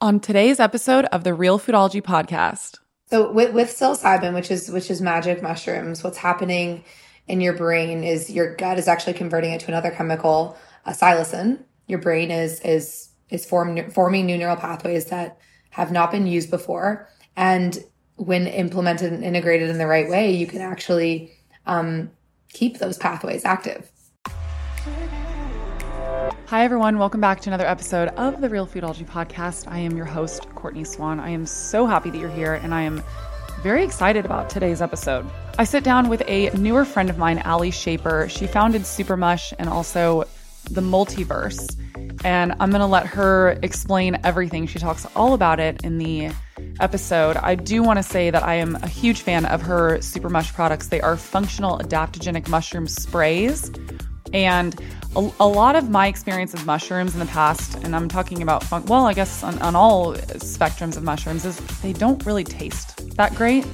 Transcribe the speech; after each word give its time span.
on 0.00 0.20
today's 0.20 0.60
episode 0.60 1.06
of 1.06 1.24
the 1.24 1.32
Real 1.32 1.58
Foodology 1.58 2.02
podcast. 2.02 2.78
So 3.08 3.30
with, 3.30 3.54
with 3.54 3.68
psilocybin, 3.68 4.34
which 4.34 4.50
is 4.50 4.70
which 4.70 4.90
is 4.90 5.00
magic 5.00 5.42
mushrooms, 5.42 6.04
what's 6.04 6.18
happening 6.18 6.84
in 7.28 7.40
your 7.40 7.54
brain 7.54 8.04
is 8.04 8.30
your 8.30 8.54
gut 8.56 8.78
is 8.78 8.88
actually 8.88 9.14
converting 9.14 9.52
it 9.52 9.60
to 9.60 9.68
another 9.68 9.90
chemical, 9.90 10.56
a 10.84 10.92
psilocin. 10.92 11.62
Your 11.86 11.98
brain 11.98 12.30
is 12.30 12.60
is 12.60 13.08
is 13.30 13.46
form, 13.46 13.90
forming 13.90 14.26
new 14.26 14.36
neural 14.36 14.56
pathways 14.56 15.06
that 15.06 15.38
have 15.70 15.92
not 15.92 16.10
been 16.10 16.26
used 16.26 16.50
before, 16.50 17.08
and 17.36 17.78
when 18.16 18.46
implemented 18.46 19.12
and 19.12 19.24
integrated 19.24 19.68
in 19.70 19.78
the 19.78 19.86
right 19.86 20.08
way, 20.08 20.30
you 20.32 20.46
can 20.46 20.60
actually 20.60 21.32
um, 21.66 22.10
keep 22.52 22.78
those 22.78 22.98
pathways 22.98 23.44
active. 23.44 23.90
Hi, 26.48 26.62
everyone. 26.62 26.98
Welcome 26.98 27.20
back 27.20 27.40
to 27.40 27.50
another 27.50 27.66
episode 27.66 28.06
of 28.10 28.40
the 28.40 28.48
Real 28.48 28.68
Foodology 28.68 29.04
Podcast. 29.04 29.66
I 29.66 29.78
am 29.78 29.96
your 29.96 30.06
host, 30.06 30.48
Courtney 30.54 30.84
Swan. 30.84 31.18
I 31.18 31.30
am 31.30 31.44
so 31.44 31.88
happy 31.88 32.08
that 32.08 32.18
you're 32.18 32.30
here, 32.30 32.54
and 32.54 32.72
I 32.72 32.82
am 32.82 33.02
very 33.64 33.82
excited 33.82 34.24
about 34.24 34.48
today's 34.48 34.80
episode. 34.80 35.28
I 35.58 35.64
sit 35.64 35.82
down 35.82 36.08
with 36.08 36.22
a 36.28 36.50
newer 36.50 36.84
friend 36.84 37.10
of 37.10 37.18
mine, 37.18 37.38
Alli 37.38 37.72
Schaper. 37.72 38.30
She 38.30 38.46
founded 38.46 38.82
Supermush 38.82 39.54
and 39.58 39.68
also 39.68 40.22
the 40.70 40.80
Multiverse. 40.80 41.76
And 42.24 42.52
I'm 42.60 42.70
going 42.70 42.80
to 42.80 42.86
let 42.86 43.06
her 43.06 43.58
explain 43.64 44.16
everything. 44.22 44.68
She 44.68 44.78
talks 44.78 45.04
all 45.16 45.34
about 45.34 45.58
it 45.58 45.82
in 45.82 45.98
the 45.98 46.30
episode. 46.78 47.36
I 47.38 47.56
do 47.56 47.82
want 47.82 47.98
to 47.98 48.04
say 48.04 48.30
that 48.30 48.44
I 48.44 48.54
am 48.54 48.76
a 48.76 48.88
huge 48.88 49.22
fan 49.22 49.46
of 49.46 49.62
her 49.62 49.98
Supermush 49.98 50.54
products. 50.54 50.86
They 50.86 51.00
are 51.00 51.16
functional 51.16 51.80
adaptogenic 51.80 52.48
mushroom 52.48 52.86
sprays. 52.86 53.72
And 54.32 54.80
a, 55.16 55.30
a, 55.40 55.48
lot 55.48 55.76
of 55.76 55.88
my 55.88 56.08
experience 56.08 56.52
with 56.52 56.66
mushrooms 56.66 57.14
in 57.14 57.20
the 57.20 57.26
past, 57.26 57.74
and 57.82 57.96
I'm 57.96 58.06
talking 58.08 58.42
about, 58.42 58.62
fun- 58.62 58.84
well, 58.84 59.06
I 59.06 59.14
guess 59.14 59.42
on, 59.42 59.58
on 59.60 59.74
all 59.74 60.14
spectrums 60.14 60.96
of 60.96 61.02
mushrooms, 61.02 61.44
is 61.46 61.56
they 61.80 61.94
don't 61.94 62.24
really 62.26 62.44
taste 62.44 63.16
that 63.16 63.34
great. 63.34 63.66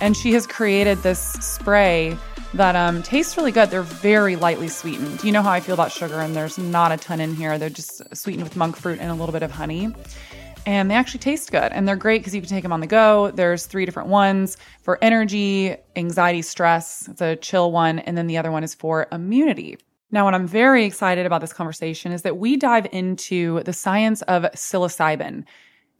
And 0.00 0.16
she 0.16 0.32
has 0.32 0.46
created 0.46 0.98
this 0.98 1.20
spray 1.20 2.16
that 2.54 2.76
um, 2.76 3.02
tastes 3.02 3.36
really 3.36 3.50
good. 3.50 3.70
They're 3.70 3.82
very 3.82 4.36
lightly 4.36 4.68
sweetened. 4.68 5.24
You 5.24 5.32
know 5.32 5.42
how 5.42 5.50
I 5.50 5.60
feel 5.60 5.74
about 5.74 5.90
sugar, 5.90 6.20
and 6.20 6.36
there's 6.36 6.56
not 6.56 6.92
a 6.92 6.96
ton 6.96 7.20
in 7.20 7.34
here. 7.34 7.58
They're 7.58 7.68
just 7.68 8.16
sweetened 8.16 8.44
with 8.44 8.56
monk 8.56 8.76
fruit 8.76 9.00
and 9.00 9.10
a 9.10 9.14
little 9.14 9.32
bit 9.32 9.42
of 9.42 9.50
honey. 9.50 9.92
And 10.66 10.88
they 10.88 10.94
actually 10.94 11.20
taste 11.20 11.50
good. 11.50 11.72
And 11.72 11.88
they're 11.88 11.96
great 11.96 12.20
because 12.20 12.34
you 12.34 12.40
can 12.40 12.50
take 12.50 12.62
them 12.62 12.72
on 12.72 12.80
the 12.80 12.86
go. 12.86 13.30
There's 13.32 13.66
three 13.66 13.86
different 13.86 14.08
ones 14.08 14.56
for 14.82 14.98
energy, 15.02 15.74
anxiety, 15.96 16.42
stress. 16.42 17.08
It's 17.08 17.20
a 17.22 17.36
chill 17.36 17.72
one. 17.72 17.98
And 17.98 18.16
then 18.16 18.26
the 18.26 18.36
other 18.36 18.50
one 18.50 18.62
is 18.62 18.74
for 18.74 19.06
immunity. 19.10 19.78
Now, 20.12 20.24
what 20.24 20.34
I'm 20.34 20.46
very 20.46 20.84
excited 20.84 21.24
about 21.24 21.40
this 21.40 21.52
conversation 21.52 22.12
is 22.12 22.22
that 22.22 22.36
we 22.36 22.56
dive 22.56 22.86
into 22.90 23.62
the 23.62 23.72
science 23.72 24.22
of 24.22 24.42
psilocybin. 24.42 25.44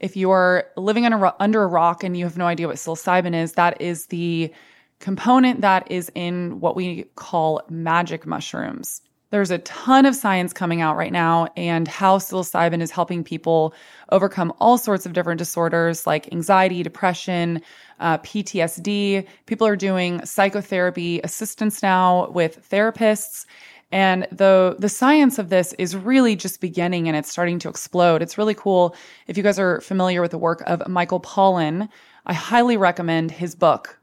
If 0.01 0.17
you're 0.17 0.65
living 0.77 1.05
under, 1.05 1.63
a 1.63 1.67
rock 1.67 2.03
and 2.03 2.17
you 2.17 2.25
have 2.25 2.39
no 2.39 2.47
idea 2.47 2.67
what 2.67 2.77
psilocybin 2.77 3.35
is, 3.35 3.53
that 3.53 3.81
is 3.81 4.07
the 4.07 4.53
component 4.99 5.61
that 5.61 5.91
is 5.91 6.11
in 6.15 6.61
what 6.61 6.75
we 6.75 7.05
call 7.15 7.63
magic 7.69 8.27
mushrooms. 8.27 9.03
There's 9.31 9.53
a 9.53 9.59
ton 9.59 10.07
of 10.07 10.17
science 10.17 10.53
coming 10.53 10.81
out 10.81 10.97
right 10.97 11.13
now 11.13 11.47
and 11.57 11.87
how 11.87 12.19
psilocybin 12.19 12.81
is 12.81 12.91
helping 12.91 13.23
people 13.23 13.75
overcome 14.11 14.53
all 14.59 14.77
sorts 14.77 15.07
of 15.07 15.13
different 15.13 15.39
disorders 15.39 16.05
like 16.05 16.33
anxiety, 16.33 16.83
depression, 16.83 17.63
uh, 18.01 18.19
PTSD. 18.19 19.25
People 19.47 19.69
are 19.69 19.77
doing 19.77 20.25
psychotherapy 20.27 21.21
assistance 21.23 21.81
now 21.81 22.29
with 22.31 22.69
therapists. 22.69 23.47
And 23.93 24.27
the 24.31 24.77
the 24.79 24.89
science 24.89 25.39
of 25.39 25.49
this 25.49 25.73
is 25.75 25.97
really 25.97 26.37
just 26.37 26.61
beginning 26.61 27.09
and 27.09 27.17
it's 27.17 27.31
starting 27.31 27.59
to 27.61 27.69
explode. 27.69 28.23
It's 28.23 28.39
really 28.39 28.55
cool. 28.55 28.95
If 29.27 29.37
you 29.37 29.43
guys 29.43 29.59
are 29.59 29.81
familiar 29.81 30.21
with 30.21 30.31
the 30.31 30.39
work 30.39 30.63
of 30.67 30.87
Michael 30.89 31.21
Pollan, 31.21 31.89
I 32.27 32.33
highly 32.33 32.77
recommend 32.77 33.31
his 33.33 33.55
book. 33.55 34.01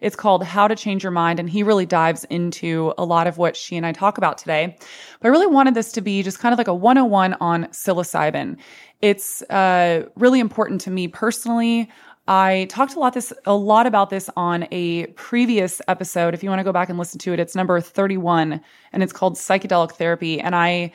It's 0.00 0.16
called 0.16 0.44
How 0.44 0.68
to 0.68 0.76
Change 0.76 1.02
Your 1.02 1.12
Mind, 1.12 1.40
and 1.40 1.48
he 1.48 1.62
really 1.62 1.86
dives 1.86 2.24
into 2.24 2.92
a 2.98 3.04
lot 3.06 3.26
of 3.26 3.38
what 3.38 3.56
she 3.56 3.74
and 3.78 3.86
I 3.86 3.92
talk 3.92 4.18
about 4.18 4.36
today. 4.36 4.76
But 5.20 5.28
I 5.28 5.30
really 5.30 5.46
wanted 5.46 5.74
this 5.74 5.92
to 5.92 6.02
be 6.02 6.22
just 6.22 6.40
kind 6.40 6.52
of 6.52 6.58
like 6.58 6.68
a 6.68 6.74
101 6.74 7.34
on 7.40 7.64
psilocybin. 7.68 8.58
It's 9.00 9.40
uh, 9.44 10.06
really 10.16 10.40
important 10.40 10.82
to 10.82 10.90
me 10.90 11.08
personally. 11.08 11.90
I 12.26 12.66
talked 12.70 12.94
a 12.94 12.98
lot 12.98 13.12
this 13.12 13.32
a 13.44 13.54
lot 13.54 13.86
about 13.86 14.08
this 14.10 14.30
on 14.36 14.66
a 14.70 15.06
previous 15.08 15.82
episode. 15.88 16.32
If 16.32 16.42
you 16.42 16.48
want 16.48 16.60
to 16.60 16.64
go 16.64 16.72
back 16.72 16.88
and 16.88 16.98
listen 16.98 17.18
to 17.20 17.32
it, 17.34 17.40
it's 17.40 17.54
number 17.54 17.78
31 17.80 18.60
and 18.92 19.02
it's 19.02 19.12
called 19.12 19.34
psychedelic 19.34 19.92
therapy 19.92 20.40
and 20.40 20.54
I 20.54 20.92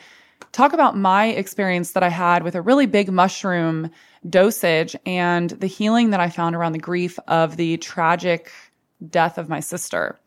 talk 0.52 0.74
about 0.74 0.98
my 0.98 1.26
experience 1.26 1.92
that 1.92 2.04
I 2.04 2.10
had 2.10 2.44
with 2.44 2.56
a 2.56 2.62
really 2.62 2.86
big 2.86 3.12
mushroom 3.12 3.92
dosage 4.28 4.96
and 5.06 5.52
the 5.52 5.68
healing 5.68 6.10
that 6.10 6.20
I 6.20 6.30
found 6.30 6.56
around 6.56 6.72
the 6.72 6.80
grief 6.80 7.20
of 7.28 7.58
the 7.58 7.78
tragic 7.78 8.52
death 9.08 9.38
of 9.38 9.50
my 9.50 9.60
sister. 9.60 10.20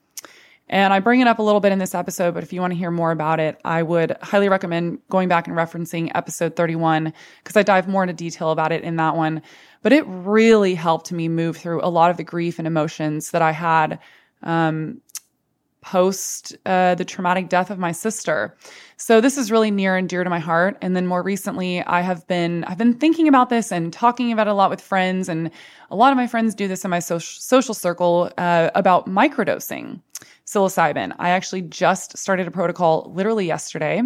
And 0.72 0.94
I 0.94 1.00
bring 1.00 1.20
it 1.20 1.28
up 1.28 1.38
a 1.38 1.42
little 1.42 1.60
bit 1.60 1.70
in 1.70 1.78
this 1.78 1.94
episode, 1.94 2.32
but 2.32 2.42
if 2.42 2.50
you 2.50 2.62
want 2.62 2.72
to 2.72 2.78
hear 2.78 2.90
more 2.90 3.10
about 3.10 3.40
it, 3.40 3.60
I 3.62 3.82
would 3.82 4.16
highly 4.22 4.48
recommend 4.48 5.00
going 5.10 5.28
back 5.28 5.46
and 5.46 5.54
referencing 5.54 6.10
episode 6.14 6.56
31 6.56 7.12
because 7.44 7.58
I 7.58 7.62
dive 7.62 7.88
more 7.88 8.02
into 8.02 8.14
detail 8.14 8.52
about 8.52 8.72
it 8.72 8.82
in 8.82 8.96
that 8.96 9.14
one. 9.14 9.42
But 9.82 9.92
it 9.92 10.04
really 10.06 10.74
helped 10.74 11.12
me 11.12 11.28
move 11.28 11.58
through 11.58 11.84
a 11.84 11.90
lot 11.90 12.10
of 12.10 12.16
the 12.16 12.24
grief 12.24 12.58
and 12.58 12.66
emotions 12.66 13.32
that 13.32 13.42
I 13.42 13.52
had 13.52 13.98
um, 14.42 15.02
post 15.82 16.56
uh, 16.64 16.94
the 16.94 17.04
traumatic 17.04 17.48
death 17.48 17.70
of 17.70 17.78
my 17.78 17.92
sister. 17.92 18.56
So 18.96 19.20
this 19.20 19.36
is 19.36 19.50
really 19.50 19.70
near 19.70 19.96
and 19.96 20.08
dear 20.08 20.24
to 20.24 20.30
my 20.30 20.38
heart. 20.38 20.78
And 20.80 20.96
then 20.96 21.06
more 21.06 21.22
recently, 21.22 21.82
I 21.82 22.00
have 22.00 22.26
been 22.26 22.64
I've 22.64 22.78
been 22.78 22.94
thinking 22.94 23.28
about 23.28 23.50
this 23.50 23.70
and 23.70 23.92
talking 23.92 24.32
about 24.32 24.46
it 24.46 24.50
a 24.50 24.54
lot 24.54 24.70
with 24.70 24.80
friends, 24.80 25.28
and 25.28 25.50
a 25.90 25.96
lot 25.96 26.12
of 26.12 26.16
my 26.16 26.26
friends 26.26 26.54
do 26.54 26.68
this 26.68 26.84
in 26.84 26.90
my 26.90 27.00
social 27.00 27.40
social 27.40 27.74
circle 27.74 28.30
uh, 28.38 28.70
about 28.74 29.06
microdosing 29.06 30.00
psilocybin. 30.46 31.14
I 31.18 31.30
actually 31.30 31.62
just 31.62 32.16
started 32.16 32.46
a 32.46 32.50
protocol 32.50 33.12
literally 33.14 33.46
yesterday. 33.46 34.02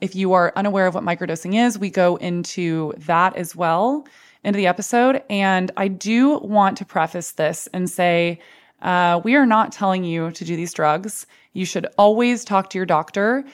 If 0.00 0.14
you 0.14 0.34
are 0.34 0.52
unaware 0.56 0.86
of 0.86 0.94
what 0.94 1.04
microdosing 1.04 1.54
is, 1.54 1.78
we 1.78 1.90
go 1.90 2.16
into 2.16 2.92
that 2.98 3.36
as 3.36 3.56
well 3.56 4.06
into 4.44 4.58
the 4.58 4.66
episode. 4.66 5.22
And 5.28 5.70
I 5.76 5.88
do 5.88 6.38
want 6.38 6.78
to 6.78 6.84
preface 6.84 7.32
this 7.32 7.68
and 7.72 7.90
say, 7.90 8.38
uh, 8.82 9.20
we 9.24 9.34
are 9.34 9.46
not 9.46 9.72
telling 9.72 10.04
you 10.04 10.30
to 10.32 10.44
do 10.44 10.56
these 10.56 10.72
drugs. 10.72 11.26
You 11.52 11.64
should 11.64 11.86
always 11.98 12.44
talk 12.44 12.70
to 12.70 12.78
your 12.78 12.86
doctor. 12.86 13.44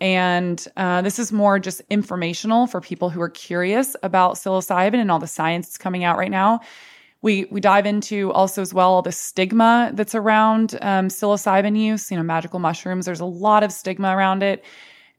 And 0.00 0.64
uh, 0.76 1.02
this 1.02 1.18
is 1.18 1.32
more 1.32 1.58
just 1.58 1.82
informational 1.90 2.66
for 2.66 2.80
people 2.80 3.10
who 3.10 3.20
are 3.20 3.28
curious 3.28 3.96
about 4.02 4.34
psilocybin 4.34 4.94
and 4.94 5.10
all 5.10 5.18
the 5.18 5.26
science 5.26 5.66
that's 5.66 5.78
coming 5.78 6.04
out 6.04 6.16
right 6.16 6.30
now. 6.30 6.60
We 7.20 7.46
we 7.50 7.60
dive 7.60 7.84
into 7.84 8.32
also 8.32 8.62
as 8.62 8.72
well 8.72 9.02
the 9.02 9.10
stigma 9.10 9.90
that's 9.94 10.14
around 10.14 10.78
um, 10.82 11.08
psilocybin 11.08 11.76
use. 11.76 12.12
You 12.12 12.16
know, 12.16 12.22
magical 12.22 12.60
mushrooms. 12.60 13.06
There's 13.06 13.18
a 13.18 13.24
lot 13.24 13.64
of 13.64 13.72
stigma 13.72 14.16
around 14.16 14.44
it, 14.44 14.64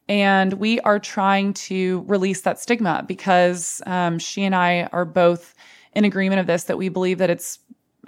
and 0.07 0.53
we 0.53 0.79
are 0.81 0.97
trying 0.97 1.53
to 1.55 2.05
release 2.07 2.41
that 2.41 2.57
stigma 2.57 3.03
because 3.05 3.81
um, 3.85 4.17
she 4.17 4.45
and 4.45 4.55
I 4.55 4.83
are 4.93 5.03
both 5.03 5.53
in 5.93 6.05
agreement 6.05 6.39
of 6.39 6.47
this 6.47 6.63
that 6.65 6.77
we 6.77 6.87
believe 6.87 7.17
that 7.17 7.29
it's 7.29 7.59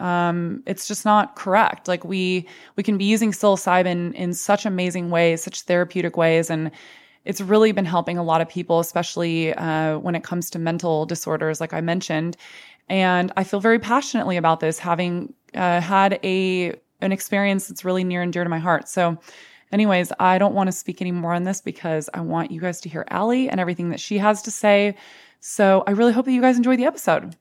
um, 0.01 0.63
it's 0.65 0.87
just 0.87 1.05
not 1.05 1.35
correct. 1.35 1.87
Like 1.87 2.03
we 2.03 2.47
we 2.75 2.83
can 2.83 2.97
be 2.97 3.05
using 3.05 3.31
psilocybin 3.31 4.13
in 4.13 4.33
such 4.33 4.65
amazing 4.65 5.09
ways, 5.09 5.43
such 5.43 5.61
therapeutic 5.61 6.17
ways, 6.17 6.49
and 6.49 6.71
it's 7.23 7.39
really 7.39 7.71
been 7.71 7.85
helping 7.85 8.17
a 8.17 8.23
lot 8.23 8.41
of 8.41 8.49
people, 8.49 8.79
especially 8.79 9.53
uh, 9.53 9.99
when 9.99 10.15
it 10.15 10.23
comes 10.23 10.49
to 10.49 10.59
mental 10.59 11.05
disorders, 11.05 11.61
like 11.61 11.73
I 11.73 11.81
mentioned. 11.81 12.35
And 12.89 13.31
I 13.37 13.43
feel 13.43 13.59
very 13.59 13.79
passionately 13.79 14.37
about 14.37 14.59
this, 14.59 14.79
having 14.79 15.33
uh, 15.53 15.79
had 15.81 16.19
a 16.23 16.73
an 17.01 17.11
experience 17.11 17.67
that's 17.67 17.85
really 17.85 18.03
near 18.03 18.21
and 18.21 18.33
dear 18.33 18.43
to 18.43 18.49
my 18.49 18.59
heart. 18.59 18.89
So 18.89 19.19
Anyways, 19.71 20.11
I 20.19 20.37
don't 20.37 20.53
want 20.53 20.67
to 20.67 20.71
speak 20.73 21.01
any 21.01 21.11
more 21.11 21.33
on 21.33 21.43
this 21.43 21.61
because 21.61 22.09
I 22.13 22.19
want 22.21 22.51
you 22.51 22.59
guys 22.59 22.81
to 22.81 22.89
hear 22.89 23.05
Alli 23.09 23.49
and 23.49 23.59
everything 23.59 23.89
that 23.89 24.01
she 24.01 24.17
has 24.17 24.41
to 24.41 24.51
say. 24.51 24.95
So 25.39 25.83
I 25.87 25.91
really 25.91 26.11
hope 26.11 26.25
that 26.25 26.33
you 26.33 26.41
guys 26.41 26.57
enjoy 26.57 26.75
the 26.75 26.85
episode. 26.85 27.35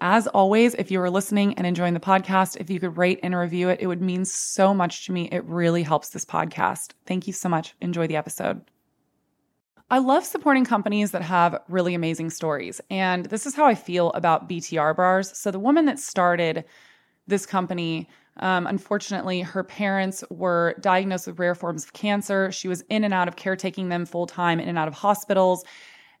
As 0.00 0.26
always, 0.26 0.74
if 0.74 0.90
you 0.90 1.00
are 1.00 1.10
listening 1.10 1.54
and 1.54 1.66
enjoying 1.66 1.94
the 1.94 2.00
podcast, 2.00 2.56
if 2.60 2.68
you 2.68 2.80
could 2.80 2.96
rate 2.96 3.20
and 3.22 3.34
review 3.34 3.68
it, 3.68 3.80
it 3.80 3.86
would 3.86 4.02
mean 4.02 4.24
so 4.24 4.74
much 4.74 5.06
to 5.06 5.12
me. 5.12 5.28
It 5.30 5.44
really 5.44 5.82
helps 5.82 6.10
this 6.10 6.24
podcast. 6.24 6.92
Thank 7.06 7.26
you 7.26 7.32
so 7.32 7.48
much. 7.48 7.74
Enjoy 7.80 8.06
the 8.06 8.16
episode. 8.16 8.60
I 9.90 9.98
love 9.98 10.24
supporting 10.24 10.64
companies 10.64 11.12
that 11.12 11.22
have 11.22 11.60
really 11.68 11.94
amazing 11.94 12.30
stories. 12.30 12.80
And 12.90 13.26
this 13.26 13.46
is 13.46 13.54
how 13.54 13.66
I 13.66 13.74
feel 13.74 14.10
about 14.12 14.48
BTR 14.48 14.96
bars. 14.96 15.36
So, 15.36 15.50
the 15.50 15.58
woman 15.58 15.84
that 15.84 15.98
started 15.98 16.64
this 17.26 17.46
company 17.46 18.08
um, 18.38 18.66
unfortunately, 18.66 19.42
her 19.42 19.62
parents 19.62 20.24
were 20.30 20.74
diagnosed 20.80 21.26
with 21.26 21.38
rare 21.38 21.54
forms 21.54 21.84
of 21.84 21.92
cancer. 21.92 22.50
She 22.50 22.68
was 22.68 22.82
in 22.88 23.04
and 23.04 23.14
out 23.14 23.28
of 23.28 23.36
caretaking 23.36 23.88
them 23.88 24.06
full 24.06 24.26
time, 24.26 24.58
in 24.58 24.68
and 24.68 24.78
out 24.78 24.88
of 24.88 24.94
hospitals. 24.94 25.64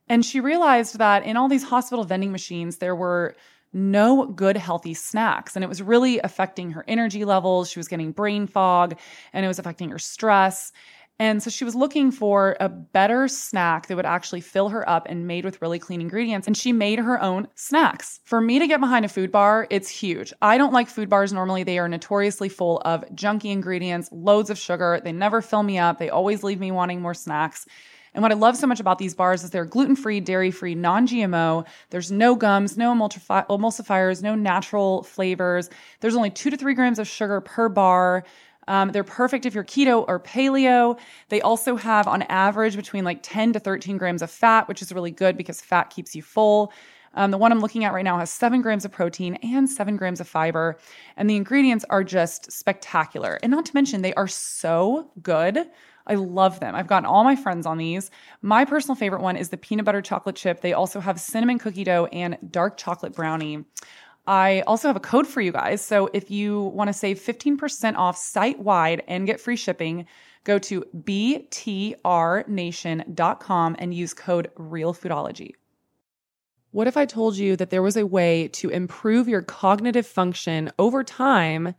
And 0.08 0.24
she 0.24 0.40
realized 0.40 0.98
that 0.98 1.24
in 1.24 1.36
all 1.36 1.48
these 1.48 1.64
hospital 1.64 2.04
vending 2.04 2.30
machines, 2.30 2.76
there 2.76 2.94
were 2.94 3.34
no 3.74 4.26
good, 4.26 4.56
healthy 4.56 4.94
snacks. 4.94 5.56
And 5.56 5.64
it 5.64 5.68
was 5.68 5.82
really 5.82 6.20
affecting 6.20 6.70
her 6.70 6.84
energy 6.88 7.24
levels. 7.24 7.70
She 7.70 7.78
was 7.78 7.88
getting 7.88 8.12
brain 8.12 8.46
fog 8.46 8.98
and 9.32 9.44
it 9.44 9.48
was 9.48 9.58
affecting 9.58 9.90
her 9.90 9.98
stress. 9.98 10.72
And 11.20 11.40
so 11.40 11.48
she 11.48 11.64
was 11.64 11.76
looking 11.76 12.10
for 12.10 12.56
a 12.58 12.68
better 12.68 13.28
snack 13.28 13.86
that 13.86 13.94
would 13.94 14.04
actually 14.04 14.40
fill 14.40 14.68
her 14.70 14.88
up 14.88 15.06
and 15.08 15.28
made 15.28 15.44
with 15.44 15.62
really 15.62 15.78
clean 15.78 16.00
ingredients. 16.00 16.48
And 16.48 16.56
she 16.56 16.72
made 16.72 16.98
her 16.98 17.22
own 17.22 17.46
snacks. 17.54 18.18
For 18.24 18.40
me 18.40 18.58
to 18.58 18.66
get 18.66 18.80
behind 18.80 19.04
a 19.04 19.08
food 19.08 19.30
bar, 19.30 19.68
it's 19.70 19.88
huge. 19.88 20.32
I 20.42 20.58
don't 20.58 20.72
like 20.72 20.88
food 20.88 21.08
bars 21.08 21.32
normally. 21.32 21.62
They 21.62 21.78
are 21.78 21.88
notoriously 21.88 22.48
full 22.48 22.80
of 22.84 23.04
junky 23.14 23.52
ingredients, 23.52 24.08
loads 24.10 24.50
of 24.50 24.58
sugar. 24.58 25.00
They 25.04 25.12
never 25.12 25.40
fill 25.40 25.62
me 25.62 25.78
up. 25.78 25.98
They 25.98 26.10
always 26.10 26.42
leave 26.42 26.58
me 26.58 26.72
wanting 26.72 27.00
more 27.00 27.14
snacks. 27.14 27.64
And 28.14 28.22
what 28.22 28.30
I 28.30 28.36
love 28.36 28.56
so 28.56 28.66
much 28.66 28.80
about 28.80 28.98
these 28.98 29.14
bars 29.14 29.42
is 29.42 29.50
they're 29.50 29.64
gluten 29.64 29.96
free, 29.96 30.20
dairy 30.20 30.50
free, 30.50 30.74
non 30.74 31.06
GMO. 31.06 31.66
There's 31.90 32.12
no 32.12 32.36
gums, 32.36 32.76
no 32.76 32.94
emulsifiers, 32.94 34.22
no 34.22 34.34
natural 34.34 35.02
flavors. 35.02 35.68
There's 36.00 36.14
only 36.14 36.30
two 36.30 36.50
to 36.50 36.56
three 36.56 36.74
grams 36.74 36.98
of 36.98 37.08
sugar 37.08 37.40
per 37.40 37.68
bar. 37.68 38.24
Um, 38.66 38.92
they're 38.92 39.04
perfect 39.04 39.44
if 39.46 39.54
you're 39.54 39.64
keto 39.64 40.04
or 40.08 40.18
paleo. 40.20 40.98
They 41.28 41.40
also 41.40 41.76
have, 41.76 42.06
on 42.06 42.22
average, 42.22 42.76
between 42.76 43.04
like 43.04 43.18
10 43.22 43.52
to 43.54 43.58
13 43.60 43.98
grams 43.98 44.22
of 44.22 44.30
fat, 44.30 44.68
which 44.68 44.80
is 44.80 44.92
really 44.92 45.10
good 45.10 45.36
because 45.36 45.60
fat 45.60 45.90
keeps 45.90 46.14
you 46.14 46.22
full. 46.22 46.72
Um, 47.14 47.30
the 47.30 47.38
one 47.38 47.52
I'm 47.52 47.60
looking 47.60 47.84
at 47.84 47.92
right 47.92 48.04
now 48.04 48.18
has 48.18 48.30
seven 48.30 48.60
grams 48.60 48.84
of 48.84 48.90
protein 48.90 49.36
and 49.42 49.68
seven 49.68 49.96
grams 49.96 50.20
of 50.20 50.28
fiber. 50.28 50.78
And 51.16 51.28
the 51.30 51.36
ingredients 51.36 51.84
are 51.90 52.02
just 52.02 52.50
spectacular. 52.50 53.38
And 53.42 53.52
not 53.52 53.66
to 53.66 53.74
mention, 53.74 54.02
they 54.02 54.14
are 54.14 54.28
so 54.28 55.10
good. 55.22 55.70
I 56.06 56.16
love 56.16 56.60
them. 56.60 56.74
I've 56.74 56.86
gotten 56.86 57.06
all 57.06 57.24
my 57.24 57.36
friends 57.36 57.66
on 57.66 57.78
these. 57.78 58.10
My 58.42 58.64
personal 58.64 58.94
favorite 58.94 59.22
one 59.22 59.36
is 59.36 59.48
the 59.48 59.56
peanut 59.56 59.86
butter 59.86 60.02
chocolate 60.02 60.36
chip. 60.36 60.60
They 60.60 60.74
also 60.74 61.00
have 61.00 61.18
cinnamon 61.18 61.58
cookie 61.58 61.84
dough 61.84 62.06
and 62.12 62.36
dark 62.50 62.76
chocolate 62.76 63.14
brownie. 63.14 63.64
I 64.26 64.62
also 64.62 64.88
have 64.88 64.96
a 64.96 65.00
code 65.00 65.26
for 65.26 65.40
you 65.40 65.52
guys. 65.52 65.82
So 65.82 66.10
if 66.12 66.30
you 66.30 66.60
want 66.60 66.88
to 66.88 66.94
save 66.94 67.20
15% 67.20 67.96
off 67.96 68.16
site 68.16 68.58
wide 68.58 69.02
and 69.06 69.26
get 69.26 69.40
free 69.40 69.56
shipping, 69.56 70.06
go 70.44 70.58
to 70.60 70.84
btrnation.com 70.96 73.76
and 73.78 73.94
use 73.94 74.14
code 74.14 74.50
REALFoodology. 74.56 75.52
What 76.70 76.86
if 76.86 76.96
I 76.96 77.04
told 77.06 77.36
you 77.36 77.56
that 77.56 77.70
there 77.70 77.82
was 77.82 77.96
a 77.96 78.06
way 78.06 78.46
to 78.48 78.68
improve 78.68 79.28
your 79.28 79.42
cognitive 79.42 80.06
function 80.06 80.70
over 80.78 81.02
time 81.04 81.74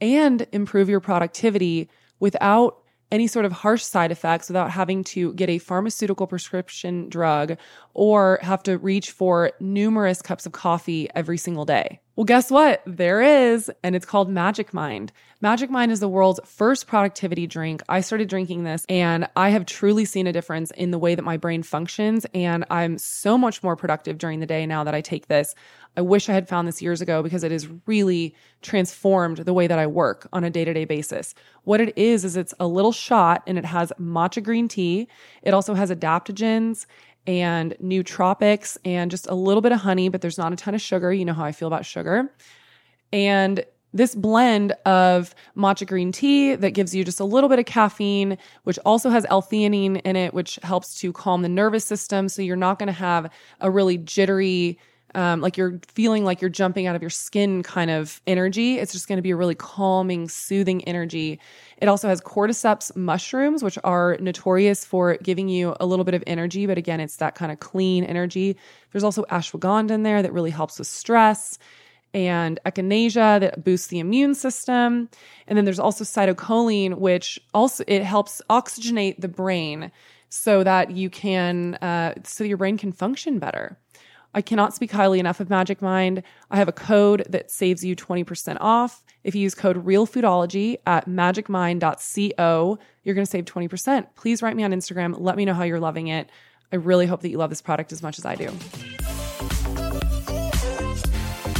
and 0.00 0.46
improve 0.52 0.88
your 0.88 1.00
productivity 1.00 1.90
without 2.20 2.78
any 3.10 3.26
sort 3.26 3.44
of 3.44 3.52
harsh 3.52 3.82
side 3.82 4.12
effects 4.12 4.48
without 4.48 4.70
having 4.70 5.04
to 5.04 5.32
get 5.34 5.48
a 5.48 5.58
pharmaceutical 5.58 6.26
prescription 6.26 7.08
drug 7.08 7.56
or 7.94 8.38
have 8.42 8.62
to 8.64 8.78
reach 8.78 9.10
for 9.10 9.52
numerous 9.60 10.22
cups 10.22 10.46
of 10.46 10.52
coffee 10.52 11.08
every 11.14 11.38
single 11.38 11.64
day. 11.64 12.00
Well, 12.16 12.24
guess 12.24 12.50
what? 12.50 12.82
There 12.84 13.22
is, 13.22 13.70
and 13.84 13.94
it's 13.94 14.04
called 14.04 14.28
Magic 14.28 14.74
Mind. 14.74 15.12
Magic 15.40 15.70
Mind 15.70 15.92
is 15.92 16.00
the 16.00 16.08
world's 16.08 16.40
first 16.44 16.88
productivity 16.88 17.46
drink. 17.46 17.80
I 17.88 18.00
started 18.00 18.28
drinking 18.28 18.64
this 18.64 18.84
and 18.88 19.28
I 19.36 19.50
have 19.50 19.66
truly 19.66 20.04
seen 20.04 20.26
a 20.26 20.32
difference 20.32 20.72
in 20.72 20.90
the 20.90 20.98
way 20.98 21.14
that 21.14 21.22
my 21.22 21.36
brain 21.36 21.62
functions. 21.62 22.26
And 22.34 22.64
I'm 22.70 22.98
so 22.98 23.38
much 23.38 23.62
more 23.62 23.76
productive 23.76 24.18
during 24.18 24.40
the 24.40 24.46
day 24.46 24.66
now 24.66 24.82
that 24.82 24.96
I 24.96 25.00
take 25.00 25.28
this. 25.28 25.54
I 25.98 26.00
wish 26.00 26.28
I 26.28 26.32
had 26.32 26.48
found 26.48 26.68
this 26.68 26.80
years 26.80 27.00
ago 27.00 27.24
because 27.24 27.42
it 27.42 27.50
has 27.50 27.66
really 27.86 28.32
transformed 28.62 29.38
the 29.38 29.52
way 29.52 29.66
that 29.66 29.80
I 29.80 29.88
work 29.88 30.28
on 30.32 30.44
a 30.44 30.50
day 30.50 30.64
to 30.64 30.72
day 30.72 30.84
basis. 30.84 31.34
What 31.64 31.80
it 31.80 31.98
is, 31.98 32.24
is 32.24 32.36
it's 32.36 32.54
a 32.60 32.68
little 32.68 32.92
shot 32.92 33.42
and 33.48 33.58
it 33.58 33.64
has 33.64 33.92
matcha 34.00 34.40
green 34.40 34.68
tea. 34.68 35.08
It 35.42 35.54
also 35.54 35.74
has 35.74 35.90
adaptogens 35.90 36.86
and 37.26 37.74
nootropics 37.82 38.76
and 38.84 39.10
just 39.10 39.26
a 39.26 39.34
little 39.34 39.60
bit 39.60 39.72
of 39.72 39.80
honey, 39.80 40.08
but 40.08 40.20
there's 40.20 40.38
not 40.38 40.52
a 40.52 40.56
ton 40.56 40.72
of 40.72 40.80
sugar. 40.80 41.12
You 41.12 41.24
know 41.24 41.34
how 41.34 41.44
I 41.44 41.50
feel 41.50 41.66
about 41.66 41.84
sugar. 41.84 42.32
And 43.12 43.64
this 43.92 44.14
blend 44.14 44.74
of 44.86 45.34
matcha 45.56 45.84
green 45.84 46.12
tea 46.12 46.54
that 46.54 46.74
gives 46.74 46.94
you 46.94 47.02
just 47.02 47.18
a 47.18 47.24
little 47.24 47.48
bit 47.48 47.58
of 47.58 47.64
caffeine, 47.64 48.38
which 48.62 48.78
also 48.86 49.10
has 49.10 49.26
L-theanine 49.30 50.00
in 50.02 50.14
it, 50.14 50.32
which 50.32 50.60
helps 50.62 51.00
to 51.00 51.12
calm 51.12 51.42
the 51.42 51.48
nervous 51.48 51.84
system. 51.84 52.28
So 52.28 52.40
you're 52.40 52.54
not 52.54 52.78
going 52.78 52.86
to 52.86 52.92
have 52.92 53.32
a 53.60 53.68
really 53.68 53.98
jittery, 53.98 54.78
um, 55.14 55.40
like 55.40 55.56
you're 55.56 55.80
feeling 55.88 56.24
like 56.24 56.40
you're 56.40 56.50
jumping 56.50 56.86
out 56.86 56.94
of 56.94 57.02
your 57.02 57.10
skin 57.10 57.62
kind 57.62 57.90
of 57.90 58.20
energy. 58.26 58.78
It's 58.78 58.92
just 58.92 59.08
going 59.08 59.16
to 59.16 59.22
be 59.22 59.30
a 59.30 59.36
really 59.36 59.54
calming, 59.54 60.28
soothing 60.28 60.84
energy. 60.84 61.40
It 61.78 61.88
also 61.88 62.08
has 62.08 62.20
cordyceps 62.20 62.94
mushrooms, 62.94 63.62
which 63.62 63.78
are 63.84 64.16
notorious 64.20 64.84
for 64.84 65.16
giving 65.16 65.48
you 65.48 65.74
a 65.80 65.86
little 65.86 66.04
bit 66.04 66.14
of 66.14 66.24
energy, 66.26 66.66
but 66.66 66.78
again, 66.78 67.00
it's 67.00 67.16
that 67.16 67.34
kind 67.34 67.50
of 67.50 67.60
clean 67.60 68.04
energy. 68.04 68.56
There's 68.92 69.04
also 69.04 69.24
ashwagandha 69.24 69.90
in 69.92 70.02
there 70.02 70.22
that 70.22 70.32
really 70.32 70.50
helps 70.50 70.78
with 70.78 70.88
stress 70.88 71.58
and 72.14 72.58
echinacea 72.64 73.40
that 73.40 73.64
boosts 73.64 73.88
the 73.88 73.98
immune 73.98 74.34
system. 74.34 75.08
And 75.46 75.56
then 75.56 75.64
there's 75.64 75.78
also 75.78 76.04
citicoline, 76.04 76.98
which 76.98 77.38
also 77.54 77.84
it 77.86 78.02
helps 78.02 78.40
oxygenate 78.50 79.20
the 79.20 79.28
brain 79.28 79.90
so 80.30 80.62
that 80.64 80.90
you 80.90 81.10
can 81.10 81.74
uh, 81.76 82.14
so 82.24 82.44
your 82.44 82.56
brain 82.56 82.76
can 82.76 82.92
function 82.92 83.38
better. 83.38 83.78
I 84.38 84.40
cannot 84.40 84.72
speak 84.72 84.92
highly 84.92 85.18
enough 85.18 85.40
of 85.40 85.50
Magic 85.50 85.82
Mind. 85.82 86.22
I 86.48 86.58
have 86.58 86.68
a 86.68 86.72
code 86.72 87.26
that 87.28 87.50
saves 87.50 87.84
you 87.84 87.96
20% 87.96 88.56
off. 88.60 89.02
If 89.24 89.34
you 89.34 89.40
use 89.40 89.56
code 89.56 89.84
REALFoodology 89.84 90.76
at 90.86 91.08
magicmind.co, 91.08 92.78
you're 93.02 93.14
going 93.16 93.24
to 93.24 93.28
save 93.28 93.46
20%. 93.46 94.06
Please 94.14 94.40
write 94.40 94.54
me 94.54 94.62
on 94.62 94.70
Instagram. 94.70 95.16
Let 95.18 95.36
me 95.36 95.44
know 95.44 95.54
how 95.54 95.64
you're 95.64 95.80
loving 95.80 96.06
it. 96.06 96.30
I 96.70 96.76
really 96.76 97.06
hope 97.06 97.22
that 97.22 97.30
you 97.30 97.36
love 97.36 97.50
this 97.50 97.60
product 97.60 97.90
as 97.90 98.00
much 98.00 98.16
as 98.16 98.24
I 98.24 98.36
do. 98.36 98.46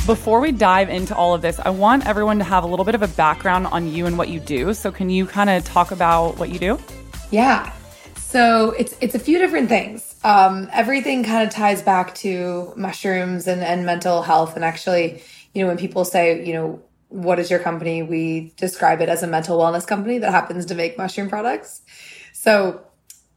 Before 0.06 0.38
we 0.38 0.52
dive 0.52 0.88
into 0.88 1.16
all 1.16 1.34
of 1.34 1.42
this, 1.42 1.58
I 1.58 1.70
want 1.70 2.06
everyone 2.06 2.38
to 2.38 2.44
have 2.44 2.62
a 2.62 2.68
little 2.68 2.84
bit 2.84 2.94
of 2.94 3.02
a 3.02 3.08
background 3.08 3.66
on 3.66 3.92
you 3.92 4.06
and 4.06 4.16
what 4.16 4.28
you 4.28 4.38
do. 4.38 4.72
So, 4.72 4.92
can 4.92 5.10
you 5.10 5.26
kind 5.26 5.50
of 5.50 5.64
talk 5.64 5.90
about 5.90 6.38
what 6.38 6.50
you 6.50 6.60
do? 6.60 6.78
Yeah. 7.32 7.72
So 8.28 8.70
it's 8.78 8.94
it's 9.00 9.14
a 9.16 9.18
few 9.18 9.38
different 9.38 9.68
things. 9.68 10.07
Um, 10.24 10.68
everything 10.72 11.24
kind 11.24 11.46
of 11.46 11.54
ties 11.54 11.82
back 11.82 12.14
to 12.16 12.72
mushrooms 12.76 13.46
and, 13.46 13.62
and 13.62 13.86
mental 13.86 14.22
health. 14.22 14.56
And 14.56 14.64
actually, 14.64 15.22
you 15.54 15.62
know, 15.62 15.68
when 15.68 15.78
people 15.78 16.04
say, 16.04 16.44
you 16.44 16.52
know, 16.52 16.82
what 17.08 17.38
is 17.38 17.50
your 17.50 17.60
company? 17.60 18.02
We 18.02 18.52
describe 18.56 19.00
it 19.00 19.08
as 19.08 19.22
a 19.22 19.26
mental 19.26 19.58
wellness 19.58 19.86
company 19.86 20.18
that 20.18 20.30
happens 20.30 20.66
to 20.66 20.74
make 20.74 20.98
mushroom 20.98 21.28
products. 21.28 21.82
So 22.32 22.82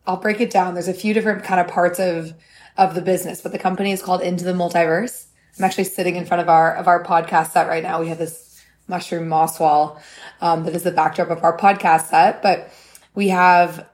I'll 0.06 0.18
break 0.18 0.42
it 0.42 0.50
down. 0.50 0.74
There's 0.74 0.88
a 0.88 0.94
few 0.94 1.14
different 1.14 1.44
kind 1.44 1.60
of 1.60 1.68
parts 1.68 2.00
of 2.00 2.34
of 2.78 2.96
the 2.96 3.02
business, 3.02 3.42
but 3.42 3.52
the 3.52 3.60
company 3.60 3.92
is 3.92 4.02
called 4.02 4.22
Into 4.22 4.44
the 4.46 4.54
Multiverse. 4.54 5.26
I'm 5.58 5.66
actually 5.66 5.84
sitting 5.84 6.16
in 6.16 6.26
front 6.26 6.42
of 6.42 6.50
our 6.50 6.76
of 6.76 6.88
our 6.88 7.04
podcast 7.04 7.52
set 7.52 7.68
right 7.68 7.84
now. 7.84 8.00
We 8.00 8.08
have 8.08 8.18
this 8.18 8.62
mushroom 8.88 9.28
moss 9.28 9.60
wall 9.60 10.02
um, 10.42 10.64
that 10.64 10.76
is 10.76 10.84
the 10.84 10.92
backdrop 10.92 11.30
of 11.30 11.44
our 11.44 11.58
podcast 11.58 12.08
set, 12.08 12.42
but 12.42 12.72
we 13.14 13.30
have 13.30 13.88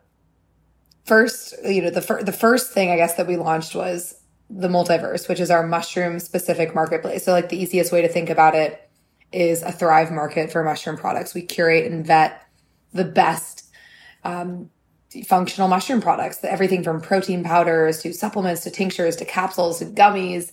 first, 1.07 1.55
you 1.65 1.81
know, 1.81 1.89
the, 1.89 2.01
fir- 2.01 2.23
the 2.23 2.31
first 2.31 2.71
thing 2.71 2.91
I 2.91 2.97
guess 2.97 3.15
that 3.15 3.27
we 3.27 3.37
launched 3.37 3.73
was 3.73 4.15
the 4.49 4.67
multiverse, 4.67 5.27
which 5.27 5.39
is 5.39 5.49
our 5.49 5.65
mushroom 5.65 6.19
specific 6.19 6.75
marketplace. 6.75 7.25
So 7.25 7.31
like 7.31 7.49
the 7.49 7.61
easiest 7.61 7.91
way 7.91 8.01
to 8.01 8.07
think 8.07 8.29
about 8.29 8.55
it 8.55 8.89
is 9.31 9.61
a 9.61 9.71
thrive 9.71 10.11
market 10.11 10.51
for 10.51 10.63
mushroom 10.63 10.97
products. 10.97 11.33
We 11.33 11.41
curate 11.41 11.91
and 11.91 12.05
vet 12.05 12.41
the 12.93 13.03
best, 13.03 13.69
um, 14.23 14.69
functional 15.25 15.67
mushroom 15.67 16.01
products, 16.01 16.43
everything 16.43 16.83
from 16.83 17.01
protein 17.01 17.43
powders 17.43 18.01
to 18.01 18.13
supplements 18.13 18.63
to 18.63 18.71
tinctures 18.71 19.15
to 19.17 19.25
capsules 19.25 19.79
to 19.79 19.85
gummies 19.85 20.51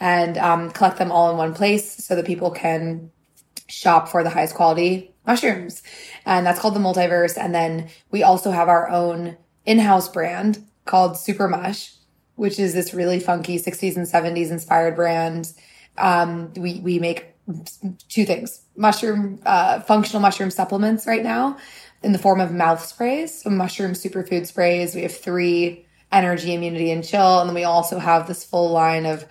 and, 0.00 0.38
um, 0.38 0.70
collect 0.70 0.98
them 0.98 1.10
all 1.10 1.30
in 1.30 1.36
one 1.36 1.54
place 1.54 2.04
so 2.04 2.14
that 2.14 2.26
people 2.26 2.50
can 2.50 3.10
shop 3.68 4.08
for 4.08 4.22
the 4.22 4.30
highest 4.30 4.54
quality 4.54 5.14
mushrooms. 5.26 5.82
And 6.26 6.46
that's 6.46 6.60
called 6.60 6.74
the 6.74 6.80
multiverse. 6.80 7.36
And 7.36 7.54
then 7.54 7.88
we 8.10 8.22
also 8.22 8.50
have 8.50 8.68
our 8.68 8.88
own 8.88 9.36
in-house 9.66 10.08
brand 10.08 10.64
called 10.84 11.16
Super 11.16 11.48
Mush, 11.48 11.92
which 12.36 12.58
is 12.58 12.74
this 12.74 12.94
really 12.94 13.20
funky 13.20 13.58
60s 13.58 13.96
and 13.96 14.06
70s 14.06 14.50
inspired 14.50 14.96
brand. 14.96 15.52
Um, 15.96 16.52
we, 16.54 16.80
we 16.80 16.98
make 16.98 17.34
two 18.08 18.24
things, 18.24 18.62
mushroom, 18.76 19.40
uh, 19.44 19.80
functional 19.80 20.20
mushroom 20.20 20.50
supplements 20.50 21.06
right 21.06 21.22
now 21.22 21.58
in 22.02 22.12
the 22.12 22.18
form 22.18 22.40
of 22.40 22.52
mouth 22.52 22.84
sprays. 22.84 23.42
So 23.42 23.50
mushroom 23.50 23.92
superfood 23.92 24.46
sprays. 24.46 24.94
We 24.94 25.02
have 25.02 25.16
three 25.16 25.86
energy, 26.12 26.54
immunity, 26.54 26.90
and 26.90 27.04
chill. 27.04 27.40
And 27.40 27.48
then 27.48 27.54
we 27.54 27.64
also 27.64 27.98
have 27.98 28.26
this 28.26 28.44
full 28.44 28.70
line 28.70 29.06
of 29.06 29.26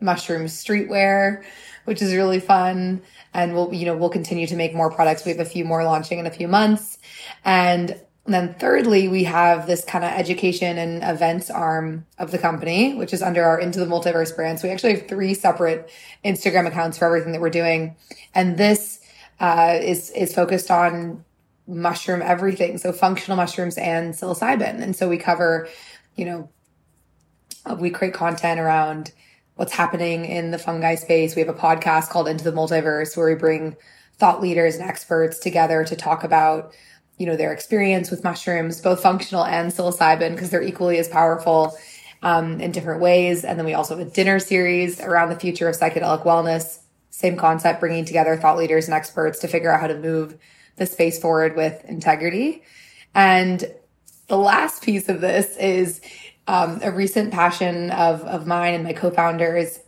mushroom 0.00 0.44
streetwear, 0.44 1.42
which 1.84 2.00
is 2.00 2.14
really 2.14 2.40
fun. 2.40 3.02
And 3.34 3.54
we'll, 3.54 3.72
you 3.74 3.86
know, 3.86 3.96
we'll 3.96 4.08
continue 4.08 4.46
to 4.46 4.56
make 4.56 4.74
more 4.74 4.90
products. 4.90 5.24
We 5.24 5.32
have 5.32 5.40
a 5.40 5.44
few 5.44 5.64
more 5.64 5.84
launching 5.84 6.18
in 6.18 6.26
a 6.26 6.30
few 6.30 6.48
months. 6.48 6.98
And 7.44 8.00
and 8.28 8.34
then 8.34 8.52
thirdly, 8.52 9.08
we 9.08 9.24
have 9.24 9.66
this 9.66 9.82
kind 9.86 10.04
of 10.04 10.10
education 10.10 10.76
and 10.76 11.02
events 11.02 11.48
arm 11.48 12.04
of 12.18 12.30
the 12.30 12.36
company, 12.36 12.94
which 12.94 13.14
is 13.14 13.22
under 13.22 13.42
our 13.42 13.58
Into 13.58 13.80
the 13.80 13.86
Multiverse 13.86 14.36
brand. 14.36 14.60
So 14.60 14.68
we 14.68 14.74
actually 14.74 14.96
have 14.96 15.08
three 15.08 15.32
separate 15.32 15.90
Instagram 16.26 16.66
accounts 16.66 16.98
for 16.98 17.06
everything 17.06 17.32
that 17.32 17.40
we're 17.40 17.48
doing. 17.48 17.96
And 18.34 18.58
this 18.58 19.00
uh, 19.40 19.78
is 19.80 20.10
is 20.10 20.34
focused 20.34 20.70
on 20.70 21.24
mushroom 21.66 22.20
everything. 22.20 22.76
So 22.76 22.92
functional 22.92 23.38
mushrooms 23.38 23.78
and 23.78 24.12
psilocybin. 24.12 24.82
And 24.82 24.94
so 24.94 25.08
we 25.08 25.16
cover, 25.16 25.66
you 26.14 26.26
know, 26.26 26.50
uh, 27.64 27.76
we 27.76 27.88
create 27.88 28.12
content 28.12 28.60
around 28.60 29.10
what's 29.54 29.72
happening 29.72 30.26
in 30.26 30.50
the 30.50 30.58
fungi 30.58 30.96
space. 30.96 31.34
We 31.34 31.40
have 31.40 31.48
a 31.48 31.58
podcast 31.58 32.10
called 32.10 32.28
Into 32.28 32.44
the 32.44 32.52
Multiverse 32.52 33.16
where 33.16 33.26
we 33.26 33.36
bring 33.36 33.74
thought 34.18 34.42
leaders 34.42 34.74
and 34.74 34.86
experts 34.86 35.38
together 35.38 35.82
to 35.86 35.96
talk 35.96 36.24
about 36.24 36.74
you 37.18 37.26
know, 37.26 37.36
their 37.36 37.52
experience 37.52 38.10
with 38.10 38.24
mushrooms, 38.24 38.80
both 38.80 39.02
functional 39.02 39.44
and 39.44 39.72
psilocybin, 39.72 40.32
because 40.32 40.50
they're 40.50 40.62
equally 40.62 40.98
as 40.98 41.08
powerful 41.08 41.76
um, 42.22 42.60
in 42.60 42.72
different 42.72 43.00
ways. 43.00 43.44
And 43.44 43.58
then 43.58 43.66
we 43.66 43.74
also 43.74 43.96
have 43.96 44.06
a 44.06 44.10
dinner 44.10 44.38
series 44.38 45.00
around 45.00 45.28
the 45.28 45.36
future 45.38 45.68
of 45.68 45.76
psychedelic 45.76 46.24
wellness. 46.24 46.78
Same 47.10 47.36
concept, 47.36 47.80
bringing 47.80 48.04
together 48.04 48.36
thought 48.36 48.56
leaders 48.56 48.86
and 48.86 48.94
experts 48.94 49.40
to 49.40 49.48
figure 49.48 49.72
out 49.72 49.80
how 49.80 49.88
to 49.88 49.98
move 49.98 50.38
the 50.76 50.86
space 50.86 51.18
forward 51.18 51.56
with 51.56 51.84
integrity. 51.84 52.62
And 53.14 53.64
the 54.28 54.38
last 54.38 54.82
piece 54.82 55.08
of 55.08 55.20
this 55.20 55.56
is 55.56 56.00
um, 56.46 56.80
a 56.82 56.92
recent 56.92 57.32
passion 57.32 57.90
of, 57.90 58.22
of 58.22 58.46
mine 58.46 58.74
and 58.74 58.84
my 58.84 58.92
co-founders 58.92 59.80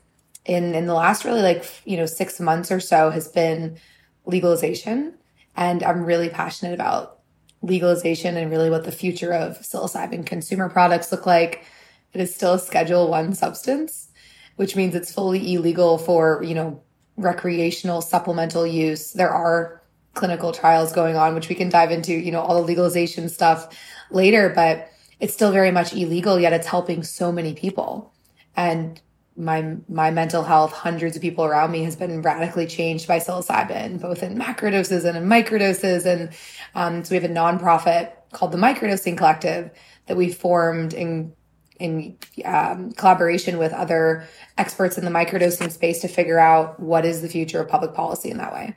in, 0.44 0.74
in 0.74 0.86
the 0.86 0.94
last 0.94 1.24
really 1.24 1.42
like, 1.42 1.64
you 1.84 1.96
know, 1.96 2.06
six 2.06 2.40
months 2.40 2.72
or 2.72 2.80
so 2.80 3.10
has 3.10 3.28
been 3.28 3.78
legalization. 4.26 5.14
And 5.56 5.82
I'm 5.82 6.04
really 6.04 6.28
passionate 6.28 6.74
about 6.74 7.19
legalization 7.62 8.36
and 8.36 8.50
really 8.50 8.70
what 8.70 8.84
the 8.84 8.92
future 8.92 9.32
of 9.32 9.58
psilocybin 9.60 10.24
consumer 10.24 10.68
products 10.68 11.12
look 11.12 11.26
like. 11.26 11.64
It 12.12 12.20
is 12.20 12.34
still 12.34 12.54
a 12.54 12.58
schedule 12.58 13.08
one 13.08 13.34
substance, 13.34 14.08
which 14.56 14.76
means 14.76 14.94
it's 14.94 15.12
fully 15.12 15.54
illegal 15.54 15.98
for, 15.98 16.42
you 16.42 16.54
know, 16.54 16.82
recreational 17.16 18.00
supplemental 18.00 18.66
use. 18.66 19.12
There 19.12 19.30
are 19.30 19.82
clinical 20.14 20.52
trials 20.52 20.92
going 20.92 21.16
on, 21.16 21.34
which 21.34 21.48
we 21.48 21.54
can 21.54 21.68
dive 21.68 21.90
into, 21.90 22.12
you 22.12 22.32
know, 22.32 22.40
all 22.40 22.56
the 22.56 22.66
legalization 22.66 23.28
stuff 23.28 23.68
later, 24.10 24.48
but 24.48 24.88
it's 25.20 25.34
still 25.34 25.52
very 25.52 25.70
much 25.70 25.92
illegal, 25.92 26.40
yet 26.40 26.52
it's 26.52 26.66
helping 26.66 27.02
so 27.02 27.30
many 27.30 27.54
people. 27.54 28.12
And 28.56 29.00
my 29.40 29.76
my 29.88 30.10
mental 30.10 30.42
health, 30.42 30.72
hundreds 30.72 31.16
of 31.16 31.22
people 31.22 31.44
around 31.44 31.72
me 31.72 31.82
has 31.84 31.96
been 31.96 32.22
radically 32.22 32.66
changed 32.66 33.08
by 33.08 33.18
psilocybin, 33.18 34.00
both 34.00 34.22
in 34.22 34.38
macrodoses 34.38 35.04
and 35.04 35.16
in 35.16 35.24
microdoses. 35.24 36.04
And 36.06 36.30
um, 36.74 37.04
so 37.04 37.14
we 37.14 37.20
have 37.20 37.30
a 37.30 37.34
nonprofit 37.34 38.12
called 38.32 38.52
the 38.52 38.58
Microdosing 38.58 39.16
Collective 39.16 39.70
that 40.06 40.16
we 40.16 40.30
formed 40.30 40.92
in 40.92 41.32
in 41.78 42.18
um, 42.44 42.92
collaboration 42.92 43.56
with 43.56 43.72
other 43.72 44.28
experts 44.58 44.98
in 44.98 45.04
the 45.06 45.10
microdosing 45.10 45.72
space 45.72 46.02
to 46.02 46.08
figure 46.08 46.38
out 46.38 46.78
what 46.78 47.06
is 47.06 47.22
the 47.22 47.28
future 47.28 47.60
of 47.60 47.68
public 47.68 47.94
policy 47.94 48.30
in 48.30 48.36
that 48.36 48.52
way. 48.52 48.76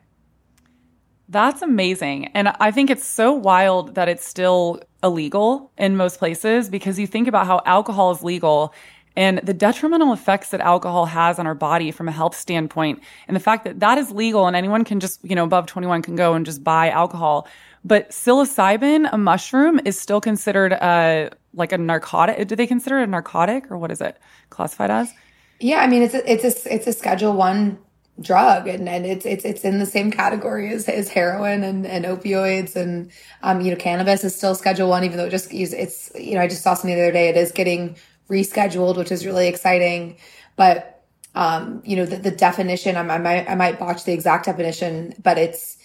That's 1.27 1.61
amazing. 1.61 2.27
And 2.27 2.49
I 2.59 2.71
think 2.71 2.89
it's 2.89 3.05
so 3.05 3.33
wild 3.33 3.95
that 3.95 4.07
it's 4.07 4.25
still 4.25 4.81
illegal 5.03 5.71
in 5.77 5.97
most 5.97 6.17
places 6.17 6.69
because 6.69 6.97
you 6.97 7.07
think 7.07 7.27
about 7.27 7.45
how 7.45 7.61
alcohol 7.65 8.11
is 8.11 8.23
legal 8.23 8.73
and 9.15 9.39
the 9.39 9.53
detrimental 9.53 10.11
effects 10.13 10.49
that 10.49 10.61
alcohol 10.61 11.05
has 11.05 11.37
on 11.37 11.45
our 11.45 11.55
body 11.55 11.91
from 11.91 12.07
a 12.07 12.11
health 12.11 12.35
standpoint 12.35 13.01
and 13.27 13.35
the 13.35 13.39
fact 13.39 13.63
that 13.63 13.79
that 13.79 13.97
is 13.97 14.11
legal 14.11 14.47
and 14.47 14.55
anyone 14.55 14.83
can 14.83 14.99
just, 14.99 15.23
you 15.23 15.35
know, 15.35 15.43
above 15.43 15.67
21 15.67 16.01
can 16.01 16.15
go 16.15 16.33
and 16.33 16.45
just 16.45 16.63
buy 16.63 16.89
alcohol. 16.89 17.47
But 17.85 18.09
psilocybin, 18.09 19.09
a 19.11 19.17
mushroom, 19.17 19.79
is 19.85 19.99
still 19.99 20.21
considered 20.21 20.73
a 20.73 21.31
like 21.53 21.71
a 21.71 21.77
narcotic. 21.77 22.47
Do 22.47 22.55
they 22.55 22.65
consider 22.65 22.99
it 22.99 23.03
a 23.03 23.07
narcotic 23.07 23.69
or 23.69 23.77
what 23.77 23.91
is 23.91 24.01
it 24.01 24.17
classified 24.49 24.89
as? 24.89 25.13
Yeah, 25.59 25.79
I 25.79 25.87
mean 25.87 26.01
it's 26.01 26.13
a, 26.13 26.31
it's 26.31 26.43
a 26.43 26.73
it's 26.73 26.87
a 26.87 26.93
Schedule 26.93 27.33
One 27.33 27.77
drug, 28.21 28.67
and, 28.67 28.87
and 28.87 29.05
it's 29.05 29.25
it's 29.25 29.45
it's 29.45 29.63
in 29.63 29.79
the 29.79 29.85
same 29.85 30.11
category 30.11 30.71
as, 30.73 30.87
as 30.87 31.09
heroin 31.09 31.63
and, 31.63 31.85
and 31.85 32.05
opioids, 32.05 32.75
and 32.75 33.11
um 33.43 33.61
you 33.61 33.71
know 33.71 33.77
cannabis 33.77 34.23
is 34.23 34.35
still 34.35 34.55
Schedule 34.55 34.89
One, 34.89 35.03
even 35.03 35.17
though 35.17 35.25
it 35.25 35.31
just 35.31 35.53
it's 35.53 36.11
you 36.15 36.35
know 36.35 36.41
I 36.41 36.47
just 36.47 36.63
saw 36.63 36.73
something 36.73 36.95
the 36.95 37.01
other 37.01 37.11
day. 37.11 37.29
It 37.29 37.37
is 37.37 37.51
getting 37.51 37.95
rescheduled, 38.29 38.97
which 38.97 39.11
is 39.11 39.25
really 39.25 39.47
exciting, 39.47 40.17
but 40.55 40.89
um, 41.35 41.81
you 41.83 41.95
know, 41.95 42.05
the, 42.05 42.17
the 42.17 42.31
definition, 42.31 42.95
I, 42.95 43.01
I, 43.01 43.17
might, 43.17 43.49
I 43.49 43.55
might 43.55 43.79
botch 43.79 44.03
the 44.03 44.13
exact 44.13 44.45
definition, 44.45 45.15
but 45.21 45.37
it's, 45.37 45.77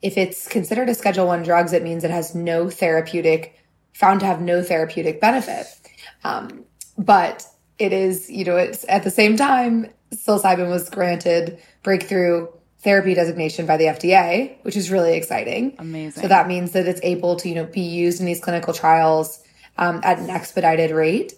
if 0.00 0.16
it's 0.16 0.48
considered 0.48 0.88
a 0.88 0.94
schedule 0.94 1.26
one 1.26 1.42
drugs, 1.42 1.72
it 1.72 1.82
means 1.82 2.04
it 2.04 2.10
has 2.10 2.34
no 2.34 2.70
therapeutic 2.70 3.58
found 3.94 4.20
to 4.20 4.26
have 4.26 4.40
no 4.40 4.62
therapeutic 4.62 5.20
benefit. 5.20 5.66
Um, 6.24 6.64
but 6.98 7.46
it 7.78 7.92
is, 7.92 8.30
you 8.30 8.44
know, 8.44 8.56
it's 8.56 8.84
at 8.88 9.04
the 9.04 9.10
same 9.10 9.36
time, 9.36 9.90
psilocybin 10.12 10.68
was 10.68 10.90
granted 10.90 11.58
breakthrough 11.82 12.48
therapy 12.80 13.14
designation 13.14 13.66
by 13.66 13.76
the 13.76 13.84
FDA, 13.84 14.56
which 14.62 14.76
is 14.76 14.90
really 14.90 15.16
exciting. 15.16 15.74
Amazing. 15.78 16.22
So 16.22 16.28
that 16.28 16.46
means 16.46 16.72
that 16.72 16.86
it's 16.86 17.00
able 17.02 17.36
to, 17.36 17.48
you 17.48 17.54
know, 17.54 17.64
be 17.64 17.80
used 17.80 18.20
in 18.20 18.26
these 18.26 18.40
clinical 18.40 18.74
trials 18.74 19.42
um, 19.78 20.00
at 20.04 20.18
an 20.18 20.30
expedited 20.30 20.90
rate. 20.90 21.34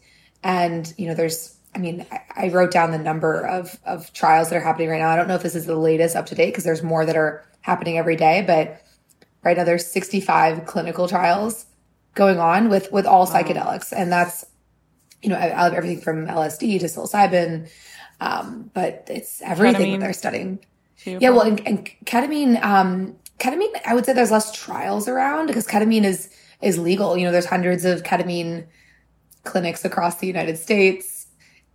And, 0.46 0.94
you 0.96 1.08
know, 1.08 1.14
there's, 1.14 1.56
I 1.74 1.78
mean, 1.78 2.06
I, 2.12 2.20
I 2.36 2.48
wrote 2.50 2.70
down 2.70 2.92
the 2.92 2.98
number 2.98 3.44
of, 3.44 3.76
of 3.84 4.12
trials 4.12 4.48
that 4.48 4.56
are 4.56 4.60
happening 4.60 4.88
right 4.88 5.00
now. 5.00 5.10
I 5.10 5.16
don't 5.16 5.26
know 5.26 5.34
if 5.34 5.42
this 5.42 5.56
is 5.56 5.66
the 5.66 5.74
latest 5.74 6.14
up 6.14 6.26
to 6.26 6.36
date 6.36 6.52
because 6.52 6.62
there's 6.62 6.84
more 6.84 7.04
that 7.04 7.16
are 7.16 7.44
happening 7.62 7.98
every 7.98 8.14
day, 8.14 8.44
but 8.46 8.80
right 9.42 9.56
now 9.56 9.64
there's 9.64 9.84
65 9.84 10.64
clinical 10.64 11.08
trials 11.08 11.66
going 12.14 12.38
on 12.38 12.68
with 12.68 12.90
with 12.92 13.06
all 13.06 13.26
psychedelics, 13.26 13.92
and 13.92 14.10
that's 14.10 14.46
you 15.20 15.28
know 15.28 15.36
I, 15.36 15.48
I 15.48 15.74
everything 15.74 16.00
from 16.00 16.28
LSD 16.28 16.78
to 16.78 16.86
psilocybin, 16.86 17.68
um, 18.20 18.70
but 18.72 19.04
it's 19.08 19.42
everything 19.42 19.92
that 19.92 20.00
they're 20.00 20.12
studying. 20.12 20.60
Yeah, 21.04 21.30
well, 21.30 21.42
and, 21.42 21.60
and 21.66 21.90
ketamine, 22.04 22.62
um, 22.64 23.16
ketamine, 23.38 23.80
I 23.84 23.94
would 23.94 24.06
say 24.06 24.12
there's 24.12 24.30
less 24.30 24.52
trials 24.52 25.08
around 25.08 25.48
because 25.48 25.66
ketamine 25.66 26.04
is 26.04 26.30
is 26.62 26.78
legal. 26.78 27.16
You 27.16 27.26
know, 27.26 27.32
there's 27.32 27.46
hundreds 27.46 27.84
of 27.84 28.04
ketamine 28.04 28.66
clinics 29.46 29.84
across 29.84 30.16
the 30.16 30.26
United 30.26 30.58
States. 30.58 31.26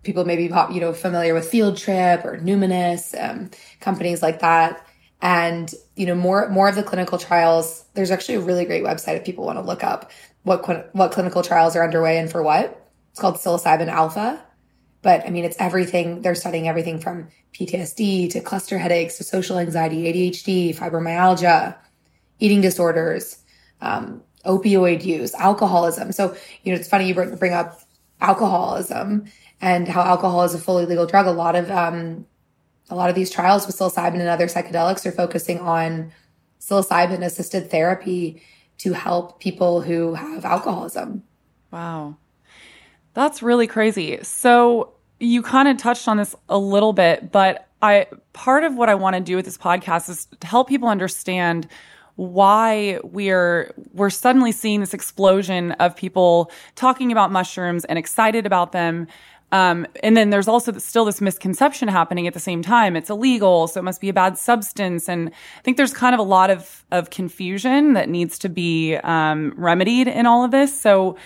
People 0.03 0.25
may 0.25 0.35
be 0.35 0.43
you 0.43 0.81
know 0.81 0.93
familiar 0.93 1.33
with 1.33 1.47
Field 1.47 1.77
Trip 1.77 2.25
or 2.25 2.37
Numinus, 2.37 3.15
um, 3.19 3.49
companies 3.79 4.21
like 4.21 4.39
that. 4.39 4.85
And 5.21 5.71
you 5.95 6.05
know 6.05 6.15
more 6.15 6.49
more 6.49 6.67
of 6.67 6.75
the 6.75 6.83
clinical 6.83 7.17
trials. 7.17 7.85
There's 7.93 8.11
actually 8.11 8.35
a 8.35 8.41
really 8.41 8.65
great 8.65 8.83
website 8.83 9.17
if 9.17 9.23
people 9.23 9.45
want 9.45 9.57
to 9.59 9.63
look 9.63 9.83
up 9.83 10.11
what 10.43 10.93
what 10.95 11.11
clinical 11.11 11.43
trials 11.43 11.75
are 11.75 11.83
underway 11.83 12.17
and 12.17 12.31
for 12.31 12.41
what. 12.41 12.89
It's 13.11 13.19
called 13.19 13.35
psilocybin 13.35 13.87
alpha. 13.87 14.43
But 15.01 15.25
I 15.25 15.29
mean, 15.29 15.45
it's 15.45 15.57
everything. 15.59 16.21
They're 16.21 16.35
studying 16.35 16.67
everything 16.67 16.99
from 16.99 17.29
PTSD 17.53 18.31
to 18.31 18.41
cluster 18.41 18.77
headaches 18.77 19.17
to 19.17 19.23
social 19.23 19.57
anxiety, 19.57 20.03
ADHD, 20.03 20.75
fibromyalgia, 20.75 21.75
eating 22.39 22.61
disorders, 22.61 23.37
um, 23.81 24.21
opioid 24.43 25.03
use, 25.03 25.33
alcoholism. 25.35 26.11
So, 26.11 26.35
you 26.63 26.73
know, 26.73 26.79
it's 26.79 26.87
funny 26.87 27.07
you 27.07 27.13
bring 27.13 27.53
up 27.53 27.81
alcoholism 28.19 29.25
and 29.61 29.87
how 29.87 30.01
alcohol 30.01 30.43
is 30.43 30.53
a 30.53 30.59
fully 30.59 30.85
legal 30.85 31.05
drug. 31.05 31.27
A 31.27 31.31
lot 31.31 31.55
of, 31.55 31.69
um, 31.69 32.25
a 32.89 32.95
lot 32.95 33.09
of 33.09 33.15
these 33.15 33.29
trials 33.29 33.67
with 33.67 33.77
psilocybin 33.77 34.19
and 34.19 34.27
other 34.27 34.47
psychedelics 34.47 35.05
are 35.05 35.11
focusing 35.11 35.59
on 35.59 36.11
psilocybin 36.59 37.23
assisted 37.23 37.71
therapy 37.71 38.41
to 38.79 38.93
help 38.93 39.39
people 39.39 39.81
who 39.81 40.15
have 40.15 40.43
alcoholism. 40.43 41.23
Wow. 41.71 42.17
That's 43.13 43.41
really 43.43 43.67
crazy. 43.67 44.19
So 44.23 44.93
you 45.19 45.41
kind 45.41 45.67
of 45.67 45.77
touched 45.77 46.07
on 46.07 46.17
this 46.17 46.35
a 46.49 46.57
little 46.57 46.93
bit, 46.93 47.31
but 47.31 47.67
I 47.81 48.07
part 48.33 48.63
of 48.63 48.75
what 48.75 48.89
I 48.89 48.95
want 48.95 49.15
to 49.15 49.21
do 49.21 49.35
with 49.35 49.45
this 49.45 49.57
podcast 49.57 50.09
is 50.09 50.27
to 50.39 50.47
help 50.47 50.67
people 50.67 50.87
understand 50.87 51.67
why 52.21 52.99
we're 53.03 53.73
we're 53.93 54.11
suddenly 54.11 54.51
seeing 54.51 54.79
this 54.79 54.93
explosion 54.93 55.71
of 55.73 55.95
people 55.95 56.51
talking 56.75 57.11
about 57.11 57.31
mushrooms 57.31 57.83
and 57.85 57.97
excited 57.97 58.45
about 58.45 58.73
them 58.73 59.07
um, 59.51 59.85
and 60.01 60.15
then 60.15 60.29
there's 60.29 60.47
also 60.47 60.71
still 60.77 61.03
this 61.03 61.19
misconception 61.19 61.89
happening 61.89 62.25
at 62.25 62.33
the 62.33 62.39
same 62.39 62.61
time. 62.61 62.95
It's 62.95 63.09
illegal, 63.09 63.67
so 63.67 63.81
it 63.81 63.83
must 63.83 63.99
be 63.99 64.07
a 64.07 64.13
bad 64.13 64.37
substance. 64.37 65.09
And 65.09 65.29
I 65.29 65.61
think 65.61 65.75
there's 65.75 65.93
kind 65.93 66.13
of 66.13 66.19
a 66.19 66.23
lot 66.23 66.49
of, 66.49 66.85
of 66.89 67.09
confusion 67.09 67.91
that 67.93 68.07
needs 68.07 68.39
to 68.39 68.49
be 68.49 68.95
um, 68.95 69.53
remedied 69.57 70.07
in 70.07 70.25
all 70.25 70.45
of 70.45 70.51
this. 70.51 70.79
So, 70.79 71.17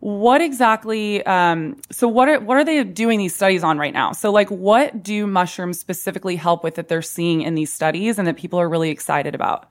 what 0.00 0.42
exactly? 0.42 1.24
Um, 1.24 1.80
so, 1.90 2.08
what 2.08 2.28
are 2.28 2.40
what 2.40 2.58
are 2.58 2.64
they 2.64 2.84
doing 2.84 3.18
these 3.18 3.34
studies 3.34 3.64
on 3.64 3.78
right 3.78 3.94
now? 3.94 4.12
So, 4.12 4.30
like, 4.30 4.50
what 4.50 5.02
do 5.02 5.26
mushrooms 5.26 5.78
specifically 5.78 6.36
help 6.36 6.62
with 6.62 6.74
that 6.74 6.88
they're 6.88 7.00
seeing 7.00 7.40
in 7.40 7.54
these 7.54 7.72
studies 7.72 8.18
and 8.18 8.28
that 8.28 8.36
people 8.36 8.60
are 8.60 8.68
really 8.68 8.90
excited 8.90 9.34
about? 9.34 9.70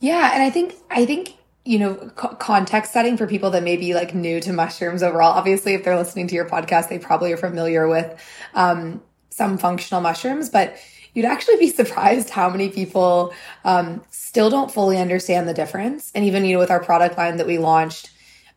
Yeah, 0.00 0.30
and 0.34 0.42
I 0.42 0.50
think 0.50 0.74
I 0.90 1.06
think 1.06 1.36
you 1.66 1.80
know, 1.80 1.94
co- 2.14 2.34
context 2.36 2.92
setting 2.92 3.16
for 3.16 3.26
people 3.26 3.50
that 3.50 3.62
may 3.62 3.76
be 3.76 3.92
like 3.92 4.14
new 4.14 4.40
to 4.40 4.52
mushrooms 4.52 5.02
overall. 5.02 5.32
Obviously, 5.32 5.74
if 5.74 5.82
they're 5.82 5.96
listening 5.96 6.28
to 6.28 6.34
your 6.34 6.48
podcast, 6.48 6.88
they 6.88 6.98
probably 6.98 7.32
are 7.32 7.36
familiar 7.36 7.88
with 7.88 8.18
um, 8.54 9.02
some 9.30 9.58
functional 9.58 10.00
mushrooms, 10.00 10.48
but 10.48 10.76
you'd 11.12 11.26
actually 11.26 11.56
be 11.56 11.68
surprised 11.80 12.30
how 12.30 12.48
many 12.48 12.68
people 12.68 13.34
um, 13.64 14.00
still 14.10 14.48
don't 14.48 14.70
fully 14.70 14.96
understand 14.96 15.48
the 15.48 15.54
difference. 15.54 16.12
And 16.14 16.24
even, 16.24 16.44
you 16.44 16.52
know, 16.52 16.60
with 16.60 16.70
our 16.70 16.82
product 16.82 17.18
line 17.18 17.36
that 17.38 17.48
we 17.48 17.58
launched, 17.58 18.10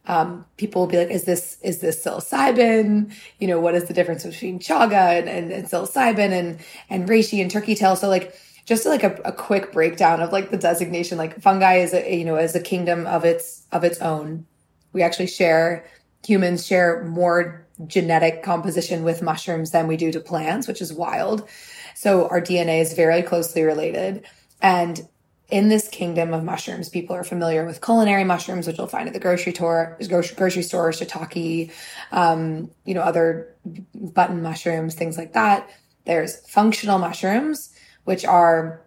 um, 0.05 0.45
people 0.57 0.83
will 0.83 0.87
be 0.87 0.97
like, 0.97 1.09
is 1.09 1.23
this, 1.23 1.57
is 1.63 1.79
this 1.79 2.03
psilocybin? 2.05 3.11
You 3.39 3.47
know, 3.47 3.59
what 3.59 3.73
is 3.73 3.85
the 3.85 3.93
difference 3.93 4.23
between 4.23 4.59
chaga 4.59 5.17
and, 5.17 5.27
and, 5.27 5.51
and 5.51 5.67
psilocybin 5.67 6.31
and, 6.31 6.59
and 6.91 7.09
reishi 7.09 7.41
and 7.41 7.49
turkey 7.49 7.73
tail? 7.73 7.95
So 7.95 8.07
like, 8.07 8.35
just 8.69 8.85
like 8.85 9.03
a, 9.03 9.19
a, 9.25 9.31
quick 9.31 9.73
breakdown 9.73 10.21
of 10.21 10.31
like 10.31 10.51
the 10.51 10.57
designation. 10.57 11.17
Like 11.17 11.41
fungi 11.41 11.77
is 11.77 11.91
a 11.91 12.15
you 12.15 12.23
know 12.23 12.37
is 12.37 12.55
a 12.55 12.61
kingdom 12.61 13.07
of 13.07 13.25
its 13.25 13.65
of 13.71 13.83
its 13.83 13.99
own. 13.99 14.45
We 14.93 15.01
actually 15.01 15.27
share 15.27 15.87
humans 16.25 16.67
share 16.67 17.03
more 17.03 17.65
genetic 17.87 18.43
composition 18.43 19.03
with 19.03 19.23
mushrooms 19.23 19.71
than 19.71 19.87
we 19.87 19.97
do 19.97 20.11
to 20.11 20.19
plants 20.19 20.67
which 20.67 20.81
is 20.81 20.93
wild. 20.93 21.49
So 21.95 22.27
our 22.27 22.41
dna 22.41 22.79
is 22.79 22.93
very 22.93 23.23
closely 23.23 23.63
related. 23.63 24.25
And 24.61 25.01
in 25.49 25.69
this 25.69 25.87
kingdom 25.87 26.31
of 26.35 26.43
mushrooms, 26.43 26.89
people 26.89 27.15
are 27.15 27.23
familiar 27.23 27.65
with 27.65 27.81
culinary 27.81 28.23
mushrooms, 28.23 28.67
which 28.67 28.77
you'll 28.77 28.85
find 28.85 29.07
at 29.07 29.13
the 29.13 29.19
grocery 29.19 29.51
store, 29.51 29.97
grocery, 30.07 30.61
store, 30.61 30.91
shiitake, 30.91 31.71
um, 32.11 32.69
you 32.85 32.93
know, 32.93 33.01
other 33.01 33.55
button 33.95 34.43
mushrooms, 34.43 34.93
things 34.93 35.17
like 35.17 35.33
that. 35.33 35.67
There's 36.05 36.37
functional 36.47 36.99
mushrooms, 36.99 37.73
which 38.09 38.25
are 38.25 38.81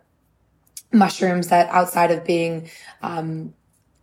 mushrooms 0.91 1.47
that 1.47 1.69
outside 1.71 2.11
of 2.11 2.25
being 2.25 2.69
um, 3.03 3.55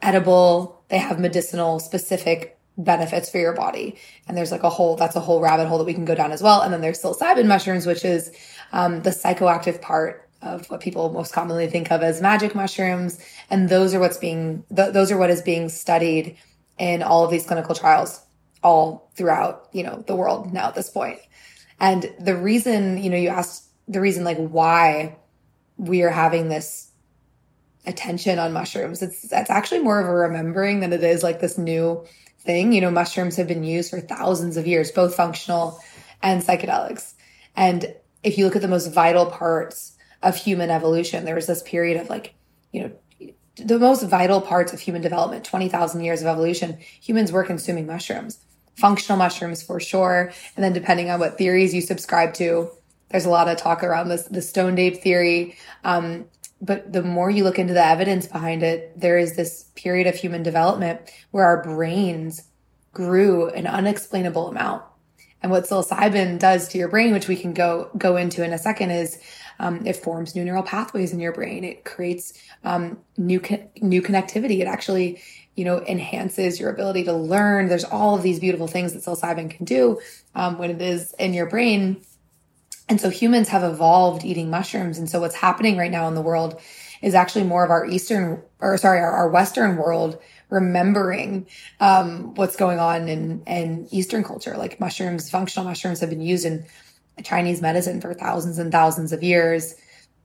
edible, 0.01 0.81
they 0.87 0.97
have 0.97 1.19
medicinal 1.19 1.77
specific 1.81 2.57
benefits 2.77 3.29
for 3.29 3.37
your 3.37 3.51
body. 3.51 3.97
And 4.29 4.37
there's 4.37 4.49
like 4.49 4.63
a 4.63 4.69
whole, 4.69 4.95
that's 4.95 5.17
a 5.17 5.19
whole 5.19 5.41
rabbit 5.41 5.67
hole 5.67 5.77
that 5.79 5.83
we 5.83 5.93
can 5.93 6.05
go 6.05 6.15
down 6.15 6.31
as 6.31 6.41
well. 6.41 6.61
And 6.61 6.71
then 6.71 6.79
there's 6.79 7.01
psilocybin 7.01 7.47
mushrooms, 7.47 7.85
which 7.85 8.05
is 8.05 8.31
um, 8.71 9.01
the 9.01 9.09
psychoactive 9.09 9.81
part 9.81 10.29
of 10.41 10.69
what 10.69 10.79
people 10.79 11.11
most 11.11 11.33
commonly 11.33 11.67
think 11.67 11.91
of 11.91 12.01
as 12.01 12.21
magic 12.21 12.55
mushrooms. 12.55 13.19
And 13.49 13.67
those 13.67 13.93
are 13.93 13.99
what's 13.99 14.15
being, 14.15 14.63
th- 14.73 14.93
those 14.93 15.11
are 15.11 15.17
what 15.17 15.29
is 15.29 15.41
being 15.41 15.67
studied 15.67 16.37
in 16.77 17.03
all 17.03 17.25
of 17.25 17.31
these 17.31 17.45
clinical 17.45 17.75
trials 17.75 18.21
all 18.63 19.11
throughout, 19.15 19.67
you 19.73 19.83
know, 19.83 20.01
the 20.07 20.15
world 20.15 20.53
now 20.53 20.69
at 20.69 20.75
this 20.75 20.89
point. 20.89 21.19
And 21.77 22.09
the 22.21 22.37
reason, 22.37 23.03
you 23.03 23.09
know, 23.09 23.17
you 23.17 23.27
asked 23.27 23.65
the 23.89 23.99
reason 23.99 24.23
like 24.23 24.37
why 24.37 25.17
we 25.77 26.03
are 26.03 26.09
having 26.09 26.47
this 26.47 26.91
attention 27.85 28.39
on 28.39 28.53
mushrooms. 28.53 29.01
It's 29.01 29.27
that's 29.27 29.49
actually 29.49 29.79
more 29.79 29.99
of 29.99 30.07
a 30.07 30.13
remembering 30.13 30.79
than 30.79 30.93
it 30.93 31.03
is 31.03 31.23
like 31.23 31.41
this 31.41 31.57
new 31.57 32.05
thing. 32.39 32.71
You 32.71 32.81
know, 32.81 32.91
mushrooms 32.91 33.35
have 33.35 33.47
been 33.47 33.63
used 33.63 33.89
for 33.89 33.99
thousands 33.99 34.55
of 34.55 34.67
years, 34.67 34.91
both 34.91 35.15
functional 35.15 35.79
and 36.21 36.41
psychedelics. 36.41 37.13
And 37.55 37.95
if 38.23 38.37
you 38.37 38.45
look 38.45 38.55
at 38.55 38.61
the 38.61 38.67
most 38.67 38.93
vital 38.93 39.25
parts 39.25 39.97
of 40.21 40.35
human 40.35 40.69
evolution, 40.69 41.25
there 41.25 41.35
was 41.35 41.47
this 41.47 41.63
period 41.63 41.99
of 41.99 42.09
like, 42.09 42.35
you 42.71 42.81
know, 42.81 42.91
the 43.55 43.79
most 43.79 44.03
vital 44.03 44.39
parts 44.39 44.71
of 44.71 44.79
human 44.79 45.01
development, 45.01 45.43
20,000 45.43 46.01
years 46.01 46.21
of 46.21 46.27
evolution, 46.27 46.77
humans 46.79 47.31
were 47.31 47.43
consuming 47.43 47.87
mushrooms, 47.87 48.37
functional 48.75 49.17
mushrooms 49.17 49.61
for 49.61 49.79
sure. 49.79 50.31
And 50.55 50.63
then 50.63 50.73
depending 50.73 51.09
on 51.09 51.19
what 51.19 51.37
theories 51.37 51.73
you 51.73 51.81
subscribe 51.81 52.33
to, 52.35 52.71
there's 53.09 53.25
a 53.25 53.29
lot 53.29 53.47
of 53.47 53.57
talk 53.57 53.83
around 53.83 54.09
this, 54.09 54.23
the 54.23 54.41
stone 54.41 54.77
ape 54.77 55.01
theory. 55.01 55.57
Um, 55.83 56.25
but 56.61 56.91
the 56.91 57.03
more 57.03 57.29
you 57.29 57.43
look 57.43 57.59
into 57.59 57.73
the 57.73 57.85
evidence 57.85 58.27
behind 58.27 58.63
it, 58.63 58.99
there 58.99 59.17
is 59.17 59.35
this 59.35 59.65
period 59.75 60.07
of 60.07 60.15
human 60.15 60.43
development 60.43 60.99
where 61.31 61.45
our 61.45 61.63
brains 61.63 62.43
grew 62.91 63.49
an 63.49 63.65
unexplainable 63.65 64.49
amount. 64.49 64.83
And 65.41 65.51
what 65.51 65.63
psilocybin 65.63 66.37
does 66.37 66.67
to 66.69 66.77
your 66.77 66.89
brain, 66.89 67.13
which 67.13 67.29
we 67.29 67.37
can 67.37 67.53
go 67.53 67.89
go 67.97 68.17
into 68.17 68.43
in 68.43 68.51
a 68.51 68.57
second, 68.57 68.91
is 68.91 69.21
um, 69.59 69.85
it 69.85 69.95
forms 69.95 70.35
new 70.35 70.43
neural 70.43 70.63
pathways 70.63 71.13
in 71.13 71.19
your 71.19 71.31
brain. 71.31 71.63
It 71.63 71.85
creates 71.85 72.33
um, 72.65 72.99
new 73.17 73.39
co- 73.39 73.69
new 73.81 74.01
connectivity. 74.01 74.59
It 74.59 74.67
actually, 74.67 75.21
you 75.55 75.63
know, 75.63 75.81
enhances 75.85 76.59
your 76.59 76.69
ability 76.69 77.05
to 77.05 77.13
learn. 77.13 77.69
There's 77.69 77.85
all 77.85 78.15
of 78.15 78.21
these 78.21 78.39
beautiful 78.41 78.67
things 78.67 78.91
that 78.91 79.03
psilocybin 79.03 79.49
can 79.49 79.63
do 79.63 80.01
um, 80.35 80.57
when 80.57 80.71
it 80.71 80.81
is 80.81 81.13
in 81.13 81.33
your 81.33 81.45
brain. 81.45 82.01
And 82.89 82.99
so 82.99 83.09
humans 83.09 83.49
have 83.49 83.63
evolved 83.63 84.25
eating 84.25 84.49
mushrooms. 84.49 84.97
And 84.97 85.07
so 85.07 85.19
what's 85.19 85.35
happening 85.35 85.77
right 85.77 85.91
now 85.91 86.07
in 86.07 86.15
the 86.15 86.21
world 86.21 86.59
is 87.01 87.13
actually 87.13 87.43
more 87.43 87.63
of 87.63 87.69
our 87.69 87.85
Eastern, 87.85 88.41
or 88.59 88.77
sorry, 88.77 88.99
our, 88.99 89.11
our 89.11 89.29
Western 89.29 89.77
world 89.77 90.19
remembering 90.49 91.45
um, 91.79 92.33
what's 92.33 92.55
going 92.55 92.79
on 92.79 93.07
in, 93.07 93.43
in 93.45 93.87
Eastern 93.91 94.23
culture. 94.23 94.57
Like 94.57 94.79
mushrooms, 94.79 95.29
functional 95.29 95.65
mushrooms 95.65 95.99
have 95.99 96.09
been 96.09 96.21
used 96.21 96.45
in 96.45 96.65
Chinese 97.23 97.61
medicine 97.61 98.01
for 98.01 98.13
thousands 98.15 98.57
and 98.57 98.71
thousands 98.71 99.13
of 99.13 99.21
years. 99.21 99.75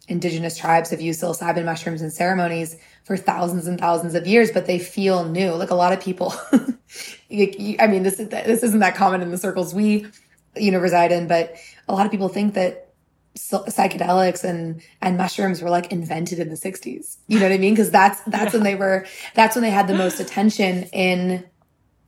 Indigenous 0.08 0.56
tribes 0.56 0.90
have 0.90 1.00
used 1.00 1.20
psilocybin 1.20 1.64
mushrooms 1.64 2.02
in 2.02 2.10
ceremonies 2.10 2.76
for 3.04 3.16
thousands 3.16 3.66
and 3.66 3.78
thousands 3.78 4.14
of 4.14 4.26
years, 4.26 4.50
but 4.50 4.66
they 4.66 4.78
feel 4.78 5.24
new. 5.26 5.52
Like 5.52 5.70
a 5.70 5.74
lot 5.74 5.92
of 5.92 6.00
people, 6.00 6.34
I 6.52 7.86
mean, 7.88 8.02
this, 8.02 8.16
this 8.16 8.62
isn't 8.62 8.80
that 8.80 8.96
common 8.96 9.20
in 9.20 9.30
the 9.30 9.38
circles 9.38 9.74
we 9.74 10.06
you 10.56 10.70
know, 10.70 10.78
reside 10.78 11.12
in. 11.12 11.26
But 11.26 11.56
a 11.88 11.94
lot 11.94 12.06
of 12.06 12.12
people 12.12 12.28
think 12.28 12.54
that 12.54 12.84
psychedelics 13.36 14.44
and 14.44 14.80
and 15.02 15.16
mushrooms 15.16 15.60
were 15.60 15.70
like 15.70 15.90
invented 15.90 16.38
in 16.38 16.50
the 16.50 16.54
60s 16.54 17.16
you 17.26 17.38
know 17.38 17.46
what 17.46 17.52
i 17.52 17.58
mean? 17.58 17.74
Because 17.74 17.90
that's 17.90 18.20
that's 18.26 18.52
yeah. 18.52 18.58
when 18.58 18.62
they 18.62 18.74
were 18.74 19.06
that's 19.34 19.56
when 19.56 19.62
they 19.62 19.70
had 19.70 19.88
the 19.88 19.94
most 19.94 20.20
attention 20.24 20.84
in 20.92 21.44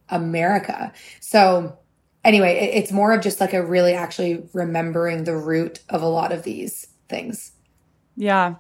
america. 0.09 0.93
So 1.21 1.79
anyway 2.25 2.59
it, 2.59 2.79
it's 2.83 2.93
more 2.93 3.13
of 3.13 3.23
just 3.23 3.41
like 3.41 3.55
a 3.55 3.65
really 3.65 3.95
actually 3.95 4.49
remembering 4.53 5.25
the 5.25 5.37
root 5.37 5.81
of 5.89 6.03
a 6.03 6.07
lot 6.09 6.31
of 6.31 6.45
these 6.45 6.87
things. 7.09 7.53
Yeah. 8.17 8.55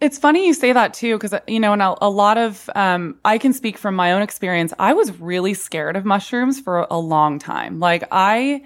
It's 0.00 0.18
funny 0.18 0.46
you 0.46 0.54
say 0.54 0.72
that 0.72 0.94
too 0.94 1.16
because 1.18 1.38
you 1.46 1.60
know 1.60 1.72
and 1.72 1.82
a, 1.82 1.94
a 2.02 2.10
lot 2.10 2.36
of 2.36 2.68
um, 2.74 3.16
i 3.24 3.38
can 3.38 3.52
speak 3.52 3.78
from 3.78 3.94
my 3.94 4.12
own 4.12 4.22
experience. 4.22 4.74
I 4.80 4.92
was 4.92 5.18
really 5.20 5.54
scared 5.54 5.94
of 5.94 6.04
mushrooms 6.04 6.58
for 6.58 6.86
a 6.90 6.98
long 6.98 7.38
time. 7.38 7.78
Like 7.78 8.02
i 8.10 8.62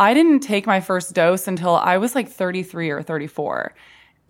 I 0.00 0.14
didn't 0.14 0.40
take 0.40 0.66
my 0.66 0.80
first 0.80 1.12
dose 1.12 1.46
until 1.46 1.76
I 1.76 1.98
was 1.98 2.14
like 2.14 2.26
33 2.26 2.88
or 2.88 3.02
34. 3.02 3.74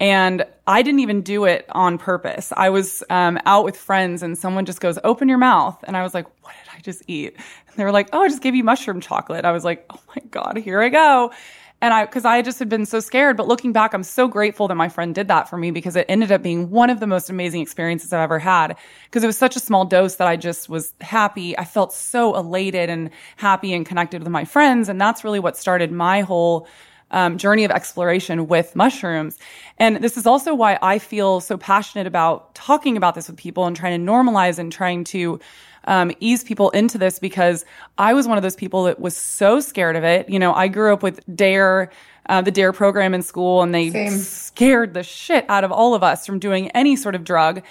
And 0.00 0.44
I 0.66 0.83
didn't 0.83 0.98
even 0.98 1.22
do 1.22 1.44
it 1.44 1.64
on 1.70 1.96
purpose. 1.96 2.52
I 2.56 2.70
was 2.70 3.04
um, 3.09 3.38
out 3.46 3.64
with 3.64 3.76
friends 3.76 4.24
and 4.24 4.37
someone 4.37 4.64
just 4.64 4.80
goes, 4.80 4.98
open 5.04 5.28
your 5.28 5.38
mouth. 5.38 5.78
And 5.85 5.96
I 5.96 6.02
was 6.02 6.12
like, 6.12 6.26
what 6.42 6.54
did 6.64 6.74
I 6.76 6.80
just 6.80 7.04
eat? 7.06 7.37
And 7.37 7.76
they 7.76 7.85
were 7.85 7.92
like, 7.92 8.09
oh, 8.12 8.22
I 8.22 8.28
just 8.28 8.42
gave 8.42 8.56
you 8.56 8.64
mushroom 8.64 9.00
chocolate. 9.00 9.44
I 9.44 9.52
was 9.52 9.64
like, 9.64 9.87
oh 9.90 10.00
my 10.09 10.22
God, 10.33 10.56
here 10.56 10.83
I 10.83 10.88
go. 10.88 11.30
And 11.82 11.94
I, 11.94 12.04
cause 12.04 12.26
I 12.26 12.42
just 12.42 12.58
had 12.58 12.68
been 12.68 12.84
so 12.84 13.00
scared. 13.00 13.36
But 13.36 13.48
looking 13.48 13.72
back, 13.72 13.94
I'm 13.94 14.02
so 14.02 14.28
grateful 14.28 14.68
that 14.68 14.74
my 14.74 14.88
friend 14.88 15.14
did 15.14 15.28
that 15.28 15.48
for 15.48 15.56
me 15.56 15.70
because 15.70 15.96
it 15.96 16.04
ended 16.08 16.30
up 16.30 16.42
being 16.42 16.70
one 16.70 16.90
of 16.90 17.00
the 17.00 17.06
most 17.06 17.30
amazing 17.30 17.62
experiences 17.62 18.12
I've 18.12 18.20
ever 18.20 18.38
had. 18.38 18.76
Cause 19.10 19.24
it 19.24 19.26
was 19.26 19.38
such 19.38 19.56
a 19.56 19.60
small 19.60 19.86
dose 19.86 20.16
that 20.16 20.28
I 20.28 20.36
just 20.36 20.68
was 20.68 20.92
happy. 21.00 21.56
I 21.56 21.64
felt 21.64 21.92
so 21.92 22.36
elated 22.36 22.90
and 22.90 23.10
happy 23.36 23.72
and 23.72 23.86
connected 23.86 24.22
with 24.22 24.30
my 24.30 24.44
friends. 24.44 24.88
And 24.88 25.00
that's 25.00 25.24
really 25.24 25.40
what 25.40 25.56
started 25.56 25.90
my 25.90 26.20
whole 26.20 26.68
um, 27.10 27.38
journey 27.38 27.64
of 27.64 27.70
exploration 27.70 28.46
with 28.46 28.76
mushrooms. 28.76 29.38
And 29.78 29.96
this 29.96 30.16
is 30.16 30.26
also 30.26 30.54
why 30.54 30.78
I 30.82 30.98
feel 30.98 31.40
so 31.40 31.56
passionate 31.56 32.06
about 32.06 32.54
talking 32.54 32.96
about 32.96 33.14
this 33.14 33.28
with 33.28 33.36
people 33.36 33.66
and 33.66 33.74
trying 33.74 34.04
to 34.04 34.12
normalize 34.12 34.58
and 34.58 34.72
trying 34.72 35.04
to 35.04 35.40
um, 35.84 36.12
ease 36.20 36.44
people 36.44 36.70
into 36.70 36.98
this 36.98 37.18
because 37.18 37.64
I 37.98 38.14
was 38.14 38.28
one 38.28 38.36
of 38.36 38.42
those 38.42 38.56
people 38.56 38.84
that 38.84 39.00
was 39.00 39.16
so 39.16 39.60
scared 39.60 39.96
of 39.96 40.04
it. 40.04 40.28
You 40.28 40.38
know, 40.38 40.52
I 40.52 40.68
grew 40.68 40.92
up 40.92 41.02
with 41.02 41.20
DARE, 41.34 41.90
uh, 42.26 42.42
the 42.42 42.50
DARE 42.50 42.72
program 42.72 43.14
in 43.14 43.22
school, 43.22 43.62
and 43.62 43.74
they 43.74 43.90
Same. 43.90 44.10
scared 44.10 44.94
the 44.94 45.02
shit 45.02 45.44
out 45.48 45.64
of 45.64 45.72
all 45.72 45.94
of 45.94 46.02
us 46.02 46.26
from 46.26 46.38
doing 46.38 46.70
any 46.70 46.96
sort 46.96 47.14
of 47.14 47.24
drug. 47.24 47.62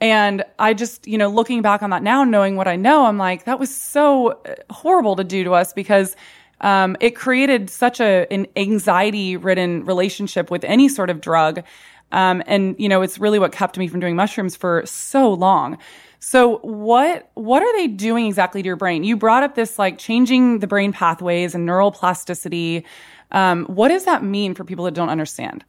And 0.00 0.44
I 0.58 0.74
just, 0.74 1.08
you 1.08 1.18
know, 1.18 1.28
looking 1.28 1.62
back 1.62 1.82
on 1.82 1.90
that 1.90 2.02
now, 2.02 2.22
knowing 2.22 2.56
what 2.56 2.68
I 2.68 2.76
know, 2.76 3.06
I'm 3.06 3.18
like, 3.18 3.44
that 3.44 3.58
was 3.58 3.74
so 3.74 4.28
uh, 4.28 4.54
horrible 4.70 5.16
to 5.16 5.24
do 5.24 5.42
to 5.44 5.54
us 5.54 5.72
because 5.72 6.14
um, 6.60 6.96
it 7.00 7.16
created 7.16 7.70
such 7.70 8.00
a 8.00 8.26
an 8.32 8.46
anxiety 8.56 9.36
ridden 9.36 9.84
relationship 9.84 10.50
with 10.50 10.64
any 10.64 10.88
sort 10.88 11.10
of 11.10 11.20
drug. 11.20 11.64
Um, 12.12 12.42
and 12.46 12.76
you 12.78 12.88
know, 12.88 13.02
it's 13.02 13.18
really 13.18 13.38
what 13.38 13.52
kept 13.52 13.76
me 13.76 13.88
from 13.88 14.00
doing 14.00 14.16
mushrooms 14.16 14.56
for 14.56 14.82
so 14.86 15.32
long. 15.32 15.78
So 16.20 16.58
what 16.58 17.30
what 17.34 17.62
are 17.62 17.76
they 17.76 17.86
doing 17.86 18.26
exactly 18.26 18.62
to 18.62 18.66
your 18.66 18.76
brain? 18.76 19.04
You 19.04 19.16
brought 19.16 19.42
up 19.42 19.54
this 19.54 19.78
like 19.78 19.98
changing 19.98 20.58
the 20.58 20.66
brain 20.66 20.92
pathways 20.92 21.54
and 21.54 21.64
neural 21.64 21.92
plasticity. 21.92 22.84
Um, 23.30 23.66
what 23.66 23.88
does 23.88 24.04
that 24.04 24.24
mean 24.24 24.54
for 24.54 24.64
people 24.64 24.84
that 24.86 24.94
don't 24.94 25.10
understand? 25.10 25.64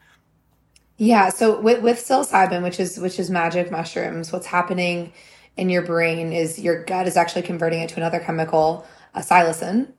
Yeah, 0.97 1.29
so 1.29 1.61
with, 1.61 1.81
with 1.81 1.97
psilocybin, 1.97 2.61
which 2.61 2.79
is 2.79 2.99
which 2.99 3.19
is 3.19 3.29
magic 3.29 3.71
mushrooms, 3.71 4.31
what's 4.33 4.47
happening 4.47 5.13
in 5.55 5.69
your 5.69 5.81
brain 5.81 6.33
is 6.33 6.59
your 6.59 6.83
gut 6.83 7.07
is 7.07 7.15
actually 7.15 7.43
converting 7.43 7.81
it 7.81 7.89
to 7.89 7.97
another 7.97 8.19
chemical, 8.19 8.85
a 9.13 9.21
psilocin, 9.21 9.91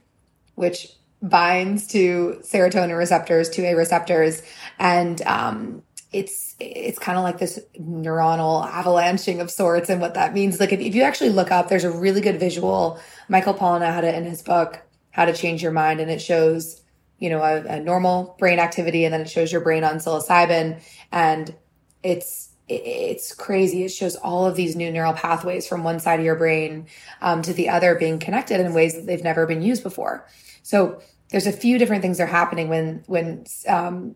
which 0.57 0.89
binds 1.23 1.87
to 1.89 2.41
serotonin 2.43 2.97
receptors, 2.97 3.51
2A 3.51 3.77
receptors, 3.77 4.43
and 4.79 5.21
um, 5.23 5.83
it's 6.13 6.57
it's 6.59 6.99
kind 6.99 7.17
of 7.17 7.25
like 7.25 7.39
this 7.39 7.59
neuronal 7.79 8.67
avalanching 8.67 9.41
of 9.41 9.51
sorts 9.51 9.89
and 9.89 10.01
what 10.01 10.15
that 10.15 10.35
means 10.35 10.59
like 10.59 10.73
if, 10.73 10.81
if 10.81 10.95
you 10.95 11.03
actually 11.03 11.31
look 11.31 11.51
up 11.53 11.69
there's 11.69 11.85
a 11.85 11.91
really 11.91 12.21
good 12.21 12.41
visual 12.41 12.99
michael 13.29 13.55
pollan 13.55 13.81
had 13.81 14.05
it 14.05 14.15
in 14.15 14.25
his 14.25 14.43
book 14.43 14.83
how 15.13 15.25
to 15.25 15.33
change 15.33 15.63
your 15.63 15.73
mind 15.73 16.01
and 16.01 16.11
it 16.11 16.21
shows 16.21 16.83
you 17.19 17.31
know 17.31 17.41
a, 17.43 17.63
a 17.63 17.81
normal 17.81 18.35
brain 18.39 18.59
activity 18.59 19.05
and 19.05 19.15
then 19.15 19.21
it 19.21 19.31
shows 19.31 19.53
your 19.53 19.61
brain 19.61 19.85
on 19.85 19.97
psilocybin 19.97 20.81
and 21.13 21.55
it's 22.03 22.51
it's 22.71 23.35
crazy. 23.35 23.85
It 23.85 23.91
shows 23.91 24.15
all 24.17 24.47
of 24.47 24.55
these 24.55 24.77
new 24.77 24.93
neural 24.93 25.13
pathways 25.13 25.67
from 25.67 25.83
one 25.83 25.99
side 25.99 26.21
of 26.21 26.25
your 26.25 26.37
brain 26.37 26.87
um, 27.21 27.43
to 27.43 27.53
the 27.53 27.69
other 27.69 27.97
being 27.97 28.19
connected 28.19 28.61
in 28.61 28.73
ways 28.73 28.95
that 28.95 29.07
they've 29.07 29.25
never 29.25 29.47
been 29.47 29.61
used 29.61 29.83
before. 29.83 30.27
So 30.63 31.03
there's 31.31 31.47
a 31.47 31.53
few 31.53 31.79
different 31.79 32.03
things 32.03 32.19
that 32.19 32.25
are 32.25 32.27
happening 32.27 32.69
when 32.69 33.03
when 33.07 33.45
um, 33.67 34.15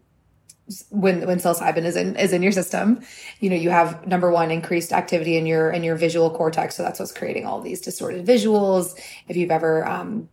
when 0.90 1.26
when 1.26 1.38
psilocybin 1.38 1.84
is 1.84 1.94
in 1.94 2.16
is 2.16 2.32
in 2.32 2.42
your 2.42 2.52
system 2.52 3.00
you 3.40 3.50
know 3.50 3.56
you 3.56 3.68
have 3.68 4.06
number 4.06 4.30
one 4.30 4.50
increased 4.50 4.92
activity 4.92 5.36
in 5.36 5.44
your 5.44 5.70
in 5.70 5.82
your 5.82 5.94
visual 5.94 6.30
cortex 6.30 6.74
so 6.74 6.82
that's 6.82 6.98
what's 6.98 7.12
creating 7.12 7.44
all 7.44 7.60
these 7.60 7.82
distorted 7.82 8.24
visuals 8.24 8.98
if 9.28 9.36
you've 9.36 9.50
ever 9.50 9.86
um, 9.86 10.26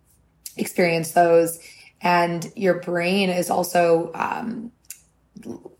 experienced 0.56 1.16
those 1.16 1.60
and 2.02 2.52
your 2.56 2.80
brain 2.80 3.30
is 3.30 3.50
also 3.50 4.12
um, 4.16 4.72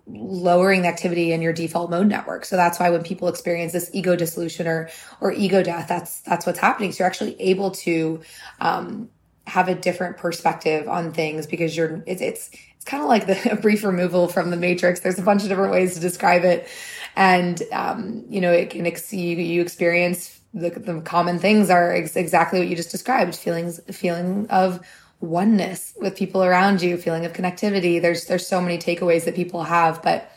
lowering 0.08 0.84
the 0.84 0.88
activity 0.88 1.32
in 1.32 1.42
your 1.42 1.54
default 1.54 1.90
mode 1.90 2.08
network. 2.08 2.46
So 2.46 2.56
that's 2.56 2.80
why 2.80 2.90
when 2.90 3.04
people 3.04 3.28
experience 3.28 3.74
this 3.74 3.90
ego 3.94 4.16
dissolution 4.16 4.68
or 4.68 4.90
or 5.20 5.32
ego 5.32 5.64
death, 5.64 5.88
that's 5.88 6.22
that's 6.22 6.46
what's 6.46 6.60
happening. 6.60 6.92
So 6.92 7.04
you're 7.04 7.08
actually 7.08 7.40
able 7.42 7.72
to 7.72 8.22
um, 8.60 9.10
have 9.48 9.68
a 9.68 9.76
different 9.76 10.18
perspective 10.18 10.88
on 10.88 11.12
things 11.12 11.48
because 11.48 11.76
you're 11.76 12.04
it's 12.06 12.22
it's 12.22 12.52
it's 12.82 12.90
kind 12.90 13.04
of 13.04 13.10
like 13.10 13.28
the 13.28 13.56
brief 13.62 13.84
removal 13.84 14.28
from 14.28 14.50
the 14.50 14.58
matrix. 14.58 15.02
There's 15.02 15.20
a 15.20 15.22
bunch 15.22 15.44
of 15.44 15.50
different 15.50 15.72
ways 15.72 15.94
to 15.94 16.00
describe 16.00 16.44
it, 16.44 16.68
and 17.16 17.62
um, 17.72 18.26
you 18.28 18.42
know 18.42 18.52
it 18.52 18.72
can 18.72 18.88
ex- 18.88 19.14
you, 19.14 19.38
you 19.38 19.62
experience 19.62 20.40
the, 20.52 20.72
the 20.72 21.00
common 21.02 21.38
things 21.38 21.70
are 21.70 21.94
ex- 21.94 22.16
exactly 22.16 22.58
what 22.58 22.68
you 22.68 22.76
just 22.76 22.90
described 22.90 23.36
feelings 23.36 23.80
feeling 23.92 24.48
of 24.50 24.84
oneness 25.20 25.94
with 26.02 26.16
people 26.16 26.44
around 26.44 26.82
you, 26.82 26.98
feeling 26.98 27.24
of 27.24 27.34
connectivity. 27.34 28.02
There's 28.02 28.26
there's 28.26 28.48
so 28.48 28.60
many 28.60 28.80
takeaways 28.80 29.26
that 29.26 29.36
people 29.36 29.62
have, 29.62 30.02
but 30.02 30.32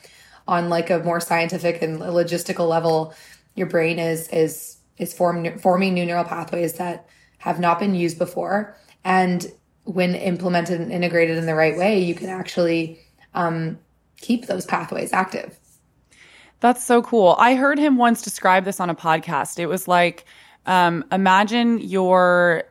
on 0.47 0.69
like 0.69 0.91
a 0.91 0.99
more 0.99 1.21
scientific 1.21 1.81
and 1.81 1.99
logistical 1.99 2.69
level, 2.69 3.15
your 3.55 3.69
brain 3.69 3.99
is 3.99 4.29
is 4.29 4.77
is 4.99 5.15
form, 5.15 5.59
forming 5.59 5.95
new 5.95 6.05
neural 6.05 6.25
pathways 6.25 6.75
that 6.75 7.09
have 7.39 7.59
not 7.59 7.79
been 7.79 7.95
used 7.95 8.19
before, 8.19 8.77
and 9.03 9.51
when 9.85 10.15
implemented 10.15 10.81
and 10.81 10.93
integrated 10.93 11.37
in 11.37 11.47
the 11.47 11.55
right 11.55 11.77
way, 11.77 11.99
you 12.03 12.15
can 12.15 12.29
actually 12.29 12.99
um, 13.35 13.79
keep 14.21 14.47
those 14.47 14.67
pathways 14.67 15.13
active. 15.13 15.59
That's 16.61 16.83
so 16.83 17.03
cool. 17.03 17.37
I 17.39 17.55
heard 17.57 17.79
him 17.79 17.97
once 17.99 18.23
describe 18.23 18.65
this 18.65 18.81
on 18.81 18.89
a 18.89 18.95
podcast. 18.95 19.59
It 19.59 19.67
was 19.67 19.87
like, 19.87 20.25
um, 20.67 21.05
imagine 21.13 21.79
your 21.79 22.65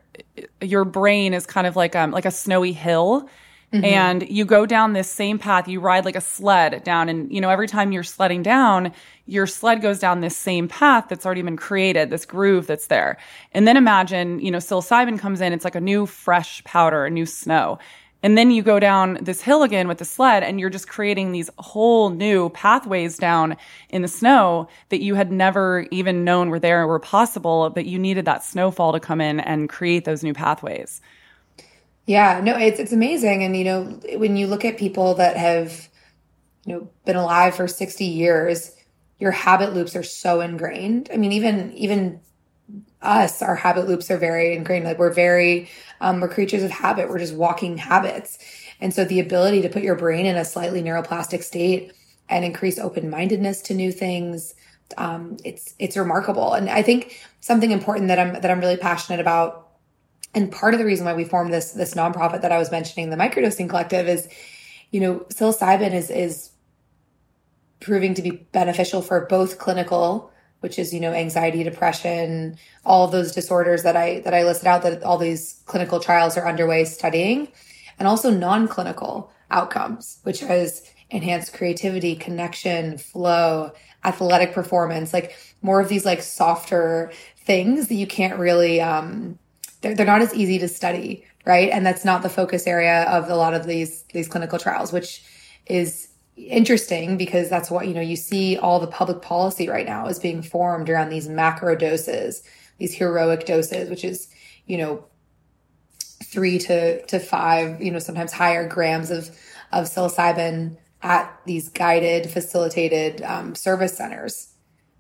your 0.62 0.84
brain 0.84 1.34
is 1.34 1.46
kind 1.46 1.68
of 1.68 1.76
like 1.76 1.96
um 1.96 2.12
like 2.12 2.26
a 2.26 2.32
snowy 2.32 2.72
hill 2.72 3.30
mm-hmm. 3.74 3.84
and 3.84 4.30
you 4.30 4.46
go 4.46 4.66
down 4.66 4.94
this 4.94 5.10
same 5.10 5.40
path 5.40 5.68
you 5.68 5.80
ride 5.80 6.06
like 6.06 6.16
a 6.16 6.22
sled 6.22 6.84
down 6.84 7.10
and 7.10 7.32
you 7.32 7.42
know 7.42 7.50
every 7.50 7.68
time 7.68 7.92
you're 7.92 8.04
sledding 8.04 8.44
down 8.44 8.92
your 9.26 9.48
sled 9.48 9.82
goes 9.82 10.00
down 10.00 10.22
this 10.22 10.38
same 10.38 10.68
path 10.68 11.06
that's 11.10 11.26
already 11.26 11.42
been 11.42 11.58
created 11.58 12.10
this 12.10 12.26
groove 12.26 12.68
that's 12.68 12.88
there 12.88 13.18
and 13.52 13.68
then 13.68 13.76
imagine 13.78 14.40
you 14.40 14.52
know 14.52 14.60
psilocybin 14.60 15.18
comes 15.20 15.42
in 15.42 15.52
it's 15.52 15.66
like 15.66 15.76
a 15.76 15.82
new 15.82 16.06
fresh 16.06 16.64
powder 16.64 17.06
a 17.06 17.10
new 17.10 17.26
snow 17.26 17.78
and 18.24 18.38
then 18.38 18.52
you 18.52 18.64
go 18.64 18.80
down 18.80 19.20
this 19.22 19.42
hill 19.42 19.64
again 19.64 19.90
with 19.90 19.98
the 19.98 20.06
sled 20.06 20.44
and 20.44 20.58
you're 20.58 20.70
just 20.70 20.88
creating 20.88 21.34
these 21.34 21.50
whole 21.60 22.10
new 22.10 22.50
pathways 22.50 23.18
down 23.18 23.58
in 23.90 24.02
the 24.02 24.08
snow 24.08 24.70
that 24.90 25.02
you 25.02 25.16
had 25.16 25.30
never 25.30 25.86
even 25.92 26.24
known 26.24 26.50
were 26.50 26.60
there 26.60 26.84
or 26.84 26.88
were 26.88 27.00
possible, 27.00 27.70
but 27.70 27.86
you 27.86 28.00
needed 28.00 28.24
that 28.24 28.42
snowfall 28.42 28.94
to 28.94 29.00
come 29.02 29.20
in 29.20 29.42
and 29.42 29.68
create 29.68 30.06
those 30.06 30.24
new 30.24 30.34
pathways. 30.34 31.02
Yeah, 32.06 32.42
no, 32.44 32.58
it's 32.58 32.80
it's 32.80 32.92
amazing. 32.92 33.44
And 33.44 33.56
you 33.56 33.64
know, 33.64 33.84
when 34.18 34.36
you 34.36 34.48
look 34.48 34.66
at 34.66 34.78
people 34.78 35.14
that 35.16 35.38
have, 35.38 35.88
you 36.66 36.76
know, 36.76 36.90
been 37.06 37.18
alive 37.18 37.56
for 37.56 37.68
60 37.68 38.06
years, 38.06 38.76
your 39.20 39.32
habit 39.32 39.74
loops 39.74 39.96
are 39.96 40.04
so 40.04 40.42
ingrained. 40.42 41.10
I 41.14 41.18
mean, 41.18 41.32
even 41.34 41.74
even 41.74 42.22
us, 43.02 43.42
our 43.42 43.56
habit 43.56 43.88
loops 43.88 44.12
are 44.12 44.18
very 44.18 44.56
ingrained. 44.56 44.86
Like 44.86 45.00
we're 45.00 45.14
very, 45.14 45.70
um, 46.02 46.22
we're 46.22 46.30
creatures 46.30 46.64
of 46.64 46.72
habit. 46.72 47.10
We're 47.10 47.20
just 47.20 47.36
walking 47.36 47.78
habits. 47.78 48.40
And 48.82 48.94
so 48.94 49.06
the 49.06 49.20
ability 49.20 49.62
to 49.64 49.70
put 49.70 49.84
your 49.84 49.96
brain 49.96 50.26
in 50.26 50.38
a 50.38 50.46
slightly 50.46 50.82
neuroplastic 50.84 51.44
state 51.44 51.94
and 52.30 52.46
increase 52.46 52.80
open 52.80 53.10
mindedness 53.10 53.62
to 53.64 53.74
new 53.74 53.92
things, 53.92 54.56
um, 54.98 55.38
it's 55.46 55.76
it's 55.80 55.98
remarkable. 55.98 56.54
And 56.54 56.70
I 56.70 56.82
think 56.84 57.22
something 57.42 57.72
important 57.72 58.08
that 58.10 58.20
I'm 58.20 58.34
that 58.42 58.52
I'm 58.52 58.60
really 58.60 58.78
passionate 58.78 59.20
about, 59.20 59.63
and 60.34 60.52
part 60.52 60.74
of 60.74 60.80
the 60.80 60.86
reason 60.86 61.06
why 61.06 61.14
we 61.14 61.24
formed 61.24 61.54
this 61.54 61.72
this 61.72 61.94
nonprofit 61.94 62.42
that 62.42 62.52
I 62.52 62.58
was 62.58 62.72
mentioning, 62.72 63.10
the 63.10 63.18
Microdosing 63.18 63.70
Collective, 63.70 64.08
is, 64.08 64.28
you 64.92 65.00
know, 65.00 65.20
psilocybin 65.30 65.94
is 65.94 66.10
is 66.10 66.50
proving 67.80 68.14
to 68.14 68.22
be 68.22 68.32
beneficial 68.52 69.02
for 69.02 69.26
both 69.26 69.58
clinical 69.60 70.32
which 70.62 70.80
is 70.80 70.94
you 70.94 71.00
know 71.02 71.12
anxiety 71.12 71.62
depression 71.62 72.58
all 72.86 73.08
those 73.08 73.34
disorders 73.34 73.84
that 73.84 73.98
i 73.98 74.22
that 74.22 74.34
i 74.34 74.44
listed 74.44 74.68
out 74.68 74.82
that 74.82 75.04
all 75.04 75.18
these 75.18 75.62
clinical 75.66 76.00
trials 76.00 76.38
are 76.38 76.48
underway 76.48 76.86
studying 76.86 77.50
and 78.00 78.08
also 78.08 78.32
non-clinical 78.32 79.30
outcomes 79.52 80.20
which 80.24 80.42
is 80.42 80.90
enhanced 81.10 81.54
creativity 81.54 82.16
connection 82.16 82.98
flow 82.98 83.70
athletic 84.06 84.54
performance 84.54 85.12
like 85.12 85.36
more 85.62 85.82
of 85.82 85.90
these 85.90 86.06
like 86.06 86.22
softer 86.22 87.12
things 87.46 87.90
that 87.90 87.96
you 87.96 88.08
can't 88.08 88.40
really 88.40 88.80
um 88.80 89.38
they're, 89.84 89.94
they're 89.94 90.06
not 90.06 90.24
as 90.24 90.34
easy 90.34 90.58
to 90.58 90.68
study 90.68 91.24
right? 91.46 91.70
And 91.72 91.86
that's 91.86 92.06
not 92.06 92.22
the 92.24 92.30
focus 92.30 92.68
area 92.68 93.04
of 93.04 93.30
a 93.30 93.36
lot 93.36 93.54
of 93.54 93.66
these 93.66 94.04
these 94.14 94.28
clinical 94.28 94.60
trials 94.60 94.92
which 94.92 95.24
is 95.66 96.10
interesting 96.36 97.16
because 97.16 97.50
that's 97.50 97.70
what 97.70 97.88
you 97.88 97.94
know 97.94 98.02
you 98.02 98.16
see 98.16 98.58
all 98.58 98.80
the 98.80 98.88
public 98.88 99.22
policy 99.22 99.70
right 99.70 99.86
now 99.86 100.08
is 100.08 100.20
being 100.20 100.42
formed 100.42 100.90
around 100.90 101.10
these 101.10 101.30
macro 101.30 101.76
doses 101.76 102.42
these 102.80 102.94
heroic 102.94 103.46
doses 103.46 103.88
which 103.88 104.04
is 104.04 104.30
you 104.66 104.78
know 104.78 105.06
three 106.24 106.58
to 106.58 107.06
to 107.06 107.20
five 107.20 107.80
you 107.82 107.92
know 107.92 108.00
sometimes 108.00 108.32
higher 108.32 108.68
grams 108.68 109.12
of 109.12 109.30
of 109.72 109.86
psilocybin 109.86 110.76
at 111.04 111.32
these 111.46 111.70
guided 111.70 112.30
facilitated 112.30 113.22
um, 113.22 113.54
service 113.54 113.96
centers 113.96 114.53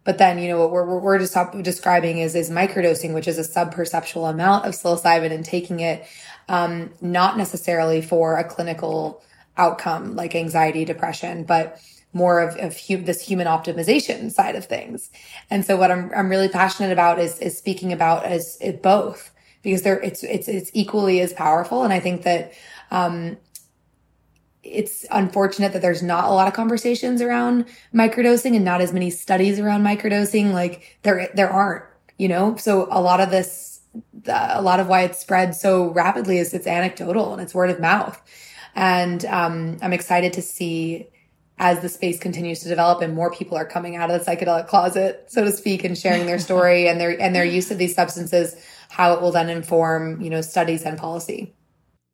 but 0.03 0.17
then 0.17 0.39
you 0.39 0.49
know 0.49 0.59
what 0.59 0.71
we're, 0.71 0.99
we're 0.99 1.19
just 1.19 1.35
describing 1.61 2.17
is 2.17 2.35
is 2.35 2.49
microdosing 2.49 3.13
which 3.13 3.27
is 3.27 3.37
a 3.37 3.41
subperceptual 3.41 4.29
amount 4.29 4.65
of 4.65 4.73
psilocybin 4.73 5.31
and 5.31 5.45
taking 5.45 5.79
it 5.79 6.05
um, 6.49 6.91
not 7.01 7.37
necessarily 7.37 8.01
for 8.01 8.37
a 8.37 8.43
clinical 8.43 9.21
outcome 9.57 10.15
like 10.15 10.35
anxiety, 10.35 10.85
depression, 10.85 11.43
but 11.43 11.79
more 12.11 12.39
of, 12.41 12.55
of 12.57 12.75
this 13.05 13.21
human 13.21 13.47
optimization 13.47 14.31
side 14.31 14.55
of 14.55 14.65
things. 14.65 15.09
And 15.49 15.65
so 15.65 15.77
what 15.77 15.91
I'm, 15.91 16.11
I'm 16.15 16.29
really 16.29 16.49
passionate 16.49 16.91
about 16.91 17.19
is, 17.19 17.39
is 17.39 17.57
speaking 17.57 17.91
about 17.91 18.25
as 18.25 18.57
both 18.81 19.31
because 19.63 19.81
they're, 19.81 19.99
it's, 20.01 20.23
it's, 20.23 20.47
it's 20.47 20.69
equally 20.73 21.21
as 21.21 21.33
powerful. 21.33 21.83
And 21.83 21.93
I 21.93 21.99
think 21.99 22.23
that, 22.23 22.53
um, 22.91 23.37
it's 24.63 25.05
unfortunate 25.11 25.73
that 25.73 25.81
there's 25.81 26.01
not 26.01 26.25
a 26.25 26.31
lot 26.31 26.47
of 26.47 26.53
conversations 26.53 27.21
around 27.21 27.65
microdosing 27.93 28.55
and 28.55 28.63
not 28.63 28.81
as 28.81 28.93
many 28.93 29.09
studies 29.09 29.59
around 29.59 29.83
microdosing. 29.83 30.53
Like 30.53 30.97
there, 31.03 31.29
there 31.35 31.49
aren't, 31.49 31.83
you 32.17 32.27
know, 32.27 32.55
so 32.55 32.87
a 32.89 33.01
lot 33.01 33.19
of 33.19 33.29
this, 33.29 33.81
a 34.27 34.61
lot 34.61 34.79
of 34.79 34.87
why 34.87 35.01
it's 35.01 35.19
spread 35.19 35.53
so 35.53 35.91
rapidly 35.91 36.37
is 36.37 36.53
it's 36.53 36.67
anecdotal 36.67 37.33
and 37.33 37.41
it's 37.41 37.53
word 37.53 37.69
of 37.69 37.79
mouth. 37.79 38.19
And 38.75 39.23
um, 39.25 39.77
I'm 39.81 39.93
excited 39.93 40.33
to 40.33 40.41
see 40.41 41.09
as 41.59 41.81
the 41.81 41.89
space 41.89 42.19
continues 42.19 42.61
to 42.61 42.69
develop 42.69 43.01
and 43.01 43.13
more 43.13 43.31
people 43.31 43.57
are 43.57 43.65
coming 43.65 43.95
out 43.95 44.09
of 44.09 44.19
the 44.19 44.31
psychedelic 44.31 44.67
closet, 44.67 45.25
so 45.27 45.43
to 45.43 45.51
speak, 45.51 45.83
and 45.83 45.97
sharing 45.97 46.25
their 46.25 46.39
story 46.39 46.87
and 46.89 46.99
their 46.99 47.19
and 47.21 47.35
their 47.35 47.45
use 47.45 47.69
of 47.69 47.77
these 47.77 47.93
substances, 47.93 48.55
how 48.89 49.13
it 49.13 49.21
will 49.21 49.31
then 49.31 49.49
inform, 49.49 50.21
you 50.21 50.29
know, 50.29 50.41
studies 50.41 50.83
and 50.83 50.97
policy. 50.97 51.53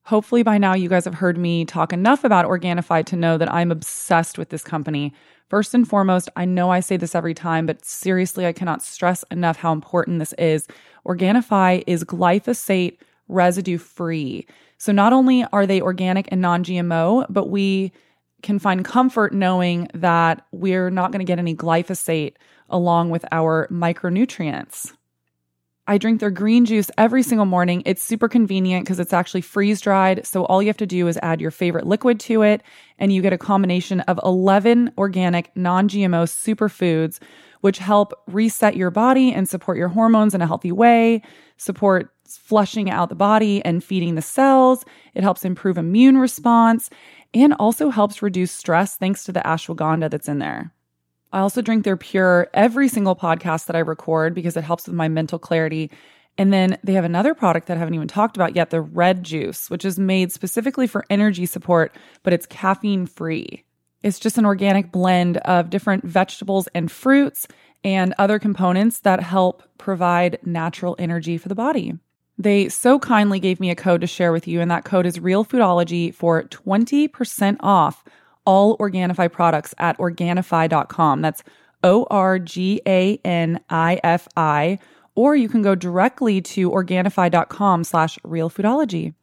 Hopefully 0.04 0.44
by 0.44 0.58
now 0.58 0.74
you 0.74 0.90
guys 0.90 1.06
have 1.06 1.16
heard 1.16 1.38
me 1.38 1.66
talk 1.66 1.94
enough 1.94 2.24
about 2.24 2.46
Organifi 2.46 3.06
to 3.06 3.16
know 3.16 3.38
that 3.38 3.52
I'm 3.54 3.72
obsessed 3.72 4.38
with 4.38 4.50
this 4.50 4.64
company. 4.64 5.14
First 5.50 5.74
and 5.74 5.88
foremost, 5.88 6.30
I 6.36 6.46
know 6.46 6.72
I 6.72 6.80
say 6.80 6.98
this 6.98 7.16
every 7.16 7.34
time, 7.34 7.66
but 7.66 7.84
seriously, 7.84 8.46
I 8.46 8.54
cannot 8.54 8.84
stress 8.84 9.24
enough 9.32 9.58
how 9.58 9.72
important 9.72 10.20
this 10.20 10.34
is. 10.34 10.68
Organifi 11.06 11.84
is 11.88 12.04
glyphosate 12.04 12.98
residue 13.28 13.78
free. 13.78 14.46
So 14.78 14.92
not 14.92 15.14
only 15.14 15.46
are 15.52 15.66
they 15.66 15.82
organic 15.82 16.28
and 16.32 16.42
non 16.42 16.64
GMO, 16.64 17.26
but 17.30 17.50
we 17.50 17.92
can 18.42 18.60
find 18.60 18.86
comfort 18.86 19.34
knowing 19.34 19.90
that 19.94 20.46
we're 20.52 20.90
not 20.90 21.12
going 21.12 21.20
to 21.20 21.26
get 21.26 21.40
any 21.40 21.56
glyphosate 21.56 22.36
along 22.70 23.10
with 23.10 23.26
our 23.32 23.68
micronutrients. 23.72 24.94
I 25.90 25.98
drink 25.98 26.20
their 26.20 26.30
green 26.30 26.66
juice 26.66 26.92
every 27.00 27.24
single 27.24 27.48
morning. 27.48 27.82
It's 27.84 28.04
super 28.04 28.30
convenient 28.30 28.86
because 28.86 29.00
it's 29.00 29.12
actually 29.12 29.42
freeze 29.42 29.82
dried. 29.82 30.24
So 30.24 30.46
all 30.46 30.62
you 30.62 30.68
have 30.68 30.78
to 30.78 30.86
do 30.86 31.08
is 31.08 31.18
add 31.24 31.42
your 31.42 31.50
favorite 31.50 31.88
liquid 31.88 32.20
to 32.20 32.44
it, 32.44 32.62
and 33.00 33.12
you 33.12 33.24
get 33.24 33.34
a 33.34 33.40
combination 33.40 34.02
of 34.02 34.20
11 34.24 34.92
organic, 35.00 35.50
non 35.56 35.90
GMO 35.90 36.26
superfoods, 36.26 37.18
which 37.62 37.80
help 37.80 38.14
reset 38.28 38.76
your 38.76 38.92
body 38.92 39.34
and 39.34 39.50
support 39.50 39.80
your 39.80 39.88
hormones 39.88 40.36
in 40.36 40.44
a 40.44 40.48
healthy 40.48 40.72
way, 40.72 41.24
support 41.58 42.14
flushing 42.24 42.92
out 42.92 43.10
the 43.10 43.16
body 43.16 43.66
and 43.66 43.84
feeding 43.84 44.14
the 44.14 44.22
cells. 44.22 44.86
It 45.16 45.24
helps 45.24 45.44
improve 45.44 45.80
immune 45.80 46.20
response 46.20 46.92
and 47.34 47.56
also 47.56 47.90
helps 47.90 48.22
reduce 48.22 48.52
stress 48.52 48.96
thanks 48.96 49.24
to 49.24 49.32
the 49.32 49.42
ashwagandha 49.42 50.12
that's 50.12 50.30
in 50.30 50.38
there. 50.38 50.72
I 51.32 51.40
also 51.40 51.62
drink 51.62 51.84
their 51.84 51.98
pure 51.98 52.48
every 52.54 52.88
single 52.88 53.16
podcast 53.16 53.68
that 53.68 53.76
I 53.76 53.80
record 53.80 54.34
because 54.34 54.58
it 54.58 54.64
helps 54.64 54.88
with 54.88 54.96
my 54.96 55.08
mental 55.08 55.40
clarity. 55.40 55.92
And 56.38 56.54
then 56.54 56.78
they 56.84 56.94
have 56.94 57.06
another 57.06 57.34
product 57.34 57.68
that 57.68 57.78
I 57.78 57.80
haven't 57.80 57.96
even 57.96 58.08
talked 58.08 58.38
about 58.38 58.56
yet, 58.56 58.70
the 58.70 58.82
red 58.82 59.24
juice, 59.24 59.70
which 59.70 59.86
is 59.86 60.00
made 60.00 60.32
specifically 60.32 60.88
for 60.88 61.06
energy 61.10 61.46
support, 61.46 61.96
but 62.24 62.34
it's 62.34 62.46
caffeine 62.46 63.06
free. 63.06 63.64
It's 64.02 64.20
just 64.20 64.38
an 64.38 64.46
organic 64.46 64.92
blend 64.92 65.38
of 65.38 65.70
different 65.70 66.06
vegetables 66.06 66.68
and 66.74 66.92
fruits 66.92 67.48
and 67.84 68.14
other 68.18 68.40
components 68.40 69.02
that 69.02 69.22
help 69.22 69.64
provide 69.78 70.40
natural 70.46 70.96
energy 70.98 71.38
for 71.38 71.50
the 71.50 71.56
body. 71.56 71.94
They 72.38 72.70
so 72.70 73.00
kindly 73.00 73.42
gave 73.42 73.60
me 73.60 73.70
a 73.70 73.76
code 73.76 74.00
to 74.02 74.08
share 74.08 74.32
with 74.32 74.48
you, 74.48 74.62
and 74.62 74.72
that 74.72 74.86
code 74.86 75.06
is 75.06 75.20
Real 75.20 75.44
Foodology 75.44 76.14
for 76.14 76.44
20% 76.44 77.58
off 77.60 78.06
all 78.46 78.78
Organifi 78.78 79.32
products 79.32 79.74
at 79.78 79.98
Organifi.com. 79.98 81.22
That's 81.22 81.44
O 81.84 82.08
R 82.10 82.40
G 82.40 82.82
A 82.88 83.20
N 83.24 83.60
I 83.70 84.00
F 84.04 84.28
I. 84.36 84.80
Or 85.16 85.36
you 85.36 85.50
can 85.50 85.62
go 85.62 85.76
directly 85.76 86.42
to 86.42 86.72
Organifi.com 86.72 87.84
slash 87.84 88.18
realfoodology. 88.20 89.14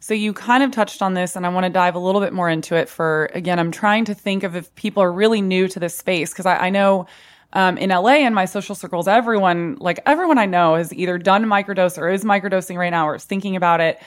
So 0.00 0.14
you 0.14 0.32
kind 0.32 0.64
of 0.64 0.72
touched 0.72 1.00
on 1.00 1.14
this, 1.14 1.36
and 1.36 1.46
I 1.46 1.48
want 1.50 1.62
to 1.62 1.70
dive 1.70 1.94
a 1.94 2.00
little 2.00 2.20
bit 2.20 2.32
more 2.32 2.48
into 2.48 2.74
it. 2.74 2.88
For 2.88 3.30
again, 3.34 3.60
I'm 3.60 3.70
trying 3.70 4.04
to 4.06 4.14
think 4.14 4.42
of 4.42 4.56
if 4.56 4.74
people 4.74 5.00
are 5.00 5.12
really 5.12 5.40
new 5.40 5.68
to 5.68 5.78
this 5.78 5.96
space 5.96 6.30
because 6.30 6.44
I, 6.44 6.56
I, 6.56 6.70
know 6.70 7.06
um, 7.52 7.78
in 7.78 7.90
LA 7.90 8.14
and 8.14 8.34
my 8.34 8.46
social 8.46 8.74
circles, 8.74 9.06
everyone 9.06 9.76
like 9.78 10.00
everyone 10.04 10.38
I 10.38 10.46
know 10.46 10.74
has 10.74 10.92
either 10.92 11.18
done 11.18 11.44
microdose 11.44 11.98
or 11.98 12.08
is 12.08 12.24
microdosing 12.24 12.76
right 12.76 12.90
now 12.90 13.08
or 13.08 13.14
is 13.14 13.24
thinking 13.24 13.54
about 13.54 13.80
it. 13.80 14.02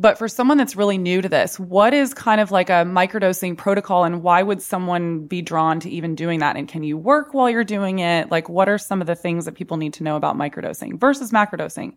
But 0.00 0.16
for 0.16 0.28
someone 0.28 0.56
that's 0.56 0.76
really 0.76 0.96
new 0.96 1.20
to 1.20 1.28
this, 1.28 1.60
what 1.60 1.92
is 1.92 2.14
kind 2.14 2.40
of 2.40 2.50
like 2.50 2.70
a 2.70 2.84
microdosing 2.86 3.54
protocol 3.54 4.04
and 4.04 4.22
why 4.22 4.42
would 4.42 4.62
someone 4.62 5.26
be 5.26 5.42
drawn 5.42 5.78
to 5.80 5.90
even 5.90 6.14
doing 6.14 6.40
that? 6.40 6.56
And 6.56 6.66
can 6.66 6.82
you 6.82 6.96
work 6.96 7.34
while 7.34 7.50
you're 7.50 7.64
doing 7.64 7.98
it? 7.98 8.30
Like, 8.30 8.48
what 8.48 8.66
are 8.66 8.78
some 8.78 9.02
of 9.02 9.06
the 9.06 9.14
things 9.14 9.44
that 9.44 9.56
people 9.56 9.76
need 9.76 9.92
to 9.94 10.02
know 10.02 10.16
about 10.16 10.38
microdosing 10.38 10.98
versus 10.98 11.32
macrodosing? 11.32 11.92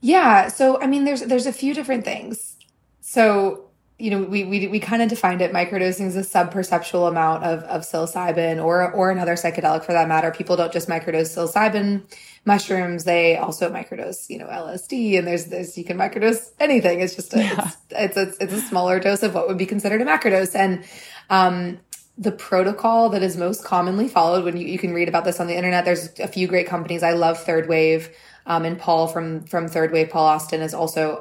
Yeah. 0.00 0.46
So, 0.46 0.80
I 0.80 0.86
mean, 0.86 1.02
there's, 1.02 1.22
there's 1.22 1.46
a 1.46 1.52
few 1.52 1.74
different 1.74 2.04
things. 2.04 2.56
So, 3.00 3.70
you 3.98 4.10
know, 4.10 4.22
we, 4.22 4.44
we, 4.44 4.68
we 4.68 4.78
kind 4.78 5.02
of 5.02 5.08
defined 5.08 5.42
it. 5.42 5.52
Microdosing 5.52 6.06
is 6.06 6.14
a 6.14 6.22
sub-perceptual 6.22 7.08
amount 7.08 7.42
of, 7.42 7.64
of 7.64 7.82
psilocybin 7.82 8.62
or, 8.62 8.92
or 8.92 9.10
another 9.10 9.34
psychedelic 9.34 9.84
for 9.84 9.92
that 9.92 10.06
matter. 10.06 10.30
People 10.30 10.54
don't 10.56 10.72
just 10.72 10.88
microdose 10.88 11.36
psilocybin 11.36 12.02
mushrooms. 12.44 13.04
They 13.04 13.36
also 13.36 13.70
microdose, 13.70 14.28
you 14.28 14.38
know, 14.38 14.46
LSD 14.46 15.18
and 15.18 15.26
there's 15.26 15.46
this, 15.46 15.78
you 15.78 15.84
can 15.84 15.96
microdose 15.96 16.50
anything. 16.58 17.00
It's 17.00 17.14
just 17.14 17.34
a, 17.34 17.38
yeah. 17.38 17.70
it's, 17.90 18.16
it's, 18.16 18.16
a, 18.16 18.42
it's 18.42 18.52
a 18.52 18.60
smaller 18.60 18.98
dose 18.98 19.22
of 19.22 19.34
what 19.34 19.48
would 19.48 19.58
be 19.58 19.66
considered 19.66 20.00
a 20.00 20.04
macrodose. 20.04 20.54
And, 20.54 20.84
um, 21.30 21.78
the 22.18 22.32
protocol 22.32 23.08
that 23.08 23.22
is 23.22 23.36
most 23.36 23.64
commonly 23.64 24.06
followed 24.06 24.44
when 24.44 24.56
you, 24.56 24.66
you 24.66 24.78
can 24.78 24.92
read 24.92 25.08
about 25.08 25.24
this 25.24 25.40
on 25.40 25.46
the 25.46 25.56
internet, 25.56 25.84
there's 25.84 26.10
a 26.20 26.28
few 26.28 26.46
great 26.46 26.66
companies. 26.66 27.02
I 27.02 27.12
love 27.12 27.42
Third 27.42 27.68
Wave. 27.68 28.10
Um, 28.44 28.64
and 28.64 28.78
Paul 28.78 29.08
from 29.08 29.44
from 29.44 29.68
Third 29.68 29.92
Wave, 29.92 30.10
Paul 30.10 30.26
Austin, 30.26 30.60
is 30.62 30.74
also 30.74 31.20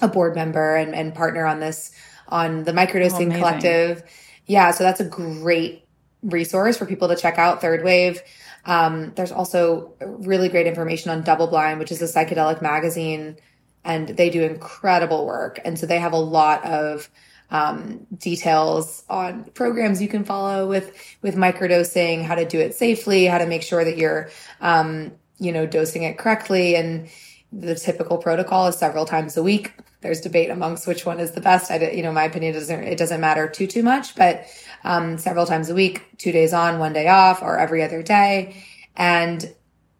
a, 0.00 0.04
a 0.04 0.08
board 0.08 0.34
member 0.34 0.74
and, 0.74 0.94
and 0.94 1.14
partner 1.14 1.46
on 1.46 1.60
this 1.60 1.92
on 2.28 2.64
the 2.64 2.72
microdosing 2.72 3.32
oh, 3.34 3.38
collective. 3.38 4.02
Yeah, 4.46 4.70
so 4.70 4.82
that's 4.82 5.00
a 5.00 5.04
great 5.04 5.84
resource 6.22 6.76
for 6.76 6.86
people 6.86 7.08
to 7.08 7.16
check 7.16 7.38
out. 7.38 7.60
Third 7.60 7.84
Wave. 7.84 8.22
Um, 8.66 9.12
there's 9.14 9.32
also 9.32 9.94
really 10.00 10.48
great 10.48 10.66
information 10.66 11.10
on 11.10 11.22
Double 11.22 11.46
Blind, 11.46 11.78
which 11.78 11.92
is 11.92 12.02
a 12.02 12.04
psychedelic 12.04 12.60
magazine, 12.60 13.36
and 13.84 14.08
they 14.08 14.28
do 14.28 14.42
incredible 14.42 15.24
work. 15.24 15.60
And 15.64 15.78
so 15.78 15.86
they 15.86 15.98
have 15.98 16.12
a 16.12 16.18
lot 16.18 16.64
of 16.64 17.08
um, 17.50 18.06
details 18.18 19.04
on 19.08 19.44
programs 19.54 20.02
you 20.02 20.08
can 20.08 20.24
follow 20.24 20.68
with 20.68 20.92
with 21.22 21.36
microdosing, 21.36 22.24
how 22.24 22.34
to 22.34 22.44
do 22.44 22.58
it 22.58 22.74
safely, 22.74 23.26
how 23.26 23.38
to 23.38 23.46
make 23.46 23.62
sure 23.62 23.84
that 23.84 23.96
you're 23.96 24.30
um, 24.60 25.12
you 25.38 25.52
know, 25.52 25.66
dosing 25.66 26.02
it 26.02 26.18
correctly. 26.18 26.76
And 26.76 27.08
the 27.52 27.74
typical 27.74 28.18
protocol 28.18 28.66
is 28.66 28.76
several 28.76 29.04
times 29.04 29.36
a 29.36 29.42
week. 29.42 29.72
There's 30.00 30.20
debate 30.20 30.50
amongst 30.50 30.86
which 30.86 31.06
one 31.06 31.20
is 31.20 31.32
the 31.32 31.40
best. 31.40 31.70
I, 31.70 31.90
you 31.90 32.02
know, 32.02 32.12
my 32.12 32.24
opinion 32.24 32.54
doesn't, 32.54 32.84
it 32.84 32.98
doesn't 32.98 33.20
matter 33.20 33.48
too, 33.48 33.66
too 33.66 33.82
much, 33.82 34.14
but, 34.14 34.46
um, 34.84 35.18
several 35.18 35.46
times 35.46 35.70
a 35.70 35.74
week, 35.74 36.02
two 36.18 36.32
days 36.32 36.52
on, 36.52 36.78
one 36.78 36.92
day 36.92 37.08
off, 37.08 37.42
or 37.42 37.58
every 37.58 37.82
other 37.82 38.02
day. 38.02 38.64
And 38.96 39.54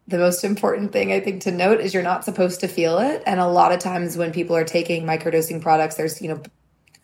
the 0.09 0.19
most 0.19 0.45
important 0.45 0.93
thing 0.93 1.13
I 1.13 1.21
think 1.21 1.43
to 1.43 1.51
note 1.51 1.81
is 1.81 1.93
you're 1.93 2.03
not 2.03 2.25
supposed 2.25 2.61
to 2.61 2.69
feel 2.69 2.99
it. 2.99 3.23
And 3.27 3.41
a 3.41 3.49
lot 3.49 3.73
of 3.73 3.81
times 3.81 4.17
when 4.17 4.33
people 4.33 4.57
are 4.57 4.65
taking 4.65 5.05
microdosing 5.05 5.61
products, 5.61 5.97
there's, 5.97 6.23
you 6.23 6.29
know, 6.29 6.43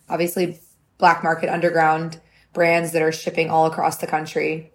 obviously 0.08 0.60
black 0.98 1.22
market 1.22 1.48
underground 1.48 2.20
brands 2.52 2.92
that 2.92 3.02
are 3.02 3.12
shipping 3.12 3.50
all 3.50 3.66
across 3.66 3.96
the 3.96 4.06
country 4.06 4.72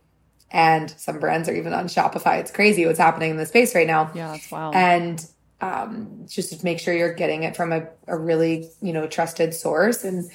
and 0.52 0.90
some 0.92 1.20
brands 1.20 1.50
are 1.50 1.56
even 1.56 1.74
on 1.74 1.88
Shopify. 1.88 2.40
It's 2.40 2.52
crazy 2.52 2.86
what's 2.86 3.00
happening 3.00 3.32
in 3.32 3.38
the 3.38 3.46
space 3.46 3.76
right 3.76 3.88
now. 3.88 4.12
Yeah, 4.14 4.32
that's 4.32 4.50
wild. 4.50 4.76
And 4.76 5.26
um, 5.60 6.26
just 6.28 6.58
to 6.58 6.64
make 6.64 6.80
sure 6.80 6.94
you're 6.94 7.14
getting 7.14 7.44
it 7.44 7.56
from 7.56 7.74
a, 7.74 7.88
a 8.08 8.18
really, 8.18 8.70
you 8.82 8.94
know, 8.94 9.08
trusted 9.08 9.54
source 9.54 10.04
and 10.04 10.30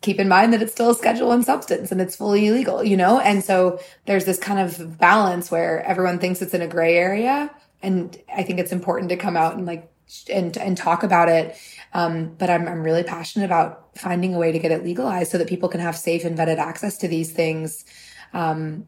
keep 0.00 0.20
in 0.20 0.28
mind 0.28 0.52
that 0.52 0.62
it's 0.62 0.72
still 0.72 0.90
a 0.90 0.94
schedule 0.94 1.28
one 1.28 1.42
substance 1.42 1.90
and 1.90 2.00
it's 2.00 2.16
fully 2.16 2.46
illegal, 2.46 2.84
you 2.84 2.96
know? 2.96 3.18
And 3.20 3.42
so 3.42 3.80
there's 4.06 4.24
this 4.24 4.38
kind 4.38 4.60
of 4.60 4.98
balance 4.98 5.50
where 5.50 5.82
everyone 5.82 6.18
thinks 6.18 6.40
it's 6.40 6.54
in 6.54 6.62
a 6.62 6.68
gray 6.68 6.96
area. 6.96 7.50
And 7.82 8.16
I 8.34 8.42
think 8.42 8.60
it's 8.60 8.72
important 8.72 9.10
to 9.10 9.16
come 9.16 9.36
out 9.36 9.56
and 9.56 9.66
like, 9.66 9.90
and, 10.32 10.56
and 10.56 10.76
talk 10.76 11.02
about 11.02 11.28
it. 11.28 11.56
Um, 11.92 12.34
but 12.38 12.48
I'm, 12.48 12.68
I'm 12.68 12.82
really 12.82 13.02
passionate 13.02 13.46
about 13.46 13.98
finding 13.98 14.34
a 14.34 14.38
way 14.38 14.52
to 14.52 14.58
get 14.58 14.70
it 14.70 14.84
legalized 14.84 15.32
so 15.32 15.38
that 15.38 15.48
people 15.48 15.68
can 15.68 15.80
have 15.80 15.96
safe 15.96 16.24
and 16.24 16.38
vetted 16.38 16.58
access 16.58 16.96
to 16.98 17.08
these 17.08 17.32
things. 17.32 17.84
Um, 18.32 18.86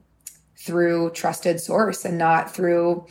through 0.61 1.11
trusted 1.13 1.59
source 1.59 2.05
and 2.05 2.19
not 2.19 2.55
through 2.55 3.07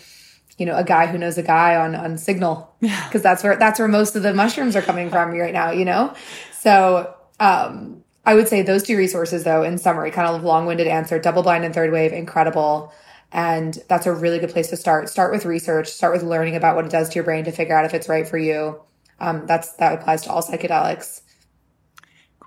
you 0.59 0.67
know 0.67 0.77
a 0.77 0.83
guy 0.83 1.07
who 1.07 1.17
knows 1.17 1.37
a 1.37 1.43
guy 1.43 1.75
on 1.75 1.95
on 1.95 2.15
signal 2.15 2.75
because 2.79 3.23
that's 3.23 3.43
where 3.43 3.55
that's 3.55 3.79
where 3.79 3.87
most 3.87 4.15
of 4.15 4.21
the 4.21 4.33
mushrooms 4.35 4.75
are 4.75 4.83
coming 4.83 5.09
from 5.09 5.31
right 5.31 5.53
now 5.53 5.71
you 5.71 5.83
know 5.83 6.13
so 6.59 7.11
um 7.39 8.03
i 8.25 8.33
would 8.33 8.47
say 8.47 8.61
those 8.61 8.83
two 8.83 8.97
resources 8.97 9.43
though 9.43 9.63
in 9.63 9.77
summary 9.77 10.11
kind 10.11 10.27
of 10.27 10.43
long-winded 10.43 10.87
answer 10.87 11.19
double 11.19 11.43
blind 11.43 11.63
and 11.63 11.73
third 11.73 11.91
wave 11.91 12.13
incredible 12.13 12.93
and 13.31 13.79
that's 13.87 14.07
a 14.07 14.13
really 14.13 14.39
good 14.39 14.49
place 14.49 14.69
to 14.69 14.77
start 14.77 15.09
start 15.09 15.31
with 15.31 15.45
research 15.45 15.87
start 15.87 16.13
with 16.13 16.23
learning 16.23 16.55
about 16.55 16.75
what 16.75 16.85
it 16.85 16.91
does 16.91 17.09
to 17.09 17.15
your 17.15 17.23
brain 17.23 17.43
to 17.43 17.51
figure 17.51 17.77
out 17.77 17.85
if 17.85 17.93
it's 17.93 18.09
right 18.09 18.27
for 18.27 18.37
you 18.37 18.79
um, 19.21 19.45
that's 19.45 19.73
that 19.73 19.99
applies 19.99 20.21
to 20.21 20.31
all 20.31 20.41
psychedelics 20.41 21.21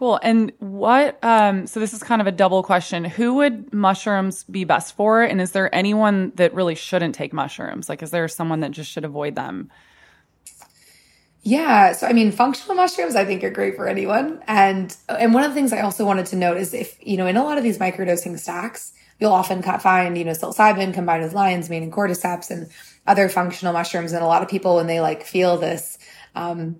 Cool. 0.02 0.18
And 0.20 0.50
what, 0.58 1.16
um, 1.22 1.68
so 1.68 1.78
this 1.78 1.92
is 1.92 2.02
kind 2.02 2.20
of 2.20 2.26
a 2.26 2.32
double 2.32 2.64
question. 2.64 3.04
Who 3.04 3.34
would 3.34 3.72
mushrooms 3.72 4.42
be 4.42 4.64
best 4.64 4.96
for? 4.96 5.22
And 5.22 5.40
is 5.40 5.52
there 5.52 5.72
anyone 5.72 6.32
that 6.34 6.52
really 6.54 6.74
shouldn't 6.74 7.14
take 7.14 7.32
mushrooms? 7.32 7.88
Like, 7.88 8.02
is 8.02 8.10
there 8.10 8.26
someone 8.26 8.58
that 8.60 8.72
just 8.72 8.90
should 8.90 9.04
avoid 9.04 9.36
them? 9.36 9.70
Yeah. 11.44 11.92
So, 11.92 12.06
I 12.06 12.12
mean, 12.12 12.30
functional 12.30 12.76
mushrooms, 12.76 13.16
I 13.16 13.24
think 13.24 13.42
are 13.42 13.50
great 13.50 13.74
for 13.74 13.88
anyone. 13.88 14.42
And, 14.46 14.96
and 15.08 15.34
one 15.34 15.42
of 15.42 15.50
the 15.50 15.54
things 15.54 15.72
I 15.72 15.80
also 15.80 16.04
wanted 16.04 16.26
to 16.26 16.36
note 16.36 16.56
is 16.56 16.72
if, 16.72 16.96
you 17.04 17.16
know, 17.16 17.26
in 17.26 17.36
a 17.36 17.42
lot 17.42 17.58
of 17.58 17.64
these 17.64 17.78
microdosing 17.78 18.38
stacks, 18.38 18.92
you'll 19.18 19.32
often 19.32 19.60
find, 19.62 20.16
you 20.16 20.24
know, 20.24 20.32
psilocybin 20.32 20.94
combined 20.94 21.22
with 21.24 21.34
lion's 21.34 21.68
mane 21.68 21.82
and 21.82 21.92
cordyceps 21.92 22.50
and 22.50 22.70
other 23.08 23.28
functional 23.28 23.72
mushrooms. 23.72 24.12
And 24.12 24.22
a 24.22 24.26
lot 24.26 24.42
of 24.42 24.48
people, 24.48 24.76
when 24.76 24.86
they 24.86 25.00
like 25.00 25.24
feel 25.24 25.56
this, 25.56 25.98
um, 26.36 26.76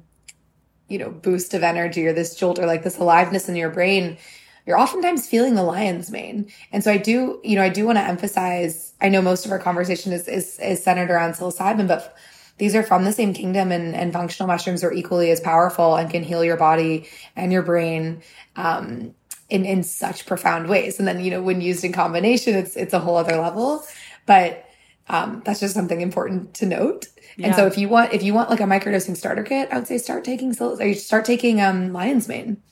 you 0.89 0.99
know, 0.99 1.11
boost 1.11 1.55
of 1.55 1.65
energy 1.65 2.07
or 2.07 2.13
this 2.13 2.37
jolt 2.37 2.59
or 2.59 2.67
like 2.67 2.85
this 2.85 2.99
aliveness 2.99 3.49
in 3.49 3.57
your 3.57 3.71
brain, 3.71 4.17
you're 4.65 4.79
oftentimes 4.79 5.27
feeling 5.27 5.57
the 5.57 5.63
lion's 5.65 6.11
mane. 6.11 6.53
And 6.71 6.85
so 6.85 6.93
I 6.93 6.99
do, 6.99 7.41
you 7.43 7.57
know, 7.57 7.63
I 7.63 7.69
do 7.69 7.85
want 7.85 7.99
to 7.99 8.05
emphasize, 8.05 8.93
I 9.01 9.09
know 9.09 9.23
most 9.23 9.45
of 9.45 9.51
our 9.51 9.59
conversation 9.59 10.13
is, 10.13 10.29
is, 10.29 10.59
is 10.61 10.83
centered 10.85 11.11
around 11.11 11.33
psilocybin, 11.33 11.89
but 11.89 12.17
these 12.59 12.75
are 12.75 12.83
from 12.83 13.05
the 13.05 13.13
same 13.13 13.33
kingdom 13.33 13.73
and, 13.73 13.95
and 13.95 14.13
functional 14.13 14.47
mushrooms 14.47 14.85
are 14.85 14.93
equally 14.93 15.31
as 15.31 15.41
powerful 15.41 15.97
and 15.97 16.11
can 16.11 16.23
heal 16.23 16.45
your 16.45 16.57
body 16.57 17.09
and 17.37 17.53
your 17.53 17.63
brain. 17.63 18.23
Um, 18.57 19.15
in, 19.51 19.67
in 19.67 19.83
such 19.83 20.25
profound 20.25 20.67
ways. 20.67 20.99
And 20.99 21.07
then, 21.07 21.21
you 21.21 21.31
know, 21.31 21.43
when 21.43 21.61
used 21.61 21.85
in 21.85 21.93
combination, 21.93 22.55
it's, 22.55 22.75
it's 22.75 22.95
a 22.95 22.99
whole 22.99 23.19
other 23.19 23.37
level, 23.37 23.85
but, 24.25 24.65
um, 25.11 25.43
that's 25.45 25.61
just 25.61 25.75
something 25.75 26.01
important 26.01 26.55
to 26.55 26.65
note. 26.65 27.09
Yeah. 27.37 27.49
And 27.49 27.57
so 27.57 27.67
if 27.67 27.77
you 27.77 27.87
want, 27.91 28.15
if 28.15 28.23
you 28.23 28.33
want 28.33 28.49
like 28.49 28.61
a 28.61 28.65
microdosing 28.65 29.15
starter 29.15 29.43
kit, 29.43 29.69
I 29.71 29.77
would 29.77 29.87
say 29.87 29.99
start 29.99 30.25
taking, 30.25 30.57
or 30.59 30.95
start 30.95 31.27
taking, 31.27 31.61
um, 31.61 31.93
lion's 31.93 32.29
mane, 32.29 32.63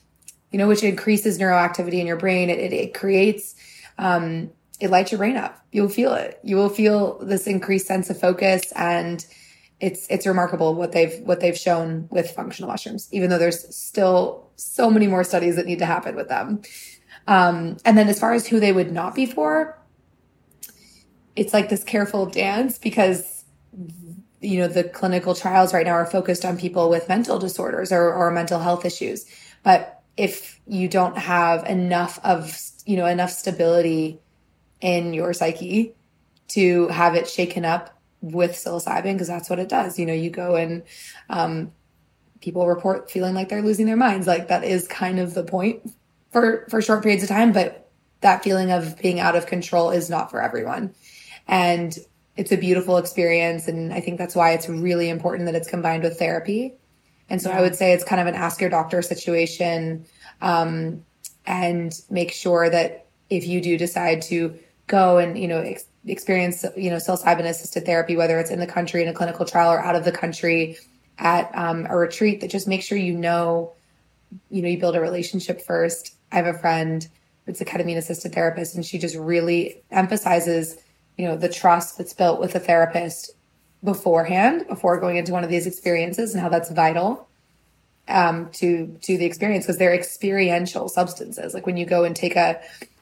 you 0.49 0.57
know, 0.57 0.67
which 0.67 0.81
increases 0.81 1.37
neuroactivity 1.37 1.99
in 1.99 2.07
your 2.07 2.17
brain. 2.17 2.49
It, 2.49 2.57
it, 2.57 2.73
it 2.73 2.93
creates, 2.95 3.53
um, 3.99 4.49
it 4.79 4.89
lights 4.89 5.11
your 5.11 5.19
brain 5.19 5.37
up. 5.37 5.63
You'll 5.71 5.87
feel 5.87 6.15
it. 6.15 6.39
You 6.41 6.55
will 6.55 6.69
feel 6.69 7.19
this 7.19 7.45
increased 7.45 7.85
sense 7.85 8.09
of 8.09 8.19
focus 8.19 8.71
and 8.75 9.23
it's, 9.81 10.07
it's 10.09 10.25
remarkable 10.25 10.75
what 10.75 10.93
they've, 10.93 11.19
what 11.21 11.41
they've 11.41 11.57
shown 11.57 12.07
with 12.09 12.31
functional 12.31 12.69
mushrooms, 12.69 13.09
even 13.11 13.29
though 13.29 13.37
there's 13.37 13.75
still 13.75 14.49
so 14.55 14.89
many 14.89 15.07
more 15.07 15.23
studies 15.23 15.55
that 15.57 15.65
need 15.65 15.79
to 15.79 15.85
happen 15.85 16.15
with 16.15 16.29
them. 16.29 16.61
Um, 17.27 17.77
and 17.83 17.97
then 17.97 18.07
as 18.07 18.19
far 18.19 18.33
as 18.33 18.47
who 18.47 18.59
they 18.59 18.71
would 18.71 18.91
not 18.91 19.15
be 19.15 19.25
for, 19.25 19.77
it's 21.35 21.53
like 21.53 21.69
this 21.69 21.83
careful 21.83 22.25
dance 22.27 22.77
because 22.77 23.43
you 24.41 24.57
know, 24.59 24.67
the 24.67 24.83
clinical 24.83 25.35
trials 25.35 25.73
right 25.73 25.85
now 25.85 25.93
are 25.93 26.05
focused 26.05 26.43
on 26.43 26.57
people 26.57 26.89
with 26.89 27.07
mental 27.07 27.37
disorders 27.37 27.91
or, 27.91 28.11
or 28.11 28.31
mental 28.31 28.59
health 28.59 28.85
issues. 28.85 29.25
But 29.63 30.01
if 30.17 30.59
you 30.67 30.87
don't 30.87 31.17
have 31.17 31.63
enough 31.65 32.19
of, 32.23 32.59
you 32.85 32.97
know, 32.97 33.05
enough 33.05 33.29
stability 33.29 34.19
in 34.81 35.13
your 35.13 35.33
psyche 35.33 35.93
to 36.49 36.87
have 36.87 37.15
it 37.15 37.29
shaken 37.29 37.65
up 37.65 38.00
with 38.21 38.51
psilocybin, 38.51 39.13
because 39.13 39.27
that's 39.27 39.49
what 39.49 39.59
it 39.59 39.69
does. 39.69 39.99
You 39.99 40.05
know, 40.05 40.13
you 40.13 40.29
go 40.29 40.55
and, 40.55 40.83
um, 41.29 41.71
people 42.39 42.67
report 42.67 43.11
feeling 43.11 43.35
like 43.35 43.49
they're 43.49 43.61
losing 43.61 43.85
their 43.85 43.97
minds. 43.97 44.27
Like 44.27 44.47
that 44.47 44.63
is 44.63 44.87
kind 44.87 45.19
of 45.19 45.33
the 45.33 45.43
point 45.43 45.91
for, 46.31 46.65
for 46.69 46.81
short 46.81 47.03
periods 47.03 47.23
of 47.23 47.29
time, 47.29 47.51
but 47.51 47.89
that 48.21 48.43
feeling 48.43 48.71
of 48.71 48.97
being 48.99 49.19
out 49.19 49.35
of 49.35 49.45
control 49.45 49.91
is 49.91 50.09
not 50.09 50.31
for 50.31 50.41
everyone. 50.41 50.93
And 51.47 51.97
it's 52.37 52.51
a 52.51 52.57
beautiful 52.57 52.97
experience. 52.97 53.67
And 53.67 53.93
I 53.93 53.99
think 53.99 54.17
that's 54.17 54.35
why 54.35 54.51
it's 54.51 54.69
really 54.69 55.09
important 55.09 55.45
that 55.47 55.55
it's 55.55 55.69
combined 55.69 56.03
with 56.03 56.17
therapy. 56.17 56.75
And 57.29 57.41
so 57.41 57.49
yeah. 57.49 57.59
I 57.59 57.61
would 57.61 57.75
say 57.75 57.93
it's 57.93 58.03
kind 58.03 58.21
of 58.21 58.27
an 58.27 58.35
ask 58.35 58.61
your 58.61 58.69
doctor 58.69 59.01
situation. 59.01 60.05
um, 60.41 61.03
and 61.45 61.99
make 62.09 62.31
sure 62.31 62.69
that 62.69 63.07
if 63.29 63.47
you 63.47 63.61
do 63.61 63.77
decide 63.77 64.21
to 64.21 64.57
go 64.87 65.17
and 65.17 65.37
you 65.37 65.47
know 65.47 65.59
ex- 65.59 65.85
experience 66.05 66.65
you 66.75 66.89
know 66.89 66.97
psilocybin 66.97 67.45
assisted 67.45 67.85
therapy, 67.85 68.15
whether 68.15 68.39
it's 68.39 68.51
in 68.51 68.59
the 68.59 68.67
country 68.67 69.03
in 69.03 69.09
a 69.09 69.13
clinical 69.13 69.45
trial 69.45 69.71
or 69.71 69.79
out 69.79 69.95
of 69.95 70.05
the 70.05 70.11
country 70.11 70.77
at 71.17 71.51
um, 71.55 71.85
a 71.89 71.95
retreat, 71.95 72.41
that 72.41 72.49
just 72.49 72.67
make 72.67 72.81
sure 72.81 72.97
you 72.97 73.13
know 73.13 73.73
you 74.49 74.61
know 74.61 74.67
you 74.67 74.79
build 74.79 74.95
a 74.95 75.01
relationship 75.01 75.61
first. 75.61 76.15
I 76.31 76.37
have 76.37 76.47
a 76.47 76.57
friend 76.57 77.07
it's 77.47 77.61
a 77.61 77.65
ketamine 77.65 77.97
assisted 77.97 78.33
therapist 78.33 78.75
and 78.75 78.85
she 78.85 78.97
just 78.97 79.15
really 79.15 79.81
emphasizes 79.91 80.77
you 81.17 81.27
know 81.27 81.35
the 81.35 81.49
trust 81.49 81.97
that's 81.97 82.13
built 82.13 82.39
with 82.39 82.55
a 82.55 82.59
therapist 82.59 83.31
beforehand 83.83 84.65
before 84.67 84.99
going 84.99 85.17
into 85.17 85.31
one 85.31 85.43
of 85.43 85.49
these 85.49 85.67
experiences 85.67 86.33
and 86.33 86.41
how 86.41 86.49
that's 86.49 86.71
vital 86.71 87.27
um, 88.07 88.49
to 88.51 88.97
to 89.01 89.17
the 89.17 89.25
experience 89.25 89.65
because 89.65 89.77
they're 89.77 89.93
experiential 89.93 90.87
substances 90.87 91.53
like 91.53 91.65
when 91.65 91.77
you 91.77 91.85
go 91.85 92.03
and 92.03 92.15
take 92.15 92.35
a 92.35 92.61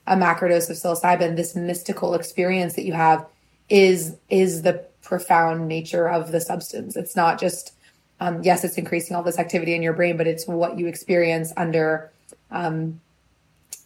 a 0.09 0.15
macrodose 0.15 0.69
of 0.69 0.75
psilocybin 0.75 1.37
this 1.37 1.55
mystical 1.55 2.13
experience 2.13 2.73
that 2.73 2.83
you 2.83 2.93
have 2.93 3.25
is 3.69 4.17
is 4.29 4.63
the 4.63 4.85
profound 5.01 5.67
nature 5.67 6.09
of 6.09 6.31
the 6.31 6.41
substance 6.41 6.97
it's 6.97 7.15
not 7.15 7.39
just 7.39 7.73
um, 8.19 8.43
yes 8.43 8.65
it's 8.65 8.77
increasing 8.77 9.15
all 9.15 9.23
this 9.23 9.39
activity 9.39 9.73
in 9.73 9.81
your 9.81 9.93
brain 9.93 10.17
but 10.17 10.27
it's 10.27 10.45
what 10.45 10.77
you 10.77 10.87
experience 10.87 11.53
under 11.55 12.11
um, 12.51 12.99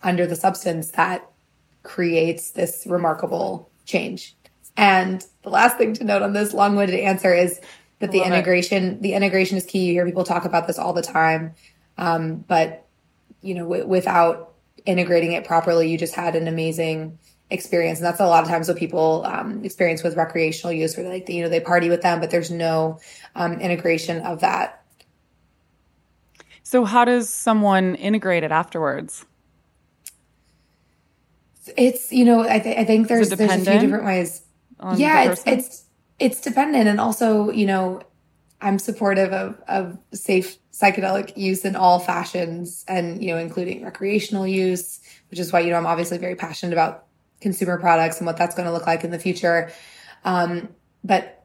under 0.02 0.26
the 0.26 0.36
substance 0.36 0.92
that 0.92 1.30
creates 1.84 2.52
this 2.52 2.86
remarkable 2.88 3.70
change. 3.86 4.36
And 4.76 5.24
the 5.44 5.50
last 5.50 5.78
thing 5.78 5.94
to 5.96 6.04
note 6.04 6.22
on 6.22 6.34
this 6.34 6.54
long-winded 6.54 7.00
answer 7.00 7.34
is 7.34 7.60
that 8.00 8.12
the 8.12 8.22
integration, 8.22 8.84
it. 8.84 9.02
the 9.02 9.14
integration 9.14 9.58
is 9.58 9.66
key. 9.66 9.86
You 9.86 9.94
hear 9.94 10.06
people 10.06 10.24
talk 10.24 10.46
about 10.46 10.68
this 10.68 10.80
all 10.80 10.94
the 10.94 11.02
time. 11.02 11.54
Um, 11.98 12.38
but 12.48 12.86
you 13.42 13.54
know, 13.54 13.64
w- 13.64 13.86
without 13.86 14.53
integrating 14.86 15.34
it 15.34 15.46
properly, 15.46 15.90
you 15.90 15.98
just 15.98 16.16
had 16.16 16.36
an 16.36 16.48
amazing 16.48 17.18
experience. 17.50 18.00
And 18.00 18.06
that's 18.06 18.20
a 18.20 18.28
lot 18.28 18.44
of 18.44 18.50
times 18.50 18.68
what 18.68 18.78
people 18.78 19.24
um, 19.26 19.64
experience 19.64 20.04
with 20.04 20.16
recreational 20.16 20.74
use, 20.74 20.98
where 20.98 21.06
they, 21.06 21.12
like, 21.20 21.30
you 21.30 21.44
know, 21.44 21.50
they 21.50 21.60
party 21.60 21.90
with 21.90 22.02
them, 22.02 22.20
but 22.20 22.32
there's 22.32 22.52
no 22.52 23.00
um, 23.36 23.54
integration 23.60 24.22
of 24.22 24.42
that. 24.42 24.84
So, 26.64 26.86
how 26.86 27.06
does 27.06 27.30
someone 27.30 27.96
integrate 27.96 28.44
it 28.44 28.52
afterwards? 28.52 29.26
It's 31.78 32.12
you 32.12 32.26
know 32.26 32.42
I, 32.42 32.60
th- 32.60 32.78
I 32.78 32.84
think 32.84 33.08
there's 33.08 33.30
there's 33.30 33.52
a 33.52 33.60
few 33.60 33.80
different 33.80 34.06
ways. 34.06 34.42
Yeah, 34.96 35.32
it's 35.32 35.44
it's 35.46 35.86
it's 36.20 36.42
dependent, 36.42 36.88
and 36.88 37.00
also 37.00 37.52
you 37.52 37.66
know 37.66 38.02
I'm 38.64 38.80
supportive 38.80 39.34
of 39.34 39.62
of 39.68 39.98
safe 40.14 40.58
psychedelic 40.72 41.38
use 41.38 41.66
in 41.66 41.76
all 41.76 42.00
fashions, 42.00 42.86
and 42.88 43.22
you 43.22 43.34
know 43.34 43.38
including 43.38 43.84
recreational 43.84 44.48
use, 44.48 45.02
which 45.30 45.40
is 45.40 45.52
why 45.52 45.60
you 45.60 45.72
know 45.72 45.78
I'm 45.78 45.86
obviously 45.86 46.18
very 46.18 46.36
passionate 46.36 46.74
about 46.74 47.06
consumer 47.42 47.78
products 47.78 48.18
and 48.18 48.26
what 48.26 48.38
that's 48.38 48.56
going 48.56 48.66
to 48.66 48.72
look 48.72 48.88
like 48.88 49.04
in 49.04 49.12
the 49.12 49.20
future. 49.20 49.72
Um, 50.24 50.70
but 51.04 51.44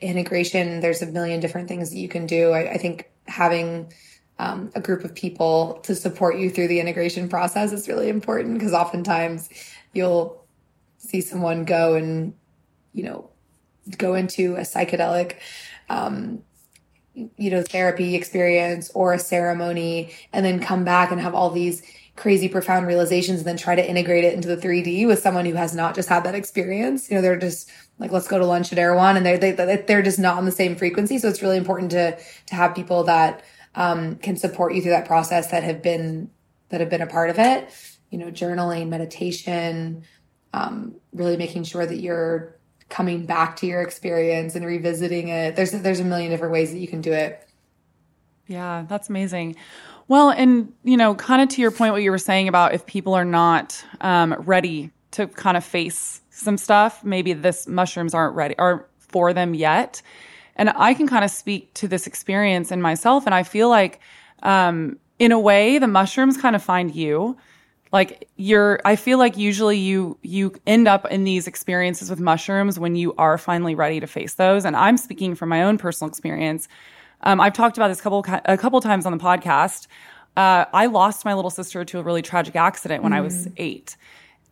integration, 0.00 0.80
there's 0.80 1.02
a 1.02 1.06
million 1.06 1.40
different 1.40 1.68
things 1.68 1.90
that 1.90 1.98
you 1.98 2.08
can 2.08 2.26
do. 2.26 2.50
I, 2.50 2.74
I 2.74 2.78
think 2.78 3.10
having 3.26 3.92
um, 4.38 4.70
a 4.74 4.80
group 4.80 5.04
of 5.04 5.14
people 5.14 5.80
to 5.82 5.94
support 5.94 6.38
you 6.38 6.50
through 6.50 6.68
the 6.68 6.80
integration 6.80 7.28
process 7.28 7.72
is 7.72 7.88
really 7.88 8.08
important 8.08 8.54
because 8.54 8.72
oftentimes 8.72 9.48
you'll 9.92 10.44
see 10.98 11.20
someone 11.20 11.64
go 11.64 11.94
and 11.94 12.34
you 12.92 13.02
know 13.02 13.30
go 13.98 14.14
into 14.14 14.56
a 14.56 14.60
psychedelic 14.60 15.36
um, 15.94 16.42
you 17.14 17.50
know 17.50 17.62
therapy 17.62 18.14
experience 18.14 18.90
or 18.94 19.12
a 19.12 19.18
ceremony 19.18 20.12
and 20.32 20.44
then 20.44 20.58
come 20.58 20.84
back 20.84 21.12
and 21.12 21.20
have 21.20 21.34
all 21.34 21.50
these 21.50 21.82
crazy 22.16 22.48
profound 22.48 22.86
realizations 22.86 23.40
and 23.40 23.46
then 23.46 23.56
try 23.56 23.74
to 23.74 23.88
integrate 23.88 24.24
it 24.24 24.34
into 24.34 24.48
the 24.48 24.56
3d 24.56 25.06
with 25.06 25.18
someone 25.18 25.44
who 25.44 25.54
has 25.54 25.74
not 25.74 25.94
just 25.94 26.08
had 26.08 26.24
that 26.24 26.34
experience 26.34 27.08
you 27.08 27.16
know 27.16 27.22
they're 27.22 27.38
just 27.38 27.70
like 27.98 28.10
let's 28.10 28.26
go 28.26 28.38
to 28.38 28.46
lunch 28.46 28.72
at 28.72 28.78
erewhon 28.78 29.16
and 29.16 29.24
they're 29.24 29.38
they, 29.38 29.52
they're 29.52 30.02
just 30.02 30.18
not 30.18 30.36
on 30.36 30.44
the 30.44 30.52
same 30.52 30.74
frequency 30.74 31.18
so 31.18 31.28
it's 31.28 31.42
really 31.42 31.56
important 31.56 31.90
to 31.90 32.16
to 32.46 32.54
have 32.54 32.74
people 32.74 33.04
that 33.04 33.44
um, 33.74 34.16
can 34.16 34.36
support 34.36 34.74
you 34.74 34.82
through 34.82 34.92
that 34.92 35.06
process 35.06 35.50
that 35.50 35.62
have 35.62 35.82
been 35.82 36.30
that 36.68 36.80
have 36.80 36.90
been 36.90 37.02
a 37.02 37.06
part 37.06 37.30
of 37.30 37.38
it. 37.38 37.70
You 38.10 38.18
know, 38.18 38.26
journaling, 38.26 38.88
meditation, 38.88 40.04
um, 40.52 40.96
really 41.12 41.36
making 41.36 41.64
sure 41.64 41.84
that 41.84 42.00
you're 42.00 42.56
coming 42.94 43.26
back 43.26 43.56
to 43.56 43.66
your 43.66 43.82
experience 43.82 44.54
and 44.54 44.64
revisiting 44.64 45.26
it. 45.26 45.56
There's 45.56 45.72
there's 45.72 45.98
a 45.98 46.04
million 46.04 46.30
different 46.30 46.52
ways 46.52 46.70
that 46.70 46.78
you 46.78 46.86
can 46.86 47.00
do 47.00 47.12
it. 47.12 47.44
Yeah, 48.46 48.84
that's 48.88 49.08
amazing. 49.08 49.56
Well, 50.06 50.30
and 50.30 50.72
you 50.84 50.96
know, 50.96 51.16
kind 51.16 51.42
of 51.42 51.48
to 51.50 51.60
your 51.60 51.72
point, 51.72 51.92
what 51.92 52.02
you 52.02 52.12
were 52.12 52.18
saying 52.18 52.46
about 52.46 52.72
if 52.72 52.86
people 52.86 53.14
are 53.14 53.24
not 53.24 53.84
um, 54.00 54.34
ready 54.34 54.92
to 55.10 55.26
kind 55.26 55.56
of 55.56 55.64
face 55.64 56.20
some 56.30 56.56
stuff, 56.56 57.02
maybe 57.02 57.32
this 57.32 57.66
mushrooms 57.66 58.14
aren't 58.14 58.36
ready 58.36 58.54
or 58.58 58.88
for 58.98 59.32
them 59.32 59.54
yet. 59.54 60.00
And 60.54 60.70
I 60.70 60.94
can 60.94 61.08
kind 61.08 61.24
of 61.24 61.32
speak 61.32 61.74
to 61.74 61.88
this 61.88 62.06
experience 62.06 62.70
in 62.70 62.80
myself. 62.80 63.26
And 63.26 63.34
I 63.34 63.42
feel 63.42 63.68
like, 63.68 63.98
um, 64.44 65.00
in 65.18 65.32
a 65.32 65.40
way, 65.40 65.78
the 65.78 65.88
mushrooms 65.88 66.36
kind 66.36 66.54
of 66.54 66.62
find 66.62 66.94
you. 66.94 67.36
Like 67.94 68.28
you're, 68.36 68.80
I 68.84 68.96
feel 68.96 69.18
like 69.18 69.36
usually 69.36 69.78
you, 69.78 70.18
you 70.22 70.52
end 70.66 70.88
up 70.88 71.06
in 71.12 71.22
these 71.22 71.46
experiences 71.46 72.10
with 72.10 72.18
mushrooms 72.18 72.76
when 72.76 72.96
you 72.96 73.14
are 73.18 73.38
finally 73.38 73.76
ready 73.76 74.00
to 74.00 74.08
face 74.08 74.34
those. 74.34 74.64
And 74.64 74.74
I'm 74.74 74.96
speaking 74.96 75.36
from 75.36 75.48
my 75.48 75.62
own 75.62 75.78
personal 75.78 76.08
experience. 76.08 76.66
Um, 77.20 77.40
I've 77.40 77.52
talked 77.52 77.78
about 77.78 77.86
this 77.86 78.00
couple, 78.00 78.26
a 78.46 78.58
couple 78.58 78.80
times 78.80 79.06
on 79.06 79.12
the 79.16 79.22
podcast. 79.22 79.86
Uh, 80.36 80.64
I 80.72 80.86
lost 80.86 81.24
my 81.24 81.34
little 81.34 81.52
sister 81.52 81.84
to 81.84 82.00
a 82.00 82.02
really 82.02 82.20
tragic 82.20 82.56
accident 82.56 83.04
when 83.04 83.12
mm. 83.12 83.16
I 83.16 83.20
was 83.20 83.46
mm. 83.46 83.52
eight. 83.58 83.96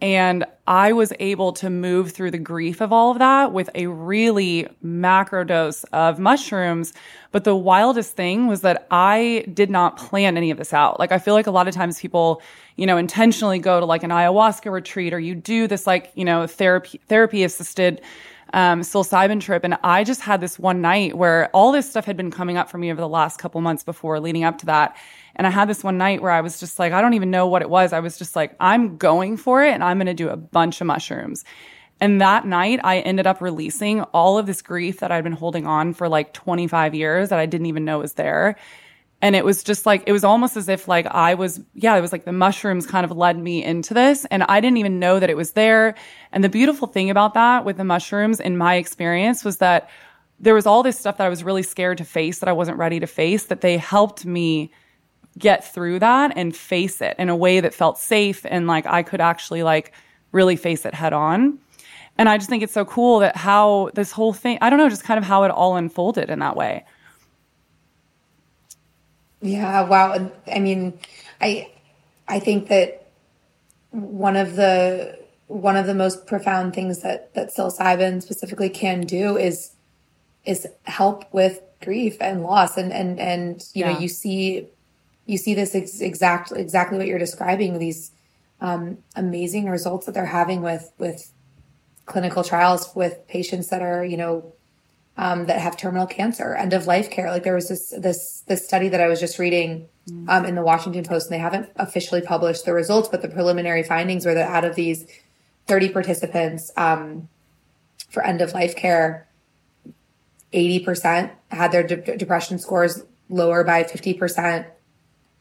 And 0.02 0.44
I 0.66 0.92
was 0.92 1.12
able 1.20 1.52
to 1.54 1.70
move 1.70 2.10
through 2.10 2.32
the 2.32 2.38
grief 2.38 2.80
of 2.80 2.92
all 2.92 3.12
of 3.12 3.20
that 3.20 3.52
with 3.52 3.70
a 3.76 3.86
really 3.86 4.66
macro 4.82 5.44
dose 5.44 5.84
of 5.84 6.18
mushrooms. 6.18 6.92
But 7.30 7.44
the 7.44 7.54
wildest 7.54 8.16
thing 8.16 8.48
was 8.48 8.62
that 8.62 8.88
I 8.90 9.44
did 9.54 9.70
not 9.70 9.96
plan 9.96 10.36
any 10.36 10.50
of 10.50 10.58
this 10.58 10.72
out. 10.72 10.98
Like, 10.98 11.12
I 11.12 11.18
feel 11.18 11.34
like 11.34 11.46
a 11.46 11.52
lot 11.52 11.68
of 11.68 11.74
times 11.74 12.00
people, 12.00 12.42
you 12.74 12.84
know, 12.84 12.96
intentionally 12.96 13.60
go 13.60 13.78
to 13.78 13.86
like 13.86 14.02
an 14.02 14.10
ayahuasca 14.10 14.72
retreat 14.72 15.14
or 15.14 15.20
you 15.20 15.36
do 15.36 15.68
this 15.68 15.86
like, 15.86 16.10
you 16.16 16.24
know, 16.24 16.48
therapy, 16.48 17.00
therapy 17.06 17.44
assisted 17.44 18.02
um, 18.52 18.80
psilocybin 18.80 19.40
trip. 19.40 19.64
And 19.64 19.78
I 19.82 20.04
just 20.04 20.20
had 20.20 20.40
this 20.40 20.58
one 20.58 20.80
night 20.80 21.16
where 21.16 21.48
all 21.54 21.72
this 21.72 21.88
stuff 21.88 22.04
had 22.04 22.16
been 22.16 22.30
coming 22.30 22.56
up 22.56 22.70
for 22.70 22.78
me 22.78 22.90
over 22.90 23.00
the 23.00 23.08
last 23.08 23.38
couple 23.38 23.60
months 23.60 23.82
before 23.82 24.20
leading 24.20 24.44
up 24.44 24.58
to 24.58 24.66
that. 24.66 24.96
And 25.36 25.46
I 25.46 25.50
had 25.50 25.68
this 25.68 25.82
one 25.82 25.98
night 25.98 26.20
where 26.20 26.30
I 26.30 26.40
was 26.40 26.60
just 26.60 26.78
like, 26.78 26.92
I 26.92 27.00
don't 27.00 27.14
even 27.14 27.30
know 27.30 27.46
what 27.46 27.62
it 27.62 27.70
was. 27.70 27.92
I 27.92 28.00
was 28.00 28.18
just 28.18 28.36
like, 28.36 28.54
I'm 28.60 28.96
going 28.96 29.36
for 29.36 29.64
it 29.64 29.72
and 29.72 29.82
I'm 29.82 29.98
going 29.98 30.06
to 30.06 30.14
do 30.14 30.28
a 30.28 30.36
bunch 30.36 30.80
of 30.80 30.86
mushrooms. 30.86 31.44
And 32.00 32.20
that 32.20 32.44
night, 32.44 32.80
I 32.82 32.98
ended 32.98 33.28
up 33.28 33.40
releasing 33.40 34.00
all 34.02 34.36
of 34.36 34.44
this 34.44 34.60
grief 34.60 34.98
that 35.00 35.12
I'd 35.12 35.22
been 35.22 35.32
holding 35.32 35.68
on 35.68 35.94
for 35.94 36.08
like 36.08 36.32
25 36.32 36.96
years 36.96 37.28
that 37.28 37.38
I 37.38 37.46
didn't 37.46 37.66
even 37.66 37.84
know 37.84 38.00
was 38.00 38.14
there. 38.14 38.56
And 39.22 39.36
it 39.36 39.44
was 39.44 39.62
just 39.62 39.86
like, 39.86 40.02
it 40.06 40.12
was 40.12 40.24
almost 40.24 40.56
as 40.56 40.68
if 40.68 40.88
like 40.88 41.06
I 41.06 41.34
was, 41.34 41.60
yeah, 41.74 41.96
it 41.96 42.00
was 42.00 42.10
like 42.10 42.24
the 42.24 42.32
mushrooms 42.32 42.86
kind 42.88 43.04
of 43.04 43.16
led 43.16 43.38
me 43.38 43.64
into 43.64 43.94
this 43.94 44.24
and 44.26 44.42
I 44.42 44.60
didn't 44.60 44.78
even 44.78 44.98
know 44.98 45.20
that 45.20 45.30
it 45.30 45.36
was 45.36 45.52
there. 45.52 45.94
And 46.32 46.42
the 46.42 46.48
beautiful 46.48 46.88
thing 46.88 47.08
about 47.08 47.34
that 47.34 47.64
with 47.64 47.76
the 47.76 47.84
mushrooms 47.84 48.40
in 48.40 48.58
my 48.58 48.74
experience 48.74 49.44
was 49.44 49.58
that 49.58 49.88
there 50.40 50.54
was 50.54 50.66
all 50.66 50.82
this 50.82 50.98
stuff 50.98 51.18
that 51.18 51.24
I 51.24 51.28
was 51.28 51.44
really 51.44 51.62
scared 51.62 51.98
to 51.98 52.04
face 52.04 52.40
that 52.40 52.48
I 52.48 52.52
wasn't 52.52 52.78
ready 52.78 52.98
to 52.98 53.06
face 53.06 53.44
that 53.44 53.60
they 53.60 53.76
helped 53.76 54.26
me 54.26 54.72
get 55.38 55.72
through 55.72 56.00
that 56.00 56.32
and 56.36 56.54
face 56.54 57.00
it 57.00 57.14
in 57.16 57.28
a 57.28 57.36
way 57.36 57.60
that 57.60 57.72
felt 57.72 57.98
safe 57.98 58.44
and 58.44 58.66
like 58.66 58.86
I 58.86 59.04
could 59.04 59.20
actually 59.20 59.62
like 59.62 59.92
really 60.32 60.56
face 60.56 60.84
it 60.84 60.94
head 60.94 61.12
on. 61.12 61.60
And 62.18 62.28
I 62.28 62.38
just 62.38 62.50
think 62.50 62.64
it's 62.64 62.72
so 62.72 62.84
cool 62.84 63.20
that 63.20 63.36
how 63.36 63.90
this 63.94 64.10
whole 64.10 64.32
thing, 64.32 64.58
I 64.60 64.68
don't 64.68 64.80
know, 64.80 64.88
just 64.88 65.04
kind 65.04 65.16
of 65.16 65.24
how 65.24 65.44
it 65.44 65.52
all 65.52 65.76
unfolded 65.76 66.28
in 66.28 66.40
that 66.40 66.56
way. 66.56 66.84
Yeah, 69.42 69.82
wow. 69.82 70.30
I 70.46 70.60
mean, 70.60 70.98
I 71.40 71.70
I 72.28 72.38
think 72.38 72.68
that 72.68 73.10
one 73.90 74.36
of 74.36 74.56
the 74.56 75.18
one 75.48 75.76
of 75.76 75.86
the 75.86 75.94
most 75.94 76.26
profound 76.26 76.74
things 76.74 77.02
that 77.02 77.34
that 77.34 77.54
psilocybin 77.54 78.22
specifically 78.22 78.70
can 78.70 79.02
do 79.02 79.36
is 79.36 79.72
is 80.44 80.66
help 80.84 81.32
with 81.34 81.60
grief 81.82 82.16
and 82.20 82.42
loss 82.42 82.76
and 82.76 82.92
and 82.92 83.18
and 83.18 83.64
you 83.74 83.84
yeah. 83.84 83.92
know 83.92 83.98
you 83.98 84.08
see 84.08 84.68
you 85.26 85.36
see 85.36 85.54
this 85.54 85.74
ex- 85.74 86.00
exact 86.00 86.52
exactly 86.52 86.96
what 86.96 87.06
you're 87.06 87.18
describing 87.18 87.78
these 87.78 88.12
um, 88.60 88.98
amazing 89.16 89.68
results 89.68 90.06
that 90.06 90.12
they're 90.12 90.24
having 90.24 90.62
with 90.62 90.92
with 90.98 91.32
clinical 92.06 92.44
trials 92.44 92.90
with 92.94 93.26
patients 93.28 93.68
that 93.68 93.82
are 93.82 94.04
you 94.04 94.16
know 94.16 94.54
um, 95.16 95.46
that 95.46 95.60
have 95.60 95.76
terminal 95.76 96.06
cancer 96.06 96.54
end 96.54 96.72
of 96.72 96.86
life 96.86 97.10
care 97.10 97.30
like 97.30 97.42
there 97.42 97.54
was 97.54 97.68
this 97.68 97.94
this 97.98 98.42
this 98.46 98.64
study 98.64 98.88
that 98.88 99.00
i 99.00 99.08
was 99.08 99.20
just 99.20 99.38
reading 99.38 99.88
mm. 100.08 100.28
um, 100.28 100.44
in 100.44 100.54
the 100.54 100.62
washington 100.62 101.04
post 101.04 101.26
and 101.26 101.34
they 101.34 101.42
haven't 101.42 101.68
officially 101.76 102.20
published 102.20 102.64
the 102.64 102.72
results 102.72 103.08
but 103.08 103.22
the 103.22 103.28
preliminary 103.28 103.82
findings 103.82 104.24
were 104.24 104.34
that 104.34 104.48
out 104.48 104.64
of 104.64 104.74
these 104.74 105.06
30 105.66 105.90
participants 105.90 106.72
um, 106.76 107.28
for 108.08 108.22
end 108.22 108.40
of 108.40 108.52
life 108.52 108.74
care 108.74 109.28
80% 110.52 111.30
had 111.50 111.72
their 111.72 111.82
de- 111.82 112.16
depression 112.16 112.58
scores 112.58 113.04
lower 113.28 113.64
by 113.64 113.84
50% 113.84 114.66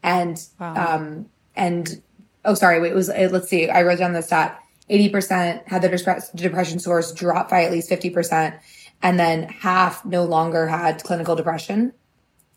and 0.02 0.46
wow. 0.58 0.96
um, 0.96 1.26
and 1.54 2.02
oh, 2.44 2.54
sorry, 2.54 2.80
wait, 2.80 2.92
it 2.92 2.94
was, 2.94 3.08
let's 3.08 3.48
see, 3.48 3.68
I 3.68 3.82
wrote 3.82 3.98
down 3.98 4.12
the 4.12 4.22
stat 4.22 4.58
80% 4.90 5.66
had 5.68 5.80
their 5.80 5.96
depression 6.34 6.78
scores 6.78 7.12
drop 7.12 7.48
by 7.48 7.64
at 7.64 7.72
least 7.72 7.88
50%. 7.88 8.58
And 9.02 9.18
then 9.18 9.44
half 9.44 10.04
no 10.04 10.24
longer 10.24 10.66
had 10.66 11.02
clinical 11.02 11.34
depression 11.34 11.92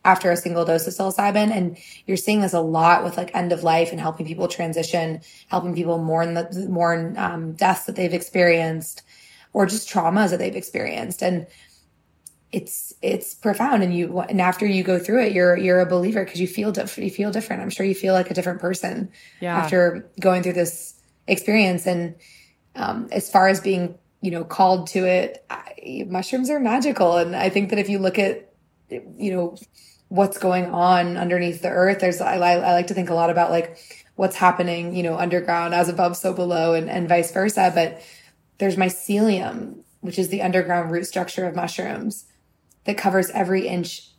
after 0.04 0.32
a 0.32 0.38
single 0.38 0.66
dose 0.66 0.86
of 0.86 0.94
psilocybin. 0.94 1.52
And 1.52 1.78
you're 2.06 2.18
seeing 2.18 2.42
this 2.42 2.54
a 2.54 2.60
lot 2.60 3.04
with 3.04 3.18
like 3.18 3.34
end 3.36 3.52
of 3.52 3.64
life 3.64 3.92
and 3.92 4.00
helping 4.00 4.26
people 4.26 4.48
transition, 4.48 5.22
helping 5.48 5.74
people 5.74 5.98
mourn 5.98 6.36
the 6.36 6.68
mourn 6.70 7.18
um, 7.18 7.54
deaths 7.54 7.86
that 7.86 7.96
they've 7.96 8.14
experienced 8.14 9.02
or 9.54 9.66
just 9.66 9.90
traumas 9.90 10.30
that 10.30 10.38
they've 10.38 10.56
experienced. 10.56 11.24
And 11.24 11.48
it's 12.52 12.94
it's 13.02 13.34
profound 13.34 13.84
and 13.84 13.94
you 13.94 14.20
and 14.20 14.40
after 14.40 14.66
you 14.66 14.84
go 14.84 14.98
through 14.98 15.22
it 15.22 15.34
you're 15.34 15.58
you're 15.58 15.82
a 15.82 15.86
believer 15.86 16.24
because 16.24 16.40
you 16.40 16.48
feel 16.48 16.72
diff- 16.72 16.98
you 16.98 17.10
feel 17.10 17.30
different 17.32 17.62
i'm 17.62 17.72
sure 17.72 17.86
you 17.86 17.96
feel 17.96 18.14
like 18.14 18.32
a 18.32 18.34
different 18.34 18.62
person 18.62 19.12
yeah. 19.42 19.58
after 19.58 20.08
going 20.22 20.42
through 20.42 20.54
this 20.54 20.96
experience. 21.28 21.86
And 21.86 22.16
um, 22.76 23.08
as 23.12 23.30
far 23.30 23.48
as 23.48 23.60
being, 23.60 23.98
you 24.22 24.32
know, 24.32 24.44
called 24.44 24.88
to 24.88 25.06
it, 25.06 25.46
I, 25.50 26.06
mushrooms 26.08 26.50
are 26.50 26.60
magical. 26.60 27.18
And 27.18 27.36
I 27.36 27.50
think 27.50 27.70
that 27.70 27.80
if 27.80 27.90
you 27.90 28.00
look 28.00 28.18
at, 28.18 28.52
you 28.90 29.32
know, 29.32 29.58
what's 30.10 30.38
going 30.38 30.66
on 30.66 31.18
underneath 31.18 31.62
the 31.62 31.70
earth, 31.70 32.00
there's, 32.00 32.22
I, 32.22 32.36
I 32.38 32.74
like 32.74 32.88
to 32.88 32.94
think 32.94 33.10
a 33.10 33.16
lot 33.16 33.30
about 33.30 33.52
like 33.52 33.78
what's 34.16 34.36
happening, 34.36 34.96
you 34.96 35.04
know, 35.04 35.18
underground 35.18 35.74
as 35.74 35.90
above, 35.90 36.18
so 36.18 36.34
below 36.34 36.74
and, 36.74 36.90
and 36.90 37.10
vice 37.10 37.32
versa. 37.32 37.72
But 37.74 38.02
there's 38.58 38.78
mycelium, 38.78 39.84
which 40.02 40.18
is 40.18 40.30
the 40.30 40.42
underground 40.42 40.92
root 40.92 41.06
structure 41.06 41.46
of 41.46 41.56
mushrooms 41.56 42.26
that 42.86 42.98
covers 42.98 43.30
every 43.32 43.68
inch 43.68 44.10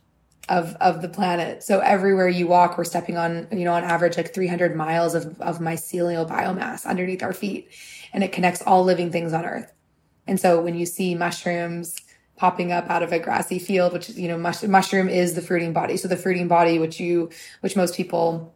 of 0.49 0.75
of 0.79 1.01
the 1.01 1.09
planet. 1.09 1.63
So 1.63 1.79
everywhere 1.79 2.29
you 2.29 2.47
walk, 2.47 2.77
we're 2.77 2.85
stepping 2.85 3.17
on, 3.17 3.47
you 3.51 3.65
know, 3.65 3.73
on 3.73 3.83
average 3.83 4.17
like 4.17 4.33
300 4.33 4.75
miles 4.75 5.15
of 5.15 5.39
of 5.41 5.59
mycelial 5.59 6.27
biomass 6.27 6.85
underneath 6.85 7.23
our 7.23 7.33
feet, 7.33 7.69
and 8.13 8.23
it 8.23 8.31
connects 8.31 8.61
all 8.61 8.83
living 8.83 9.11
things 9.11 9.33
on 9.33 9.45
Earth. 9.45 9.71
And 10.27 10.39
so 10.39 10.61
when 10.61 10.75
you 10.75 10.85
see 10.85 11.15
mushrooms 11.15 11.95
popping 12.35 12.71
up 12.71 12.89
out 12.89 13.03
of 13.03 13.11
a 13.11 13.19
grassy 13.19 13.59
field, 13.59 13.93
which 13.93 14.09
is, 14.09 14.19
you 14.19 14.27
know, 14.27 14.37
mush, 14.37 14.63
mushroom 14.63 15.09
is 15.09 15.33
the 15.33 15.41
fruiting 15.41 15.73
body. 15.73 15.97
So 15.97 16.07
the 16.07 16.17
fruiting 16.17 16.47
body, 16.47 16.77
which 16.79 16.99
you, 16.99 17.29
which 17.61 17.75
most 17.75 17.95
people 17.95 18.53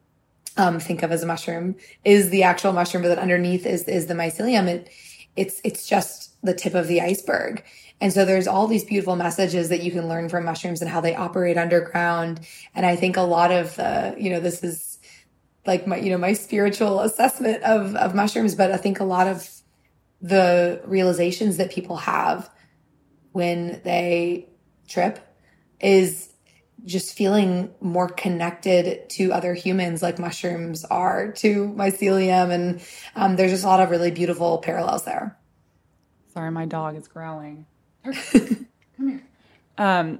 um, 0.57 0.79
think 0.79 1.01
of 1.01 1.11
as 1.11 1.23
a 1.23 1.25
mushroom, 1.25 1.75
is 2.05 2.29
the 2.29 2.43
actual 2.43 2.73
mushroom, 2.73 3.01
but 3.03 3.09
then 3.09 3.19
underneath 3.19 3.65
is 3.65 3.83
is 3.87 4.07
the 4.07 4.13
mycelium. 4.13 4.67
It, 4.67 4.89
it's 5.35 5.61
it's 5.63 5.87
just 5.87 6.35
the 6.43 6.53
tip 6.53 6.75
of 6.75 6.87
the 6.87 7.01
iceberg. 7.01 7.63
And 8.01 8.11
so 8.11 8.25
there's 8.25 8.47
all 8.47 8.65
these 8.65 8.83
beautiful 8.83 9.15
messages 9.15 9.69
that 9.69 9.83
you 9.83 9.91
can 9.91 10.09
learn 10.09 10.27
from 10.27 10.43
mushrooms 10.43 10.81
and 10.81 10.89
how 10.89 11.01
they 11.01 11.15
operate 11.15 11.57
underground. 11.57 12.41
And 12.73 12.83
I 12.83 12.95
think 12.95 13.15
a 13.15 13.21
lot 13.21 13.51
of 13.51 13.75
the, 13.75 14.15
you 14.17 14.31
know, 14.31 14.39
this 14.39 14.63
is 14.63 14.99
like 15.67 15.85
my, 15.85 15.97
you 15.97 16.09
know, 16.09 16.17
my 16.17 16.33
spiritual 16.33 17.01
assessment 17.01 17.61
of, 17.61 17.95
of 17.95 18.15
mushrooms, 18.15 18.55
but 18.55 18.71
I 18.71 18.77
think 18.77 18.99
a 18.99 19.03
lot 19.03 19.27
of 19.27 19.47
the 20.21 20.81
realizations 20.85 21.57
that 21.57 21.71
people 21.71 21.97
have 21.97 22.49
when 23.31 23.81
they 23.83 24.47
trip 24.87 25.19
is 25.79 26.29
just 26.85 27.15
feeling 27.15 27.71
more 27.79 28.07
connected 28.07 29.09
to 29.09 29.31
other 29.31 29.53
humans 29.53 30.01
like 30.01 30.19
mushrooms 30.19 30.83
are 30.85 31.31
to 31.31 31.67
mycelium. 31.77 32.51
And 32.51 32.81
um, 33.15 33.35
there's 33.35 33.51
just 33.51 33.63
a 33.63 33.67
lot 33.67 33.79
of 33.79 33.89
really 33.89 34.11
beautiful 34.11 34.57
parallels 34.59 35.05
there. 35.05 35.37
Sorry, 36.33 36.51
my 36.51 36.65
dog 36.65 36.95
is 36.95 37.07
growling. 37.07 37.65
Come 38.03 38.67
here. 38.97 39.23
Um, 39.77 40.19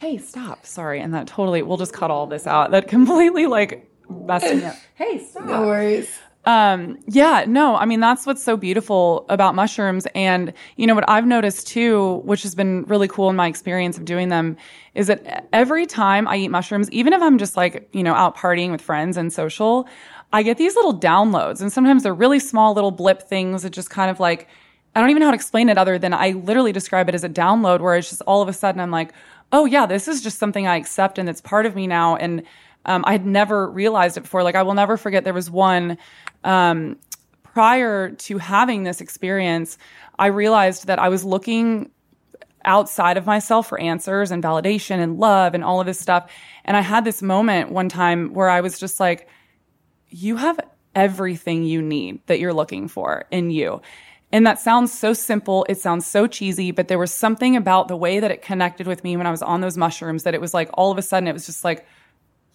hey, 0.00 0.18
stop. 0.18 0.66
Sorry. 0.66 1.00
And 1.00 1.14
that 1.14 1.26
totally, 1.26 1.62
we'll 1.62 1.76
just 1.76 1.92
cut 1.92 2.10
all 2.10 2.26
this 2.26 2.46
out. 2.46 2.72
That 2.72 2.88
completely 2.88 3.46
like 3.46 3.88
messed 4.08 4.52
me 4.54 4.64
up. 4.64 4.76
Hey, 4.94 5.24
stop. 5.30 5.44
No 5.44 5.66
worries. 5.66 6.10
Um, 6.46 6.98
yeah, 7.06 7.44
no, 7.46 7.76
I 7.76 7.84
mean, 7.84 8.00
that's 8.00 8.24
what's 8.24 8.42
so 8.42 8.56
beautiful 8.56 9.26
about 9.28 9.54
mushrooms. 9.54 10.06
And, 10.14 10.54
you 10.76 10.86
know, 10.86 10.94
what 10.94 11.08
I've 11.08 11.26
noticed 11.26 11.66
too, 11.66 12.22
which 12.24 12.42
has 12.44 12.54
been 12.54 12.84
really 12.84 13.08
cool 13.08 13.28
in 13.28 13.36
my 13.36 13.46
experience 13.46 13.98
of 13.98 14.06
doing 14.06 14.30
them, 14.30 14.56
is 14.94 15.08
that 15.08 15.48
every 15.52 15.84
time 15.84 16.26
I 16.26 16.36
eat 16.36 16.48
mushrooms, 16.48 16.90
even 16.92 17.12
if 17.12 17.20
I'm 17.20 17.36
just 17.36 17.56
like, 17.56 17.88
you 17.92 18.02
know, 18.02 18.14
out 18.14 18.36
partying 18.36 18.70
with 18.70 18.80
friends 18.80 19.18
and 19.18 19.30
social, 19.30 19.86
I 20.32 20.42
get 20.42 20.56
these 20.56 20.74
little 20.76 20.98
downloads. 20.98 21.60
And 21.60 21.70
sometimes 21.70 22.04
they're 22.04 22.14
really 22.14 22.38
small 22.38 22.72
little 22.72 22.90
blip 22.90 23.22
things 23.22 23.62
that 23.62 23.70
just 23.70 23.90
kind 23.90 24.10
of 24.10 24.18
like, 24.18 24.48
I 24.94 25.00
don't 25.00 25.10
even 25.10 25.20
know 25.20 25.26
how 25.26 25.32
to 25.32 25.36
explain 25.36 25.68
it 25.68 25.76
other 25.76 25.98
than 25.98 26.14
I 26.14 26.30
literally 26.30 26.72
describe 26.72 27.08
it 27.08 27.14
as 27.14 27.22
a 27.22 27.28
download 27.28 27.80
where 27.80 27.96
it's 27.96 28.08
just 28.08 28.22
all 28.22 28.40
of 28.40 28.48
a 28.48 28.52
sudden 28.52 28.80
I'm 28.80 28.90
like, 28.90 29.12
oh 29.52 29.66
yeah, 29.66 29.86
this 29.86 30.08
is 30.08 30.22
just 30.22 30.38
something 30.38 30.66
I 30.66 30.76
accept 30.76 31.18
and 31.18 31.28
it's 31.28 31.40
part 31.40 31.66
of 31.66 31.74
me 31.74 31.86
now. 31.86 32.16
And 32.16 32.42
um, 32.84 33.04
I 33.06 33.12
had 33.12 33.26
never 33.26 33.70
realized 33.70 34.16
it 34.16 34.22
before. 34.22 34.42
Like 34.42 34.54
I 34.54 34.62
will 34.62 34.74
never 34.74 34.96
forget 34.96 35.24
there 35.24 35.34
was 35.34 35.50
one 35.50 35.98
um, 36.44 36.96
prior 37.42 38.10
to 38.10 38.38
having 38.38 38.84
this 38.84 39.00
experience, 39.00 39.76
I 40.18 40.26
realized 40.26 40.86
that 40.86 40.98
I 40.98 41.08
was 41.08 41.24
looking 41.24 41.90
outside 42.64 43.16
of 43.16 43.26
myself 43.26 43.68
for 43.68 43.80
answers 43.80 44.30
and 44.30 44.42
validation 44.42 44.98
and 44.98 45.18
love 45.18 45.54
and 45.54 45.64
all 45.64 45.80
of 45.80 45.86
this 45.86 45.98
stuff. 45.98 46.30
And 46.64 46.76
I 46.76 46.82
had 46.82 47.04
this 47.04 47.22
moment 47.22 47.70
one 47.70 47.88
time 47.88 48.34
where 48.34 48.50
I 48.50 48.60
was 48.60 48.78
just 48.78 49.00
like, 49.00 49.28
you 50.08 50.36
have 50.36 50.60
everything 50.94 51.64
you 51.64 51.80
need 51.80 52.20
that 52.26 52.38
you're 52.38 52.52
looking 52.52 52.88
for 52.88 53.24
in 53.30 53.50
you. 53.50 53.80
And 54.32 54.46
that 54.46 54.60
sounds 54.60 54.92
so 54.96 55.12
simple. 55.12 55.66
It 55.68 55.78
sounds 55.78 56.06
so 56.06 56.26
cheesy, 56.26 56.70
but 56.70 56.88
there 56.88 56.98
was 56.98 57.12
something 57.12 57.56
about 57.56 57.88
the 57.88 57.96
way 57.96 58.20
that 58.20 58.30
it 58.30 58.42
connected 58.42 58.86
with 58.86 59.02
me 59.02 59.16
when 59.16 59.26
I 59.26 59.30
was 59.30 59.42
on 59.42 59.60
those 59.60 59.76
mushrooms 59.76 60.22
that 60.22 60.34
it 60.34 60.40
was 60.40 60.54
like 60.54 60.70
all 60.74 60.92
of 60.92 60.98
a 60.98 61.02
sudden 61.02 61.28
it 61.28 61.32
was 61.32 61.46
just 61.46 61.64
like, 61.64 61.86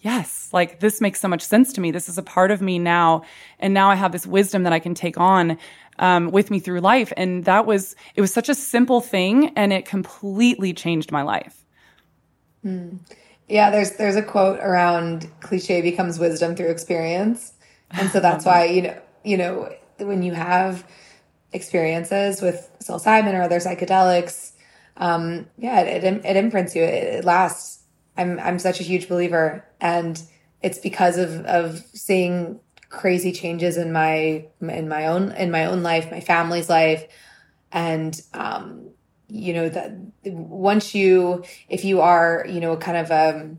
yes, 0.00 0.50
like 0.52 0.80
this 0.80 1.00
makes 1.00 1.20
so 1.20 1.28
much 1.28 1.42
sense 1.42 1.72
to 1.74 1.80
me. 1.80 1.90
This 1.90 2.08
is 2.08 2.18
a 2.18 2.22
part 2.22 2.50
of 2.50 2.60
me 2.60 2.78
now. 2.78 3.22
And 3.58 3.74
now 3.74 3.90
I 3.90 3.94
have 3.94 4.12
this 4.12 4.26
wisdom 4.26 4.62
that 4.64 4.72
I 4.72 4.78
can 4.78 4.94
take 4.94 5.18
on 5.18 5.58
um, 5.98 6.30
with 6.30 6.50
me 6.50 6.60
through 6.60 6.80
life. 6.80 7.12
And 7.16 7.44
that 7.44 7.66
was, 7.66 7.96
it 8.14 8.20
was 8.20 8.32
such 8.32 8.48
a 8.48 8.54
simple 8.54 9.00
thing 9.00 9.52
and 9.56 9.72
it 9.72 9.86
completely 9.86 10.72
changed 10.72 11.10
my 11.10 11.22
life. 11.22 11.64
Mm. 12.64 12.98
Yeah, 13.48 13.70
there's 13.70 13.92
there's 13.92 14.16
a 14.16 14.22
quote 14.22 14.58
around 14.58 15.30
cliche 15.40 15.80
becomes 15.80 16.18
wisdom 16.18 16.56
through 16.56 16.70
experience. 16.70 17.52
And 17.90 18.10
so 18.10 18.20
that's 18.20 18.44
why, 18.46 18.64
you 18.64 18.82
know, 18.82 19.00
you 19.24 19.36
know, 19.36 19.72
when 19.98 20.22
you 20.22 20.34
have 20.34 20.86
experiences 21.52 22.42
with 22.42 22.68
psilocybin 22.80 23.34
or 23.34 23.42
other 23.42 23.58
psychedelics, 23.58 24.52
um, 24.96 25.46
yeah, 25.58 25.80
it, 25.80 26.04
it, 26.04 26.24
it 26.24 26.36
imprints 26.36 26.74
you. 26.74 26.82
It, 26.82 27.04
it, 27.04 27.24
lasts. 27.24 27.75
I'm 28.16 28.38
I'm 28.40 28.58
such 28.58 28.80
a 28.80 28.82
huge 28.82 29.08
believer, 29.08 29.64
and 29.80 30.20
it's 30.62 30.78
because 30.78 31.18
of 31.18 31.44
of 31.46 31.78
seeing 31.94 32.60
crazy 32.88 33.32
changes 33.32 33.76
in 33.76 33.92
my 33.92 34.46
in 34.60 34.88
my 34.88 35.06
own 35.06 35.32
in 35.32 35.50
my 35.50 35.66
own 35.66 35.82
life, 35.82 36.10
my 36.10 36.20
family's 36.20 36.68
life, 36.68 37.06
and 37.72 38.20
um, 38.34 38.90
you 39.28 39.52
know 39.52 39.68
that 39.68 39.92
once 40.24 40.94
you 40.94 41.44
if 41.68 41.84
you 41.84 42.00
are 42.00 42.46
you 42.48 42.60
know 42.60 42.76
kind 42.76 42.96
of 42.96 43.10
um, 43.10 43.58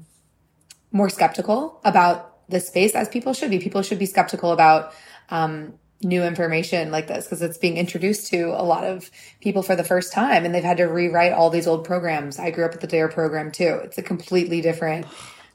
more 0.92 1.10
skeptical 1.10 1.80
about 1.84 2.50
the 2.50 2.60
space 2.60 2.96
as 2.96 3.10
people 3.10 3.34
should 3.34 3.50
be, 3.50 3.60
people 3.60 3.82
should 3.82 4.00
be 4.00 4.06
skeptical 4.06 4.52
about 4.52 4.94
um, 5.30 5.74
new 6.04 6.24
information 6.24 6.92
like 6.92 7.08
this 7.08 7.26
because 7.26 7.42
it's 7.42 7.58
being 7.58 7.78
introduced 7.78 8.28
to 8.28 8.50
a 8.50 8.62
lot 8.62 8.84
of 8.84 9.10
people 9.42 9.64
for 9.64 9.76
the 9.76 9.84
first 9.84 10.14
time 10.14 10.46
and 10.46 10.54
they've 10.54 10.64
had 10.64 10.78
to 10.78 10.86
rewrite 10.86 11.34
all 11.34 11.50
these 11.50 11.68
old 11.68 11.84
programs. 11.84 12.38
I 12.38 12.52
grew 12.52 12.66
up 12.66 12.72
with 12.72 12.82
the 12.82 12.88
DARE 12.88 13.10
program 13.10 13.52
too. 13.52 13.80
It's 13.84 13.98
a 13.98 14.04
completely 14.04 14.62
different, 14.62 15.08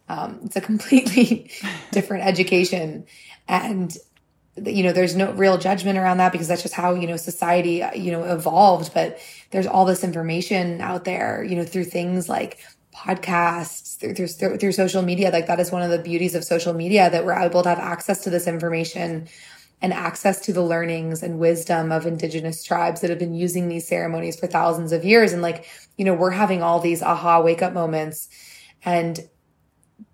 um, 0.08 0.40
it's 0.44 0.56
a 0.56 0.60
completely 0.60 1.50
different 1.92 2.24
education. 2.24 3.06
And, 3.46 3.96
you 4.64 4.82
know, 4.82 4.92
there's 4.92 5.14
no 5.14 5.32
real 5.32 5.58
judgment 5.58 5.96
around 5.96 6.18
that 6.18 6.32
because 6.32 6.48
that's 6.48 6.62
just 6.62 6.74
how, 6.74 6.94
you 6.94 7.06
know, 7.06 7.16
society, 7.16 7.84
you 7.94 8.10
know, 8.10 8.24
evolved. 8.24 8.92
But 8.92 9.18
there's 9.50 9.66
all 9.66 9.84
this 9.84 10.02
information 10.02 10.80
out 10.80 11.04
there, 11.04 11.44
you 11.44 11.54
know, 11.54 11.64
through 11.64 11.84
things 11.84 12.28
like 12.28 12.58
podcasts, 12.94 13.96
through, 13.98 14.26
through, 14.26 14.58
through 14.58 14.72
social 14.72 15.02
media. 15.02 15.30
Like 15.30 15.46
that 15.46 15.60
is 15.60 15.70
one 15.70 15.82
of 15.82 15.90
the 15.90 15.98
beauties 15.98 16.34
of 16.34 16.44
social 16.44 16.74
media 16.74 17.08
that 17.10 17.24
we're 17.24 17.38
able 17.38 17.62
to 17.62 17.68
have 17.68 17.78
access 17.78 18.24
to 18.24 18.30
this 18.30 18.46
information 18.46 19.28
and 19.82 19.92
access 19.92 20.40
to 20.40 20.52
the 20.52 20.62
learnings 20.62 21.24
and 21.24 21.40
wisdom 21.40 21.90
of 21.90 22.06
indigenous 22.06 22.62
tribes 22.62 23.00
that 23.00 23.10
have 23.10 23.18
been 23.18 23.34
using 23.34 23.68
these 23.68 23.86
ceremonies 23.86 24.38
for 24.38 24.46
thousands 24.46 24.92
of 24.92 25.04
years. 25.04 25.32
And 25.32 25.42
like, 25.42 25.66
you 25.96 26.04
know, 26.04 26.14
we're 26.14 26.30
having 26.30 26.62
all 26.62 26.78
these 26.78 27.02
aha 27.02 27.40
wake 27.42 27.62
up 27.62 27.72
moments 27.72 28.28
and, 28.84 29.18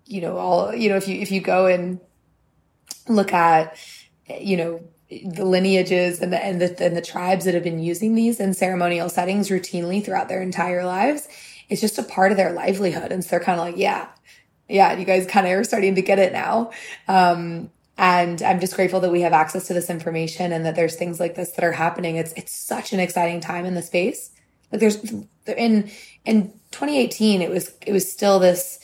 you 0.05 0.21
know, 0.21 0.37
all, 0.37 0.73
you 0.73 0.89
know, 0.89 0.95
if 0.95 1.07
you, 1.07 1.21
if 1.21 1.31
you 1.31 1.39
go 1.39 1.67
and 1.67 1.99
look 3.07 3.31
at, 3.31 3.77
you 4.39 4.57
know, 4.57 4.81
the 5.09 5.45
lineages 5.45 6.19
and 6.19 6.33
the, 6.33 6.43
and 6.43 6.59
the, 6.59 6.83
and 6.83 6.97
the 6.97 7.01
tribes 7.01 7.45
that 7.45 7.53
have 7.53 7.63
been 7.63 7.79
using 7.79 8.15
these 8.15 8.39
in 8.39 8.55
ceremonial 8.55 9.07
settings 9.07 9.49
routinely 9.49 10.03
throughout 10.03 10.29
their 10.29 10.41
entire 10.41 10.83
lives, 10.83 11.27
it's 11.69 11.81
just 11.81 11.99
a 11.99 12.03
part 12.03 12.31
of 12.31 12.37
their 12.37 12.53
livelihood. 12.53 13.11
And 13.11 13.23
so 13.23 13.31
they're 13.31 13.39
kind 13.39 13.59
of 13.59 13.65
like, 13.67 13.77
yeah, 13.77 14.07
yeah, 14.67 14.97
you 14.97 15.05
guys 15.05 15.27
kind 15.27 15.45
of 15.45 15.53
are 15.53 15.63
starting 15.63 15.95
to 15.95 16.01
get 16.01 16.17
it 16.17 16.33
now. 16.33 16.71
Um, 17.07 17.69
and 17.99 18.41
I'm 18.41 18.61
just 18.61 18.75
grateful 18.75 19.01
that 19.01 19.11
we 19.11 19.21
have 19.21 19.33
access 19.33 19.67
to 19.67 19.73
this 19.73 19.89
information 19.89 20.53
and 20.53 20.65
that 20.65 20.77
there's 20.77 20.95
things 20.95 21.19
like 21.19 21.35
this 21.35 21.51
that 21.51 21.65
are 21.65 21.73
happening. 21.73 22.15
It's 22.15 22.31
it's 22.37 22.55
such 22.55 22.93
an 22.93 23.01
exciting 23.01 23.41
time 23.41 23.65
in 23.65 23.75
the 23.75 23.81
space. 23.81 24.31
Like 24.71 24.79
there's 24.79 25.03
in 25.45 25.91
in 26.23 26.53
2018, 26.71 27.41
it 27.41 27.49
was 27.49 27.73
it 27.85 27.91
was 27.91 28.09
still 28.09 28.39
this 28.39 28.79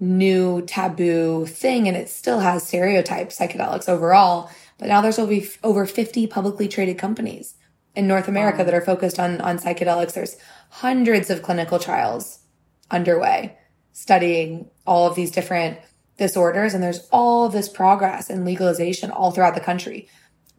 new 0.00 0.60
taboo 0.66 1.46
thing 1.46 1.88
and 1.88 1.96
it 1.96 2.10
still 2.10 2.40
has 2.40 2.64
stereotypes 2.64 3.36
psychedelics 3.36 3.88
overall 3.88 4.48
but 4.78 4.86
now 4.86 5.00
there's 5.00 5.18
over, 5.18 5.34
over 5.64 5.86
50 5.86 6.28
publicly 6.28 6.68
traded 6.68 6.96
companies 6.96 7.54
in 7.96 8.06
north 8.06 8.28
america 8.28 8.58
wow. 8.58 8.64
that 8.64 8.74
are 8.74 8.80
focused 8.80 9.18
on 9.18 9.40
on 9.40 9.58
psychedelics 9.58 10.12
there's 10.12 10.36
hundreds 10.70 11.30
of 11.30 11.42
clinical 11.42 11.80
trials 11.80 12.38
underway 12.92 13.58
studying 13.90 14.70
all 14.86 15.08
of 15.08 15.16
these 15.16 15.32
different 15.32 15.76
disorders 16.18 16.74
and 16.74 16.82
there's 16.82 17.08
all 17.10 17.46
of 17.46 17.52
this 17.52 17.68
progress 17.68 18.28
and 18.28 18.44
legalization 18.44 19.10
all 19.10 19.30
throughout 19.30 19.54
the 19.54 19.60
country 19.60 20.08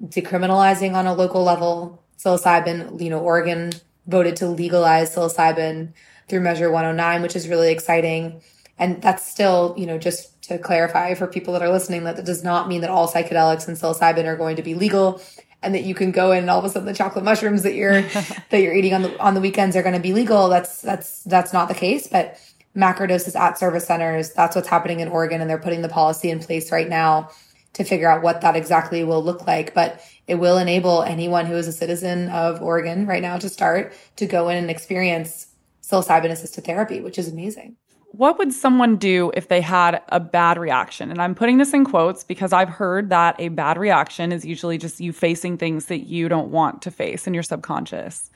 decriminalizing 0.03 0.93
on 0.93 1.05
a 1.05 1.13
local 1.13 1.43
level 1.43 2.01
psilocybin 2.17 2.99
you 3.01 3.09
know 3.09 3.19
oregon 3.19 3.71
voted 4.07 4.35
to 4.35 4.47
legalize 4.47 5.13
psilocybin 5.13 5.91
through 6.27 6.39
measure 6.39 6.71
109 6.71 7.21
which 7.21 7.35
is 7.35 7.47
really 7.47 7.71
exciting 7.71 8.41
and 8.79 9.01
that's 9.01 9.29
still, 9.29 9.75
you 9.77 9.85
know, 9.85 9.97
just 9.97 10.41
to 10.43 10.57
clarify 10.57 11.13
for 11.13 11.27
people 11.27 11.53
that 11.53 11.61
are 11.61 11.69
listening, 11.69 12.05
that, 12.05 12.15
that 12.15 12.25
does 12.25 12.43
not 12.43 12.67
mean 12.67 12.81
that 12.81 12.89
all 12.89 13.09
psychedelics 13.09 13.67
and 13.67 13.77
psilocybin 13.77 14.25
are 14.25 14.37
going 14.37 14.55
to 14.55 14.63
be 14.63 14.73
legal 14.73 15.21
and 15.61 15.75
that 15.75 15.83
you 15.83 15.93
can 15.93 16.11
go 16.11 16.31
in 16.31 16.39
and 16.39 16.49
all 16.49 16.59
of 16.59 16.65
a 16.65 16.69
sudden 16.69 16.85
the 16.85 16.93
chocolate 16.93 17.25
mushrooms 17.25 17.63
that 17.63 17.75
you're 17.75 18.01
that 18.49 18.61
you're 18.61 18.73
eating 18.73 18.93
on 18.93 19.01
the 19.01 19.19
on 19.19 19.33
the 19.33 19.41
weekends 19.41 19.75
are 19.75 19.83
going 19.83 19.93
to 19.93 20.01
be 20.01 20.13
legal. 20.13 20.47
That's 20.47 20.81
that's 20.81 21.21
that's 21.23 21.51
not 21.51 21.67
the 21.67 21.75
case. 21.75 22.07
But 22.07 22.39
macrodoses 22.79 23.35
at 23.35 23.57
service 23.57 23.85
centers, 23.85 24.31
that's 24.31 24.55
what's 24.55 24.67
happening 24.67 25.01
in 25.01 25.09
Oregon, 25.09 25.41
and 25.41 25.49
they're 25.49 25.57
putting 25.57 25.81
the 25.81 25.89
policy 25.89 26.29
in 26.29 26.39
place 26.39 26.71
right 26.71 26.87
now 26.87 27.29
to 27.73 27.83
figure 27.83 28.09
out 28.09 28.23
what 28.23 28.41
that 28.41 28.55
exactly 28.55 29.03
will 29.03 29.23
look 29.23 29.45
like. 29.45 29.73
But 29.73 30.01
it 30.27 30.35
will 30.35 30.57
enable 30.57 31.03
anyone 31.03 31.45
who 31.45 31.55
is 31.55 31.67
a 31.67 31.73
citizen 31.73 32.29
of 32.29 32.61
Oregon 32.61 33.05
right 33.05 33.21
now 33.21 33.37
to 33.37 33.49
start 33.49 33.93
to 34.15 34.25
go 34.25 34.49
in 34.49 34.57
and 34.57 34.71
experience 34.71 35.47
psilocybin 35.83 36.31
assisted 36.31 36.63
therapy, 36.63 37.01
which 37.01 37.19
is 37.19 37.27
amazing 37.27 37.75
what 38.11 38.37
would 38.39 38.51
someone 38.51 38.95
do 38.95 39.31
if 39.35 39.47
they 39.47 39.61
had 39.61 40.01
a 40.09 40.19
bad 40.19 40.57
reaction? 40.57 41.11
And 41.11 41.21
I'm 41.21 41.35
putting 41.35 41.57
this 41.57 41.73
in 41.73 41.85
quotes 41.85 42.23
because 42.23 42.51
I've 42.51 42.69
heard 42.69 43.09
that 43.09 43.35
a 43.39 43.49
bad 43.49 43.77
reaction 43.77 44.31
is 44.31 44.43
usually 44.43 44.77
just 44.77 44.99
you 44.99 45.13
facing 45.13 45.57
things 45.57 45.85
that 45.85 46.07
you 46.07 46.27
don't 46.27 46.49
want 46.49 46.81
to 46.83 46.91
face 46.91 47.27
in 47.27 47.33
your 47.33 47.43
subconscious. 47.43 48.31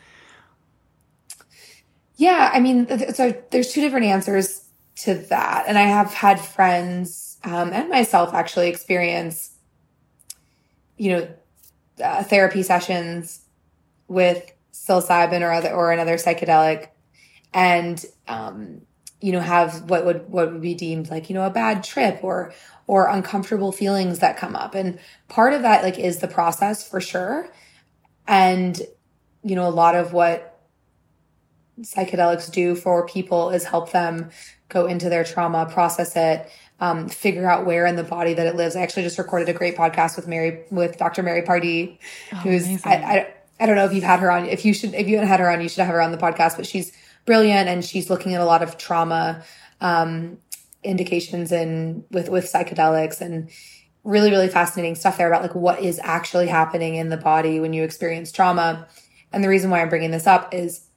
Yeah, 2.16 2.51
I 2.53 2.59
mean, 2.59 2.88
so 3.14 3.34
there's 3.51 3.72
two 3.72 3.82
different 3.82 4.05
answers 4.05 4.70
to 4.97 5.16
that. 5.16 5.66
And 5.68 5.78
I 5.78 5.84
have 5.84 6.14
had 6.14 6.39
friends 6.39 7.38
um, 7.43 7.74
and 7.74 7.89
myself 7.89 8.34
actually 8.34 8.70
experience, 8.70 9.51
you 10.97 11.11
know, 11.11 11.28
uh, 12.03 12.24
therapy 12.24 12.64
sessions 12.64 13.41
with 14.07 14.51
psilocybin 14.72 15.41
or 15.41 15.51
other 15.51 15.72
or 15.72 15.91
another 15.91 16.16
psychedelic, 16.16 16.89
and 17.53 18.03
um, 18.28 18.82
you 19.24 19.32
know 19.32 19.39
have 19.39 19.89
what 19.89 20.05
would 20.05 20.30
what 20.30 20.51
would 20.51 20.61
be 20.61 20.76
deemed 20.76 21.09
like 21.09 21.30
you 21.30 21.34
know 21.34 21.45
a 21.45 21.49
bad 21.49 21.82
trip 21.82 22.20
or 22.24 22.53
or 22.88 23.07
uncomfortable 23.07 23.72
feelings 23.72 24.20
that 24.20 24.36
come 24.36 24.53
up 24.53 24.76
and 24.76 24.99
part 25.30 25.53
of 25.53 25.61
that 25.61 25.82
like 25.82 25.97
is 25.97 26.18
the 26.18 26.28
process 26.28 26.86
for 26.88 26.99
sure 26.99 27.47
and 28.28 28.82
you 29.41 29.55
know 29.55 29.66
a 29.66 29.72
lot 29.72 29.95
of 29.95 30.11
what 30.11 30.53
psychedelics 31.82 32.52
do 32.52 32.76
for 32.76 33.06
people 33.08 33.50
is 33.50 33.64
help 33.64 33.92
them 33.92 34.30
go 34.70 34.86
into 34.86 35.10
their 35.10 35.24
trauma 35.24 35.66
process 35.72 36.16
it 36.16 36.50
um, 36.80 37.08
figure 37.08 37.50
out 37.50 37.66
where 37.66 37.86
in 37.86 37.96
the 37.96 38.04
body 38.04 38.34
that 38.34 38.46
it 38.46 38.56
lives. 38.56 38.76
I 38.76 38.82
actually 38.82 39.04
just 39.04 39.18
recorded 39.18 39.48
a 39.50 39.54
great 39.54 39.76
podcast 39.76 40.16
with 40.16 40.28
mary 40.28 40.64
with 40.70 40.98
dr 40.98 41.22
mary 41.24 41.42
pardee 41.42 42.00
oh, 42.32 42.36
who's 42.38 42.86
I, 42.86 42.94
I, 42.94 43.34
I 43.60 43.66
don't 43.66 43.76
know 43.76 43.86
if 43.86 43.94
you've 43.94 44.04
had 44.04 44.20
her 44.20 44.32
on 44.32 44.46
if 44.46 44.66
you 44.66 44.74
should 44.74 44.94
if 44.94 45.08
you 45.08 45.16
haven't 45.16 45.30
had 45.30 45.40
her 45.40 45.50
on 45.50 45.62
you 45.62 45.70
should 45.70 45.84
have 45.84 45.94
her 45.94 46.02
on 46.02 46.12
the 46.12 46.18
podcast 46.18 46.58
but 46.58 46.66
she's 46.66 46.92
brilliant 47.26 47.70
and 47.70 47.84
she's 47.84 48.10
looking 48.10 48.34
at 48.34 48.42
a 48.42 48.46
lot 48.46 48.62
of 48.62 48.78
trauma 48.78 49.44
um, 49.82 50.38
indications 50.84 51.52
and 51.52 52.04
with 52.12 52.30
with 52.30 52.52
psychedelics 52.52 53.22
and 53.22 53.50
really 54.04 54.30
really 54.30 54.50
fascinating 54.50 54.96
stuff 54.96 55.18
there 55.18 55.28
about 55.28 55.42
like 55.42 55.56
what 55.56 55.80
is 55.80 56.00
actually 56.04 56.48
happening 56.48 56.96
in 56.96 57.10
the 57.10 57.18
body 57.18 57.60
when 57.60 57.74
you 57.74 57.84
experience 57.84 58.32
trauma. 58.32 58.88
And 59.32 59.44
the 59.44 59.50
reason 59.50 59.70
why 59.70 59.82
i'm 59.82 59.90
bringing 59.90 60.12
this 60.12 60.28
up 60.28 60.54
is 60.54 60.88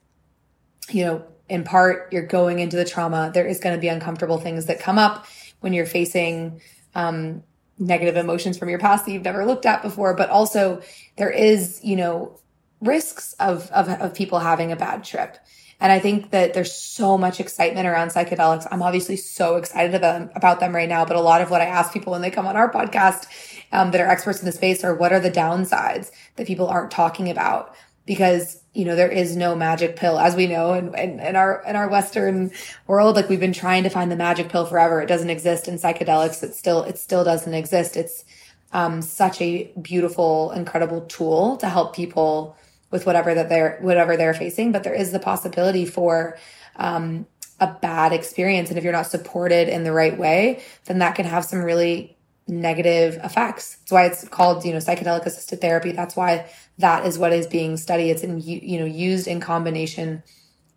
you 0.91 1.05
know 1.05 1.25
in 1.49 1.65
part 1.65 2.13
you're 2.13 2.27
going 2.27 2.59
into 2.59 2.77
the 2.77 2.85
trauma 2.85 3.31
there 3.33 3.47
is 3.47 3.61
going 3.61 3.75
to 3.75 3.81
be 3.81 3.89
uncomfortable 3.89 4.39
things 4.39 4.67
that 4.67 4.81
come 4.81 4.99
up 4.99 5.27
when 5.61 5.73
you're 5.73 5.87
facing 5.87 6.61
um, 6.95 7.43
negative 7.79 8.17
emotions 8.17 8.57
from 8.59 8.69
your 8.69 8.79
past 8.79 9.05
that 9.05 9.13
you've 9.13 9.25
never 9.25 9.45
looked 9.45 9.67
at 9.67 9.83
before 9.83 10.15
but 10.15 10.31
also 10.31 10.81
there 11.17 11.31
is 11.31 11.81
you 11.83 11.97
know 11.97 12.39
risks 12.81 13.33
of, 13.35 13.71
of, 13.71 13.89
of 13.89 14.15
people 14.15 14.39
having 14.39 14.71
a 14.71 14.77
bad 14.77 15.03
trip 15.03 15.39
and 15.79 15.93
I 15.93 15.99
think 15.99 16.31
that 16.31 16.55
there's 16.55 16.75
so 16.75 17.19
much 17.19 17.39
excitement 17.39 17.87
around 17.87 18.09
psychedelics. 18.09 18.67
I'm 18.71 18.83
obviously 18.83 19.17
so 19.17 19.57
excited 19.57 19.95
about, 19.95 20.31
about 20.35 20.59
them 20.59 20.75
right 20.75 20.89
now, 20.89 21.05
but 21.05 21.17
a 21.17 21.21
lot 21.21 21.43
of 21.43 21.51
what 21.51 21.61
I 21.61 21.67
ask 21.67 21.93
people 21.93 22.13
when 22.13 22.23
they 22.23 22.31
come 22.31 22.47
on 22.47 22.57
our 22.57 22.73
podcast 22.73 23.27
um, 23.73 23.91
that 23.91 24.01
are 24.01 24.09
experts 24.09 24.41
in 24.41 24.47
the 24.47 24.53
space 24.53 24.85
are 24.85 24.95
what 24.95 25.13
are 25.13 25.21
the 25.21 25.31
downsides 25.31 26.11
that 26.37 26.47
people 26.47 26.67
aren't 26.67 26.91
talking 26.91 27.29
about? 27.29 27.75
Because 28.07 28.63
you 28.73 28.85
know 28.85 28.95
there 28.95 29.11
is 29.11 29.37
no 29.37 29.55
magic 29.55 29.97
pill, 29.97 30.19
as 30.19 30.37
we 30.37 30.47
know, 30.47 30.73
in, 30.75 30.95
in, 30.95 31.21
in 31.21 31.37
our 31.37 31.63
in 31.67 31.77
our 31.77 31.89
Western 31.89 32.53
world. 32.87 33.17
Like 33.17 33.29
we've 33.29 33.41
been 33.41 33.53
trying 33.53 33.83
to 33.83 33.91
find 33.91 34.11
the 34.11 34.17
magic 34.17 34.49
pill 34.49 34.65
forever. 34.65 35.03
It 35.03 35.07
doesn't 35.07 35.31
exist 35.31 35.69
in 35.69 35.75
psychedelics. 35.75 36.43
It 36.43 36.55
still 36.55 36.85
it 36.85 36.99
still 36.99 37.25
doesn't 37.25 37.53
exist. 37.55 37.97
It's 37.97 38.25
um, 38.73 39.03
such 39.03 39.41
a 39.41 39.73
beautiful, 39.81 40.53
incredible 40.53 41.03
tool 41.03 41.57
to 41.59 41.69
help 41.69 41.95
people 41.95 42.57
with 42.91 43.07
whatever 43.07 43.35
that 43.35 43.49
they're 43.49 43.79
whatever 43.81 44.17
they're 44.17 44.35
facing 44.35 44.73
but 44.73 44.85
there 44.85 44.95
is 44.95 45.13
the 45.13 45.19
possibility 45.19 45.85
for 45.85 46.39
um, 46.77 47.27
a 47.61 47.67
bad 47.67 48.13
experience 48.13 48.69
and 48.69 48.79
if 48.79 48.85
you're 48.85 48.93
not 48.93 49.07
supported 49.07 49.69
in 49.69 49.85
the 49.85 49.93
right 49.93 50.17
way 50.19 50.63
then 50.85 50.99
that 50.99 51.15
can 51.15 51.27
have 51.27 51.45
some 51.45 51.61
really 51.61 52.16
negative 52.49 53.19
effects. 53.25 53.77
That's 53.77 53.93
why 53.93 54.05
it's 54.07 54.29
called 54.29 54.65
you 54.65 54.73
know 54.73 54.79
psychedelic 54.79 55.27
assisted 55.27 55.61
therapy. 55.61 55.93
That's 55.93 56.17
why 56.17 56.49
that 56.79 57.07
is 57.07 57.19
what 57.19 57.33
is 57.33 57.47
being 57.47 57.77
studied. 57.77 58.11
It's 58.11 58.23
in 58.23 58.41
you 58.41 58.79
know 58.79 58.87
used 58.87 59.27
in 59.27 59.41
combination 59.41 60.23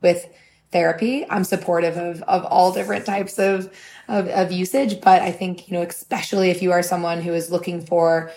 with 0.01 0.27
therapy. 0.71 1.25
I'm 1.29 1.43
supportive 1.43 1.97
of 1.97 2.21
of 2.23 2.45
all 2.45 2.71
different 2.71 3.05
types 3.05 3.39
of, 3.39 3.73
of 4.07 4.27
of 4.27 4.51
usage 4.51 5.01
but 5.01 5.21
i 5.21 5.31
think 5.31 5.69
you 5.69 5.77
know 5.77 5.83
especially 5.83 6.49
if 6.49 6.61
you 6.61 6.71
are 6.71 6.83
someone 6.83 7.21
who 7.21 7.33
is 7.33 7.51
looking 7.51 7.85
for 7.85 8.31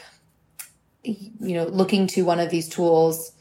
you 1.02 1.54
know 1.54 1.64
looking 1.64 2.06
to 2.06 2.24
one 2.24 2.38
of 2.38 2.50
these 2.50 2.68
tools 2.68 3.32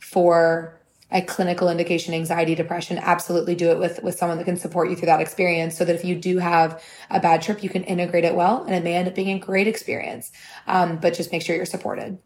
for 0.00 0.75
a 1.10 1.22
clinical 1.22 1.68
indication 1.68 2.14
anxiety 2.14 2.54
depression 2.54 2.98
absolutely 2.98 3.54
do 3.54 3.70
it 3.70 3.78
with 3.78 4.02
with 4.02 4.18
someone 4.18 4.38
that 4.38 4.44
can 4.44 4.56
support 4.56 4.90
you 4.90 4.96
through 4.96 5.06
that 5.06 5.20
experience 5.20 5.76
so 5.76 5.84
that 5.84 5.94
if 5.94 6.04
you 6.04 6.16
do 6.16 6.38
have 6.38 6.82
a 7.10 7.20
bad 7.20 7.42
trip 7.42 7.62
you 7.62 7.68
can 7.68 7.84
integrate 7.84 8.24
it 8.24 8.34
well 8.34 8.64
and 8.64 8.74
it 8.74 8.82
may 8.82 8.94
end 8.94 9.06
up 9.06 9.14
being 9.14 9.30
a 9.30 9.38
great 9.38 9.68
experience. 9.68 10.32
Um, 10.66 10.98
but 10.98 11.14
just 11.14 11.30
make 11.30 11.42
sure 11.42 11.54
you're 11.54 11.64
supported. 11.64 12.18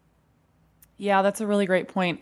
Yeah 0.97 1.21
that's 1.21 1.41
a 1.41 1.47
really 1.47 1.65
great 1.65 1.87
point. 1.87 2.21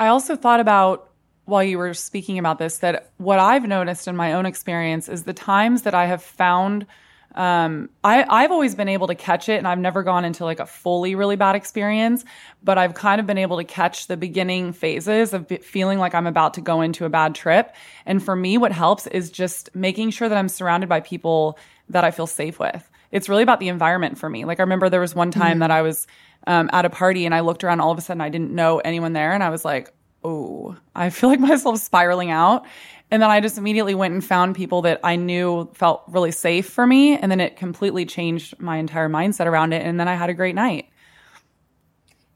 I 0.00 0.08
also 0.08 0.36
thought 0.36 0.60
about 0.60 1.10
while 1.44 1.64
you 1.64 1.78
were 1.78 1.94
speaking 1.94 2.38
about 2.38 2.58
this 2.58 2.78
that 2.78 3.10
what 3.16 3.38
i've 3.38 3.66
noticed 3.66 4.06
in 4.06 4.14
my 4.14 4.34
own 4.34 4.44
experience 4.44 5.08
is 5.08 5.24
the 5.24 5.32
times 5.32 5.82
that 5.82 5.94
i 5.94 6.04
have 6.04 6.22
found 6.22 6.86
um, 7.34 7.90
I, 8.02 8.24
I've 8.28 8.50
always 8.50 8.74
been 8.74 8.88
able 8.88 9.06
to 9.08 9.14
catch 9.14 9.48
it 9.48 9.58
and 9.58 9.68
I've 9.68 9.78
never 9.78 10.02
gone 10.02 10.24
into 10.24 10.44
like 10.44 10.60
a 10.60 10.66
fully 10.66 11.14
really 11.14 11.36
bad 11.36 11.54
experience, 11.54 12.24
but 12.62 12.78
I've 12.78 12.94
kind 12.94 13.20
of 13.20 13.26
been 13.26 13.38
able 13.38 13.58
to 13.58 13.64
catch 13.64 14.06
the 14.06 14.16
beginning 14.16 14.72
phases 14.72 15.32
of 15.32 15.46
feeling 15.62 15.98
like 15.98 16.14
I'm 16.14 16.26
about 16.26 16.54
to 16.54 16.60
go 16.60 16.80
into 16.80 17.04
a 17.04 17.08
bad 17.08 17.34
trip. 17.34 17.74
And 18.06 18.22
for 18.22 18.34
me, 18.34 18.58
what 18.58 18.72
helps 18.72 19.06
is 19.06 19.30
just 19.30 19.74
making 19.74 20.10
sure 20.10 20.28
that 20.28 20.38
I'm 20.38 20.48
surrounded 20.48 20.88
by 20.88 21.00
people 21.00 21.58
that 21.90 22.04
I 22.04 22.10
feel 22.10 22.26
safe 22.26 22.58
with. 22.58 22.88
It's 23.12 23.28
really 23.28 23.42
about 23.42 23.60
the 23.60 23.68
environment 23.68 24.18
for 24.18 24.28
me. 24.28 24.44
Like 24.44 24.58
I 24.58 24.62
remember 24.62 24.88
there 24.88 25.00
was 25.00 25.14
one 25.14 25.30
time 25.30 25.52
mm-hmm. 25.52 25.60
that 25.60 25.70
I 25.70 25.82
was 25.82 26.06
um, 26.46 26.68
at 26.72 26.84
a 26.84 26.90
party 26.90 27.24
and 27.24 27.34
I 27.34 27.40
looked 27.40 27.62
around 27.62 27.80
all 27.80 27.90
of 27.90 27.98
a 27.98 28.00
sudden 28.00 28.20
I 28.20 28.28
didn't 28.30 28.50
know 28.50 28.78
anyone 28.78 29.12
there 29.12 29.32
and 29.32 29.42
I 29.42 29.50
was 29.50 29.64
like, 29.64 29.92
oh, 30.24 30.76
I 30.94 31.10
feel 31.10 31.30
like 31.30 31.40
myself 31.40 31.78
spiraling 31.78 32.30
out. 32.30 32.66
And 33.10 33.22
then 33.22 33.30
I 33.30 33.40
just 33.40 33.56
immediately 33.56 33.94
went 33.94 34.12
and 34.12 34.24
found 34.24 34.54
people 34.54 34.82
that 34.82 35.00
I 35.02 35.16
knew 35.16 35.70
felt 35.72 36.02
really 36.08 36.30
safe 36.30 36.68
for 36.68 36.86
me. 36.86 37.16
And 37.16 37.30
then 37.30 37.40
it 37.40 37.56
completely 37.56 38.04
changed 38.04 38.60
my 38.60 38.76
entire 38.76 39.08
mindset 39.08 39.46
around 39.46 39.72
it. 39.72 39.84
And 39.84 39.98
then 39.98 40.08
I 40.08 40.14
had 40.14 40.28
a 40.28 40.34
great 40.34 40.54
night. 40.54 40.90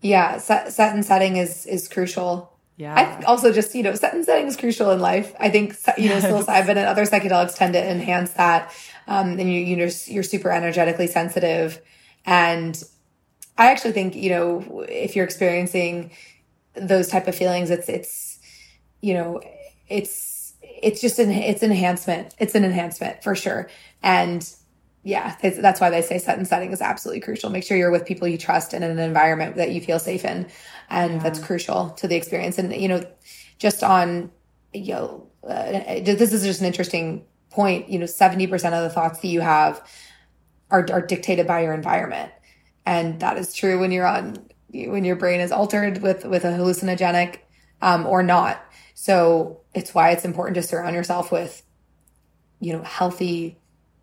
Yeah, 0.01 0.39
set, 0.39 0.73
set 0.73 0.95
and 0.95 1.05
setting 1.05 1.37
is 1.37 1.67
is 1.67 1.89
crucial. 1.89 2.59
Yeah. 2.77 2.95
I 2.97 3.05
think 3.05 3.29
also 3.29 3.53
just, 3.53 3.75
you 3.75 3.83
know, 3.83 3.95
set 3.95 4.15
and 4.15 4.25
setting 4.25 4.47
is 4.47 4.57
crucial 4.57 4.91
in 4.91 4.99
life. 4.99 5.35
I 5.39 5.51
think, 5.51 5.77
you 5.99 6.09
know, 6.09 6.19
psilocybin 6.19 6.71
and 6.71 6.79
other 6.79 7.05
psychedelics 7.05 7.55
tend 7.55 7.75
to 7.75 7.91
enhance 7.91 8.33
that. 8.33 8.75
Um, 9.07 9.39
and 9.39 9.53
you, 9.53 9.61
you 9.61 9.77
know, 9.77 9.89
you're 10.07 10.23
super 10.23 10.51
energetically 10.51 11.07
sensitive. 11.07 11.81
And 12.25 12.83
I 13.59 13.71
actually 13.71 13.93
think, 13.93 14.17
you 14.17 14.31
know, 14.31 14.85
if 14.89 15.15
you're 15.15 15.25
experiencing 15.25 16.13
those 16.75 17.09
type 17.09 17.29
of 17.29 17.35
feelings, 17.35 17.71
it's, 17.71 17.89
it's, 17.89 18.39
you 19.03 19.13
know, 19.15 19.41
it's, 19.89 20.32
it's 20.63 21.01
just 21.01 21.19
an 21.19 21.31
it's 21.31 21.63
enhancement. 21.63 22.35
It's 22.39 22.55
an 22.55 22.65
enhancement 22.65 23.23
for 23.23 23.35
sure. 23.35 23.69
And 24.03 24.49
yeah, 25.05 25.37
that's 25.43 25.81
why 25.81 25.91
they 25.91 26.03
say 26.03 26.19
set 26.19 26.39
and 26.39 26.47
setting 26.47 26.71
is 26.71 26.81
absolutely 26.81 27.21
crucial. 27.21 27.51
Make 27.51 27.65
sure 27.65 27.77
you're 27.77 27.91
with 27.91 28.07
people 28.07 28.29
you 28.29 28.39
trust 28.39 28.73
and 28.73 28.85
in 28.85 28.91
an 28.91 28.99
environment 29.01 29.57
that 29.57 29.73
you 29.73 29.81
feel 29.81 29.99
safe 29.99 30.25
in, 30.25 30.49
and 30.89 31.15
yeah. 31.15 31.19
that's 31.19 31.41
crucial 31.41 31.91
to 31.91 32.07
the 32.07 32.15
experience. 32.15 32.59
And 32.59 32.73
you 32.75 32.89
know, 32.89 33.05
just 33.59 33.83
on 33.83 34.31
you 34.73 34.93
know, 34.93 35.27
uh, 35.47 36.01
this 36.03 36.33
is 36.33 36.45
just 36.45 36.61
an 36.61 36.67
interesting 36.67 37.25
point, 37.51 37.89
you 37.89 37.99
know, 37.99 38.07
70% 38.07 38.53
of 38.53 38.83
the 38.83 38.91
thoughts 38.91 39.21
that 39.21 39.29
you 39.29 39.41
have 39.41 39.87
are, 40.71 40.87
are 40.91 41.03
dictated 41.03 41.47
by 41.47 41.63
your 41.63 41.75
environment. 41.75 42.33
And 42.87 43.21
that 43.21 43.37
is 43.37 43.55
true 43.55 43.79
when 43.79 43.93
you're 43.93 44.07
on, 44.07 44.37
when 44.73 45.05
your 45.05 45.17
brain 45.17 45.41
is 45.41 45.53
altered 45.53 46.03
with, 46.03 46.25
with 46.25 46.45
a 46.45 46.49
hallucinogenic, 46.49 47.39
um, 47.83 48.07
or 48.07 48.23
not. 48.23 48.65
So 48.95 49.61
it's 49.75 49.95
why 49.95 50.11
it's 50.11 50.25
important 50.25 50.55
to 50.57 50.63
surround 50.63 50.95
yourself 50.95 51.33
with, 51.33 51.63
you 52.61 52.73
know, 52.73 52.83
healthy, 52.83 53.59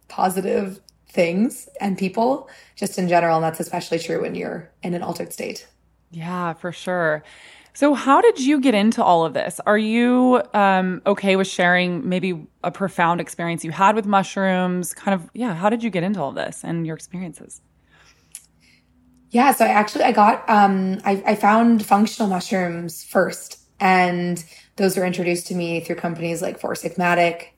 positive 0.07 0.79
things 1.07 1.67
and 1.79 1.97
people 1.97 2.49
just 2.75 2.97
in 2.97 3.07
general. 3.07 3.37
And 3.37 3.43
that's 3.43 3.59
especially 3.59 3.99
true 3.99 4.21
when 4.21 4.35
you're 4.35 4.69
in 4.83 4.93
an 4.93 5.03
altered 5.03 5.33
state. 5.33 5.67
Yeah, 6.11 6.53
for 6.53 6.71
sure. 6.71 7.23
So, 7.73 7.93
how 7.93 8.19
did 8.19 8.39
you 8.39 8.59
get 8.59 8.73
into 8.73 9.03
all 9.03 9.25
of 9.25 9.33
this? 9.33 9.61
Are 9.65 9.77
you 9.77 10.41
um, 10.53 11.01
okay 11.05 11.35
with 11.35 11.47
sharing 11.47 12.07
maybe 12.09 12.45
a 12.63 12.71
profound 12.71 13.21
experience 13.21 13.63
you 13.63 13.71
had 13.71 13.95
with 13.95 14.05
mushrooms? 14.05 14.93
Kind 14.93 15.13
of, 15.15 15.29
yeah. 15.33 15.53
How 15.53 15.69
did 15.69 15.83
you 15.83 15.89
get 15.89 16.03
into 16.03 16.21
all 16.21 16.29
of 16.29 16.35
this 16.35 16.63
and 16.63 16.85
your 16.85 16.95
experiences? 16.95 17.61
Yeah, 19.29 19.53
so 19.53 19.65
I 19.65 19.69
actually 19.69 20.05
I 20.05 20.11
got 20.11 20.49
um, 20.49 20.99
I, 21.05 21.23
I 21.25 21.35
found 21.35 21.85
functional 21.85 22.29
mushrooms 22.29 23.03
first, 23.03 23.59
and 23.79 24.43
those 24.79 24.97
were 24.97 25.05
introduced 25.05 25.45
to 25.47 25.55
me 25.55 25.79
through 25.79 25.97
companies 25.97 26.41
like 26.41 26.59
Four 26.59 26.73
Sigmatic, 26.73 27.49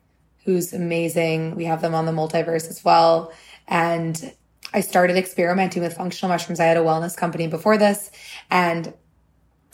who's 0.44 0.74
amazing. 0.74 1.56
We 1.56 1.64
have 1.66 1.82
them 1.82 1.96
on 1.96 2.06
the 2.06 2.12
multiverse 2.12 2.70
as 2.70 2.84
well, 2.84 3.32
and 3.70 4.34
I 4.74 4.82
started 4.82 5.16
experimenting 5.16 5.82
with 5.82 5.96
functional 5.96 6.30
mushrooms. 6.30 6.60
I 6.60 6.66
had 6.66 6.78
a 6.78 6.82
wellness 6.82 7.16
company 7.16 7.48
before 7.48 7.78
this, 7.78 8.12
and 8.50 8.94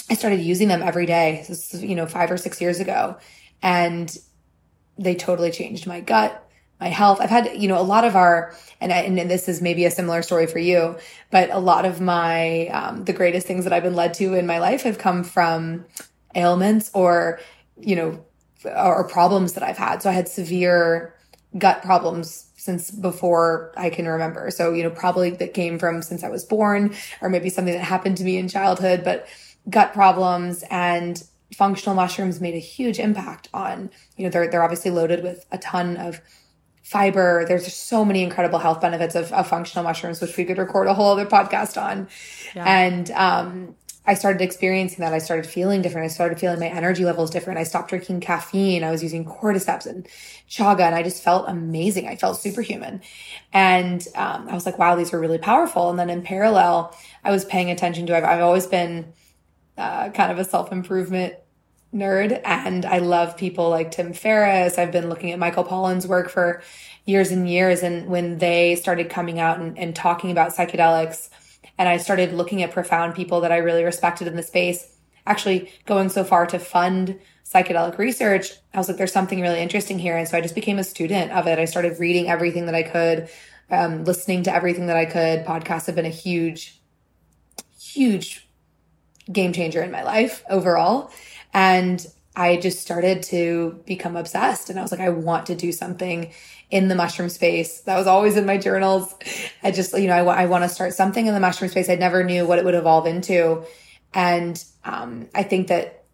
I 0.09 0.13
started 0.13 0.41
using 0.41 0.67
them 0.67 0.83
every 0.83 1.07
day. 1.07 1.45
You 1.73 1.95
know, 1.95 2.05
five 2.05 2.31
or 2.31 2.37
six 2.37 2.61
years 2.61 2.79
ago. 2.79 3.17
And 3.63 4.15
they 4.97 5.15
totally 5.15 5.51
changed 5.51 5.87
my 5.87 5.99
gut, 5.99 6.47
my 6.79 6.87
health. 6.87 7.19
I've 7.21 7.29
had, 7.29 7.57
you 7.57 7.67
know, 7.67 7.79
a 7.79 7.83
lot 7.83 8.03
of 8.03 8.15
our, 8.15 8.53
and, 8.81 8.91
I, 8.91 8.99
and 9.01 9.17
this 9.29 9.47
is 9.47 9.61
maybe 9.61 9.85
a 9.85 9.91
similar 9.91 10.21
story 10.21 10.47
for 10.47 10.59
you, 10.59 10.97
but 11.31 11.49
a 11.51 11.59
lot 11.59 11.85
of 11.85 12.01
my, 12.01 12.67
um, 12.67 13.05
the 13.05 13.13
greatest 13.13 13.47
things 13.47 13.63
that 13.63 13.73
I've 13.73 13.83
been 13.83 13.95
led 13.95 14.13
to 14.15 14.33
in 14.33 14.47
my 14.47 14.59
life 14.59 14.83
have 14.83 14.97
come 14.97 15.23
from 15.23 15.85
ailments 16.38 16.89
or, 16.93 17.39
you 17.79 17.95
know, 17.95 18.23
or 18.63 19.07
problems 19.07 19.53
that 19.53 19.63
I've 19.63 19.77
had. 19.77 20.01
So 20.01 20.09
I 20.09 20.13
had 20.13 20.27
severe 20.27 21.13
gut 21.57 21.81
problems 21.81 22.49
since 22.55 22.91
before 22.91 23.73
I 23.77 23.89
can 23.89 24.07
remember. 24.07 24.51
So, 24.51 24.73
you 24.73 24.83
know, 24.83 24.89
probably 24.89 25.29
that 25.31 25.53
came 25.53 25.79
from 25.79 26.01
since 26.01 26.23
I 26.23 26.29
was 26.29 26.43
born 26.43 26.93
or 27.21 27.29
maybe 27.29 27.49
something 27.49 27.73
that 27.73 27.83
happened 27.83 28.17
to 28.17 28.23
me 28.23 28.38
in 28.38 28.47
childhood, 28.47 29.03
but 29.03 29.27
gut 29.69 29.93
problems 29.93 30.63
and 30.69 31.23
functional 31.53 31.95
mushrooms 31.95 32.41
made 32.41 32.55
a 32.55 32.59
huge 32.59 32.99
impact 32.99 33.47
on, 33.53 33.89
you 34.17 34.25
know, 34.25 34.29
they're, 34.29 34.49
they're 34.49 34.63
obviously 34.63 34.91
loaded 34.91 35.23
with 35.23 35.45
a 35.51 35.57
ton 35.57 35.95
of 35.97 36.19
fiber. 36.83 37.45
There's 37.47 37.71
so 37.73 38.03
many 38.03 38.21
incredible 38.23 38.59
health 38.59 38.81
benefits 38.81 39.15
of, 39.15 39.31
of 39.31 39.47
functional 39.47 39.83
mushrooms, 39.83 40.19
which 40.19 40.35
we 40.35 40.43
could 40.43 40.57
record 40.57 40.88
a 40.88 40.93
whole 40.93 41.11
other 41.11 41.25
podcast 41.25 41.81
on. 41.81 42.09
Yeah. 42.53 42.65
And, 42.65 43.11
um, 43.11 43.75
I 44.08 44.14
started 44.14 44.41
experiencing 44.41 44.99
that. 44.99 45.14
I 45.14 45.18
started 45.18 45.45
feeling 45.45 45.82
different. 45.82 46.05
I 46.05 46.08
started 46.08 46.39
feeling 46.39 46.62
my 46.62 46.70
energy 46.70 47.03
levels 47.03 47.30
different. 47.30 47.60
I 47.60 47.64
stopped 47.64 47.89
drinking 47.89 48.22
caffeine. 48.22 48.84
I 48.86 48.89
was 48.89 49.03
using 49.03 49.26
cordyceps 49.26 49.86
and 49.86 50.08
chaga 50.49 50.82
and 50.82 50.95
I 50.95 51.03
just 51.03 51.22
felt 51.22 51.49
amazing. 51.49 52.08
I 52.08 52.16
felt 52.16 52.39
superhuman. 52.39 53.01
And, 53.51 54.08
um, 54.16 54.47
I 54.47 54.53
was 54.53 54.66
like, 54.66 54.80
wow, 54.80 54.95
these 54.95 55.14
are 55.14 55.20
really 55.20 55.38
powerful. 55.38 55.89
And 55.89 55.99
then 55.99 56.10
in 56.10 56.22
parallel, 56.22 56.97
I 57.24 57.32
was 57.32 57.43
paying 57.43 57.70
attention 57.70 58.08
to, 58.08 58.16
I've, 58.16 58.24
I've 58.24 58.41
always 58.41 58.66
been, 58.66 59.12
uh, 59.78 60.10
kind 60.10 60.32
of 60.32 60.39
a 60.39 60.45
self 60.45 60.72
improvement 60.72 61.36
nerd 61.93 62.41
and 62.43 62.86
I 62.86 62.99
love 62.99 63.38
people 63.38 63.70
like 63.70 63.91
Tim 63.91 64.14
Ferriss. 64.14 64.78
I've 64.78 64.91
been 64.91 65.10
looking 65.10 65.32
at 65.32 65.39
Michael 65.39 65.64
Pollan's 65.64 66.08
work 66.08 66.30
for 66.30 66.62
years 67.05 67.32
and 67.32 67.49
years. 67.49 67.84
And 67.84 68.08
when 68.08 68.38
they 68.38 68.76
started 68.76 69.10
coming 69.10 69.39
out 69.39 69.60
and, 69.60 69.78
and 69.78 69.95
talking 69.95 70.32
about 70.32 70.51
psychedelics, 70.51 71.30
and 71.78 71.88
I 71.88 71.97
started 71.97 72.34
looking 72.34 72.63
at 72.63 72.71
profound 72.71 73.15
people 73.15 73.41
that 73.41 73.51
I 73.51 73.57
really 73.57 73.84
respected 73.84 74.28
in 74.28 74.36
the 74.36 74.43
space, 74.43 74.95
actually 75.25 75.71
going 75.86 76.09
so 76.09 76.23
far 76.23 76.45
to 76.47 76.59
fund 76.59 77.19
psychedelic 77.45 77.97
research, 77.97 78.51
I 78.73 78.78
was 78.78 78.88
like, 78.88 78.97
there's 78.97 79.13
something 79.13 79.39
really 79.39 79.61
interesting 79.61 79.99
here. 79.99 80.17
And 80.17 80.28
so 80.28 80.38
I 80.38 80.41
just 80.41 80.55
became 80.55 80.80
a 80.80 80.84
student 80.84 81.32
of 81.32 81.47
it. 81.47 81.59
I 81.59 81.65
started 81.65 81.99
reading 81.99 82.30
everything 82.30 82.65
that 82.65 82.75
I 82.75 82.84
could, 82.84 83.30
um, 83.69 84.03
listening 84.03 84.43
to 84.43 84.53
everything 84.53 84.88
that 84.88 84.97
I 84.97 85.05
could. 85.05 85.45
Podcasts 85.45 85.86
have 85.86 85.95
been 85.95 86.05
a 86.05 86.09
huge, 86.09 86.82
huge 87.80 88.47
game 89.32 89.53
changer 89.53 89.82
in 89.82 89.91
my 89.91 90.03
life 90.03 90.43
overall. 90.49 91.11
And 91.53 92.05
I 92.38 92.57
just 92.57 92.79
started 92.79 93.23
to 93.23 93.81
become 93.88 94.15
obsessed 94.15 94.69
and 94.69 94.77
I 94.77 94.83
was 94.83 94.91
like, 94.91 95.01
I 95.01 95.09
want 95.09 95.47
to 95.47 95.55
do 95.55 95.71
something 95.71 96.31
in 96.69 96.88
the 96.88 96.93
mushroom 96.93 97.29
space. 97.29 97.81
That 97.81 97.97
was 97.97 98.05
always 98.05 98.38
in 98.38 98.45
my 98.45 98.57
journals. 98.57 99.13
I 99.63 99.71
just, 99.71 99.97
you 99.97 100.05
know, 100.05 100.27
I, 100.29 100.43
I 100.43 100.45
want 100.45 100.63
to 100.63 100.69
start 100.69 100.93
something 100.93 101.25
in 101.25 101.33
the 101.33 101.39
mushroom 101.39 101.71
space. 101.71 101.89
I 101.89 101.95
never 101.95 102.23
knew 102.23 102.45
what 102.45 102.59
it 102.59 102.65
would 102.65 102.75
evolve 102.75 103.07
into. 103.07 103.65
And 104.13 104.63
um, 104.85 105.27
I 105.33 105.41
think 105.41 105.69
that 105.69 106.05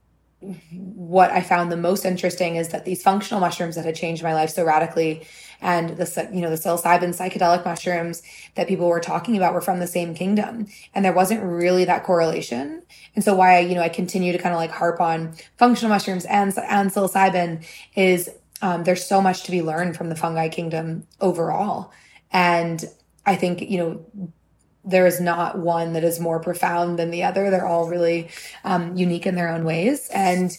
what 0.72 1.30
I 1.32 1.42
found 1.42 1.70
the 1.70 1.78
most 1.78 2.06
interesting 2.06 2.56
is 2.56 2.70
that 2.70 2.86
these 2.86 3.04
functional 3.04 3.42
mushrooms 3.42 3.76
that 3.76 3.84
had 3.84 3.96
changed 3.96 4.24
my 4.24 4.34
life 4.34 4.50
so 4.50 4.64
radically 4.64 5.28
and 5.64 5.98
the 5.98 6.30
you 6.32 6.42
know 6.42 6.50
the 6.50 6.56
psilocybin 6.56 7.10
psychedelic 7.10 7.66
mushrooms 7.66 8.22
that 8.56 8.68
people 8.68 8.88
were 8.88 9.00
talking 9.00 9.36
about 9.36 9.54
were 9.54 9.62
from 9.62 9.80
the 9.80 9.88
same 9.88 10.14
kingdom 10.14 10.68
and 10.94 11.04
there 11.04 11.14
wasn't 11.14 11.42
really 11.42 11.86
that 11.86 12.04
correlation 12.04 12.84
and 13.16 13.24
so 13.24 13.34
why 13.34 13.56
I 13.56 13.60
you 13.60 13.74
know 13.74 13.82
I 13.82 13.90
continue 13.90 14.32
to 14.32 14.38
kind 14.38 14.54
of 14.54 14.60
like 14.60 14.72
harp 14.72 15.02
on 15.02 15.34
functional 15.58 15.90
mushrooms 15.90 16.26
and 16.26 16.54
and 16.70 16.92
psilocybin 16.92 17.66
is 17.96 18.30
um, 18.62 18.84
there's 18.84 19.06
so 19.06 19.22
much 19.22 19.44
to 19.44 19.52
be 19.52 19.62
learned 19.62 19.98
from 19.98 20.10
the 20.10 20.16
fungi 20.16 20.50
kingdom 20.50 21.08
overall 21.20 21.92
and 22.32 22.84
I 23.26 23.36
think 23.36 23.62
you 23.62 23.78
know 23.78 24.32
there 24.86 25.08
is 25.08 25.22
not 25.22 25.58
one 25.58 25.94
that 25.94 26.04
is 26.04 26.20
more 26.20 26.42
profound 26.42 27.00
than 27.00 27.10
the 27.10 27.24
other. 27.24 27.50
They're 27.50 27.66
all 27.66 27.88
really 27.88 28.28
um, 28.66 28.98
unique 28.98 29.26
in 29.26 29.36
their 29.36 29.48
own 29.48 29.64
ways. 29.64 30.10
And 30.14 30.52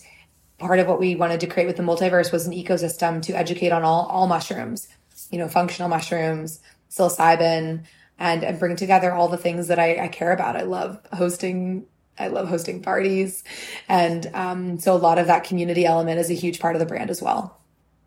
part 0.65 0.79
of 0.79 0.87
what 0.87 0.99
we 0.99 1.15
wanted 1.15 1.41
to 1.41 1.47
create 1.47 1.67
with 1.67 1.77
the 1.77 1.83
multiverse 1.83 2.33
was 2.33 2.47
an 2.47 2.55
ecosystem 2.55 3.21
to 3.23 3.35
educate 3.35 3.71
on 3.71 3.83
all 3.83 4.07
all 4.07 4.27
mushrooms, 4.27 4.89
you 5.31 5.39
know, 5.39 5.49
functional 5.49 5.89
mushrooms, 5.89 6.61
psilocybin, 6.91 7.85
and 8.19 8.45
and 8.45 8.59
bring 8.59 8.75
together 8.77 9.13
all 9.13 9.29
the 9.29 9.37
things 9.37 9.69
that 9.69 9.79
I, 9.79 10.05
I 10.05 10.09
care 10.09 10.33
about. 10.33 10.57
I 10.57 10.63
love 10.63 10.99
hosting. 11.13 11.87
I 12.19 12.29
love 12.29 12.49
hosting 12.49 12.81
parties, 12.81 13.43
and 13.89 14.31
um, 14.35 14.79
so 14.79 14.95
a 14.95 14.97
lot 14.97 15.19
of 15.19 15.27
that 15.27 15.43
community 15.43 15.85
element 15.85 16.21
is 16.21 16.31
a 16.31 16.35
huge 16.35 16.61
part 16.61 16.77
of 16.77 16.81
the 16.81 16.87
brand 16.87 17.11
as 17.11 17.21
well. 17.21 17.59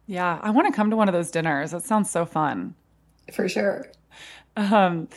Yeah, 0.08 0.40
I 0.42 0.52
want 0.52 0.68
to 0.68 0.74
come 0.74 0.90
to 0.90 0.96
one 0.96 1.10
of 1.10 1.14
those 1.14 1.30
dinners. 1.30 1.72
That 1.72 1.84
sounds 1.84 2.10
so 2.10 2.26
fun. 2.26 2.74
For 3.34 3.50
sure. 3.50 3.92
Um, 4.56 5.10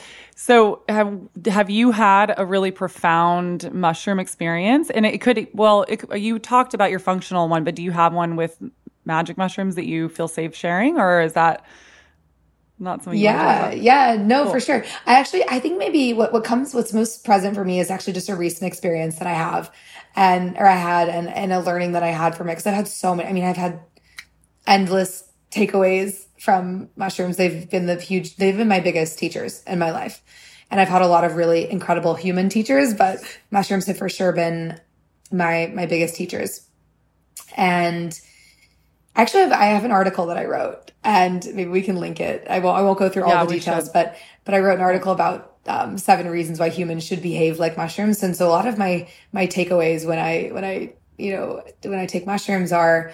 so 0.43 0.81
have 0.89 1.21
have 1.49 1.69
you 1.69 1.91
had 1.91 2.33
a 2.39 2.47
really 2.47 2.71
profound 2.71 3.71
mushroom 3.75 4.19
experience? 4.19 4.89
And 4.89 5.05
it 5.05 5.21
could 5.21 5.47
well, 5.53 5.85
it, 5.87 6.03
you 6.19 6.39
talked 6.39 6.73
about 6.73 6.89
your 6.89 6.99
functional 6.99 7.47
one, 7.47 7.63
but 7.63 7.75
do 7.75 7.83
you 7.83 7.91
have 7.91 8.15
one 8.15 8.37
with 8.37 8.59
magic 9.05 9.37
mushrooms 9.37 9.75
that 9.75 9.85
you 9.85 10.09
feel 10.09 10.29
safe 10.29 10.55
sharing, 10.55 10.99
or 10.99 11.21
is 11.21 11.35
that 11.35 11.67
not 12.79 13.05
something? 13.05 13.21
Yeah, 13.21 13.71
yeah, 13.73 14.17
no, 14.19 14.45
cool. 14.45 14.53
for 14.53 14.61
sure. 14.61 14.83
I 15.05 15.21
actually, 15.21 15.47
I 15.47 15.61
think 15.61 15.77
maybe 15.77 16.15
what 16.15 16.33
what 16.33 16.43
comes, 16.43 16.73
what's 16.73 16.95
most 16.95 17.23
present 17.23 17.55
for 17.55 17.67
me 17.67 17.79
is 17.79 17.91
actually 17.91 18.15
just 18.15 18.31
a 18.31 18.35
recent 18.35 18.67
experience 18.67 19.19
that 19.19 19.29
I 19.29 19.35
have, 19.35 19.71
and 20.17 20.57
or 20.57 20.67
I 20.67 20.77
had, 20.77 21.11
and 21.11 21.29
and 21.29 21.53
a 21.53 21.61
learning 21.61 21.93
that 21.93 22.03
I 22.03 22.13
had 22.13 22.35
from 22.35 22.49
it 22.49 22.53
because 22.53 22.67
I've 22.67 22.73
had 22.73 22.89
so 22.89 23.15
many. 23.15 23.29
I 23.29 23.33
mean, 23.35 23.45
I've 23.45 23.59
had 23.59 23.81
endless 24.67 25.31
takeaways 25.51 26.29
from 26.41 26.89
mushrooms. 26.97 27.37
They've 27.37 27.69
been 27.69 27.87
the 27.87 27.97
huge, 27.97 28.37
they've 28.37 28.57
been 28.57 28.67
my 28.67 28.81
biggest 28.81 29.19
teachers 29.19 29.63
in 29.67 29.79
my 29.79 29.91
life. 29.91 30.23
And 30.71 30.81
I've 30.81 30.89
had 30.89 31.03
a 31.03 31.07
lot 31.07 31.25
of 31.25 31.37
really 31.37 31.71
incredible 31.71 32.15
human 32.15 32.49
teachers, 32.49 32.95
but 32.95 33.19
mushrooms 33.51 33.87
have 33.87 33.99
for 33.99 34.09
sure 34.09 34.33
been 34.33 34.81
my, 35.31 35.71
my 35.75 35.85
biggest 35.85 36.17
teachers. 36.17 36.67
And 37.57 38.19
actually 39.15 39.43
I 39.43 39.67
have 39.67 39.85
an 39.85 39.91
article 39.91 40.27
that 40.27 40.39
I 40.39 40.47
wrote 40.47 40.93
and 41.05 41.45
maybe 41.55 41.69
we 41.69 41.83
can 41.83 41.97
link 41.97 42.21
it. 42.21 42.47
I 42.49 42.61
won't, 42.61 42.79
I 42.79 42.83
won't 42.83 42.99
go 42.99 43.11
through 43.11 43.25
all 43.25 43.31
yeah, 43.31 43.45
the 43.45 43.55
details, 43.55 43.85
should. 43.85 43.93
but, 43.93 44.17
but 44.45 44.55
I 44.55 44.61
wrote 44.61 44.77
an 44.77 44.83
article 44.83 45.13
about 45.13 45.57
um, 45.67 45.99
seven 45.99 46.27
reasons 46.27 46.59
why 46.59 46.71
humans 46.71 47.05
should 47.05 47.21
behave 47.21 47.59
like 47.59 47.77
mushrooms. 47.77 48.23
And 48.23 48.35
so 48.35 48.49
a 48.49 48.51
lot 48.51 48.67
of 48.67 48.79
my, 48.79 49.09
my 49.33 49.47
takeaways 49.47 50.07
when 50.07 50.19
I, 50.19 50.49
when 50.49 50.65
I, 50.65 50.95
you 51.19 51.33
know, 51.33 51.63
when 51.83 51.99
I 51.99 52.07
take 52.07 52.25
mushrooms 52.25 52.73
are, 52.73 53.13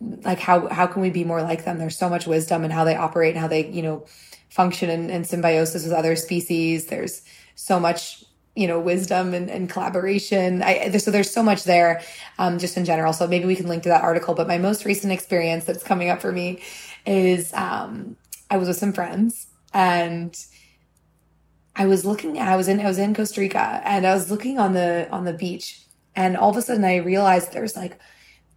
like 0.00 0.38
how 0.38 0.68
how 0.68 0.86
can 0.86 1.02
we 1.02 1.10
be 1.10 1.24
more 1.24 1.42
like 1.42 1.64
them? 1.64 1.78
There's 1.78 1.98
so 1.98 2.08
much 2.08 2.26
wisdom 2.26 2.64
in 2.64 2.70
how 2.70 2.84
they 2.84 2.96
operate 2.96 3.34
and 3.34 3.40
how 3.40 3.48
they 3.48 3.66
you 3.66 3.82
know 3.82 4.06
function 4.48 4.90
in, 4.90 5.10
in 5.10 5.24
symbiosis 5.24 5.84
with 5.84 5.92
other 5.92 6.16
species. 6.16 6.86
There's 6.86 7.22
so 7.54 7.78
much 7.78 8.24
you 8.56 8.66
know 8.66 8.80
wisdom 8.80 9.34
and, 9.34 9.50
and 9.50 9.68
collaboration. 9.68 10.62
I, 10.62 10.90
so 10.96 11.10
there's 11.10 11.30
so 11.30 11.42
much 11.42 11.64
there 11.64 12.02
um, 12.38 12.58
just 12.58 12.76
in 12.76 12.84
general. 12.84 13.12
So 13.12 13.26
maybe 13.26 13.44
we 13.44 13.56
can 13.56 13.68
link 13.68 13.82
to 13.84 13.90
that 13.90 14.02
article. 14.02 14.34
But 14.34 14.48
my 14.48 14.58
most 14.58 14.84
recent 14.84 15.12
experience 15.12 15.64
that's 15.64 15.82
coming 15.82 16.08
up 16.08 16.20
for 16.20 16.32
me 16.32 16.60
is 17.06 17.52
um, 17.54 18.16
i 18.50 18.56
was 18.56 18.68
with 18.68 18.76
some 18.76 18.92
friends 18.92 19.46
and 19.72 20.46
i 21.76 21.86
was 21.86 22.04
looking 22.04 22.38
i 22.38 22.56
was 22.56 22.68
in 22.68 22.80
i 22.80 22.86
was 22.86 22.98
in 22.98 23.14
costa 23.14 23.40
rica 23.40 23.80
and 23.84 24.06
i 24.06 24.14
was 24.14 24.30
looking 24.30 24.58
on 24.58 24.72
the 24.72 25.08
on 25.10 25.24
the 25.24 25.32
beach 25.32 25.80
and 26.14 26.36
all 26.36 26.50
of 26.50 26.56
a 26.56 26.62
sudden 26.62 26.84
i 26.84 26.96
realized 26.96 27.52
there's 27.52 27.76
like 27.76 27.98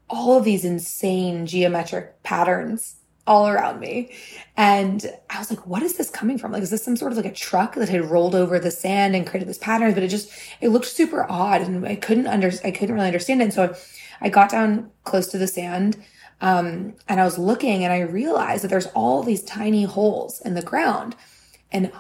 all 0.10 0.38
of 0.38 0.44
these 0.44 0.66
insane 0.66 1.46
geometric 1.46 2.22
patterns 2.24 2.98
all 3.26 3.48
around 3.48 3.80
me. 3.80 4.12
And 4.58 5.06
I 5.30 5.40
was 5.40 5.50
like, 5.50 5.66
what 5.66 5.82
is 5.82 5.98
this 5.98 6.10
coming 6.10 6.38
from? 6.38 6.52
Like, 6.52 6.64
is 6.64 6.72
this 6.72 6.84
some 6.84 6.98
sort 6.98 7.12
of 7.14 7.18
like 7.18 7.26
a 7.26 7.34
truck 7.34 7.76
that 7.76 7.90
had 7.90 8.06
rolled 8.06 8.36
over 8.36 8.60
the 8.60 8.72
sand 8.72 9.16
and 9.16 9.26
created 9.26 9.48
this 9.48 9.58
pattern? 9.58 9.94
But 9.94 10.04
it 10.04 10.10
just, 10.10 10.30
it 10.60 10.70
looked 10.70 10.86
super 10.86 11.26
odd 11.30 11.62
and 11.62 11.86
I 11.88 11.96
couldn't 11.96 12.28
under, 12.28 12.52
I 12.64 12.72
couldn't 12.72 12.94
really 12.94 13.08
understand 13.08 13.42
it. 13.42 13.46
And 13.46 13.54
so 13.54 13.76
I 14.20 14.30
got 14.30 14.50
down 14.50 14.92
close 15.06 15.28
to 15.28 15.38
the 15.38 15.48
sand. 15.48 16.04
Um, 16.42 16.96
and 17.08 17.22
I 17.22 17.24
was 17.24 17.38
looking 17.38 17.86
and 17.86 17.94
I 17.94 18.02
realized 18.02 18.64
that 18.64 18.68
there's 18.68 18.88
all 18.88 19.24
these 19.24 19.44
tiny 19.44 19.84
holes 19.84 20.42
in 20.42 20.56
the 20.56 20.62
ground 20.62 21.16
and 21.72 21.92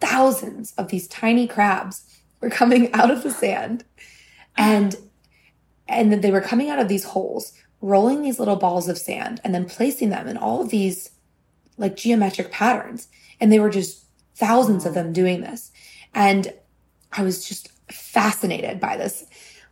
thousands 0.00 0.72
of 0.78 0.88
these 0.88 1.08
tiny 1.08 1.48
crabs 1.48 2.04
were 2.40 2.50
coming 2.50 2.92
out 2.94 3.10
of 3.10 3.24
the 3.24 3.30
sand 3.32 3.84
and, 4.56 4.96
and 5.92 6.22
they 6.22 6.30
were 6.30 6.40
coming 6.40 6.70
out 6.70 6.78
of 6.78 6.88
these 6.88 7.04
holes 7.04 7.52
rolling 7.82 8.22
these 8.22 8.38
little 8.38 8.56
balls 8.56 8.88
of 8.88 8.96
sand 8.96 9.40
and 9.44 9.54
then 9.54 9.68
placing 9.68 10.08
them 10.08 10.28
in 10.28 10.36
all 10.36 10.62
of 10.62 10.70
these 10.70 11.10
like 11.76 11.96
geometric 11.96 12.50
patterns. 12.50 13.08
And 13.40 13.52
they 13.52 13.58
were 13.58 13.70
just 13.70 14.04
thousands 14.36 14.86
of 14.86 14.94
them 14.94 15.12
doing 15.12 15.40
this. 15.40 15.72
And 16.14 16.52
I 17.12 17.22
was 17.22 17.46
just 17.46 17.70
fascinated 17.90 18.78
by 18.80 18.96
this, 18.96 19.24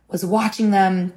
was 0.09 0.25
watching 0.25 0.71
them 0.71 1.13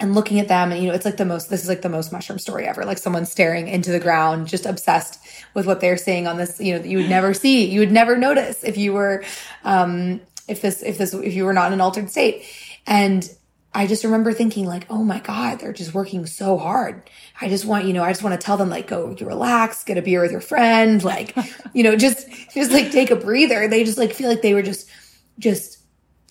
and 0.00 0.14
looking 0.14 0.40
at 0.40 0.48
them. 0.48 0.72
And, 0.72 0.82
you 0.82 0.88
know, 0.88 0.94
it's 0.94 1.04
like 1.04 1.18
the 1.18 1.26
most, 1.26 1.50
this 1.50 1.62
is 1.62 1.68
like 1.68 1.82
the 1.82 1.90
most 1.90 2.10
mushroom 2.10 2.38
story 2.38 2.66
ever. 2.66 2.86
Like 2.86 2.98
someone 2.98 3.26
staring 3.26 3.68
into 3.68 3.92
the 3.92 4.00
ground, 4.00 4.48
just 4.48 4.64
obsessed 4.64 5.20
with 5.52 5.66
what 5.66 5.80
they're 5.80 5.98
seeing 5.98 6.26
on 6.26 6.38
this, 6.38 6.58
you 6.58 6.72
know, 6.72 6.78
that 6.78 6.88
you 6.88 6.98
would 6.98 7.10
never 7.10 7.34
see, 7.34 7.66
you 7.66 7.80
would 7.80 7.92
never 7.92 8.16
notice 8.16 8.64
if 8.64 8.78
you 8.78 8.94
were, 8.94 9.24
um, 9.64 10.22
if 10.48 10.62
this, 10.62 10.82
if 10.82 10.96
this, 10.96 11.12
if 11.12 11.34
you 11.34 11.44
were 11.44 11.52
not 11.52 11.66
in 11.66 11.74
an 11.74 11.80
altered 11.82 12.08
state. 12.08 12.44
And 12.86 13.28
I 13.72 13.86
just 13.86 14.02
remember 14.02 14.32
thinking 14.32 14.66
like, 14.66 14.86
oh 14.90 15.04
my 15.04 15.20
God, 15.20 15.60
they're 15.60 15.72
just 15.72 15.94
working 15.94 16.26
so 16.26 16.58
hard. 16.58 17.08
I 17.40 17.48
just 17.48 17.64
want, 17.64 17.84
you 17.84 17.92
know, 17.92 18.02
I 18.02 18.10
just 18.10 18.22
want 18.22 18.38
to 18.38 18.44
tell 18.44 18.56
them 18.56 18.68
like, 18.68 18.88
go 18.88 19.14
relax, 19.20 19.84
get 19.84 19.96
a 19.96 20.02
beer 20.02 20.20
with 20.22 20.32
your 20.32 20.40
friend, 20.40 21.02
like, 21.04 21.36
you 21.72 21.84
know, 21.84 21.94
just, 21.94 22.28
just 22.52 22.72
like 22.72 22.90
take 22.90 23.10
a 23.12 23.16
breather. 23.16 23.68
They 23.68 23.84
just 23.84 23.98
like 23.98 24.12
feel 24.12 24.28
like 24.28 24.42
they 24.42 24.54
were 24.54 24.62
just, 24.62 24.90
just 25.38 25.78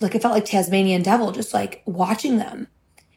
like, 0.00 0.14
it 0.14 0.20
felt 0.20 0.34
like 0.34 0.44
Tasmanian 0.44 1.02
devil, 1.02 1.32
just 1.32 1.54
like 1.54 1.82
watching 1.86 2.36
them, 2.36 2.68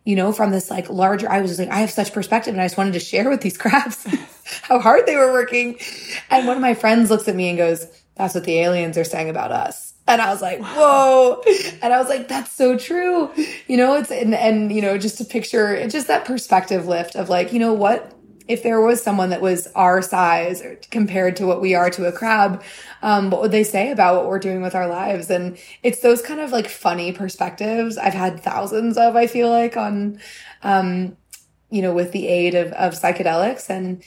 you 0.06 0.16
know, 0.16 0.32
from 0.32 0.52
this 0.52 0.70
like 0.70 0.90
larger, 0.90 1.30
I 1.30 1.42
was 1.42 1.52
just 1.52 1.60
like, 1.60 1.70
I 1.70 1.80
have 1.80 1.92
such 1.92 2.14
perspective 2.14 2.54
and 2.54 2.62
I 2.62 2.66
just 2.66 2.78
wanted 2.78 2.94
to 2.94 3.00
share 3.02 3.30
with 3.30 3.42
these 3.42 3.58
crabs 3.60 4.06
how 4.62 4.80
hard 4.80 5.06
they 5.06 5.18
were 5.18 5.34
working. 5.34 5.78
And 6.30 6.48
one 6.48 6.56
of 6.56 6.62
my 6.62 6.76
friends 6.76 7.10
looks 7.10 7.28
at 7.28 7.36
me 7.36 7.50
and 7.50 7.58
goes, 7.58 7.88
that's 8.16 8.36
what 8.36 8.46
the 8.46 8.60
aliens 8.60 8.98
are 8.98 9.04
saying 9.04 9.30
about 9.30 9.52
us. 9.52 9.93
And 10.14 10.22
I 10.22 10.30
was 10.30 10.44
like, 10.44 10.60
whoa. 10.62 11.42
And 11.82 11.92
I 11.92 11.98
was 11.98 12.08
like, 12.08 12.28
that's 12.28 12.52
so 12.52 12.78
true. 12.78 13.32
You 13.68 13.78
know, 13.78 13.96
it's, 13.96 14.12
and, 14.12 14.36
and, 14.36 14.72
you 14.72 14.80
know, 14.80 14.98
just 15.00 15.18
to 15.18 15.26
picture 15.26 15.88
just 15.88 16.08
that 16.08 16.24
perspective 16.26 16.88
lift 16.88 17.16
of 17.16 17.30
like, 17.30 17.52
you 17.52 17.58
know 17.58 17.74
what? 17.74 18.14
If 18.48 18.62
there 18.62 18.80
was 18.80 19.02
someone 19.02 19.32
that 19.32 19.42
was 19.42 19.68
our 19.74 20.04
size 20.04 20.62
or 20.62 20.78
compared 20.92 21.38
to 21.38 21.48
what 21.48 21.62
we 21.62 21.74
are 21.74 21.90
to 21.90 22.06
a 22.06 22.12
crab, 22.12 22.62
um, 23.02 23.32
what 23.32 23.42
would 23.42 23.52
they 23.52 23.64
say 23.64 23.90
about 23.90 24.18
what 24.18 24.28
we're 24.28 24.38
doing 24.38 24.62
with 24.62 24.76
our 24.76 24.88
lives? 24.88 25.32
And 25.32 25.58
it's 25.82 26.02
those 26.02 26.22
kind 26.22 26.40
of 26.40 26.52
like 26.52 26.68
funny 26.68 27.12
perspectives 27.12 27.98
I've 27.98 28.14
had 28.14 28.40
thousands 28.40 28.98
of, 28.98 29.16
I 29.16 29.26
feel 29.26 29.50
like 29.50 29.78
on, 29.78 30.20
um, 30.62 31.18
you 31.72 31.82
know, 31.82 31.94
with 31.94 32.12
the 32.12 32.28
aid 32.28 32.54
of, 32.54 32.72
of 32.74 32.94
psychedelics 32.94 33.68
and, 33.68 34.04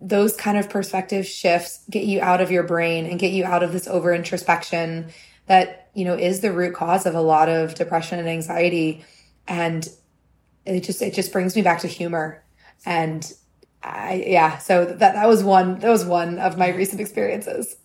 those 0.00 0.34
kind 0.34 0.56
of 0.56 0.70
perspective 0.70 1.26
shifts 1.26 1.84
get 1.90 2.04
you 2.04 2.18
out 2.22 2.40
of 2.40 2.50
your 2.50 2.62
brain 2.62 3.04
and 3.04 3.18
get 3.18 3.32
you 3.32 3.44
out 3.44 3.62
of 3.62 3.74
this 3.74 3.86
over 3.86 4.14
introspection 4.14 5.06
that 5.46 5.90
you 5.94 6.04
know 6.04 6.14
is 6.14 6.40
the 6.40 6.52
root 6.52 6.74
cause 6.74 7.06
of 7.06 7.14
a 7.14 7.20
lot 7.20 7.48
of 7.48 7.74
depression 7.74 8.18
and 8.18 8.28
anxiety. 8.28 9.04
And 9.48 9.88
it 10.64 10.80
just 10.80 11.02
it 11.02 11.14
just 11.14 11.32
brings 11.32 11.56
me 11.56 11.62
back 11.62 11.80
to 11.80 11.88
humor. 11.88 12.42
And 12.84 13.32
I, 13.82 14.24
yeah 14.26 14.58
so 14.58 14.84
that 14.84 14.98
that 14.98 15.28
was 15.28 15.44
one 15.44 15.78
that 15.78 15.90
was 15.90 16.04
one 16.04 16.38
of 16.38 16.58
my 16.58 16.68
recent 16.68 17.00
experiences. 17.00 17.76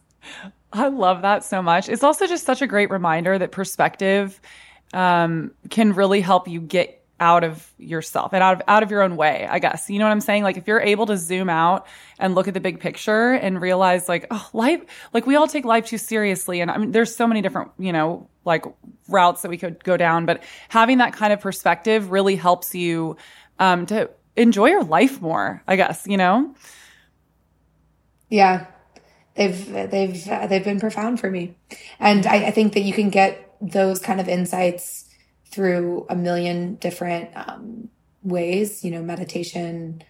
I 0.74 0.88
love 0.88 1.22
that 1.22 1.43
so 1.43 1.62
much. 1.62 1.89
It's 1.89 2.03
also 2.03 2.28
just 2.28 2.45
such 2.45 2.62
a 2.62 2.68
great 2.68 2.89
reminder 2.89 3.38
that 3.38 3.51
perspective 3.51 4.39
um, 4.93 5.51
can 5.70 5.93
really 5.93 6.22
help 6.22 6.47
you 6.47 6.62
get 6.62 7.01
out 7.22 7.43
of 7.43 7.72
yourself 7.78 8.34
and 8.34 8.43
out 8.43 8.55
of 8.55 8.61
out 8.67 8.82
of 8.82 8.89
your 8.89 9.03
own 9.03 9.15
way, 9.15 9.47
I 9.49 9.59
guess. 9.59 9.89
You 9.89 9.99
know 9.99 10.05
what 10.05 10.11
I'm 10.11 10.22
saying? 10.22 10.43
Like 10.43 10.57
if 10.57 10.67
you're 10.67 10.82
able 10.82 11.05
to 11.05 11.15
zoom 11.15 11.49
out 11.49 11.86
and 12.17 12.34
look 12.34 12.47
at 12.47 12.55
the 12.55 12.59
big 12.59 12.80
picture 12.80 13.32
and 13.34 13.61
realize 13.61 14.09
like, 14.09 14.26
oh, 14.32 14.49
life 14.53 14.82
like 15.13 15.28
we 15.28 15.36
all 15.36 15.47
take 15.47 15.63
life 15.63 15.86
too 15.86 15.99
seriously 15.99 16.59
and 16.59 16.72
I 16.72 16.78
mean 16.78 16.91
there's 16.91 17.15
so 17.15 17.28
many 17.28 17.41
different, 17.41 17.72
you 17.78 17.93
know, 17.93 18.28
like 18.43 18.65
routes 19.07 19.43
that 19.43 19.49
we 19.49 19.57
could 19.57 19.84
go 19.84 19.95
down, 19.97 20.26
but 20.26 20.43
having 20.67 20.97
that 20.97 21.13
kind 21.13 21.32
of 21.32 21.39
perspective 21.39 22.09
really 22.09 22.36
helps 22.36 22.74
you 22.74 23.17
um 23.59 23.86
to 23.86 24.09
enjoy 24.36 24.69
your 24.69 24.84
life 24.84 25.22
more, 25.22 25.61
I 25.67 25.76
guess, 25.76 26.07
you 26.07 26.17
know? 26.17 26.55
Yeah. 28.30 28.65
They've 29.36 29.72
they've 29.72 30.26
they've 30.49 30.63
been 30.63 30.80
profound 30.80 31.19
for 31.19 31.30
me. 31.30 31.55
And 31.99 32.26
I, 32.26 32.47
I 32.47 32.51
think 32.51 32.74
that 32.74 32.82
you 32.82 32.93
can 32.93 33.11
get 33.11 33.55
those 33.61 33.99
kind 33.99 34.19
of 34.19 34.28
insights 34.28 35.05
through 35.52 36.06
a 36.10 36.16
million 36.16 36.76
different 36.76 37.30
um, 37.36 37.89
ways, 38.24 38.84
you 38.84 38.91
know, 38.91 39.02
meditation, 39.02 40.04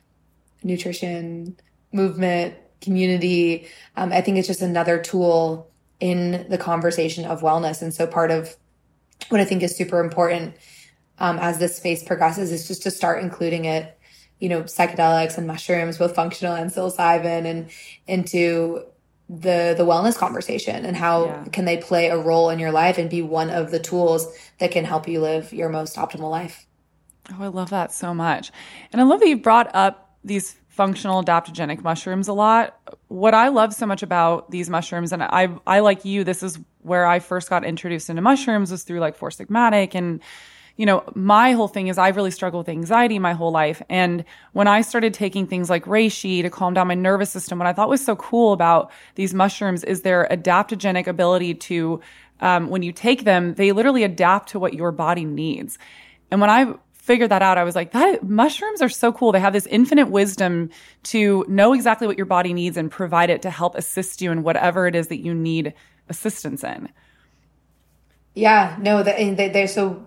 nutrition, 0.64 1.58
movement, 1.92 2.56
community. 2.82 3.68
Um, 3.96 4.12
I 4.12 4.22
think 4.22 4.38
it's 4.38 4.48
just 4.48 4.62
another 4.62 5.00
tool 5.00 5.70
in 6.00 6.48
the 6.50 6.58
conversation 6.58 7.26
of 7.26 7.42
wellness. 7.42 7.82
And 7.82 7.94
so 7.94 8.08
part 8.08 8.32
of 8.32 8.56
what 9.30 9.39
I 9.39 9.46
think 9.46 9.64
is 9.64 9.76
super 9.76 10.00
important 10.00 10.56
um, 11.20 11.38
as 11.39 11.60
this 11.60 11.76
space 11.76 12.04
progresses 12.04 12.52
is 12.52 12.68
just 12.68 12.84
to 12.84 12.92
start 12.92 13.24
including 13.24 13.66
it, 13.66 13.98
you 14.39 14.50
know, 14.50 14.64
psychedelics 14.64 15.38
and 15.38 15.46
mushrooms, 15.46 16.00
both 16.00 16.16
functional 16.16 16.56
and 16.56 16.72
psilocybin, 16.72 17.46
and 17.46 17.70
into 18.08 18.84
the 19.32 19.74
the 19.78 19.86
wellness 19.86 20.18
conversation 20.18 20.84
and 20.86 20.98
how 20.98 21.26
yeah. 21.26 21.44
can 21.54 21.64
they 21.64 21.78
play 21.78 22.10
a 22.10 22.18
role 22.18 22.50
in 22.50 22.60
your 22.60 22.72
life 22.72 22.98
and 22.98 23.10
be 23.10 23.22
one 23.22 23.50
of 23.50 23.72
the 23.72 23.80
tools 23.80 24.28
that 24.60 24.72
can 24.72 24.84
help 24.84 25.08
you 25.08 25.22
live 25.22 25.54
your 25.54 25.70
most 25.70 25.96
optimal 25.96 26.30
life. 26.30 26.66
Oh, 27.32 27.44
I 27.44 27.48
love 27.48 27.70
that 27.70 27.94
so 27.94 28.14
much. 28.14 28.52
And 28.92 29.00
I 29.00 29.06
love 29.06 29.22
that 29.22 29.30
you 29.30 29.38
brought 29.38 29.74
up 29.74 30.18
these 30.22 30.58
functional 30.68 31.24
adaptogenic 31.24 31.82
mushrooms 31.82 32.28
a 32.28 32.34
lot. 32.34 32.78
What 33.08 33.34
I 33.34 33.48
love 33.48 33.74
so 33.74 33.86
much 33.86 34.04
about 34.04 34.52
these 34.52 34.70
mushrooms, 34.70 35.14
and 35.14 35.24
I, 35.24 35.50
I 35.66 35.80
like 35.80 36.04
you, 36.04 36.26
this 36.26 36.44
is 36.44 36.60
where 36.82 37.06
I 37.06 37.20
first 37.20 37.50
got 37.50 37.64
introduced 37.64 38.10
into 38.10 38.22
mushrooms 38.22 38.70
was 38.72 38.84
through 38.84 39.00
like 39.00 39.16
Four 39.16 39.30
Sigmatic 39.30 39.96
and 39.96 40.22
you 40.82 40.88
know, 40.88 41.04
my 41.14 41.52
whole 41.52 41.68
thing 41.68 41.90
is 41.90 42.00
I've 42.00 42.16
really 42.16 42.32
struggled 42.32 42.66
with 42.66 42.74
anxiety 42.74 43.20
my 43.20 43.34
whole 43.34 43.52
life. 43.52 43.84
And 43.88 44.26
when 44.54 44.68
I 44.68 44.82
started 44.82 45.14
taking 45.14 45.46
things 45.46 45.70
like 45.70 45.86
reishi 45.86 46.42
to 46.42 46.50
calm 46.50 46.74
down 46.74 46.88
my 46.88 46.96
nervous 46.96 47.30
system, 47.30 47.60
what 47.60 47.68
I 47.68 47.74
thought 47.74 47.88
was 47.88 48.04
so 48.04 48.16
cool 48.16 48.52
about 48.52 48.92
these 49.14 49.32
mushrooms 49.32 49.84
is 49.84 50.02
their 50.02 50.28
adaptogenic 50.32 51.06
ability 51.06 51.54
to, 51.54 52.02
um, 52.40 52.72
when 52.72 52.82
you 52.82 52.92
take 52.92 53.26
them, 53.26 53.54
they 53.54 53.74
literally 53.74 54.04
adapt 54.04 54.50
to 54.50 54.60
what 54.60 54.74
your 54.74 54.92
body 54.92 55.24
needs. 55.24 55.78
And 56.32 56.42
when 56.42 56.50
I 56.50 56.74
figured 56.94 57.30
that 57.30 57.44
out, 57.44 57.60
I 57.60 57.64
was 57.64 57.76
like, 57.76 57.92
that 57.92 58.24
mushrooms 58.24 58.82
are 58.82 58.90
so 58.90 59.12
cool. 59.12 59.32
They 59.34 59.40
have 59.40 59.54
this 59.54 59.68
infinite 59.68 60.10
wisdom 60.10 60.72
to 61.04 61.46
know 61.48 61.74
exactly 61.74 62.08
what 62.08 62.18
your 62.18 62.26
body 62.26 62.56
needs 62.56 62.76
and 62.76 62.90
provide 62.90 63.30
it 63.30 63.44
to 63.44 63.52
help 63.52 63.76
assist 63.76 64.20
you 64.20 64.32
in 64.32 64.42
whatever 64.42 64.88
it 64.88 64.96
is 64.96 65.10
that 65.10 65.20
you 65.20 65.36
need 65.36 65.76
assistance 66.10 66.64
in. 66.64 66.90
Yeah, 68.34 68.78
no, 68.80 69.04
they, 69.04 69.50
they're 69.54 69.68
so 69.68 70.04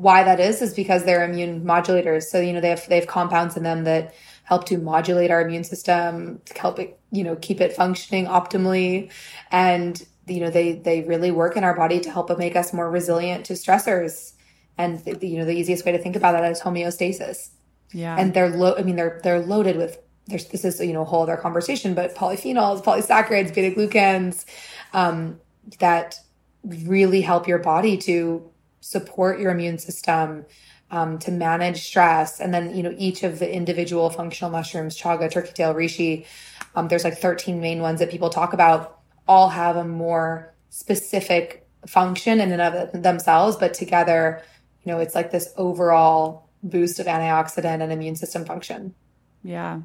why 0.00 0.22
that 0.22 0.40
is 0.40 0.62
is 0.62 0.72
because 0.72 1.04
they're 1.04 1.24
immune 1.24 1.64
modulators. 1.64 2.24
So 2.24 2.40
you 2.40 2.52
know 2.52 2.60
they 2.60 2.70
have 2.70 2.88
they 2.88 2.96
have 2.96 3.06
compounds 3.06 3.56
in 3.56 3.62
them 3.62 3.84
that 3.84 4.14
help 4.44 4.64
to 4.66 4.78
modulate 4.78 5.30
our 5.30 5.42
immune 5.42 5.64
system 5.64 6.40
to 6.46 6.58
help 6.58 6.78
it 6.78 6.98
you 7.12 7.22
know 7.22 7.36
keep 7.36 7.60
it 7.60 7.74
functioning 7.74 8.26
optimally, 8.26 9.10
and 9.50 10.02
you 10.26 10.40
know 10.40 10.50
they 10.50 10.72
they 10.72 11.02
really 11.02 11.30
work 11.30 11.56
in 11.56 11.64
our 11.64 11.74
body 11.74 12.00
to 12.00 12.10
help 12.10 12.36
make 12.38 12.56
us 12.56 12.72
more 12.72 12.90
resilient 12.90 13.46
to 13.46 13.52
stressors. 13.52 14.32
And 14.78 15.02
you 15.22 15.38
know 15.38 15.44
the 15.44 15.54
easiest 15.54 15.84
way 15.84 15.92
to 15.92 15.98
think 15.98 16.16
about 16.16 16.32
that 16.32 16.50
is 16.50 16.60
homeostasis. 16.60 17.50
Yeah, 17.92 18.16
and 18.18 18.32
they're 18.32 18.48
low. 18.48 18.74
I 18.76 18.82
mean 18.82 18.96
they're 18.96 19.20
they're 19.22 19.40
loaded 19.40 19.76
with. 19.76 19.98
There's, 20.26 20.46
this 20.46 20.64
is 20.64 20.80
you 20.80 20.92
know 20.92 21.02
a 21.02 21.04
whole 21.04 21.24
other 21.24 21.36
conversation, 21.36 21.94
but 21.94 22.14
polyphenols, 22.14 22.82
polysaccharides, 22.84 23.52
beta 23.52 23.74
glucans, 23.74 24.44
um, 24.92 25.40
that 25.80 26.20
really 26.64 27.20
help 27.20 27.48
your 27.48 27.58
body 27.58 27.96
to 27.96 28.49
support 28.80 29.38
your 29.38 29.50
immune 29.50 29.78
system, 29.78 30.46
um, 30.90 31.18
to 31.20 31.30
manage 31.30 31.82
stress. 31.82 32.40
And 32.40 32.52
then, 32.52 32.74
you 32.74 32.82
know, 32.82 32.94
each 32.98 33.22
of 33.22 33.38
the 33.38 33.52
individual 33.52 34.10
functional 34.10 34.50
mushrooms, 34.50 35.00
chaga, 35.00 35.30
turkey 35.30 35.52
tail, 35.52 35.74
reishi, 35.74 36.26
um, 36.74 36.88
there's 36.88 37.04
like 37.04 37.18
13 37.18 37.60
main 37.60 37.80
ones 37.80 38.00
that 38.00 38.10
people 38.10 38.30
talk 38.30 38.52
about, 38.52 38.98
all 39.28 39.48
have 39.48 39.76
a 39.76 39.84
more 39.84 40.54
specific 40.70 41.66
function 41.86 42.40
in 42.40 42.52
and 42.52 42.60
of 42.60 43.02
themselves, 43.02 43.56
but 43.56 43.74
together, 43.74 44.42
you 44.82 44.92
know, 44.92 44.98
it's 44.98 45.14
like 45.14 45.30
this 45.30 45.52
overall 45.56 46.48
boost 46.62 46.98
of 46.98 47.06
antioxidant 47.06 47.82
and 47.82 47.92
immune 47.92 48.16
system 48.16 48.44
function. 48.44 48.94
Yeah. 49.42 49.80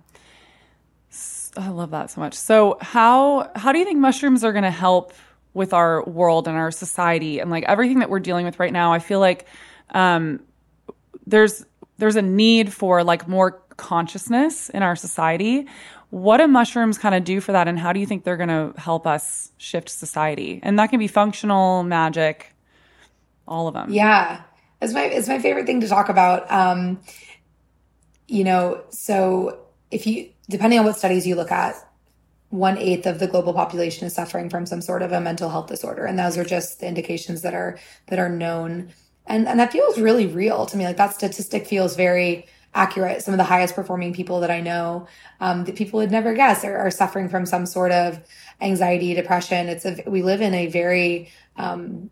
I 1.57 1.69
love 1.69 1.91
that 1.91 2.11
so 2.11 2.19
much. 2.19 2.33
So 2.33 2.77
how 2.81 3.49
how 3.55 3.71
do 3.71 3.79
you 3.79 3.85
think 3.85 3.99
mushrooms 3.99 4.43
are 4.43 4.51
going 4.51 4.65
to 4.65 4.71
help 4.71 5.13
with 5.55 5.73
our 5.73 6.03
world 6.03 6.47
and 6.47 6.55
our 6.55 6.69
society 6.69 7.39
and 7.39 7.49
like 7.49 7.63
everything 7.63 7.99
that 7.99 8.09
we're 8.11 8.19
dealing 8.19 8.45
with 8.45 8.59
right 8.59 8.73
now 8.73 8.93
i 8.93 8.99
feel 8.99 9.19
like 9.19 9.47
um, 9.91 10.39
there's 11.25 11.65
there's 11.97 12.15
a 12.15 12.21
need 12.21 12.73
for 12.73 13.03
like 13.03 13.27
more 13.27 13.63
consciousness 13.77 14.69
in 14.69 14.83
our 14.83 14.95
society. 14.95 15.67
What 16.09 16.37
do 16.37 16.47
mushrooms 16.47 16.97
kind 16.97 17.15
of 17.15 17.23
do 17.23 17.41
for 17.41 17.51
that 17.51 17.67
and 17.67 17.79
how 17.79 17.93
do 17.93 17.99
you 17.99 18.05
think 18.05 18.23
they're 18.23 18.37
going 18.37 18.49
to 18.49 18.79
help 18.79 19.07
us 19.07 19.51
shift 19.57 19.89
society? 19.89 20.59
And 20.63 20.79
that 20.79 20.89
can 20.89 20.99
be 20.99 21.07
functional 21.07 21.83
magic 21.83 22.53
all 23.47 23.67
of 23.67 23.73
them. 23.73 23.91
Yeah. 23.91 24.41
It's 24.81 24.93
my 24.93 25.03
it's 25.03 25.27
my 25.27 25.39
favorite 25.39 25.65
thing 25.65 25.81
to 25.81 25.87
talk 25.87 26.09
about 26.09 26.51
um 26.51 26.99
you 28.27 28.43
know 28.43 28.83
so 28.89 29.59
if 29.91 30.05
you 30.05 30.29
depending 30.49 30.79
on 30.79 30.85
what 30.85 30.97
studies 30.97 31.25
you 31.25 31.35
look 31.35 31.51
at 31.51 31.75
one 32.49 32.77
eighth 32.77 33.05
of 33.05 33.19
the 33.19 33.27
global 33.27 33.53
population 33.53 34.05
is 34.05 34.13
suffering 34.13 34.49
from 34.49 34.65
some 34.65 34.81
sort 34.81 35.01
of 35.01 35.11
a 35.11 35.19
mental 35.19 35.49
health 35.49 35.67
disorder 35.67 36.05
and 36.05 36.17
those 36.17 36.37
are 36.37 36.45
just 36.45 36.79
the 36.79 36.87
indications 36.87 37.41
that 37.41 37.53
are 37.53 37.77
that 38.07 38.19
are 38.19 38.29
known 38.29 38.89
and 39.25 39.47
and 39.47 39.59
that 39.59 39.71
feels 39.71 39.99
really 39.99 40.27
real 40.27 40.65
to 40.65 40.77
me 40.77 40.85
like 40.85 40.97
that 40.97 41.13
statistic 41.13 41.65
feels 41.65 41.95
very 41.95 42.45
accurate. 42.75 43.23
Some 43.23 43.33
of 43.33 43.37
the 43.37 43.45
highest 43.45 43.73
performing 43.73 44.13
people 44.13 44.41
that 44.41 44.51
I 44.51 44.59
know, 44.59 45.07
um, 45.39 45.63
that 45.63 45.75
people 45.75 45.99
would 45.99 46.11
never 46.11 46.33
guess 46.33 46.63
are, 46.65 46.77
are, 46.77 46.91
suffering 46.91 47.29
from 47.29 47.45
some 47.45 47.65
sort 47.65 47.93
of 47.93 48.19
anxiety, 48.61 49.13
depression. 49.13 49.69
It's 49.69 49.85
a, 49.85 50.03
we 50.05 50.21
live 50.21 50.41
in 50.41 50.53
a 50.53 50.67
very, 50.67 51.31
um, 51.55 52.11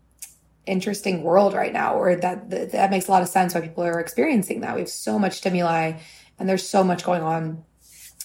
interesting 0.66 1.22
world 1.22 1.52
right 1.52 1.74
now 1.74 1.98
where 1.98 2.16
that, 2.16 2.48
that, 2.48 2.72
that 2.72 2.90
makes 2.90 3.06
a 3.06 3.10
lot 3.10 3.20
of 3.20 3.28
sense 3.28 3.54
why 3.54 3.60
people 3.60 3.84
are 3.84 4.00
experiencing 4.00 4.62
that. 4.62 4.74
We 4.74 4.80
have 4.80 4.88
so 4.88 5.18
much 5.18 5.34
stimuli 5.34 5.98
and 6.38 6.48
there's 6.48 6.66
so 6.66 6.82
much 6.82 7.04
going 7.04 7.22
on. 7.22 7.64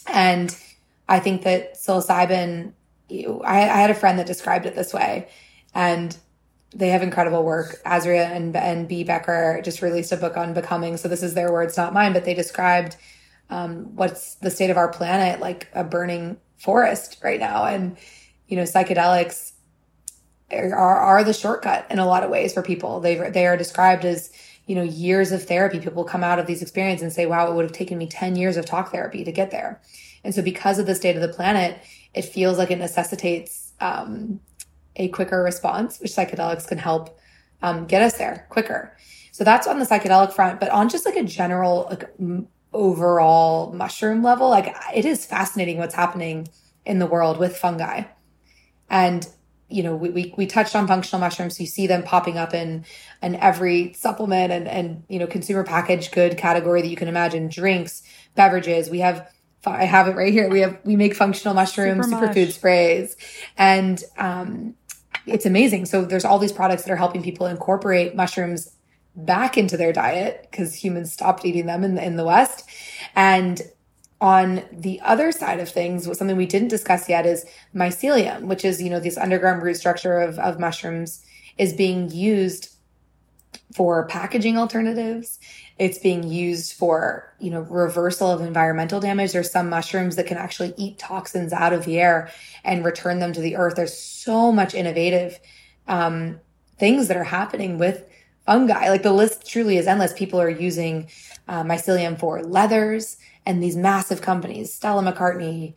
And 0.07 0.55
I 1.09 1.19
think 1.19 1.41
that 1.41 1.73
psilocybin, 1.73 2.71
I, 3.11 3.61
I 3.61 3.81
had 3.81 3.89
a 3.89 3.95
friend 3.95 4.19
that 4.19 4.27
described 4.27 4.67
it 4.67 4.75
this 4.75 4.93
way 4.93 5.27
and 5.73 6.15
they 6.73 6.89
have 6.89 7.01
incredible 7.01 7.43
work. 7.43 7.81
Azria 7.83 8.29
and, 8.29 8.55
and 8.55 8.87
B. 8.87 9.03
Becker 9.03 9.59
just 9.63 9.81
released 9.81 10.11
a 10.11 10.17
book 10.17 10.37
on 10.37 10.53
becoming. 10.53 10.97
So 10.97 11.07
this 11.07 11.23
is 11.23 11.33
their 11.33 11.51
words, 11.51 11.75
not 11.75 11.93
mine, 11.93 12.13
but 12.13 12.25
they 12.25 12.35
described 12.35 12.95
um, 13.49 13.95
what's 13.95 14.35
the 14.35 14.51
state 14.51 14.69
of 14.69 14.77
our 14.77 14.87
planet 14.87 15.39
like 15.39 15.67
a 15.73 15.83
burning 15.83 16.37
forest 16.57 17.17
right 17.23 17.39
now. 17.39 17.65
And, 17.65 17.97
you 18.47 18.55
know, 18.55 18.63
psychedelics 18.63 19.53
are, 20.51 20.75
are 20.75 21.23
the 21.23 21.33
shortcut 21.33 21.87
in 21.89 21.97
a 21.97 22.05
lot 22.05 22.23
of 22.23 22.29
ways 22.29 22.53
for 22.53 22.61
people. 22.61 22.99
They, 22.99 23.15
they 23.31 23.47
are 23.47 23.57
described 23.57 24.05
as, 24.05 24.31
you 24.67 24.75
know, 24.75 24.83
years 24.83 25.31
of 25.31 25.43
therapy. 25.43 25.79
People 25.79 26.03
come 26.03 26.23
out 26.23 26.37
of 26.37 26.45
these 26.45 26.61
experiences 26.61 27.01
and 27.01 27.11
say, 27.11 27.25
wow, 27.25 27.49
it 27.49 27.55
would 27.55 27.65
have 27.65 27.71
taken 27.71 27.97
me 27.97 28.05
10 28.05 28.35
years 28.35 28.57
of 28.57 28.67
talk 28.67 28.91
therapy 28.91 29.23
to 29.23 29.31
get 29.31 29.49
there. 29.49 29.81
And 30.23 30.33
so 30.33 30.41
because 30.41 30.79
of 30.79 30.85
the 30.85 30.95
state 30.95 31.15
of 31.15 31.21
the 31.21 31.29
planet, 31.29 31.79
it 32.13 32.23
feels 32.23 32.57
like 32.57 32.71
it 32.71 32.79
necessitates, 32.79 33.73
um, 33.79 34.39
a 34.95 35.07
quicker 35.09 35.41
response, 35.41 35.99
which 35.99 36.11
psychedelics 36.11 36.67
can 36.67 36.77
help 36.77 37.17
um, 37.61 37.85
get 37.85 38.01
us 38.01 38.17
there 38.17 38.47
quicker. 38.49 38.95
So 39.31 39.43
that's 39.43 39.67
on 39.67 39.79
the 39.79 39.85
psychedelic 39.85 40.33
front, 40.33 40.59
but 40.59 40.69
on 40.69 40.89
just 40.89 41.05
like 41.05 41.15
a 41.15 41.23
general, 41.23 41.87
like 41.89 42.09
overall 42.73 43.71
mushroom 43.71 44.21
level, 44.21 44.49
like 44.49 44.75
it 44.93 45.05
is 45.05 45.25
fascinating 45.25 45.77
what's 45.77 45.95
happening 45.95 46.47
in 46.85 46.99
the 46.99 47.05
world 47.05 47.37
with 47.37 47.57
fungi. 47.57 48.03
And 48.89 49.27
you 49.69 49.83
know, 49.83 49.95
we, 49.95 50.09
we, 50.09 50.33
we 50.35 50.47
touched 50.47 50.75
on 50.75 50.87
functional 50.87 51.19
mushrooms. 51.19 51.59
You 51.59 51.67
see 51.67 51.85
them 51.85 52.01
popping 52.01 52.37
up 52.37 52.53
in, 52.53 52.85
in 53.21 53.35
every 53.35 53.93
supplement 53.93 54.51
and, 54.51 54.67
and, 54.67 55.03
you 55.07 55.19
know, 55.19 55.27
consumer 55.27 55.63
packaged 55.63 56.11
good 56.11 56.37
category 56.37 56.81
that 56.81 56.87
you 56.87 56.95
can 56.95 57.07
imagine, 57.07 57.49
drinks, 57.49 58.01
beverages. 58.33 58.89
We 58.89 58.99
have 58.99 59.31
I 59.65 59.85
have 59.85 60.07
it 60.07 60.15
right 60.15 60.31
here. 60.31 60.49
We 60.49 60.61
have 60.61 60.79
we 60.83 60.95
make 60.95 61.15
functional 61.15 61.53
mushroom 61.53 62.01
Super 62.01 62.27
superfood 62.27 62.51
sprays, 62.51 63.17
and 63.57 64.01
um, 64.17 64.75
it's 65.25 65.45
amazing. 65.45 65.85
So 65.85 66.05
there's 66.05 66.25
all 66.25 66.39
these 66.39 66.51
products 66.51 66.83
that 66.83 66.91
are 66.91 66.97
helping 66.97 67.23
people 67.23 67.45
incorporate 67.47 68.15
mushrooms 68.15 68.73
back 69.15 69.57
into 69.57 69.77
their 69.77 69.93
diet 69.93 70.47
because 70.49 70.73
humans 70.73 71.11
stopped 71.11 71.45
eating 71.45 71.65
them 71.65 71.83
in 71.83 71.95
the, 71.95 72.05
in 72.05 72.15
the 72.15 72.23
West. 72.23 72.69
And 73.15 73.61
on 74.21 74.63
the 74.71 74.99
other 75.01 75.31
side 75.31 75.59
of 75.59 75.69
things, 75.69 76.05
something 76.17 76.37
we 76.37 76.45
didn't 76.45 76.67
discuss 76.67 77.07
yet 77.07 77.25
is 77.25 77.45
mycelium, 77.73 78.43
which 78.43 78.65
is, 78.65 78.81
you 78.81 78.89
know, 78.89 78.99
this 78.99 79.17
underground 79.17 79.61
root 79.61 79.77
structure 79.77 80.19
of, 80.19 80.37
of 80.39 80.59
mushrooms 80.59 81.23
is 81.57 81.73
being 81.73 82.11
used 82.11 82.75
for 83.75 84.07
packaging 84.07 84.57
alternatives. 84.57 85.39
It's 85.79 85.97
being 85.97 86.23
used 86.23 86.73
for, 86.73 87.33
you 87.39 87.49
know, 87.49 87.61
reversal 87.61 88.29
of 88.29 88.41
environmental 88.41 88.99
damage. 88.99 89.31
There's 89.31 89.49
some 89.49 89.69
mushrooms 89.69 90.17
that 90.17 90.27
can 90.27 90.37
actually 90.37 90.73
eat 90.77 90.99
toxins 90.99 91.53
out 91.53 91.73
of 91.73 91.85
the 91.85 91.99
air 91.99 92.29
and 92.63 92.85
return 92.85 93.19
them 93.19 93.33
to 93.33 93.41
the 93.41 93.55
earth. 93.55 93.75
There's 93.75 93.97
so 93.97 94.51
much 94.51 94.75
innovative 94.75 95.39
um, 95.87 96.39
things 96.77 97.07
that 97.07 97.17
are 97.17 97.23
happening 97.23 97.77
with 97.77 98.07
fungi. 98.45 98.89
Like 98.89 99.03
the 99.03 99.13
list 99.13 99.47
truly 99.47 99.77
is 99.77 99.87
endless. 99.87 100.13
People 100.13 100.41
are 100.41 100.49
using 100.49 101.09
uh, 101.47 101.63
mycelium 101.63 102.19
for 102.19 102.43
leathers 102.43 103.17
and 103.45 103.63
these 103.63 103.75
massive 103.75 104.21
companies, 104.21 104.73
Stella 104.73 105.01
McCartney, 105.01 105.73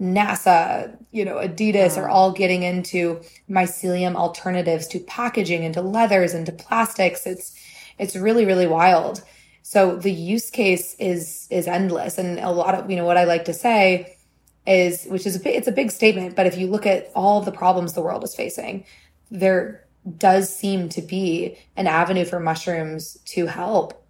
NASA, 0.00 0.96
you 1.10 1.24
know, 1.24 1.36
Adidas 1.36 1.96
are 1.96 2.08
all 2.08 2.30
getting 2.30 2.62
into 2.62 3.20
mycelium 3.48 4.14
alternatives 4.14 4.86
to 4.88 5.00
packaging, 5.00 5.62
into 5.62 5.80
leathers, 5.80 6.34
into 6.34 6.52
plastics. 6.52 7.26
It's 7.26 7.58
it's 7.98 8.14
really 8.14 8.44
really 8.44 8.66
wild. 8.66 9.22
So 9.68 9.96
the 9.96 10.12
use 10.12 10.48
case 10.48 10.94
is 11.00 11.48
is 11.50 11.66
endless, 11.66 12.18
and 12.18 12.38
a 12.38 12.52
lot 12.52 12.76
of 12.76 12.88
you 12.88 12.94
know 12.94 13.04
what 13.04 13.16
I 13.16 13.24
like 13.24 13.46
to 13.46 13.52
say 13.52 14.16
is, 14.64 15.06
which 15.06 15.26
is 15.26 15.44
a 15.44 15.56
it's 15.56 15.66
a 15.66 15.72
big 15.72 15.90
statement, 15.90 16.36
but 16.36 16.46
if 16.46 16.56
you 16.56 16.68
look 16.68 16.86
at 16.86 17.10
all 17.16 17.40
the 17.40 17.50
problems 17.50 17.92
the 17.92 18.00
world 18.00 18.22
is 18.22 18.32
facing, 18.32 18.84
there 19.28 19.84
does 20.18 20.54
seem 20.54 20.88
to 20.90 21.02
be 21.02 21.58
an 21.76 21.88
avenue 21.88 22.24
for 22.24 22.38
mushrooms 22.38 23.18
to 23.34 23.46
help, 23.46 24.06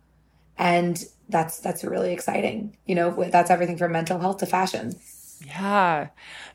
and 0.58 1.02
that's 1.30 1.58
that's 1.60 1.82
really 1.82 2.12
exciting. 2.12 2.76
You 2.84 2.96
know, 2.96 3.24
that's 3.30 3.50
everything 3.50 3.78
from 3.78 3.92
mental 3.92 4.18
health 4.18 4.36
to 4.40 4.46
fashion. 4.46 4.94
Yeah, 5.46 6.08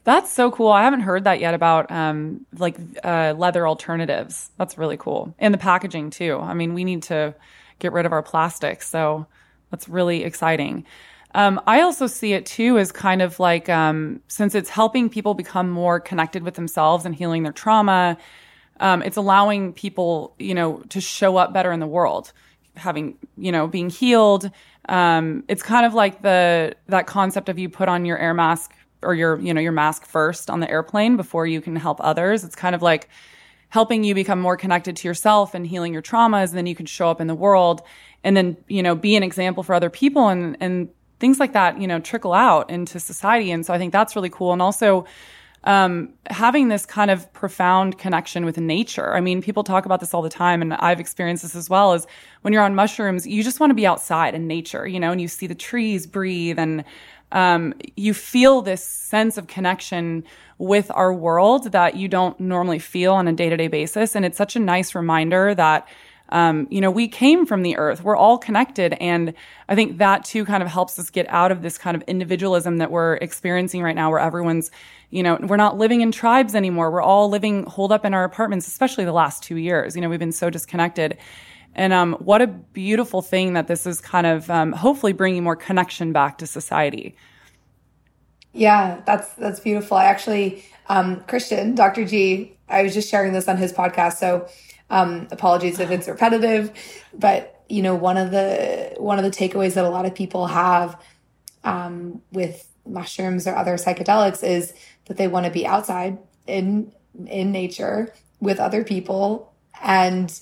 that's 0.03 0.31
so 0.31 0.51
cool. 0.51 0.69
I 0.69 0.83
haven't 0.83 1.01
heard 1.01 1.23
that 1.23 1.39
yet 1.39 1.55
about 1.55 1.89
um, 1.89 2.45
like 2.55 2.77
uh, 3.03 3.33
leather 3.35 3.67
alternatives. 3.67 4.51
That's 4.59 4.77
really 4.77 4.97
cool, 4.97 5.33
and 5.39 5.51
the 5.51 5.57
packaging 5.57 6.11
too. 6.11 6.37
I 6.39 6.53
mean, 6.53 6.75
we 6.75 6.83
need 6.83 7.01
to 7.03 7.33
get 7.81 7.91
rid 7.91 8.05
of 8.05 8.13
our 8.13 8.23
plastics. 8.23 8.87
So 8.87 9.25
that's 9.69 9.89
really 9.89 10.23
exciting. 10.23 10.85
Um, 11.33 11.61
I 11.65 11.81
also 11.81 12.07
see 12.07 12.33
it 12.33 12.45
too 12.45 12.77
as 12.77 12.91
kind 12.91 13.21
of 13.21 13.39
like 13.39 13.69
um, 13.69 14.21
since 14.27 14.55
it's 14.55 14.69
helping 14.69 15.09
people 15.09 15.33
become 15.33 15.69
more 15.69 15.99
connected 15.99 16.43
with 16.43 16.55
themselves 16.55 17.05
and 17.05 17.15
healing 17.15 17.43
their 17.43 17.53
trauma, 17.53 18.17
um, 18.79 19.01
it's 19.01 19.17
allowing 19.17 19.73
people, 19.73 20.35
you 20.39 20.53
know, 20.53 20.81
to 20.89 20.99
show 20.99 21.37
up 21.37 21.53
better 21.53 21.71
in 21.71 21.79
the 21.79 21.87
world, 21.87 22.33
having, 22.75 23.17
you 23.37 23.51
know, 23.51 23.67
being 23.67 23.89
healed. 23.89 24.51
Um, 24.89 25.43
it's 25.47 25.63
kind 25.63 25.85
of 25.85 25.93
like 25.93 26.21
the 26.21 26.75
that 26.87 27.07
concept 27.07 27.47
of 27.47 27.59
you 27.59 27.69
put 27.69 27.87
on 27.87 28.05
your 28.05 28.17
air 28.17 28.33
mask 28.33 28.73
or 29.03 29.13
your, 29.13 29.39
you 29.39 29.53
know, 29.53 29.61
your 29.61 29.71
mask 29.71 30.05
first 30.05 30.49
on 30.49 30.59
the 30.59 30.69
airplane 30.69 31.15
before 31.15 31.47
you 31.47 31.61
can 31.61 31.75
help 31.75 31.99
others. 32.01 32.43
It's 32.43 32.55
kind 32.55 32.75
of 32.75 32.81
like 32.81 33.07
helping 33.71 34.03
you 34.03 34.13
become 34.13 34.39
more 34.39 34.55
connected 34.55 34.95
to 34.97 35.07
yourself 35.07 35.53
and 35.53 35.65
healing 35.65 35.93
your 35.93 36.01
traumas. 36.01 36.49
And 36.49 36.57
then 36.57 36.67
you 36.67 36.75
can 36.75 36.85
show 36.85 37.09
up 37.09 37.19
in 37.19 37.27
the 37.27 37.35
world 37.35 37.81
and 38.23 38.37
then, 38.37 38.57
you 38.67 38.83
know, 38.83 38.95
be 38.95 39.15
an 39.15 39.23
example 39.23 39.63
for 39.63 39.73
other 39.73 39.89
people 39.89 40.27
and, 40.27 40.55
and 40.59 40.89
things 41.19 41.39
like 41.39 41.53
that, 41.53 41.81
you 41.81 41.87
know, 41.87 41.99
trickle 41.99 42.33
out 42.33 42.69
into 42.69 42.99
society. 42.99 43.49
And 43.49 43.65
so 43.65 43.73
I 43.73 43.77
think 43.77 43.93
that's 43.93 44.15
really 44.15 44.29
cool. 44.29 44.53
And 44.53 44.61
also, 44.61 45.05
um, 45.63 46.13
having 46.29 46.69
this 46.69 46.85
kind 46.85 47.11
of 47.11 47.31
profound 47.33 47.97
connection 47.99 48.45
with 48.45 48.57
nature. 48.57 49.13
I 49.15 49.21
mean, 49.21 49.41
people 49.41 49.63
talk 49.63 49.85
about 49.85 49.99
this 49.99 50.13
all 50.13 50.23
the 50.23 50.29
time, 50.29 50.61
and 50.61 50.73
I've 50.73 50.99
experienced 50.99 51.43
this 51.43 51.55
as 51.55 51.69
well. 51.69 51.93
Is 51.93 52.07
when 52.41 52.51
you're 52.51 52.63
on 52.63 52.73
mushrooms, 52.73 53.27
you 53.27 53.43
just 53.43 53.59
want 53.59 53.69
to 53.69 53.75
be 53.75 53.85
outside 53.85 54.33
in 54.33 54.47
nature, 54.47 54.87
you 54.87 54.99
know, 54.99 55.11
and 55.11 55.21
you 55.21 55.27
see 55.27 55.45
the 55.45 55.55
trees 55.55 56.07
breathe, 56.07 56.57
and 56.57 56.83
um, 57.31 57.73
you 57.95 58.13
feel 58.13 58.61
this 58.61 58.83
sense 58.83 59.37
of 59.37 59.47
connection 59.47 60.23
with 60.57 60.91
our 60.93 61.13
world 61.13 61.71
that 61.71 61.95
you 61.95 62.07
don't 62.07 62.39
normally 62.39 62.79
feel 62.79 63.13
on 63.13 63.27
a 63.27 63.33
day 63.33 63.49
to 63.49 63.57
day 63.57 63.67
basis. 63.67 64.15
And 64.15 64.25
it's 64.25 64.37
such 64.37 64.55
a 64.55 64.59
nice 64.59 64.93
reminder 64.93 65.55
that, 65.55 65.87
um, 66.29 66.67
you 66.69 66.79
know, 66.79 66.91
we 66.91 67.07
came 67.07 67.45
from 67.45 67.63
the 67.63 67.77
earth. 67.77 68.03
We're 68.03 68.15
all 68.15 68.37
connected. 68.37 68.93
And 69.01 69.33
I 69.67 69.75
think 69.75 69.97
that 69.97 70.23
too 70.23 70.45
kind 70.45 70.61
of 70.61 70.69
helps 70.69 70.99
us 70.99 71.09
get 71.09 71.27
out 71.29 71.51
of 71.51 71.61
this 71.61 71.77
kind 71.77 71.95
of 71.97 72.03
individualism 72.03 72.77
that 72.77 72.91
we're 72.91 73.15
experiencing 73.15 73.81
right 73.81 73.95
now 73.95 74.11
where 74.11 74.19
everyone's, 74.19 74.69
you 75.09 75.23
know, 75.23 75.37
we're 75.41 75.57
not 75.57 75.77
living 75.77 76.01
in 76.01 76.11
tribes 76.11 76.53
anymore. 76.53 76.91
We're 76.91 77.01
all 77.01 77.29
living 77.29 77.65
holed 77.65 77.91
up 77.91 78.05
in 78.05 78.13
our 78.13 78.23
apartments, 78.23 78.67
especially 78.67 79.03
the 79.03 79.11
last 79.13 79.41
two 79.41 79.57
years. 79.57 79.95
You 79.95 80.01
know, 80.01 80.09
we've 80.09 80.19
been 80.19 80.31
so 80.31 80.49
disconnected. 80.49 81.17
And 81.73 81.93
um, 81.93 82.13
what 82.15 82.41
a 82.41 82.47
beautiful 82.47 83.21
thing 83.21 83.53
that 83.53 83.67
this 83.67 83.85
is 83.85 84.01
kind 84.01 84.27
of 84.27 84.49
um, 84.49 84.73
hopefully 84.73 85.13
bringing 85.13 85.43
more 85.43 85.55
connection 85.55 86.11
back 86.11 86.37
to 86.39 86.47
society. 86.47 87.15
Yeah, 88.53 89.01
that's 89.05 89.33
that's 89.35 89.61
beautiful. 89.61 89.95
I 89.95 90.05
actually, 90.05 90.65
um, 90.87 91.23
Christian, 91.27 91.73
Dr. 91.73 92.03
G, 92.03 92.57
I 92.67 92.83
was 92.83 92.93
just 92.93 93.09
sharing 93.09 93.31
this 93.31 93.47
on 93.47 93.55
his 93.55 93.71
podcast, 93.71 94.17
so 94.17 94.47
um, 94.89 95.27
apologies 95.31 95.79
if 95.79 95.89
it's 95.89 96.07
repetitive, 96.07 96.71
but 97.13 97.63
you 97.69 97.81
know, 97.81 97.95
one 97.95 98.17
of 98.17 98.31
the 98.31 98.93
one 98.97 99.17
of 99.17 99.23
the 99.23 99.31
takeaways 99.31 99.75
that 99.75 99.85
a 99.85 99.89
lot 99.89 100.05
of 100.05 100.13
people 100.13 100.47
have 100.47 101.01
um, 101.63 102.21
with 102.31 102.67
mushrooms 102.85 103.47
or 103.47 103.55
other 103.55 103.75
psychedelics 103.75 104.43
is 104.43 104.73
that 105.05 105.15
they 105.15 105.27
want 105.27 105.45
to 105.45 105.51
be 105.51 105.65
outside 105.65 106.17
in 106.47 106.91
in 107.27 107.51
nature 107.51 108.13
with 108.41 108.59
other 108.59 108.83
people 108.83 109.53
and 109.81 110.41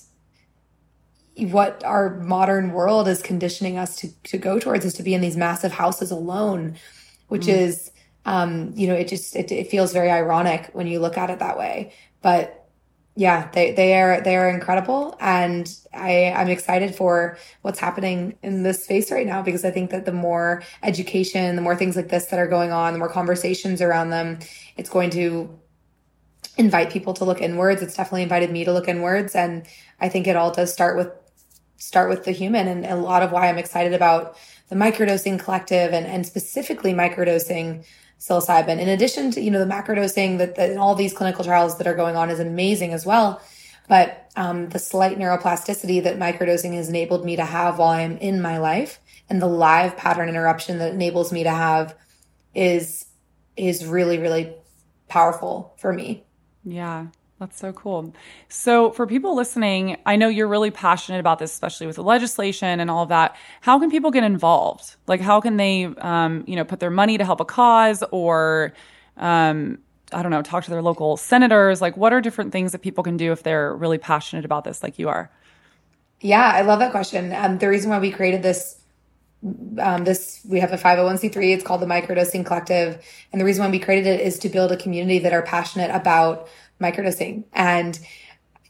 what 1.46 1.82
our 1.84 2.18
modern 2.20 2.72
world 2.72 3.08
is 3.08 3.22
conditioning 3.22 3.78
us 3.78 3.96
to 3.96 4.08
to 4.24 4.38
go 4.38 4.58
towards 4.58 4.84
is 4.84 4.94
to 4.94 5.02
be 5.02 5.14
in 5.14 5.20
these 5.20 5.36
massive 5.36 5.72
houses 5.72 6.10
alone 6.10 6.76
which 7.28 7.46
mm. 7.46 7.54
is 7.54 7.90
um, 8.24 8.72
you 8.74 8.86
know, 8.86 8.94
it 8.94 9.08
just 9.08 9.34
it, 9.34 9.50
it 9.50 9.68
feels 9.68 9.92
very 9.92 10.10
ironic 10.10 10.70
when 10.72 10.86
you 10.86 11.00
look 11.00 11.16
at 11.16 11.30
it 11.30 11.38
that 11.38 11.58
way. 11.58 11.92
But 12.22 12.68
yeah, 13.16 13.50
they 13.52 13.72
they 13.72 13.94
are 14.00 14.20
they 14.20 14.36
are 14.36 14.48
incredible, 14.48 15.16
and 15.20 15.68
I 15.92 16.32
I'm 16.32 16.48
excited 16.48 16.94
for 16.94 17.38
what's 17.62 17.78
happening 17.78 18.38
in 18.42 18.62
this 18.62 18.84
space 18.84 19.10
right 19.10 19.26
now 19.26 19.42
because 19.42 19.64
I 19.64 19.70
think 19.70 19.90
that 19.90 20.04
the 20.04 20.12
more 20.12 20.62
education, 20.82 21.56
the 21.56 21.62
more 21.62 21.76
things 21.76 21.96
like 21.96 22.08
this 22.08 22.26
that 22.26 22.38
are 22.38 22.46
going 22.46 22.72
on, 22.72 22.92
the 22.92 22.98
more 22.98 23.08
conversations 23.08 23.80
around 23.80 24.10
them, 24.10 24.38
it's 24.76 24.90
going 24.90 25.10
to 25.10 25.58
invite 26.56 26.90
people 26.90 27.14
to 27.14 27.24
look 27.24 27.40
inwards. 27.40 27.82
It's 27.82 27.96
definitely 27.96 28.22
invited 28.22 28.50
me 28.50 28.64
to 28.64 28.72
look 28.72 28.88
inwards, 28.88 29.34
and 29.34 29.66
I 29.98 30.08
think 30.08 30.26
it 30.26 30.36
all 30.36 30.52
does 30.52 30.72
start 30.72 30.96
with 30.96 31.08
start 31.80 32.08
with 32.08 32.24
the 32.24 32.32
human, 32.32 32.68
and 32.68 32.86
a 32.86 32.94
lot 32.94 33.22
of 33.22 33.32
why 33.32 33.48
I'm 33.48 33.58
excited 33.58 33.92
about 33.92 34.36
the 34.68 34.76
microdosing 34.76 35.40
collective 35.40 35.92
and 35.92 36.06
and 36.06 36.24
specifically 36.24 36.92
microdosing 36.92 37.84
psilocybin. 38.20 38.78
In 38.78 38.88
addition 38.88 39.30
to, 39.32 39.40
you 39.40 39.50
know, 39.50 39.58
the 39.58 39.72
macrodosing 39.72 40.38
that, 40.38 40.54
that 40.56 40.76
all 40.76 40.94
these 40.94 41.14
clinical 41.14 41.42
trials 41.42 41.78
that 41.78 41.86
are 41.86 41.94
going 41.94 42.16
on 42.16 42.30
is 42.30 42.38
amazing 42.38 42.92
as 42.92 43.06
well. 43.06 43.40
But 43.88 44.30
um, 44.36 44.68
the 44.68 44.78
slight 44.78 45.18
neuroplasticity 45.18 46.02
that 46.04 46.18
microdosing 46.18 46.74
has 46.74 46.88
enabled 46.88 47.24
me 47.24 47.34
to 47.36 47.44
have 47.44 47.78
while 47.78 47.88
I'm 47.88 48.18
in 48.18 48.40
my 48.40 48.58
life 48.58 49.00
and 49.28 49.40
the 49.40 49.46
live 49.46 49.96
pattern 49.96 50.28
interruption 50.28 50.78
that 50.78 50.92
enables 50.92 51.32
me 51.32 51.44
to 51.44 51.50
have 51.50 51.96
is 52.54 53.06
is 53.56 53.86
really, 53.86 54.18
really 54.18 54.54
powerful 55.08 55.74
for 55.78 55.92
me. 55.92 56.24
Yeah. 56.64 57.06
That's 57.40 57.58
so 57.58 57.72
cool. 57.72 58.12
So, 58.50 58.90
for 58.90 59.06
people 59.06 59.34
listening, 59.34 59.96
I 60.04 60.16
know 60.16 60.28
you're 60.28 60.46
really 60.46 60.70
passionate 60.70 61.20
about 61.20 61.38
this, 61.38 61.50
especially 61.50 61.86
with 61.86 61.96
the 61.96 62.02
legislation 62.02 62.80
and 62.80 62.90
all 62.90 63.02
of 63.02 63.08
that. 63.08 63.34
How 63.62 63.78
can 63.78 63.90
people 63.90 64.10
get 64.10 64.24
involved? 64.24 64.96
Like, 65.06 65.22
how 65.22 65.40
can 65.40 65.56
they, 65.56 65.86
um, 65.86 66.44
you 66.46 66.54
know, 66.54 66.66
put 66.66 66.80
their 66.80 66.90
money 66.90 67.16
to 67.16 67.24
help 67.24 67.40
a 67.40 67.46
cause, 67.46 68.04
or, 68.10 68.74
um, 69.16 69.78
I 70.12 70.20
don't 70.22 70.30
know, 70.30 70.42
talk 70.42 70.64
to 70.64 70.70
their 70.70 70.82
local 70.82 71.16
senators? 71.16 71.80
Like, 71.80 71.96
what 71.96 72.12
are 72.12 72.20
different 72.20 72.52
things 72.52 72.72
that 72.72 72.82
people 72.82 73.02
can 73.02 73.16
do 73.16 73.32
if 73.32 73.42
they're 73.42 73.74
really 73.74 73.96
passionate 73.96 74.44
about 74.44 74.64
this, 74.64 74.82
like 74.82 74.98
you 74.98 75.08
are? 75.08 75.30
Yeah, 76.20 76.52
I 76.54 76.60
love 76.60 76.80
that 76.80 76.90
question. 76.90 77.32
Um, 77.32 77.56
the 77.56 77.70
reason 77.70 77.88
why 77.88 78.00
we 78.00 78.10
created 78.10 78.42
this 78.42 78.76
um, 79.78 80.04
this 80.04 80.42
we 80.46 80.60
have 80.60 80.70
a 80.70 80.76
501c3 80.76 81.54
it's 81.54 81.64
called 81.64 81.80
the 81.80 81.86
microdosing 81.86 82.44
collective 82.44 83.02
and 83.32 83.40
the 83.40 83.44
reason 83.46 83.64
why 83.64 83.70
we 83.70 83.78
created 83.78 84.06
it 84.06 84.20
is 84.20 84.38
to 84.40 84.50
build 84.50 84.70
a 84.70 84.76
community 84.76 85.18
that 85.20 85.32
are 85.32 85.40
passionate 85.40 85.90
about 85.90 86.46
microdosing. 86.80 87.44
And 87.52 87.98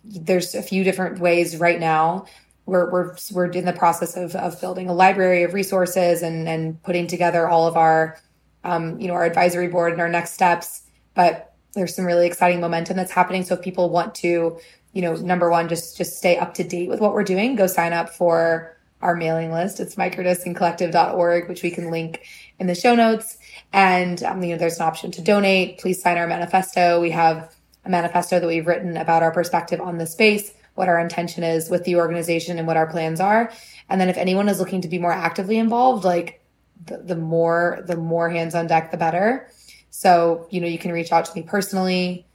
there's 0.05 0.55
a 0.55 0.63
few 0.63 0.85
different 0.85 1.21
ways 1.21 1.57
right 1.57 1.81
now. 1.81 2.27
We're, 2.67 2.91
we're, 2.91 3.17
we're 3.33 3.51
in 3.51 3.65
the 3.65 3.73
process 3.73 4.17
of, 4.17 4.35
of 4.37 4.61
building 4.61 4.89
a 4.89 4.95
library 4.95 5.43
of 5.43 5.55
resources 5.55 6.23
and, 6.23 6.49
and 6.49 6.83
putting 6.83 7.07
together 7.07 7.49
all 7.49 7.67
of 7.67 7.77
our, 7.77 8.19
um, 8.65 9.01
you 9.01 9.09
know, 9.09 9.15
our 9.15 9.25
advisory 9.25 9.69
board 9.69 9.93
and 9.93 10.01
our 10.01 10.09
next 10.09 10.33
steps. 10.33 10.83
But 11.15 11.55
there's 11.75 11.95
some 11.95 12.05
really 12.05 12.27
exciting 12.27 12.61
momentum 12.61 12.97
that's 12.97 13.13
happening. 13.13 13.45
So 13.45 13.55
if 13.55 13.63
people 13.63 13.91
want 13.91 14.15
to, 14.17 14.59
you 14.93 15.03
know, 15.03 15.15
number 15.15 15.51
one, 15.51 15.69
just, 15.69 15.97
just 15.97 16.17
stay 16.17 16.37
up 16.37 16.55
to 16.55 16.65
date 16.65 16.89
with 16.89 17.01
what 17.01 17.13
we're 17.13 17.25
doing, 17.25 17.57
go 17.57 17.67
sign 17.67 17.93
up 17.93 18.11
for 18.11 18.77
our 19.03 19.17
mailing 19.17 19.53
list. 19.53 19.81
It's 19.81 19.95
microdosingcollective.org, 19.95 21.49
which 21.49 21.63
we 21.63 21.71
can 21.71 21.91
link 21.91 22.27
in 22.59 22.67
the 22.67 22.75
show 22.75 22.95
notes. 22.95 23.39
And, 23.73 24.23
um, 24.23 24.43
you 24.43 24.53
know, 24.53 24.59
there's 24.59 24.77
an 24.77 24.87
option 24.87 25.11
to 25.13 25.23
donate. 25.23 25.79
Please 25.79 26.03
sign 26.03 26.19
our 26.19 26.27
manifesto. 26.27 27.01
We 27.01 27.11
have 27.11 27.55
a 27.85 27.91
manifesto 27.91 28.41
that 28.41 28.47
we've 28.47 28.67
written 28.67 28.97
about 28.97 29.23
our 29.23 29.33
perspective 29.33 29.81
on 29.81 29.99
the 29.99 30.07
space, 30.07 30.53
what 30.75 30.89
our 30.89 30.99
intention 30.99 31.43
is 31.43 31.71
with 31.71 31.85
the 31.85 31.97
organization 31.97 32.59
and 32.59 32.67
what 32.67 32.77
our 32.77 32.87
plans 32.87 33.21
are. 33.21 33.53
And 33.89 34.01
then 34.01 34.09
if 34.09 34.17
anyone 34.17 34.49
is 34.49 34.61
looking 34.61 34.83
to 34.83 34.89
be 34.89 34.99
more 34.99 35.13
actively 35.13 35.59
involved, 35.59 36.05
like 36.05 36.45
the, 36.87 36.99
the 36.99 37.17
more, 37.17 37.83
the 37.87 37.97
more 37.97 38.31
hands 38.31 38.55
on 38.55 38.67
deck, 38.67 38.91
the 38.91 38.97
better. 38.97 39.49
So, 39.91 40.47
you 40.51 40.61
know, 40.61 40.69
you 40.69 40.79
can 40.79 40.93
reach 40.93 41.13
out 41.13 41.25
to 41.25 41.35
me 41.35 41.43
personally, 41.43 42.27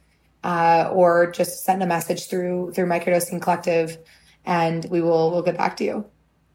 uh, 0.44 0.90
or 0.92 1.30
just 1.30 1.64
send 1.64 1.82
a 1.82 1.86
message 1.86 2.28
through, 2.28 2.72
through 2.72 2.86
microdosing 2.86 3.42
collective 3.42 3.98
and 4.44 4.84
we 4.90 5.00
will, 5.00 5.32
we'll 5.32 5.42
get 5.42 5.56
back 5.56 5.76
to 5.78 5.84
you. 5.84 6.06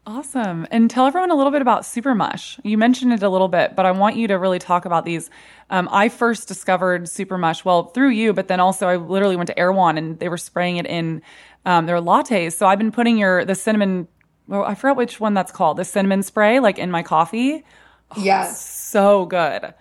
Awesome. 0.04 0.66
And 0.72 0.90
tell 0.90 1.06
everyone 1.06 1.30
a 1.30 1.36
little 1.36 1.52
bit 1.52 1.62
about 1.62 1.86
Super 1.86 2.12
Mush. 2.12 2.58
You 2.64 2.76
mentioned 2.76 3.12
it 3.12 3.22
a 3.22 3.28
little 3.28 3.46
bit, 3.46 3.76
but 3.76 3.86
I 3.86 3.92
want 3.92 4.16
you 4.16 4.26
to 4.28 4.34
really 4.34 4.58
talk 4.58 4.84
about 4.84 5.04
these. 5.04 5.30
Um, 5.70 5.88
I 5.92 6.08
first 6.08 6.48
discovered 6.48 7.08
Super 7.08 7.38
Mush, 7.38 7.64
well, 7.64 7.84
through 7.84 8.10
you, 8.10 8.32
but 8.32 8.48
then 8.48 8.58
also 8.58 8.88
I 8.88 8.96
literally 8.96 9.36
went 9.36 9.46
to 9.46 9.58
Erewhon 9.58 9.96
and 9.96 10.18
they 10.18 10.28
were 10.28 10.38
spraying 10.38 10.78
it 10.78 10.86
in 10.86 11.22
um, 11.64 11.86
their 11.86 11.98
lattes. 11.98 12.54
So 12.54 12.66
I've 12.66 12.78
been 12.78 12.90
putting 12.90 13.16
your, 13.16 13.44
the 13.44 13.54
cinnamon, 13.54 14.08
well, 14.48 14.64
I 14.64 14.74
forgot 14.74 14.96
which 14.96 15.20
one 15.20 15.34
that's 15.34 15.52
called, 15.52 15.76
the 15.76 15.84
cinnamon 15.84 16.24
spray, 16.24 16.58
like 16.58 16.78
in 16.78 16.90
my 16.90 17.04
coffee. 17.04 17.64
Oh, 18.10 18.20
yeah. 18.20 18.52
So 18.52 19.26
good. 19.26 19.72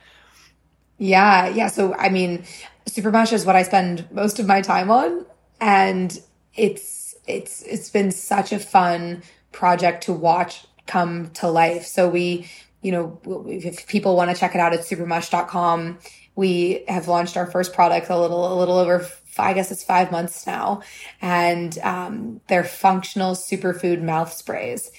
Yeah. 1.00 1.48
Yeah. 1.48 1.68
So, 1.68 1.96
I 1.96 2.10
mean, 2.10 2.46
Super 2.86 3.10
Mush 3.10 3.34
is 3.34 3.44
what 3.44 3.56
I 3.56 3.64
spend 3.64 4.08
most 4.12 4.38
of 4.38 4.46
my 4.46 4.62
time 4.62 4.92
on. 4.92 5.26
And 5.60 6.22
it's, 6.54 7.16
it's, 7.26 7.64
it's 7.64 7.90
been 7.90 8.12
such 8.12 8.52
a 8.52 8.60
fun, 8.60 9.24
project 9.52 10.04
to 10.04 10.14
watch 10.14 10.66
come 10.88 11.30
to 11.32 11.49
life. 11.49 11.86
So 11.86 12.10
we, 12.10 12.49
you 12.82 12.91
know, 12.91 13.20
if 13.47 13.88
people 13.88 14.16
want 14.16 14.32
to 14.32 14.38
check 14.38 14.56
it 14.56 14.62
out, 14.62 14.74
it's 14.74 14.89
supermush.com. 14.89 15.99
We 16.36 16.84
have 16.88 17.08
launched 17.08 17.38
our 17.38 17.45
first 17.45 17.74
product 17.74 18.10
a 18.10 18.20
little, 18.20 18.54
a 18.54 18.58
little 18.58 18.78
over, 18.78 19.08
I 19.38 19.54
guess 19.54 19.72
it's 19.72 19.84
five 19.84 20.12
months 20.12 20.45
now. 20.47 20.82
And, 21.22 21.78
um, 21.80 22.41
they're 22.47 22.64
functional 22.64 23.36
superfood 23.36 24.02
mouth 24.02 24.34
sprays. 24.34 24.91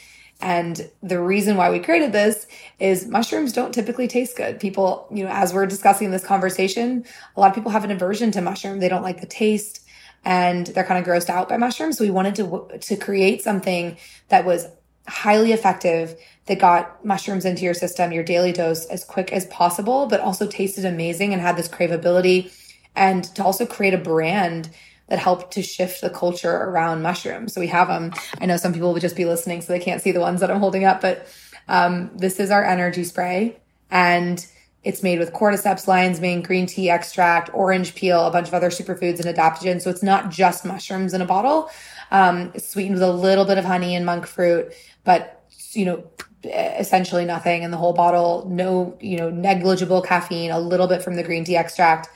And 0.42 0.90
the 1.02 1.20
reason 1.20 1.56
why 1.56 1.70
we 1.70 1.78
created 1.78 2.12
this 2.12 2.46
is 2.80 3.06
mushrooms 3.06 3.52
don't 3.52 3.72
typically 3.72 4.08
taste 4.08 4.36
good. 4.36 4.58
People, 4.58 5.06
you 5.12 5.24
know, 5.24 5.30
as 5.30 5.54
we're 5.54 5.66
discussing 5.66 6.10
this 6.10 6.24
conversation, 6.24 7.04
a 7.36 7.40
lot 7.40 7.48
of 7.48 7.54
people 7.54 7.70
have 7.70 7.84
an 7.84 7.92
aversion 7.92 8.32
to 8.32 8.40
mushroom. 8.40 8.80
They 8.80 8.88
don't 8.88 9.04
like 9.04 9.20
the 9.20 9.26
taste 9.26 9.81
and 10.24 10.66
they're 10.68 10.84
kind 10.84 11.04
of 11.04 11.10
grossed 11.10 11.28
out 11.28 11.48
by 11.48 11.56
mushrooms. 11.56 11.98
So 11.98 12.04
we 12.04 12.10
wanted 12.10 12.34
to 12.36 12.68
to 12.80 12.96
create 12.96 13.42
something 13.42 13.96
that 14.28 14.44
was 14.44 14.66
highly 15.08 15.52
effective 15.52 16.16
that 16.46 16.58
got 16.58 17.04
mushrooms 17.04 17.44
into 17.44 17.62
your 17.62 17.74
system, 17.74 18.12
your 18.12 18.24
daily 18.24 18.52
dose 18.52 18.86
as 18.86 19.04
quick 19.04 19.32
as 19.32 19.46
possible, 19.46 20.06
but 20.06 20.20
also 20.20 20.46
tasted 20.46 20.84
amazing 20.84 21.32
and 21.32 21.42
had 21.42 21.56
this 21.56 21.68
craveability 21.68 22.52
and 22.94 23.24
to 23.34 23.44
also 23.44 23.66
create 23.66 23.94
a 23.94 23.98
brand 23.98 24.70
that 25.08 25.18
helped 25.18 25.52
to 25.52 25.62
shift 25.62 26.00
the 26.00 26.10
culture 26.10 26.50
around 26.50 27.02
mushrooms. 27.02 27.52
So 27.52 27.60
we 27.60 27.66
have 27.68 27.88
them. 27.88 28.12
I 28.40 28.46
know 28.46 28.56
some 28.56 28.72
people 28.72 28.92
would 28.92 29.02
just 29.02 29.16
be 29.16 29.24
listening 29.24 29.60
so 29.60 29.72
they 29.72 29.78
can't 29.78 30.00
see 30.00 30.12
the 30.12 30.20
ones 30.20 30.40
that 30.40 30.50
I'm 30.50 30.60
holding 30.60 30.84
up, 30.84 31.00
but 31.00 31.26
um, 31.68 32.10
this 32.16 32.40
is 32.40 32.50
our 32.50 32.64
energy 32.64 33.04
spray 33.04 33.56
and 33.90 34.44
it's 34.84 35.02
made 35.02 35.18
with 35.18 35.32
cordyceps, 35.32 35.86
lion's 35.86 36.20
mane, 36.20 36.42
green 36.42 36.66
tea 36.66 36.90
extract, 36.90 37.50
orange 37.54 37.94
peel, 37.94 38.26
a 38.26 38.30
bunch 38.30 38.48
of 38.48 38.54
other 38.54 38.70
superfoods 38.70 39.24
and 39.24 39.36
adaptogens. 39.36 39.82
So 39.82 39.90
it's 39.90 40.02
not 40.02 40.30
just 40.30 40.64
mushrooms 40.64 41.14
in 41.14 41.22
a 41.22 41.26
bottle. 41.26 41.70
Um, 42.10 42.52
sweetened 42.58 42.94
with 42.94 43.02
a 43.02 43.12
little 43.12 43.44
bit 43.44 43.58
of 43.58 43.64
honey 43.64 43.94
and 43.94 44.04
monk 44.04 44.26
fruit, 44.26 44.72
but 45.04 45.44
you 45.72 45.84
know, 45.84 46.04
essentially 46.44 47.24
nothing 47.24 47.62
in 47.62 47.70
the 47.70 47.76
whole 47.76 47.92
bottle. 47.92 48.46
No, 48.48 48.96
you 49.00 49.16
know, 49.16 49.30
negligible 49.30 50.02
caffeine, 50.02 50.50
a 50.50 50.58
little 50.58 50.86
bit 50.86 51.02
from 51.02 51.14
the 51.14 51.22
green 51.22 51.44
tea 51.44 51.56
extract. 51.56 52.08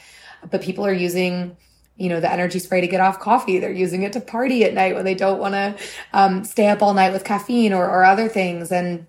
But 0.51 0.63
people 0.63 0.85
are 0.85 0.93
using, 0.93 1.57
you 1.97 2.09
know, 2.09 2.21
the 2.21 2.31
energy 2.31 2.59
spray 2.59 2.81
to 2.81 2.87
get 2.87 3.01
off 3.01 3.21
coffee. 3.21 3.59
They're 3.59 3.73
using 3.73 4.03
it 4.03 4.13
to 4.15 4.21
party 4.21 4.65
at 4.65 4.75
night 4.75 4.95
when 4.95 5.05
they 5.05 5.15
don't 5.15 5.39
want 5.39 5.55
to 5.55 5.77
um, 6.13 6.45
stay 6.45 6.69
up 6.69 6.83
all 6.83 6.95
night 6.95 7.13
with 7.13 7.25
caffeine 7.25 7.73
or, 7.73 7.89
or 7.89 8.05
other 8.05 8.29
things. 8.29 8.71
And 8.71 9.07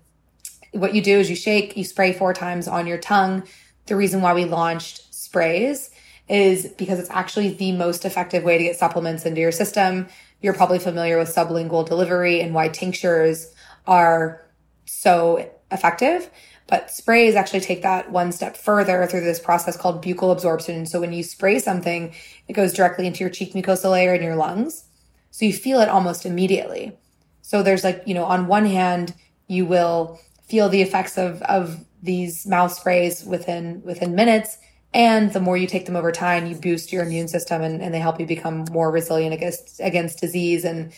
what 0.72 0.94
you 0.94 1.02
do 1.02 1.18
is 1.18 1.30
you 1.30 1.36
shake, 1.36 1.76
you 1.76 1.84
spray 1.84 2.12
four 2.12 2.34
times 2.34 2.68
on 2.68 2.86
your 2.86 2.98
tongue. 2.98 3.44
The 3.86 3.96
reason 3.96 4.20
why 4.20 4.34
we 4.34 4.44
launched 4.44 5.14
sprays 5.14 5.90
is 6.28 6.66
because 6.76 6.98
it's 6.98 7.10
actually 7.10 7.50
the 7.50 7.72
most 7.72 8.04
effective 8.04 8.42
way 8.44 8.58
to 8.58 8.64
get 8.64 8.76
supplements 8.76 9.24
into 9.24 9.40
your 9.40 9.52
system. 9.52 10.08
You're 10.40 10.54
probably 10.54 10.78
familiar 10.78 11.18
with 11.18 11.34
sublingual 11.34 11.86
delivery 11.86 12.40
and 12.40 12.54
why 12.54 12.68
tinctures 12.68 13.52
are 13.86 14.44
so 14.84 15.50
effective. 15.70 16.30
But 16.66 16.90
sprays 16.90 17.34
actually 17.34 17.60
take 17.60 17.80
that 17.82 18.10
one 18.10 18.30
step 18.30 18.56
further 18.56 19.06
through 19.06 19.22
this 19.22 19.40
process 19.40 19.76
called 19.76 20.04
buccal 20.04 20.30
absorption. 20.30 20.84
So 20.84 21.00
when 21.00 21.14
you 21.14 21.22
spray 21.22 21.58
something, 21.58 22.14
it 22.46 22.52
goes 22.52 22.74
directly 22.74 23.06
into 23.06 23.20
your 23.20 23.30
cheek 23.30 23.54
mucosa 23.54 23.90
layer 23.90 24.12
and 24.12 24.22
your 24.22 24.36
lungs. 24.36 24.84
So 25.30 25.46
you 25.46 25.52
feel 25.54 25.80
it 25.80 25.88
almost 25.88 26.26
immediately. 26.26 26.98
So 27.40 27.62
there's 27.62 27.84
like, 27.84 28.02
you 28.04 28.12
know, 28.12 28.24
on 28.24 28.48
one 28.48 28.66
hand, 28.66 29.14
you 29.46 29.64
will 29.64 30.20
feel 30.48 30.68
the 30.68 30.82
effects 30.82 31.18
of 31.18 31.42
of 31.42 31.84
these 32.02 32.46
mouth 32.46 32.72
sprays 32.72 33.24
within 33.24 33.82
within 33.84 34.14
minutes. 34.14 34.58
And 34.94 35.32
the 35.34 35.40
more 35.40 35.56
you 35.56 35.66
take 35.66 35.84
them 35.84 35.96
over 35.96 36.10
time 36.10 36.46
you 36.46 36.54
boost 36.54 36.92
your 36.92 37.02
immune 37.02 37.28
system 37.28 37.60
and, 37.60 37.82
and 37.82 37.92
they 37.92 37.98
help 37.98 38.18
you 38.18 38.26
become 38.26 38.64
more 38.70 38.90
resilient 38.90 39.34
against 39.34 39.80
against 39.80 40.20
disease 40.20 40.64
and 40.64 40.92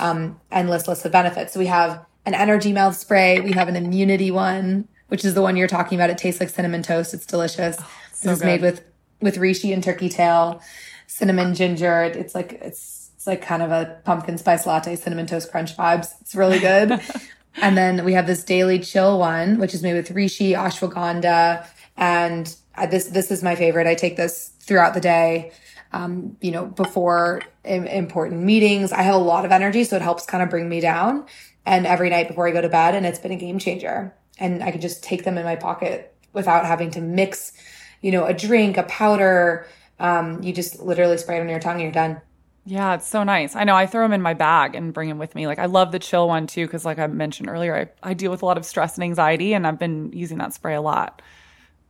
um, 0.00 0.40
endless 0.50 0.88
list 0.88 1.04
of 1.04 1.12
benefits. 1.12 1.52
So 1.52 1.60
we 1.60 1.66
have 1.66 2.04
an 2.26 2.34
energy 2.34 2.72
mouth 2.72 2.96
spray. 2.96 3.40
We 3.40 3.52
have 3.52 3.68
an 3.68 3.76
immunity 3.76 4.30
one 4.30 4.88
which 5.08 5.24
is 5.24 5.34
the 5.34 5.42
one 5.42 5.56
you're 5.56 5.68
talking 5.68 5.96
about. 5.96 6.10
It 6.10 6.18
tastes 6.18 6.40
like 6.40 6.48
cinnamon 6.48 6.82
toast. 6.82 7.14
It's 7.14 7.26
delicious. 7.26 7.76
Oh, 7.78 7.90
so 8.12 8.28
this 8.28 8.38
is 8.38 8.42
good. 8.42 8.46
made 8.46 8.62
with 8.62 8.84
with 9.20 9.36
reishi 9.36 9.72
and 9.72 9.82
turkey 9.82 10.08
tail 10.08 10.60
cinnamon 11.06 11.54
ginger. 11.54 12.02
It's 12.02 12.34
like 12.34 12.54
it's 12.54 13.10
it's 13.14 13.26
like 13.26 13.42
kind 13.42 13.62
of 13.62 13.70
a 13.70 14.00
pumpkin 14.04 14.38
spice 14.38 14.66
latte 14.66 14.96
cinnamon 14.96 15.26
toast 15.26 15.50
crunch 15.50 15.76
vibes. 15.76 16.08
It's 16.20 16.34
really 16.34 16.58
good 16.58 17.00
And 17.56 17.76
then 17.76 18.04
we 18.04 18.14
have 18.14 18.26
this 18.26 18.44
daily 18.44 18.78
chill 18.78 19.18
one, 19.18 19.58
which 19.58 19.74
is 19.74 19.82
made 19.82 19.94
with 19.94 20.10
reishi, 20.10 20.56
ashwagandha, 20.56 21.66
and 21.96 22.54
this 22.90 23.06
this 23.06 23.30
is 23.30 23.42
my 23.42 23.54
favorite. 23.54 23.86
I 23.86 23.94
take 23.94 24.16
this 24.16 24.48
throughout 24.60 24.94
the 24.94 25.00
day. 25.00 25.52
Um, 25.92 26.36
you 26.40 26.50
know, 26.50 26.66
before 26.66 27.42
important 27.64 28.42
meetings, 28.42 28.90
I 28.90 29.02
have 29.02 29.14
a 29.14 29.18
lot 29.18 29.44
of 29.44 29.52
energy, 29.52 29.84
so 29.84 29.94
it 29.94 30.02
helps 30.02 30.26
kind 30.26 30.42
of 30.42 30.50
bring 30.50 30.68
me 30.68 30.80
down. 30.80 31.26
And 31.64 31.86
every 31.86 32.10
night 32.10 32.26
before 32.26 32.48
I 32.48 32.50
go 32.50 32.60
to 32.60 32.68
bed, 32.68 32.94
and 32.94 33.06
it's 33.06 33.20
been 33.20 33.30
a 33.30 33.36
game 33.36 33.58
changer. 33.58 34.12
And 34.38 34.62
I 34.62 34.72
can 34.72 34.80
just 34.80 35.04
take 35.04 35.22
them 35.22 35.38
in 35.38 35.44
my 35.44 35.54
pocket 35.54 36.14
without 36.32 36.66
having 36.66 36.90
to 36.90 37.00
mix, 37.00 37.52
you 38.00 38.10
know, 38.10 38.24
a 38.24 38.34
drink, 38.34 38.76
a 38.76 38.82
powder. 38.82 39.68
Um, 40.00 40.42
you 40.42 40.52
just 40.52 40.80
literally 40.80 41.16
spray 41.16 41.38
it 41.38 41.42
on 41.42 41.48
your 41.48 41.60
tongue 41.60 41.74
and 41.74 41.82
you're 41.82 41.92
done. 41.92 42.20
Yeah, 42.66 42.94
it's 42.94 43.06
so 43.06 43.24
nice. 43.24 43.54
I 43.54 43.64
know 43.64 43.76
I 43.76 43.86
throw 43.86 44.02
them 44.04 44.14
in 44.14 44.22
my 44.22 44.32
bag 44.32 44.74
and 44.74 44.94
bring 44.94 45.10
them 45.10 45.18
with 45.18 45.34
me. 45.34 45.46
Like 45.46 45.58
I 45.58 45.66
love 45.66 45.92
the 45.92 45.98
chill 45.98 46.26
one 46.28 46.46
too, 46.46 46.66
because 46.66 46.84
like 46.84 46.98
I 46.98 47.06
mentioned 47.06 47.50
earlier, 47.50 47.92
I, 48.02 48.10
I 48.10 48.14
deal 48.14 48.30
with 48.30 48.42
a 48.42 48.46
lot 48.46 48.56
of 48.56 48.64
stress 48.64 48.94
and 48.94 49.04
anxiety, 49.04 49.52
and 49.52 49.66
I've 49.66 49.78
been 49.78 50.12
using 50.12 50.38
that 50.38 50.54
spray 50.54 50.74
a 50.74 50.80
lot. 50.80 51.20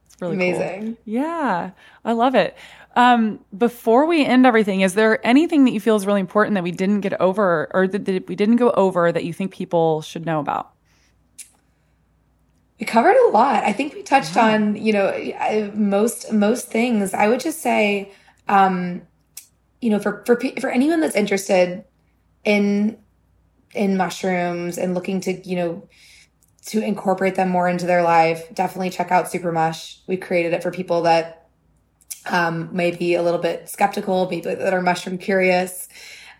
It's 0.06 0.20
really 0.20 0.34
amazing. 0.34 0.82
Cool. 0.82 0.96
Yeah, 1.04 1.70
I 2.04 2.12
love 2.12 2.34
it. 2.34 2.56
Um, 2.96 3.44
before 3.56 4.06
we 4.06 4.24
end 4.24 4.46
everything, 4.46 4.80
is 4.80 4.94
there 4.94 5.24
anything 5.26 5.64
that 5.64 5.72
you 5.72 5.80
feel 5.80 5.96
is 5.96 6.06
really 6.06 6.20
important 6.20 6.54
that 6.54 6.62
we 6.62 6.72
didn't 6.72 7.00
get 7.00 7.20
over 7.20 7.68
or 7.72 7.86
that, 7.88 8.04
that 8.04 8.28
we 8.28 8.34
didn't 8.34 8.56
go 8.56 8.70
over 8.72 9.10
that 9.12 9.24
you 9.24 9.32
think 9.32 9.52
people 9.52 10.02
should 10.02 10.26
know 10.26 10.40
about? 10.40 10.72
We 12.80 12.86
covered 12.86 13.16
a 13.16 13.28
lot. 13.28 13.62
I 13.62 13.72
think 13.72 13.94
we 13.94 14.02
touched 14.02 14.34
yeah. 14.34 14.54
on, 14.54 14.76
you 14.76 14.92
know, 14.92 15.72
most 15.74 16.32
most 16.32 16.68
things. 16.68 17.14
I 17.14 17.28
would 17.28 17.40
just 17.40 17.62
say, 17.62 18.12
um, 18.48 19.02
you 19.84 19.90
know, 19.90 19.98
for 19.98 20.22
for 20.24 20.40
for 20.62 20.70
anyone 20.70 21.00
that's 21.00 21.14
interested 21.14 21.84
in 22.42 22.96
in 23.74 23.98
mushrooms 23.98 24.78
and 24.78 24.94
looking 24.94 25.20
to, 25.20 25.46
you 25.46 25.56
know, 25.56 25.88
to 26.68 26.80
incorporate 26.80 27.34
them 27.34 27.50
more 27.50 27.68
into 27.68 27.84
their 27.84 28.02
life, 28.02 28.42
definitely 28.54 28.88
check 28.88 29.12
out 29.12 29.30
Super 29.30 29.52
Mush. 29.52 29.98
We 30.06 30.16
created 30.16 30.54
it 30.54 30.62
for 30.62 30.70
people 30.70 31.02
that 31.02 31.48
um, 32.24 32.70
maybe 32.72 33.14
a 33.14 33.22
little 33.22 33.40
bit 33.40 33.68
skeptical, 33.68 34.26
maybe 34.30 34.54
that 34.54 34.72
are 34.72 34.80
mushroom 34.80 35.18
curious, 35.18 35.90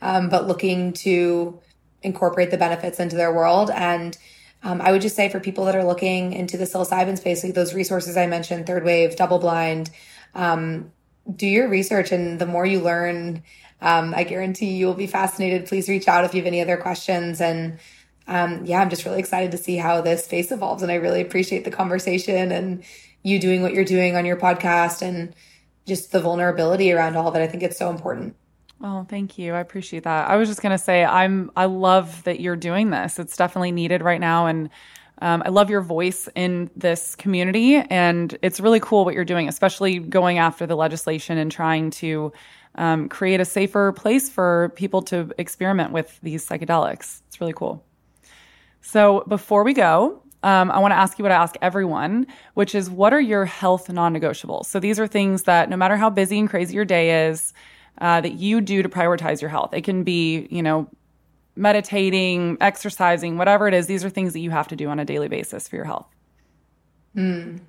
um, 0.00 0.30
but 0.30 0.48
looking 0.48 0.94
to 0.94 1.60
incorporate 2.02 2.50
the 2.50 2.56
benefits 2.56 2.98
into 2.98 3.14
their 3.14 3.34
world. 3.34 3.70
And 3.70 4.16
um, 4.62 4.80
I 4.80 4.90
would 4.90 5.02
just 5.02 5.16
say 5.16 5.28
for 5.28 5.38
people 5.38 5.66
that 5.66 5.76
are 5.76 5.84
looking 5.84 6.32
into 6.32 6.56
the 6.56 6.64
psilocybin 6.64 7.18
space, 7.18 7.44
like 7.44 7.52
those 7.52 7.74
resources 7.74 8.16
I 8.16 8.26
mentioned, 8.26 8.66
third 8.66 8.84
wave, 8.84 9.16
double 9.16 9.38
blind, 9.38 9.90
um, 10.34 10.92
do 11.34 11.46
your 11.46 11.68
research. 11.68 12.12
And 12.12 12.38
the 12.38 12.46
more 12.46 12.66
you 12.66 12.80
learn, 12.80 13.42
um, 13.80 14.14
I 14.14 14.24
guarantee 14.24 14.72
you 14.72 14.86
will 14.86 14.94
be 14.94 15.06
fascinated. 15.06 15.66
Please 15.66 15.88
reach 15.88 16.08
out 16.08 16.24
if 16.24 16.34
you 16.34 16.40
have 16.40 16.46
any 16.46 16.60
other 16.60 16.76
questions. 16.76 17.40
And 17.40 17.78
um, 18.26 18.64
yeah, 18.64 18.80
I'm 18.80 18.90
just 18.90 19.04
really 19.04 19.18
excited 19.18 19.50
to 19.52 19.58
see 19.58 19.76
how 19.76 20.00
this 20.00 20.24
space 20.24 20.50
evolves. 20.50 20.82
And 20.82 20.90
I 20.90 20.96
really 20.96 21.20
appreciate 21.20 21.64
the 21.64 21.70
conversation 21.70 22.52
and 22.52 22.82
you 23.22 23.38
doing 23.38 23.62
what 23.62 23.72
you're 23.72 23.84
doing 23.84 24.16
on 24.16 24.24
your 24.24 24.36
podcast 24.36 25.02
and 25.02 25.34
just 25.86 26.12
the 26.12 26.20
vulnerability 26.20 26.92
around 26.92 27.16
all 27.16 27.28
of 27.28 27.36
it. 27.36 27.42
I 27.42 27.46
think 27.46 27.62
it's 27.62 27.78
so 27.78 27.90
important. 27.90 28.36
Oh, 28.82 29.06
thank 29.08 29.38
you. 29.38 29.54
I 29.54 29.60
appreciate 29.60 30.02
that. 30.04 30.28
I 30.28 30.36
was 30.36 30.48
just 30.48 30.60
going 30.60 30.76
to 30.76 30.82
say 30.82 31.04
I'm 31.04 31.50
I 31.56 31.66
love 31.66 32.22
that 32.24 32.40
you're 32.40 32.56
doing 32.56 32.90
this. 32.90 33.18
It's 33.18 33.36
definitely 33.36 33.72
needed 33.72 34.02
right 34.02 34.20
now 34.20 34.46
and 34.46 34.68
um, 35.24 35.42
I 35.46 35.48
love 35.48 35.70
your 35.70 35.80
voice 35.80 36.28
in 36.34 36.70
this 36.76 37.14
community, 37.14 37.76
and 37.76 38.36
it's 38.42 38.60
really 38.60 38.78
cool 38.78 39.06
what 39.06 39.14
you're 39.14 39.24
doing, 39.24 39.48
especially 39.48 39.98
going 39.98 40.36
after 40.36 40.66
the 40.66 40.76
legislation 40.76 41.38
and 41.38 41.50
trying 41.50 41.90
to 41.92 42.30
um, 42.74 43.08
create 43.08 43.40
a 43.40 43.46
safer 43.46 43.92
place 43.92 44.28
for 44.28 44.70
people 44.76 45.00
to 45.00 45.32
experiment 45.38 45.92
with 45.92 46.20
these 46.22 46.46
psychedelics. 46.46 47.22
It's 47.26 47.40
really 47.40 47.54
cool. 47.54 47.82
So, 48.82 49.24
before 49.26 49.64
we 49.64 49.72
go, 49.72 50.20
um, 50.42 50.70
I 50.70 50.78
want 50.78 50.92
to 50.92 50.96
ask 50.96 51.18
you 51.18 51.22
what 51.22 51.32
I 51.32 51.36
ask 51.36 51.56
everyone, 51.62 52.26
which 52.52 52.74
is 52.74 52.90
what 52.90 53.14
are 53.14 53.20
your 53.20 53.46
health 53.46 53.88
non 53.88 54.12
negotiables? 54.14 54.66
So, 54.66 54.78
these 54.78 55.00
are 55.00 55.06
things 55.06 55.44
that 55.44 55.70
no 55.70 55.76
matter 55.78 55.96
how 55.96 56.10
busy 56.10 56.38
and 56.38 56.50
crazy 56.50 56.74
your 56.74 56.84
day 56.84 57.28
is, 57.28 57.54
uh, 57.98 58.20
that 58.20 58.34
you 58.34 58.60
do 58.60 58.82
to 58.82 58.90
prioritize 58.90 59.40
your 59.40 59.48
health. 59.48 59.72
It 59.72 59.84
can 59.84 60.04
be, 60.04 60.48
you 60.50 60.62
know, 60.62 60.86
meditating, 61.56 62.56
exercising, 62.60 63.38
whatever 63.38 63.68
it 63.68 63.74
is. 63.74 63.86
These 63.86 64.04
are 64.04 64.10
things 64.10 64.32
that 64.32 64.40
you 64.40 64.50
have 64.50 64.68
to 64.68 64.76
do 64.76 64.88
on 64.88 64.98
a 64.98 65.04
daily 65.04 65.28
basis 65.28 65.68
for 65.68 65.76
your 65.76 65.84
health. 65.84 66.06
Mm. 67.16 67.60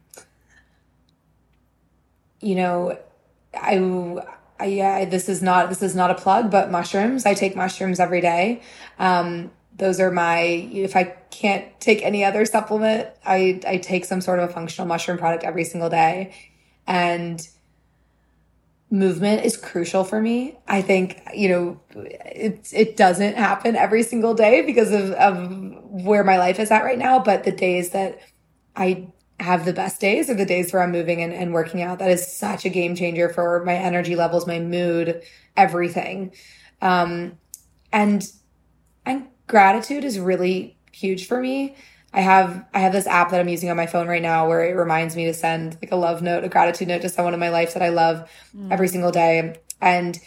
You 2.42 2.56
know, 2.56 2.98
I, 3.54 4.24
I, 4.60 4.66
yeah, 4.66 5.06
this 5.06 5.30
is 5.30 5.42
not 5.42 5.70
this 5.70 5.82
is 5.82 5.96
not 5.96 6.12
a 6.12 6.16
plug, 6.16 6.52
but 6.52 6.72
mushrooms. 6.72 7.26
I 7.26 7.34
take 7.34 7.56
mushrooms 7.56 8.00
every 8.00 8.22
day. 8.22 8.62
Um, 9.00 9.52
those 9.78 10.00
are 10.00 10.12
my 10.12 10.40
if 10.40 10.96
I 10.96 11.16
can't 11.32 11.66
take 11.80 12.02
any 12.04 12.24
other 12.24 12.46
supplement, 12.46 13.10
I 13.26 13.62
I 13.68 13.78
take 13.78 14.06
some 14.06 14.22
sort 14.22 14.40
of 14.40 14.50
a 14.50 14.54
functional 14.54 14.88
mushroom 14.88 15.18
product 15.18 15.44
every 15.44 15.64
single 15.64 15.90
day, 15.90 16.34
and 16.88 17.48
movement 18.92 19.44
is 19.44 19.58
crucial 19.58 20.04
for 20.04 20.22
me. 20.22 20.58
I 20.68 20.82
think, 20.82 21.22
you 21.34 21.50
know, 21.50 21.82
it, 21.96 22.70
it 22.72 22.98
doesn't 22.98 23.36
happen 23.36 23.76
every 23.76 24.04
single 24.04 24.34
day 24.34 24.62
because 24.62 24.92
of, 24.92 25.12
of 25.12 25.84
where 25.84 26.24
my 26.24 26.38
life 26.38 26.60
is 26.60 26.72
at 26.72 26.84
right 26.84 26.98
now. 26.98 27.20
But 27.20 27.44
the 27.44 27.52
days 27.52 27.90
that 27.92 28.20
I 28.76 29.08
have 29.40 29.66
the 29.66 29.74
best 29.74 30.00
days 30.00 30.30
are 30.30 30.36
the 30.36 30.46
days 30.46 30.72
where 30.72 30.82
I'm 30.82 30.92
moving 30.92 31.22
and, 31.22 31.34
and 31.34 31.54
working 31.54 31.82
out. 31.82 32.00
That 32.00 32.12
is 32.12 32.26
such 32.26 32.64
a 32.66 32.70
game 32.70 32.96
changer 32.96 33.28
for 33.30 33.64
my 33.66 33.76
energy 33.76 34.16
levels, 34.16 34.48
my 34.48 34.60
mood, 34.60 35.22
everything. 35.58 36.34
Um, 36.82 37.38
and, 37.92 38.26
and 39.06 39.28
gratitude 39.48 40.04
is 40.04 40.20
really 40.20 40.78
huge 40.92 41.28
for 41.28 41.42
me. 41.42 41.76
I 42.16 42.22
have 42.22 42.66
I 42.74 42.80
have 42.80 42.94
this 42.94 43.08
app 43.08 43.32
that 43.32 43.42
I'm 43.42 43.50
using 43.50 43.70
on 43.70 43.76
my 43.76 43.88
phone 43.88 44.08
right 44.08 44.22
now 44.22 44.48
where 44.48 44.64
it 44.64 44.72
reminds 44.72 45.18
me 45.18 45.26
to 45.26 45.34
send 45.34 45.78
like 45.82 45.92
a 45.92 45.98
love 45.98 46.22
note, 46.22 46.46
a 46.46 46.50
gratitude 46.50 46.88
note 46.88 47.02
to 47.02 47.10
someone 47.10 47.34
in 47.34 47.40
my 47.42 47.50
life 47.50 47.74
that 47.74 47.84
I 47.84 47.90
love 47.90 48.30
mm. 48.56 48.72
every 48.72 48.88
single 48.88 49.12
day. 49.12 49.60
And 49.82 50.18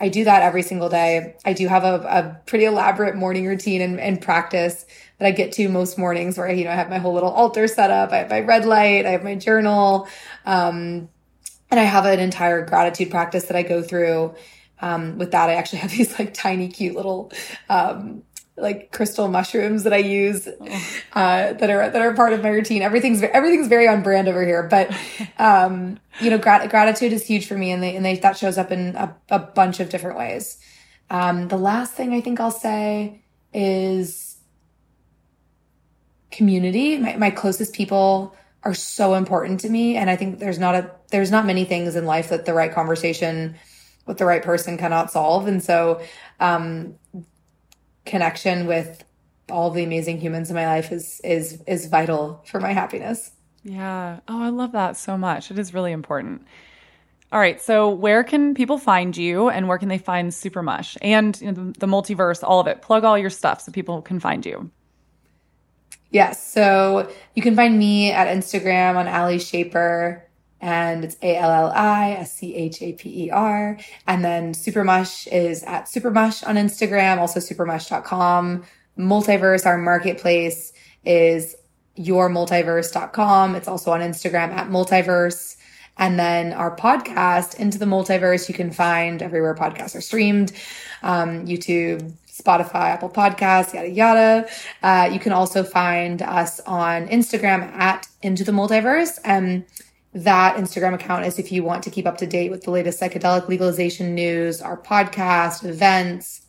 I 0.00 0.08
do 0.08 0.24
that 0.24 0.42
every 0.42 0.62
single 0.62 0.88
day. 0.88 1.36
I 1.44 1.52
do 1.52 1.68
have 1.68 1.84
a, 1.84 1.96
a 1.96 2.40
pretty 2.46 2.64
elaborate 2.64 3.14
morning 3.14 3.46
routine 3.46 3.82
and, 3.82 4.00
and, 4.00 4.20
practice 4.20 4.86
that 5.18 5.26
I 5.26 5.30
get 5.30 5.52
to 5.52 5.68
most 5.68 5.98
mornings 5.98 6.36
where, 6.36 6.50
you 6.50 6.64
know, 6.64 6.70
I 6.70 6.74
have 6.74 6.90
my 6.90 6.98
whole 6.98 7.14
little 7.14 7.30
altar 7.30 7.68
set 7.68 7.90
up. 7.90 8.10
I 8.10 8.16
have 8.16 8.30
my 8.30 8.40
red 8.40 8.64
light. 8.64 9.06
I 9.06 9.10
have 9.10 9.22
my 9.22 9.36
journal. 9.36 10.08
Um, 10.46 11.10
and 11.70 11.78
I 11.78 11.84
have 11.84 12.06
an 12.06 12.18
entire 12.18 12.64
gratitude 12.64 13.10
practice 13.10 13.44
that 13.44 13.56
I 13.56 13.62
go 13.62 13.82
through. 13.82 14.34
Um, 14.80 15.18
with 15.18 15.30
that, 15.30 15.48
I 15.48 15.54
actually 15.54 15.80
have 15.80 15.90
these 15.96 16.18
like 16.18 16.34
tiny, 16.34 16.68
cute 16.68 16.96
little, 16.96 17.30
um, 17.68 18.22
like 18.56 18.92
crystal 18.92 19.28
mushrooms 19.28 19.82
that 19.82 19.92
I 19.92 19.98
use 19.98 20.46
uh, 20.46 20.52
that 21.12 21.70
are 21.70 21.90
that 21.90 22.00
are 22.00 22.14
part 22.14 22.32
of 22.32 22.42
my 22.42 22.50
routine. 22.50 22.82
Everything's 22.82 23.22
everything's 23.22 23.68
very 23.68 23.88
on 23.88 24.02
brand 24.02 24.28
over 24.28 24.44
here, 24.44 24.62
but 24.62 24.94
um, 25.38 25.98
you 26.20 26.30
know, 26.30 26.38
grat- 26.38 26.70
gratitude 26.70 27.12
is 27.12 27.26
huge 27.26 27.46
for 27.46 27.56
me, 27.56 27.72
and 27.72 27.82
they 27.82 27.96
and 27.96 28.04
they 28.04 28.16
that 28.18 28.36
shows 28.36 28.58
up 28.58 28.70
in 28.70 28.94
a, 28.96 29.16
a 29.30 29.38
bunch 29.38 29.80
of 29.80 29.88
different 29.88 30.18
ways. 30.18 30.58
Um, 31.10 31.48
the 31.48 31.58
last 31.58 31.94
thing 31.94 32.12
I 32.12 32.20
think 32.20 32.40
I'll 32.40 32.50
say 32.50 33.22
is 33.52 34.38
community. 36.30 36.98
My, 36.98 37.16
my 37.16 37.30
closest 37.30 37.74
people 37.74 38.34
are 38.62 38.74
so 38.74 39.14
important 39.14 39.60
to 39.60 39.68
me, 39.68 39.96
and 39.96 40.08
I 40.08 40.16
think 40.16 40.38
there's 40.38 40.58
not 40.58 40.74
a 40.74 40.90
there's 41.10 41.30
not 41.30 41.44
many 41.44 41.64
things 41.64 41.96
in 41.96 42.06
life 42.06 42.28
that 42.28 42.46
the 42.46 42.54
right 42.54 42.72
conversation 42.72 43.56
with 44.06 44.18
the 44.18 44.26
right 44.26 44.42
person 44.42 44.78
cannot 44.78 45.10
solve, 45.10 45.48
and 45.48 45.62
so 45.62 46.00
um, 46.38 46.94
connection 48.04 48.66
with 48.66 49.04
all 49.50 49.70
the 49.70 49.84
amazing 49.84 50.20
humans 50.20 50.50
in 50.50 50.56
my 50.56 50.66
life 50.66 50.92
is 50.92 51.20
is 51.22 51.62
is 51.66 51.86
vital 51.86 52.42
for 52.46 52.60
my 52.60 52.72
happiness. 52.72 53.30
Yeah. 53.62 54.20
Oh, 54.28 54.42
I 54.42 54.50
love 54.50 54.72
that 54.72 54.96
so 54.96 55.16
much. 55.16 55.50
It 55.50 55.58
is 55.58 55.72
really 55.72 55.92
important. 55.92 56.46
All 57.32 57.40
right. 57.40 57.60
So, 57.60 57.88
where 57.88 58.22
can 58.22 58.54
people 58.54 58.78
find 58.78 59.16
you 59.16 59.48
and 59.48 59.66
where 59.66 59.78
can 59.78 59.88
they 59.88 59.98
find 59.98 60.30
Supermush 60.30 60.96
and 61.02 61.38
you 61.40 61.48
know, 61.48 61.52
the, 61.52 61.80
the 61.80 61.86
multiverse, 61.86 62.44
all 62.44 62.60
of 62.60 62.66
it? 62.66 62.80
Plug 62.80 63.02
all 63.04 63.18
your 63.18 63.30
stuff 63.30 63.60
so 63.60 63.72
people 63.72 64.02
can 64.02 64.20
find 64.20 64.46
you. 64.46 64.70
Yes. 66.10 66.46
So, 66.46 67.10
you 67.34 67.42
can 67.42 67.56
find 67.56 67.76
me 67.76 68.12
at 68.12 68.28
Instagram 68.28 68.96
on 68.96 69.08
Alli 69.08 69.38
Schaper 69.38 70.20
and 70.64 71.04
it's 71.04 71.16
A 71.20 71.36
L 71.36 71.50
L 71.50 71.72
I 71.74 72.12
S 72.12 72.38
C 72.38 72.54
H 72.54 72.80
A 72.80 72.94
P 72.94 73.26
E 73.26 73.30
R. 73.30 73.78
And 74.06 74.24
then 74.24 74.54
Supermush 74.54 75.30
is 75.30 75.62
at 75.64 75.84
Supermush 75.84 76.46
on 76.46 76.56
Instagram, 76.56 77.18
also 77.18 77.38
supermush.com. 77.38 78.64
Multiverse, 78.98 79.66
our 79.66 79.76
marketplace 79.76 80.72
is 81.04 81.54
yourmultiverse.com. 81.98 83.54
It's 83.54 83.68
also 83.68 83.90
on 83.90 84.00
Instagram 84.00 84.52
at 84.54 84.70
multiverse. 84.70 85.56
And 85.98 86.18
then 86.18 86.54
our 86.54 86.74
podcast, 86.74 87.60
Into 87.60 87.78
the 87.78 87.84
Multiverse, 87.84 88.48
you 88.48 88.54
can 88.54 88.72
find 88.72 89.22
everywhere 89.22 89.54
podcasts 89.54 89.94
are 89.94 90.00
streamed 90.00 90.52
um, 91.02 91.46
YouTube, 91.46 92.14
Spotify, 92.26 92.90
Apple 92.90 93.10
Podcasts, 93.10 93.74
yada, 93.74 93.90
yada. 93.90 94.48
Uh, 94.82 95.10
you 95.12 95.20
can 95.20 95.30
also 95.30 95.62
find 95.62 96.22
us 96.22 96.58
on 96.60 97.06
Instagram 97.08 97.70
at 97.74 98.08
Into 98.22 98.42
the 98.42 98.50
Multiverse. 98.50 99.20
And 99.24 99.64
that 100.14 100.56
Instagram 100.56 100.94
account 100.94 101.26
is 101.26 101.38
if 101.38 101.50
you 101.50 101.64
want 101.64 101.82
to 101.84 101.90
keep 101.90 102.06
up 102.06 102.18
to 102.18 102.26
date 102.26 102.50
with 102.50 102.62
the 102.62 102.70
latest 102.70 103.00
psychedelic 103.00 103.48
legalization 103.48 104.14
news, 104.14 104.62
our 104.62 104.80
podcast, 104.80 105.64
events, 105.68 106.42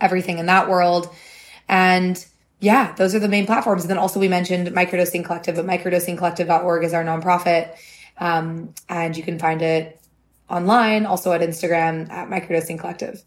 everything 0.00 0.38
in 0.38 0.46
that 0.46 0.68
world. 0.68 1.08
And 1.68 2.24
yeah, 2.58 2.92
those 2.96 3.14
are 3.14 3.20
the 3.20 3.28
main 3.28 3.46
platforms. 3.46 3.82
And 3.82 3.90
then 3.90 3.98
also 3.98 4.18
we 4.18 4.28
mentioned 4.28 4.68
Microdosing 4.68 5.24
Collective, 5.24 5.56
but 5.56 5.64
microdosingcollective.org 5.64 6.84
is 6.84 6.92
our 6.92 7.04
nonprofit. 7.04 7.76
Um, 8.18 8.74
and 8.88 9.16
you 9.16 9.22
can 9.22 9.38
find 9.38 9.62
it 9.62 10.00
online, 10.50 11.06
also 11.06 11.32
at 11.32 11.40
Instagram 11.40 12.10
at 12.10 12.28
Microdosing 12.28 12.78
Collective. 12.78 13.22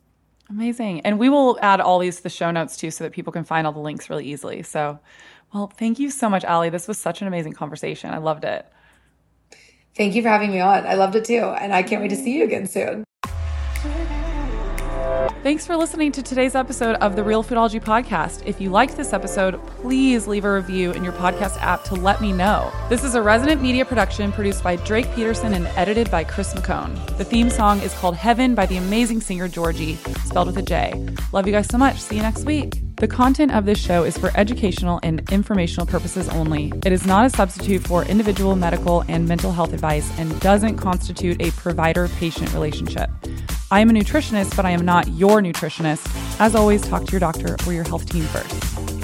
Amazing. 0.49 1.01
And 1.01 1.17
we 1.17 1.29
will 1.29 1.57
add 1.61 1.81
all 1.81 1.99
these 1.99 2.17
to 2.17 2.23
the 2.23 2.29
show 2.29 2.51
notes 2.51 2.77
too 2.77 2.91
so 2.91 3.03
that 3.05 3.13
people 3.13 3.33
can 3.33 3.45
find 3.45 3.65
all 3.65 3.73
the 3.73 3.79
links 3.79 4.09
really 4.09 4.25
easily. 4.25 4.63
So, 4.63 4.99
well, 5.53 5.67
thank 5.67 5.97
you 5.97 6.11
so 6.11 6.29
much, 6.29 6.43
Alli. 6.43 6.69
This 6.69 6.87
was 6.87 6.97
such 6.97 7.21
an 7.21 7.27
amazing 7.27 7.53
conversation. 7.53 8.11
I 8.11 8.17
loved 8.17 8.43
it. 8.43 8.65
Thank 9.95 10.15
you 10.15 10.21
for 10.21 10.29
having 10.29 10.51
me 10.51 10.59
on. 10.59 10.85
I 10.85 10.95
loved 10.95 11.15
it 11.15 11.25
too. 11.25 11.43
And 11.43 11.73
I 11.73 11.83
can't 11.83 12.01
wait 12.01 12.09
to 12.09 12.15
see 12.15 12.37
you 12.37 12.43
again 12.43 12.67
soon. 12.67 13.03
Thanks 15.41 15.65
for 15.65 15.77
listening 15.77 16.11
to 16.13 16.23
today's 16.23 16.55
episode 16.55 16.95
of 16.95 17.15
the 17.15 17.23
Real 17.23 17.43
Foodology 17.43 17.79
Podcast. 17.79 18.41
If 18.47 18.59
you 18.59 18.71
liked 18.71 18.97
this 18.97 19.13
episode, 19.13 19.63
please 19.67 20.25
leave 20.25 20.43
a 20.43 20.51
review 20.51 20.91
in 20.91 21.03
your 21.03 21.13
podcast 21.13 21.61
app 21.61 21.83
to 21.83 21.93
let 21.93 22.19
me 22.19 22.33
know. 22.33 22.71
This 22.89 23.03
is 23.03 23.13
a 23.13 23.21
resident 23.21 23.61
media 23.61 23.85
production 23.85 24.31
produced 24.31 24.63
by 24.63 24.75
Drake 24.77 25.05
Peterson 25.13 25.53
and 25.53 25.67
edited 25.77 26.09
by 26.09 26.23
Chris 26.23 26.51
McCone. 26.55 26.95
The 27.17 27.25
theme 27.25 27.51
song 27.51 27.79
is 27.81 27.93
called 27.93 28.15
Heaven 28.15 28.55
by 28.55 28.65
the 28.65 28.77
amazing 28.77 29.21
singer 29.21 29.47
Georgie, 29.47 29.97
spelled 30.23 30.47
with 30.47 30.57
a 30.57 30.63
J. 30.63 30.93
Love 31.31 31.45
you 31.45 31.53
guys 31.53 31.67
so 31.67 31.77
much. 31.77 31.99
See 31.99 32.15
you 32.15 32.23
next 32.23 32.43
week. 32.45 32.81
The 33.05 33.15
content 33.15 33.53
of 33.53 33.67
this 33.67 33.77
show 33.77 34.03
is 34.03 34.17
for 34.17 34.31
educational 34.33 34.99
and 35.03 35.21
informational 35.31 35.85
purposes 35.85 36.27
only. 36.29 36.73
It 36.83 36.91
is 36.91 37.05
not 37.05 37.23
a 37.23 37.29
substitute 37.29 37.83
for 37.83 38.03
individual 38.03 38.55
medical 38.55 39.03
and 39.07 39.27
mental 39.27 39.51
health 39.51 39.73
advice 39.73 40.11
and 40.17 40.39
doesn't 40.39 40.77
constitute 40.77 41.39
a 41.39 41.51
provider 41.51 42.07
patient 42.07 42.51
relationship. 42.51 43.11
I 43.69 43.81
am 43.81 43.91
a 43.91 43.93
nutritionist, 43.93 44.55
but 44.55 44.65
I 44.65 44.71
am 44.71 44.85
not 44.85 45.07
your 45.09 45.39
nutritionist. 45.39 46.03
As 46.39 46.55
always, 46.55 46.81
talk 46.81 47.05
to 47.05 47.11
your 47.11 47.19
doctor 47.19 47.55
or 47.67 47.73
your 47.73 47.83
health 47.83 48.09
team 48.09 48.23
first. 48.23 48.94